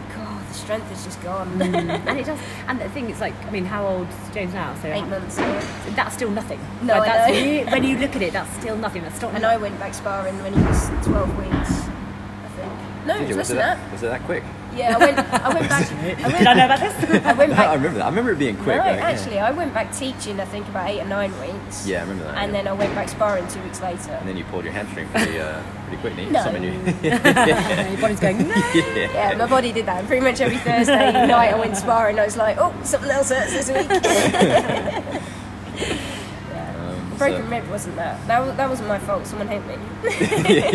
I 0.49 0.53
think, 0.53 0.55
God, 0.55 0.55
the 0.55 0.55
strength 0.55 0.93
is 0.93 1.05
just 1.05 1.23
gone. 1.23 1.49
Mm. 1.59 2.07
and 2.09 2.19
it 2.19 2.27
does. 2.27 2.39
And 2.67 2.81
the 2.81 2.89
thing 2.91 3.11
is, 3.11 3.21
like, 3.21 3.35
I 3.47 3.51
mean, 3.51 3.65
how 3.65 3.87
old's 3.87 4.15
James 4.33 4.55
now? 4.55 4.75
So 4.83 4.89
Eight 4.89 5.07
months. 5.07 5.37
now. 5.39 5.61
That's 5.95 6.15
still 6.15 6.31
nothing. 6.31 6.61
No, 6.83 6.99
Like, 6.99 7.03
I 7.11 7.17
that's 7.17 7.33
know. 7.33 7.41
really- 7.41 7.65
when 7.71 7.85
you 7.85 7.99
look 7.99 8.17
at 8.17 8.23
it, 8.23 8.33
that's 8.33 8.51
still 8.59 8.77
nothing. 8.77 9.03
That's 9.03 9.17
still. 9.17 9.31
And 9.31 9.45
I 9.45 9.57
went 9.57 9.79
back 9.79 9.95
sparring 9.95 10.37
when 10.43 10.53
he 10.53 10.61
was 10.63 10.89
12 11.05 11.37
weeks, 11.39 11.53
I 11.53 12.49
think. 12.57 12.73
No, 13.07 13.15
Did 13.19 13.23
it 13.23 13.29
was 13.29 13.29
was, 13.29 13.37
less 13.37 13.51
it 13.51 13.55
than 13.55 13.57
that, 13.59 13.79
that. 13.79 13.93
was 13.93 14.03
it 14.03 14.07
that 14.07 14.23
quick? 14.25 14.45
Yeah, 14.79 14.95
I 14.95 14.99
went. 14.99 15.19
I 15.19 15.55
went 15.55 15.69
back. 15.69 15.93
I 15.93 16.39
Did 16.39 16.47
I 16.47 16.55
know 16.55 16.65
about 16.67 16.81
this? 16.81 17.25
I 17.27 17.33
went 17.33 17.51
back. 17.57 17.69
I 17.69 17.75
remember 17.75 17.99
that. 17.99 18.07
I 18.07 18.09
remember 18.09 18.33
it 18.33 18.39
being 18.39 18.57
quick. 18.57 18.77
no, 18.77 18.85
like, 18.85 18.99
yeah. 18.99 19.09
actually, 19.09 19.39
I 19.41 19.51
went 19.51 19.75
back 19.75 19.93
teaching. 19.93 20.39
I 20.41 20.45
think 20.45 20.69
about 20.69 20.89
eight 20.89 21.01
or 21.01 21.07
nine 21.07 21.33
weeks. 21.41 21.87
Yeah, 21.87 21.99
I 21.99 22.01
remember 22.03 22.25
that. 22.25 22.39
And 22.39 22.53
yeah. 22.53 22.59
then 22.63 22.69
I 22.69 22.73
went 22.73 22.95
back 22.95 23.09
sparring 23.09 23.49
two 23.49 23.61
weeks 23.63 23.81
later. 23.83 24.13
And 24.13 24.29
then 24.29 24.37
you 24.37 24.45
pulled 24.45 24.65
your 24.65 24.73
hamstring 24.73 25.09
pretty, 25.09 25.41
uh, 25.41 25.61
pretty 25.87 26.01
quick, 26.01 26.15
didn't 26.15 26.29
you? 26.29 26.33
No. 26.33 26.43
Something 26.45 26.63
you- 26.63 26.71
Your 27.91 28.01
body's 28.01 28.21
going. 28.21 28.39
No. 28.39 28.55
yeah. 28.75 29.13
Yeah, 29.13 29.35
my 29.37 29.47
body 29.47 29.73
did 29.73 29.87
that. 29.87 30.07
Pretty 30.07 30.23
much 30.25 30.41
every 30.41 30.59
Thursday 30.59 31.13
night 31.13 31.53
I 31.55 31.59
went 31.59 31.77
sparring. 31.77 32.19
I 32.19 32.25
was 32.25 32.37
like, 32.37 32.57
oh, 32.59 32.73
something 32.85 33.11
else 33.11 33.31
hurts 33.31 33.53
this 33.53 33.69
week. 33.69 33.89
Broken 37.19 37.45
so- 37.45 37.51
rib 37.51 37.69
wasn't 37.69 37.97
that. 37.97 38.27
That, 38.27 38.45
was, 38.47 38.57
that 38.57 38.69
wasn't 38.71 38.89
my 38.89 38.99
fault. 38.99 39.27
Someone 39.27 39.49
hit 39.49 39.67
me. 39.67 39.75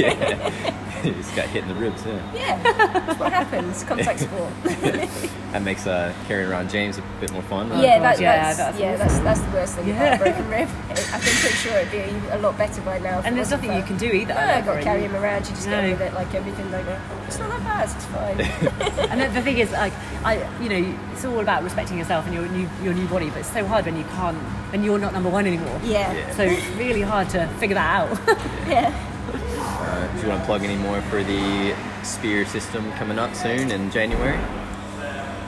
yeah. 0.01 0.79
you 1.03 1.11
just 1.15 1.35
got 1.35 1.47
hit 1.47 1.63
in 1.63 1.69
the 1.69 1.75
ribs, 1.75 2.05
yeah. 2.05 2.33
Yeah, 2.33 2.63
that's 2.93 3.19
what 3.19 3.33
happens. 3.33 3.83
Contact 3.83 4.19
sport. 4.21 4.51
That 5.53 5.61
makes 5.61 5.85
uh, 5.85 6.11
carrying 6.25 6.49
around 6.49 6.71
James 6.71 6.97
a 6.97 7.03
bit 7.21 7.31
more 7.31 7.43
fun. 7.43 7.67
yeah, 7.79 7.99
that, 7.99 8.19
yeah, 8.19 8.41
that's, 8.41 8.57
that's 8.57 8.79
yeah, 8.79 8.95
that's 8.95 9.19
that's 9.19 9.39
the 9.39 9.51
worst 9.51 9.75
thing 9.75 9.87
Yeah. 9.87 10.15
about 10.15 10.15
a 10.15 10.23
broken 10.23 10.49
rib. 10.49 10.67
I 10.89 11.19
think 11.19 11.37
pretty 11.41 11.55
sure 11.57 11.77
it'd 11.77 11.91
be 11.91 12.27
a 12.29 12.39
lot 12.39 12.57
better 12.57 12.81
by 12.81 12.97
now. 12.97 13.19
And 13.23 13.37
there's 13.37 13.51
wasn't 13.51 13.65
nothing 13.67 13.77
you 13.77 13.83
can 13.85 13.97
do 13.97 14.07
either. 14.07 14.33
No, 14.33 14.39
I 14.39 14.61
got 14.61 14.73
to 14.77 14.81
carry 14.81 15.03
him 15.03 15.15
around. 15.15 15.47
You 15.47 15.53
just 15.53 15.67
No. 15.67 15.79
get 15.79 15.91
with 15.91 16.01
it 16.01 16.13
like 16.15 16.33
everything. 16.33 16.71
Like, 16.71 16.87
it's 17.27 17.37
not 17.37 17.51
that 17.51 17.63
bad. 17.63 17.85
It's 17.95 18.05
fine. 18.05 19.11
And 19.11 19.21
the, 19.21 19.27
the 19.39 19.43
thing 19.43 19.59
is, 19.59 19.69
like, 19.73 19.93
I, 20.25 20.41
you 20.59 20.69
know, 20.69 20.99
it's 21.11 21.23
all 21.23 21.39
about 21.39 21.61
respecting 21.61 21.99
yourself 21.99 22.25
and 22.25 22.33
your 22.33 22.47
new, 22.47 22.67
your 22.81 22.95
new 22.95 23.05
body, 23.07 23.29
but 23.29 23.41
it's 23.41 23.53
so 23.53 23.63
hard 23.63 23.85
when 23.85 23.95
you 23.95 24.05
can't, 24.05 24.39
and 24.73 24.83
you're 24.83 24.97
not 24.97 25.13
number 25.13 25.29
one 25.29 25.45
anymore. 25.45 25.79
yeah. 25.83 26.11
Yeah. 26.13 26.32
So 26.35 26.43
it's 26.43 26.65
really 26.77 27.01
hard 27.01 27.29
to 27.29 27.47
figure 27.59 27.75
that 27.75 28.09
out. 28.09 28.19
Yeah. 28.67 28.91
Uh, 29.33 30.15
do 30.15 30.21
you 30.21 30.29
want 30.29 30.41
to 30.41 30.45
plug 30.45 30.63
any 30.63 30.77
more 30.77 31.01
for 31.03 31.21
the 31.23 31.75
Spear 32.01 32.45
system 32.45 32.91
coming 32.93 33.19
up 33.19 33.35
soon 33.35 33.71
in 33.71 33.91
January? 33.91 34.39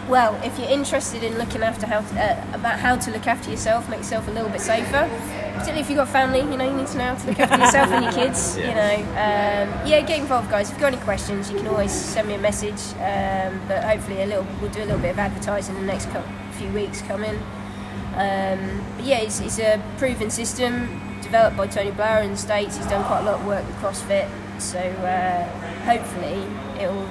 Well, 0.07 0.39
if 0.43 0.59
you're 0.59 0.69
interested 0.69 1.23
in 1.23 1.37
looking 1.39 1.63
after 1.63 1.87
how 1.87 2.01
to, 2.01 2.21
uh, 2.21 2.55
about 2.55 2.79
how 2.79 2.95
to 2.97 3.09
look 3.11 3.25
after 3.25 3.49
yourself, 3.49 3.89
make 3.89 3.99
yourself 3.99 4.27
a 4.27 4.31
little 4.31 4.49
bit 4.49 4.61
safer. 4.61 5.09
Particularly 5.53 5.79
if 5.81 5.89
you've 5.89 5.97
got 5.97 6.09
family, 6.09 6.41
you 6.41 6.57
know, 6.57 6.69
you 6.69 6.77
need 6.77 6.87
to 6.87 6.97
know 6.97 7.05
how 7.05 7.15
to 7.15 7.27
look 7.27 7.39
after 7.39 7.57
yourself 7.57 7.89
and 7.89 8.03
your 8.03 8.13
kids. 8.25 8.57
You 8.57 8.75
know, 8.75 8.95
um, 8.95 9.87
yeah, 9.87 10.01
get 10.01 10.19
involved, 10.19 10.51
guys. 10.51 10.67
If 10.67 10.73
you've 10.73 10.81
got 10.81 10.93
any 10.93 11.01
questions, 11.03 11.49
you 11.49 11.57
can 11.57 11.67
always 11.67 11.91
send 11.91 12.27
me 12.27 12.35
a 12.35 12.37
message. 12.39 12.79
Um, 12.99 13.59
but 13.67 13.83
hopefully, 13.83 14.21
a 14.21 14.27
little 14.27 14.45
we'll 14.61 14.71
do 14.71 14.83
a 14.83 14.85
little 14.85 14.99
bit 15.01 15.11
of 15.11 15.19
advertising 15.19 15.75
in 15.77 15.81
the 15.81 15.87
next 15.87 16.05
couple, 16.11 16.31
few 16.51 16.69
weeks 16.69 17.01
coming. 17.01 17.39
Um, 18.15 18.83
but 18.95 19.05
yeah, 19.05 19.19
it's, 19.19 19.39
it's 19.41 19.59
a 19.59 19.81
proven 19.97 20.29
system 20.29 21.19
developed 21.21 21.57
by 21.57 21.67
Tony 21.67 21.91
Blauer 21.91 22.23
in 22.23 22.31
the 22.31 22.37
States. 22.37 22.77
He's 22.77 22.87
done 22.87 23.03
quite 23.05 23.21
a 23.21 23.23
lot 23.23 23.39
of 23.41 23.45
work 23.45 23.65
with 23.65 23.75
CrossFit, 23.77 24.29
so 24.59 24.79
uh, 24.79 25.43
hopefully 25.83 26.43
it'll 26.81 27.07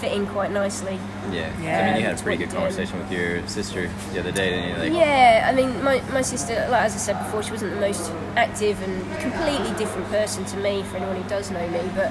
fit 0.00 0.12
in 0.12 0.26
quite 0.26 0.50
nicely. 0.50 0.98
Yeah. 1.30 1.50
Yeah, 1.62 1.78
I 1.80 1.86
mean, 1.86 2.00
you 2.00 2.06
had 2.08 2.18
a 2.18 2.22
pretty 2.22 2.44
good 2.44 2.54
conversation 2.54 2.98
with 2.98 3.10
your 3.12 3.46
sister 3.46 3.88
the 4.12 4.20
other 4.20 4.32
day, 4.32 4.50
didn't 4.50 4.68
you? 4.68 4.76
Like, 4.76 4.92
Yeah, 4.92 5.48
I 5.48 5.54
mean, 5.54 5.82
my, 5.82 6.00
my 6.10 6.22
sister, 6.22 6.54
like 6.70 6.82
as 6.82 6.94
I 6.94 6.98
said 6.98 7.18
before, 7.24 7.42
she 7.42 7.52
wasn't 7.52 7.74
the 7.74 7.80
most 7.80 8.10
active 8.36 8.82
and 8.82 9.20
completely 9.20 9.72
different 9.78 10.08
person 10.08 10.44
to 10.46 10.56
me 10.56 10.82
for 10.82 10.96
anyone 10.96 11.16
who 11.16 11.28
does 11.28 11.50
know 11.50 11.66
me. 11.68 11.80
But 11.94 12.08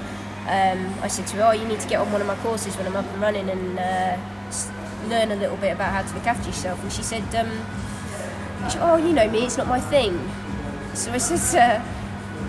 um, 0.48 0.94
I 1.02 1.08
said 1.08 1.26
to 1.28 1.36
her, 1.36 1.42
"Oh, 1.44 1.52
you 1.52 1.66
need 1.68 1.80
to 1.80 1.88
get 1.88 2.00
on 2.00 2.10
one 2.10 2.20
of 2.22 2.26
my 2.26 2.34
courses 2.36 2.76
when 2.76 2.86
I'm 2.86 2.96
up 2.96 3.04
and 3.12 3.20
running 3.20 3.48
and 3.50 3.78
uh, 3.78 4.16
learn 5.08 5.30
a 5.30 5.36
little 5.36 5.56
bit 5.58 5.72
about 5.72 5.92
how 5.92 6.02
to 6.02 6.14
look 6.14 6.26
after 6.26 6.48
yourself." 6.48 6.82
And 6.82 6.90
she 6.92 7.02
said, 7.02 7.22
um, 7.36 7.50
she- 8.70 8.78
"Oh, 8.78 8.96
you 8.96 9.12
know 9.12 9.28
me, 9.28 9.44
it's 9.46 9.56
not 9.58 9.66
my 9.68 9.80
thing." 9.80 10.18
So 10.94 11.12
I 11.12 11.18
said, 11.18 11.82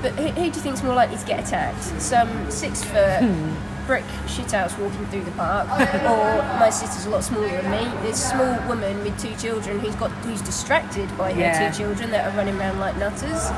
"But 0.01 0.11
who, 0.13 0.27
who 0.27 0.33
do 0.33 0.45
you 0.45 0.51
think's 0.51 0.83
more 0.83 0.95
likely 0.95 1.17
to 1.17 1.25
get 1.25 1.45
attacked? 1.47 1.83
Some 2.01 2.29
six 2.51 2.83
foot." 2.83 3.19
Hmm. 3.21 3.53
Brick 3.85 4.05
shithouse 4.27 4.79
walking 4.79 5.05
through 5.07 5.25
the 5.25 5.31
park, 5.31 5.67
or 5.69 6.41
my 6.57 6.69
sister's 6.69 7.05
a 7.05 7.09
lot 7.09 7.21
smaller 7.21 7.49
than 7.49 7.69
me. 7.69 7.91
This 8.01 8.29
small 8.29 8.57
woman 8.65 9.03
with 9.03 9.21
two 9.21 9.35
children 9.35 9.79
who's 9.79 9.95
got 9.95 10.09
who's 10.23 10.41
distracted 10.41 11.09
by 11.17 11.33
her 11.33 11.39
Yeah. 11.41 11.69
two 11.69 11.77
children 11.83 12.09
that 12.11 12.25
are 12.31 12.37
running 12.37 12.57
around 12.57 12.79
like 12.79 12.95
nutters. 12.95 13.51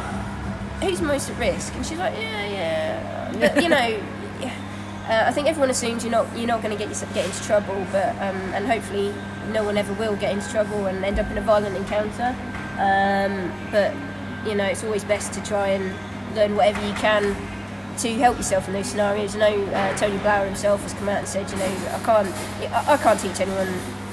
Who's 0.82 1.00
most 1.00 1.30
at 1.30 1.38
risk? 1.38 1.76
And 1.76 1.86
she's 1.86 2.00
like, 2.00 2.14
yeah, 2.20 2.46
yeah. 2.48 3.34
But 3.40 3.62
you 3.62 3.70
know. 3.70 3.98
Uh, 5.10 5.24
I 5.28 5.32
think 5.32 5.48
everyone 5.48 5.70
assumes 5.70 6.04
you're 6.04 6.12
not 6.12 6.26
you're 6.36 6.48
not 6.48 6.62
going 6.64 6.72
to 6.74 6.78
get 6.78 6.88
yourself, 6.90 7.14
get 7.14 7.26
into 7.26 7.44
trouble, 7.44 7.86
but 7.92 8.10
um, 8.16 8.36
and 8.56 8.66
hopefully 8.66 9.14
no 9.52 9.64
one 9.64 9.78
ever 9.78 9.94
will 9.94 10.16
get 10.16 10.32
into 10.34 10.50
trouble 10.50 10.88
and 10.88 11.06
end 11.06 11.20
up 11.20 11.30
in 11.30 11.38
a 11.38 11.42
violent 11.42 11.76
encounter. 11.76 12.36
Um, 12.80 13.52
but 13.72 13.94
you 14.48 14.56
know, 14.56 14.66
it's 14.66 14.84
always 14.84 15.04
best 15.04 15.34
to 15.34 15.44
try 15.44 15.70
and 15.70 15.94
learn 16.36 16.56
whatever 16.56 16.86
you 16.88 16.94
can 16.96 17.36
to 18.00 18.10
help 18.16 18.36
yourself 18.38 18.68
in 18.68 18.74
those 18.74 18.88
scenarios. 18.88 19.36
I 19.36 19.40
know 19.40 19.64
uh, 19.68 19.96
Tony 19.96 20.18
Blauer 20.18 20.46
himself 20.46 20.82
has 20.82 20.94
come 20.94 21.08
out 21.08 21.20
and 21.20 21.28
said, 21.28 21.50
you 21.52 21.58
know, 21.58 21.66
I 21.66 22.00
can't 22.04 22.28
I, 22.74 22.94
I 22.94 22.98
can't 22.98 23.20
teach 23.20 23.40
anyone 23.40 23.68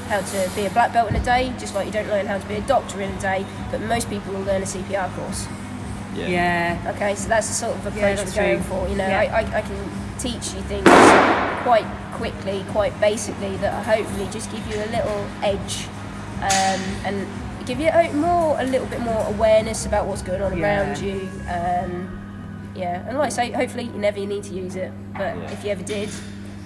how 0.09 0.21
to 0.21 0.51
be 0.55 0.67
a 0.67 0.71
black 0.71 0.93
belt 0.93 1.09
in 1.09 1.17
a 1.17 1.25
day, 1.25 1.53
just 1.59 1.75
like 1.75 1.87
you 1.87 1.93
don't 1.93 2.09
learn 2.09 2.27
how 2.27 2.37
to 2.39 2.47
be 2.47 2.55
a 2.57 2.61
doctor 2.63 3.01
in 3.01 3.11
a 3.13 3.21
day. 3.21 3.47
But 3.71 3.81
most 3.81 4.11
people 4.11 4.35
will 4.35 4.43
learn 4.43 4.63
a 4.63 4.67
CPR 4.67 5.11
course. 5.17 5.47
yeah. 6.15 6.27
Yeah. 6.29 6.93
Okay, 6.95 7.15
so 7.15 7.29
that's 7.31 7.49
the 7.49 7.55
sort 7.55 7.73
of 7.77 7.87
approach 7.87 7.97
Yeah, 8.03 8.15
that's 8.17 8.37
we're 8.37 8.43
going 8.43 8.63
true. 8.63 8.69
for. 8.79 8.89
You 8.89 8.97
know, 8.97 9.09
Yeah. 9.09 9.21
I, 9.21 9.41
I, 9.41 9.59
I 9.59 9.63
can 9.63 9.77
teach 10.19 10.55
you 10.55 10.61
things 10.63 10.85
quite 11.63 11.87
quickly, 12.15 12.65
quite 12.71 12.99
basically, 13.01 13.57
that 13.59 13.85
hopefully 13.85 14.29
just 14.31 14.51
give 14.53 14.67
you 14.69 14.77
a 14.77 14.87
little 14.91 15.27
edge 15.43 15.87
um, 16.39 16.81
and 17.07 17.27
give 17.67 17.79
you 17.81 17.89
a, 17.89 18.13
more, 18.13 18.61
a 18.61 18.65
little 18.65 18.87
bit 18.89 19.01
more 19.01 19.25
awareness 19.29 19.87
about 19.87 20.07
what's 20.07 20.23
going 20.23 20.43
on 20.43 20.57
Yeah. 20.57 20.65
around 20.65 20.99
you. 20.99 21.29
Um, 21.49 22.19
yeah, 22.75 23.07
and 23.09 23.17
like 23.19 23.27
I 23.27 23.31
say, 23.31 23.51
hopefully 23.53 23.85
you 23.85 23.99
never 23.99 24.19
need 24.21 24.45
to 24.45 24.55
use 24.55 24.77
it, 24.77 24.93
but 25.13 25.37
Yeah. 25.37 25.51
if 25.53 25.65
you 25.65 25.71
ever 25.71 25.83
did 25.83 26.09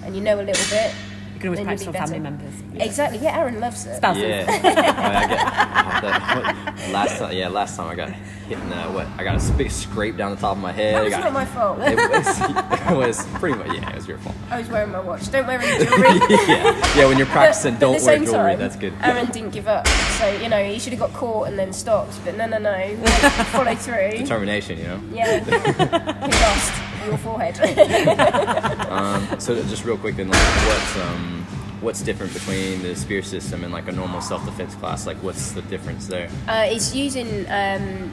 and 0.03 0.15
you 0.15 0.21
know 0.21 0.35
a 0.39 0.41
little 0.41 0.65
bit, 0.69 0.93
You 1.37 1.41
can 1.41 1.49
always 1.49 1.59
then 1.59 1.65
practice 1.67 1.85
you'll 1.85 1.93
family 1.93 2.19
better. 2.19 2.23
members. 2.23 2.81
Exactly. 2.87 3.19
Yeah, 3.19 3.37
Aaron 3.37 3.59
loves 3.59 3.85
it. 3.85 3.97
Spouses. 3.97 4.23
Yeah. 4.23 4.45
I 6.01 6.73
get, 6.75 6.91
last 6.91 7.19
time, 7.19 7.33
yeah, 7.37 7.47
last 7.47 7.77
time 7.77 7.87
I 7.89 7.95
got 7.95 8.09
hit 8.09 8.57
in 8.57 8.69
the 8.69 8.75
what? 8.75 9.05
I 9.17 9.23
got 9.23 9.39
a 9.47 9.53
big 9.53 9.69
scrape 9.69 10.17
down 10.17 10.31
the 10.31 10.37
top 10.37 10.55
of 10.57 10.63
my 10.63 10.71
head. 10.71 10.95
That 10.95 11.03
was 11.03 11.13
got, 11.13 11.23
not 11.25 11.33
my 11.33 11.45
fault. 11.45 11.77
It 11.83 11.95
was, 11.95 12.39
it 12.39 12.97
was 12.97 13.25
pretty 13.39 13.55
much 13.55 13.67
yeah, 13.67 13.87
it 13.91 13.95
was 13.97 14.07
your 14.07 14.17
fault. 14.17 14.35
I 14.49 14.57
was 14.57 14.67
wearing 14.69 14.91
my 14.91 14.99
watch. 14.99 15.29
Don't 15.31 15.45
wear 15.45 15.59
any 15.61 15.85
jewelry. 15.85 16.07
yeah, 16.47 16.95
yeah. 16.97 17.05
When 17.07 17.19
you're 17.19 17.27
practicing, 17.27 17.73
But- 17.75 17.79
but 17.81 17.85
don't 17.85 17.95
at 17.97 17.99
the 18.01 18.05
wear 18.07 18.17
jewelry. 18.17 18.49
time, 18.53 18.59
That's 18.59 18.75
good. 18.75 18.93
Aaron 19.03 19.27
didn't 19.27 19.51
give 19.51 19.67
up, 19.67 19.87
so 19.87 20.27
you 20.41 20.49
know 20.49 20.63
he 20.63 20.79
should 20.79 20.93
have 20.93 20.99
got 20.99 21.13
caught 21.13 21.49
and 21.49 21.59
then 21.59 21.71
stopped. 21.71 22.19
But 22.25 22.35
no, 22.35 22.47
no, 22.47 22.57
no, 22.57 22.95
follow 23.51 23.75
through. 23.85 24.17
Determination, 24.17 24.79
you 24.79 24.85
know. 24.85 25.01
Yeah, 25.13 25.39
he 25.39 26.31
lost 26.31 26.73
your 27.07 27.17
forehead. 27.17 27.57
Um, 28.87 29.39
so 29.39 29.55
just 29.63 29.83
real 29.85 29.97
quick, 29.97 30.15
then, 30.15 30.29
like, 30.29 30.39
what's 30.67 30.97
um, 30.97 31.45
what's 31.81 32.01
different 32.01 32.33
between 32.33 32.81
the 32.81 32.95
spear 32.95 33.21
system 33.21 33.63
and 33.63 33.71
like 33.73 33.87
a 33.87 33.91
normal 33.91 34.21
self-defense 34.21 34.75
class? 34.75 35.05
Like, 35.05 35.17
what's 35.17 35.51
the 35.51 35.61
difference 35.63 36.07
there? 36.07 36.29
uh, 36.47 36.65
it's 36.67 36.95
using 36.95 37.45
um, 37.49 38.11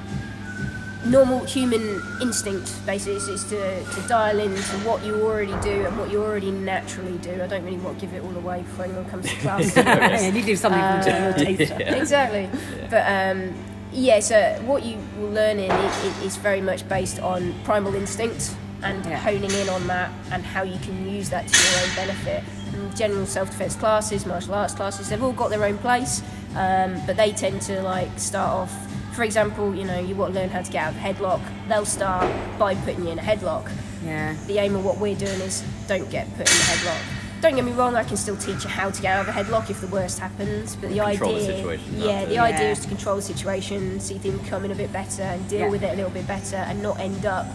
normal 1.07 1.45
human 1.45 2.03
instinct, 2.21 2.85
basically. 2.87 3.15
It's, 3.17 3.29
it's 3.29 3.45
to, 3.45 3.85
to 3.85 4.09
dial 4.09 4.39
into 4.41 4.61
what 4.89 5.05
you 5.05 5.15
already 5.23 5.55
do 5.63 5.87
and 5.87 5.97
what 5.99 6.11
you 6.11 6.23
already 6.23 6.51
naturally 6.51 7.19
do. 7.19 7.41
I 7.43 7.47
don't 7.47 7.65
really 7.65 7.79
want 7.79 7.99
to 8.01 8.07
give 8.07 8.15
it 8.15 8.23
all 8.25 8.37
away 8.37 8.63
before 8.63 8.87
anyone 8.87 9.05
comes 9.07 9.29
to 9.31 9.37
class. 9.37 9.77
yeah, 9.77 10.29
you 10.35 10.43
do 10.43 10.57
something 10.57 10.81
Uh, 10.81 11.03
from 11.03 11.13
your 11.13 11.57
taster. 11.57 11.77
Yeah. 11.81 11.95
exactly. 11.95 12.51
But 12.91 13.05
um, 13.37 13.55
yeah, 13.93 14.19
so 14.21 14.61
what 14.67 14.85
you 14.85 14.99
will 15.19 15.31
learn 15.31 15.59
in 15.59 15.71
it, 15.71 16.05
it 16.07 16.27
is 16.27 16.37
very 16.37 16.61
much 16.61 16.87
based 16.89 17.21
on 17.21 17.55
primal 17.65 17.95
instinct 17.95 18.55
and 18.83 19.05
Yeah. 19.05 19.19
honing 19.19 19.51
in 19.51 19.69
on 19.69 19.87
that 19.87 20.11
and 20.33 20.45
how 20.45 20.63
you 20.63 20.79
can 20.81 21.09
use 21.09 21.31
that 21.31 21.47
to 21.49 21.59
your 21.63 21.83
own 21.89 21.95
benefit. 21.97 22.43
And 22.75 22.97
general 22.97 23.27
self-defense 23.27 23.77
classes, 23.77 24.27
martial 24.27 24.55
arts 24.55 24.75
classes, 24.75 25.09
they've 25.09 25.23
all 25.23 25.33
got 25.33 25.51
their 25.51 25.65
own 25.65 25.79
place, 25.79 26.23
um, 26.57 27.01
but 27.07 27.17
they 27.17 27.33
tend 27.33 27.63
to 27.63 27.83
like 27.83 28.11
start 28.19 28.51
off. 28.51 28.73
For 29.15 29.23
example, 29.23 29.75
you 29.75 29.85
know, 29.85 29.99
you 30.01 30.15
want 30.17 30.35
to 30.35 30.41
learn 30.41 30.49
how 30.51 30.63
to 30.63 30.73
get 30.73 30.85
out 30.87 30.91
of 30.93 30.97
a 30.99 31.01
headlock. 31.01 31.41
They'll 31.69 31.87
start 31.87 32.29
by 32.59 32.75
putting 32.75 33.05
you 33.05 33.11
in 33.13 33.19
a 33.19 33.23
headlock 33.23 33.71
Yeah. 34.05 34.35
the 34.49 34.59
aim 34.59 34.75
of 34.75 34.85
what 34.85 34.99
we're 34.99 35.15
doing 35.15 35.41
is 35.41 35.63
don't 35.87 36.11
get 36.11 36.27
put 36.37 36.51
in 36.51 36.57
the 36.59 36.65
headlock. 36.65 36.99
Don't 37.41 37.55
get 37.57 37.65
me 37.65 37.73
wrong, 37.73 37.95
I 37.95 38.05
can 38.05 38.17
still 38.17 38.37
teach 38.39 38.65
you 38.65 38.71
how 38.71 38.91
to 38.91 39.03
get 39.03 39.17
out 39.19 39.29
of 39.29 39.37
a 39.37 39.39
headlock 39.39 39.69
if 39.71 39.81
the 39.83 39.87
worst 39.89 40.19
happens, 40.19 40.77
but 40.77 40.89
the 40.91 40.97
Control 40.99 41.33
the 41.33 41.37
idea, 41.41 41.57
situation, 41.57 41.99
not 41.99 42.07
yeah, 42.09 42.21
to- 42.23 42.27
the 42.31 42.39
idea 42.39 42.71
is 42.71 42.79
to 42.81 42.89
control 42.89 43.17
the 43.17 43.23
situation, 43.23 44.01
see 44.01 44.17
things 44.19 44.49
coming 44.49 44.73
a 44.73 44.75
bit 44.75 44.91
better, 44.95 45.23
and 45.23 45.47
deal 45.49 45.61
Yeah. 45.61 45.69
with 45.69 45.83
it 45.83 45.93
a 45.93 45.97
little 45.97 46.11
bit 46.11 46.27
better, 46.27 46.57
and 46.57 46.83
not 46.83 46.99
end 46.99 47.27
up 47.27 47.47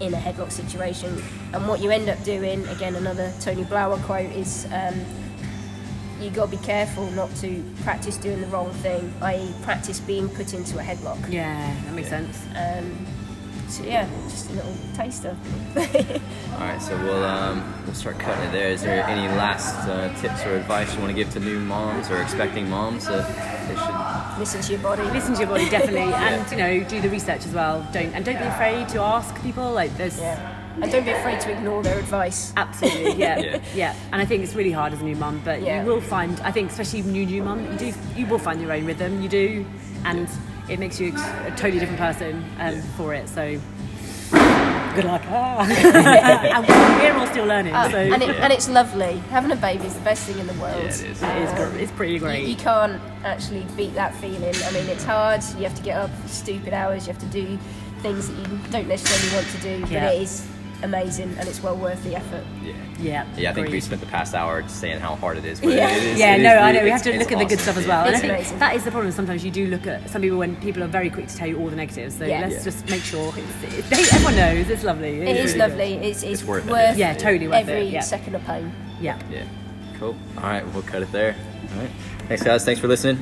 in 0.00 0.14
a 0.14 0.18
headlock 0.18 0.50
situation. 0.50 1.22
And 1.52 1.68
what 1.68 1.80
you 1.80 1.90
end 1.90 2.08
up 2.08 2.22
doing, 2.24 2.66
again, 2.68 2.94
another 2.94 3.32
Tony 3.40 3.64
Blauer 3.64 4.02
quote 4.02 4.30
is. 4.32 4.66
Um, 4.72 5.04
you 6.20 6.30
got 6.30 6.50
to 6.50 6.56
be 6.56 6.64
careful 6.64 7.10
not 7.10 7.34
to 7.36 7.62
practice 7.82 8.16
doing 8.16 8.40
the 8.40 8.46
wrong 8.46 8.70
thing, 8.70 9.12
i.e., 9.20 9.52
practice 9.62 10.00
being 10.00 10.28
put 10.28 10.54
into 10.54 10.78
a 10.78 10.82
headlock. 10.82 11.30
Yeah, 11.30 11.74
that 11.84 11.92
makes 11.92 12.08
sense. 12.08 12.46
Um, 12.56 13.06
so 13.68 13.82
yeah, 13.84 14.08
just 14.28 14.50
a 14.50 14.52
little 14.54 14.74
taster. 14.94 15.36
All 15.76 16.60
right, 16.60 16.80
so 16.80 16.96
we'll 17.02 17.24
um, 17.24 17.62
we'll 17.84 17.94
start 17.94 18.18
cutting 18.18 18.44
it 18.44 18.52
there. 18.52 18.68
Is 18.70 18.82
there 18.82 19.04
any 19.06 19.26
last 19.36 19.88
uh, 19.88 20.12
tips 20.20 20.44
or 20.46 20.56
advice 20.56 20.94
you 20.94 21.00
want 21.00 21.10
to 21.10 21.16
give 21.16 21.32
to 21.32 21.40
new 21.40 21.58
moms 21.60 22.10
or 22.10 22.20
expecting 22.22 22.68
moms 22.68 23.06
that 23.06 23.26
they 23.68 23.74
should? 23.74 24.38
Listen 24.38 24.60
to 24.62 24.72
your 24.72 24.80
body. 24.82 25.02
Listen 25.10 25.34
to 25.34 25.40
your 25.40 25.48
body 25.48 25.68
definitely, 25.68 26.12
and 26.14 26.50
you 26.50 26.56
know, 26.56 26.88
do 26.88 27.00
the 27.00 27.08
research 27.08 27.44
as 27.46 27.52
well. 27.52 27.86
Don't 27.92 28.12
and 28.14 28.24
don't 28.24 28.38
be 28.38 28.44
afraid 28.44 28.88
to 28.90 29.00
ask 29.00 29.34
people. 29.42 29.72
Like 29.72 29.96
there's 29.96 30.18
Yeah. 30.20 30.60
And 30.80 30.90
don't 30.90 31.04
be 31.04 31.12
afraid 31.12 31.40
to 31.42 31.52
ignore 31.52 31.84
their 31.84 32.00
advice. 32.00 32.52
Absolutely, 32.56 33.12
yeah. 33.16 33.38
Yeah. 33.38 33.60
yeah, 33.76 33.96
And 34.10 34.20
I 34.20 34.24
think 34.24 34.42
it's 34.42 34.56
really 34.56 34.72
hard 34.72 34.92
as 34.92 35.00
a 35.00 35.04
new 35.04 35.14
mum, 35.14 35.40
but 35.44 35.62
Yeah. 35.62 35.80
you 35.82 35.86
will 35.88 36.00
find. 36.00 36.40
I 36.40 36.50
think, 36.50 36.70
especially 36.72 37.02
new 37.02 37.24
new 37.24 37.44
mum, 37.44 37.64
you 37.72 37.78
do 37.78 37.92
you 38.16 38.26
will 38.26 38.40
find 38.40 38.60
your 38.60 38.72
own 38.72 38.84
rhythm. 38.84 39.22
You 39.22 39.28
do, 39.28 39.66
and 40.04 40.28
it 40.68 40.78
makes 40.78 41.00
you 41.00 41.12
a 41.14 41.50
totally 41.56 41.78
different 41.78 41.98
person 42.00 42.44
um, 42.58 42.80
for 42.96 43.14
it. 43.14 43.28
So. 43.28 43.60
Good 44.94 45.04
luck. 45.06 45.22
Ah. 45.26 45.66
and 46.56 46.66
we're 47.02 47.18
all 47.20 47.26
still 47.26 47.46
learning, 47.46 47.74
Uh, 47.74 47.90
so 47.90 47.96
and, 47.98 48.22
it, 48.22 48.30
and 48.36 48.52
it's 48.52 48.68
lovely. 48.68 49.16
Having 49.30 49.50
a 49.50 49.56
baby 49.56 49.84
is 49.86 49.94
the 49.94 50.00
best 50.00 50.24
thing 50.24 50.38
in 50.38 50.46
the 50.46 50.54
world. 50.54 50.76
Yeah, 50.76 50.88
it 50.88 51.02
is. 51.02 51.22
it 51.22 51.36
is 51.42 51.52
gr- 51.54 51.76
it's 51.78 51.92
pretty 51.92 52.12
You, 52.14 52.18
great. 52.20 52.46
you 52.46 52.54
can't 52.54 53.00
actually 53.24 53.66
beat 53.76 53.94
that 53.94 54.14
feeling. 54.14 54.54
I 54.64 54.70
mean, 54.70 54.86
it's 54.88 55.02
hard. 55.04 55.42
You 55.58 55.64
have 55.64 55.74
to 55.74 55.82
get 55.82 55.96
up 55.98 56.10
stupid 56.26 56.72
hours. 56.72 57.06
You 57.08 57.12
have 57.12 57.20
to 57.22 57.26
do 57.26 57.58
things 58.02 58.28
that 58.28 58.36
you 58.48 58.58
don't 58.70 58.86
necessarily 58.86 59.34
want 59.36 59.48
to 59.56 59.60
do. 59.62 59.80
But 59.82 59.90
Yeah. 59.90 60.10
it 60.10 60.22
is 60.22 60.46
amazing 60.84 61.34
and 61.38 61.48
it's 61.48 61.62
well 61.62 61.76
worth 61.76 62.02
the 62.04 62.14
effort. 62.14 62.44
Yeah. 62.62 62.72
yeah, 63.00 63.26
Yeah, 63.36 63.50
I 63.50 63.54
think 63.54 63.64
we 63.66 63.72
agreed. 63.72 63.82
spent 63.82 64.00
the 64.00 64.06
past 64.06 64.34
hour 64.34 64.62
just 64.62 64.78
saying 64.80 65.00
how 65.00 65.16
hard 65.16 65.36
it 65.38 65.44
is. 65.44 65.60
But 65.60 65.70
Yeah. 65.72 65.88
it 65.90 66.02
is, 66.02 66.18
Yeah, 66.18 66.34
it 66.34 66.38
is 66.40 66.44
no, 66.44 66.54
I 66.58 66.72
know. 66.72 66.82
We 66.84 66.90
have 66.90 67.02
to 67.02 67.10
it's 67.10 67.18
look 67.18 67.32
at 67.32 67.38
the 67.38 67.44
good 67.46 67.58
stuff 67.60 67.76
as 67.76 67.86
well. 67.86 68.04
It's 68.04 68.08
and 68.08 68.16
I 68.16 68.20
think 68.20 68.32
amazing. 68.38 68.58
that 68.60 68.76
is 68.76 68.84
the 68.84 68.90
problem. 68.90 69.12
Sometimes 69.12 69.44
you 69.44 69.50
do 69.50 69.66
look 69.66 69.86
at 69.86 70.08
some 70.10 70.22
people 70.22 70.38
when 70.38 70.56
people 70.56 70.82
are 70.84 70.86
very 70.88 71.10
quick 71.10 71.26
to 71.28 71.36
tell 71.36 71.48
you 71.48 71.58
all 71.58 71.68
the 71.68 71.76
negatives. 71.76 72.16
So 72.18 72.24
Yeah. 72.24 72.40
let's 72.40 72.56
Yeah. 72.56 72.62
just 72.64 72.88
make 72.88 73.02
sure 73.02 73.32
it's, 73.36 73.74
it, 73.78 73.84
they, 73.90 73.96
everyone 74.02 74.36
knows 74.36 74.70
it's 74.70 74.84
lovely. 74.84 75.20
It 75.22 75.36
is 75.36 75.54
really 75.54 75.58
lovely. 75.58 75.94
It's, 75.94 76.22
it's, 76.22 76.40
It's 76.40 76.44
worth 76.44 76.66
worth, 76.66 76.94
it. 76.94 76.98
Yeah, 76.98 77.14
totally 77.14 77.48
worth 77.48 77.68
it, 77.68 77.72
every 77.72 77.88
yeah. 77.88 78.00
second 78.00 78.34
of 78.36 78.44
pain. 78.44 78.72
Yeah. 79.00 79.18
Yeah. 79.30 79.44
Cool. 79.98 80.16
All 80.38 80.42
right, 80.44 80.66
we'll 80.72 80.82
cut 80.82 81.02
it 81.02 81.10
there. 81.12 81.34
All 81.74 81.80
right. 81.80 81.90
Thanks, 82.28 82.42
guys. 82.42 82.64
Thanks 82.64 82.80
for 82.80 82.88
listening. 82.88 83.18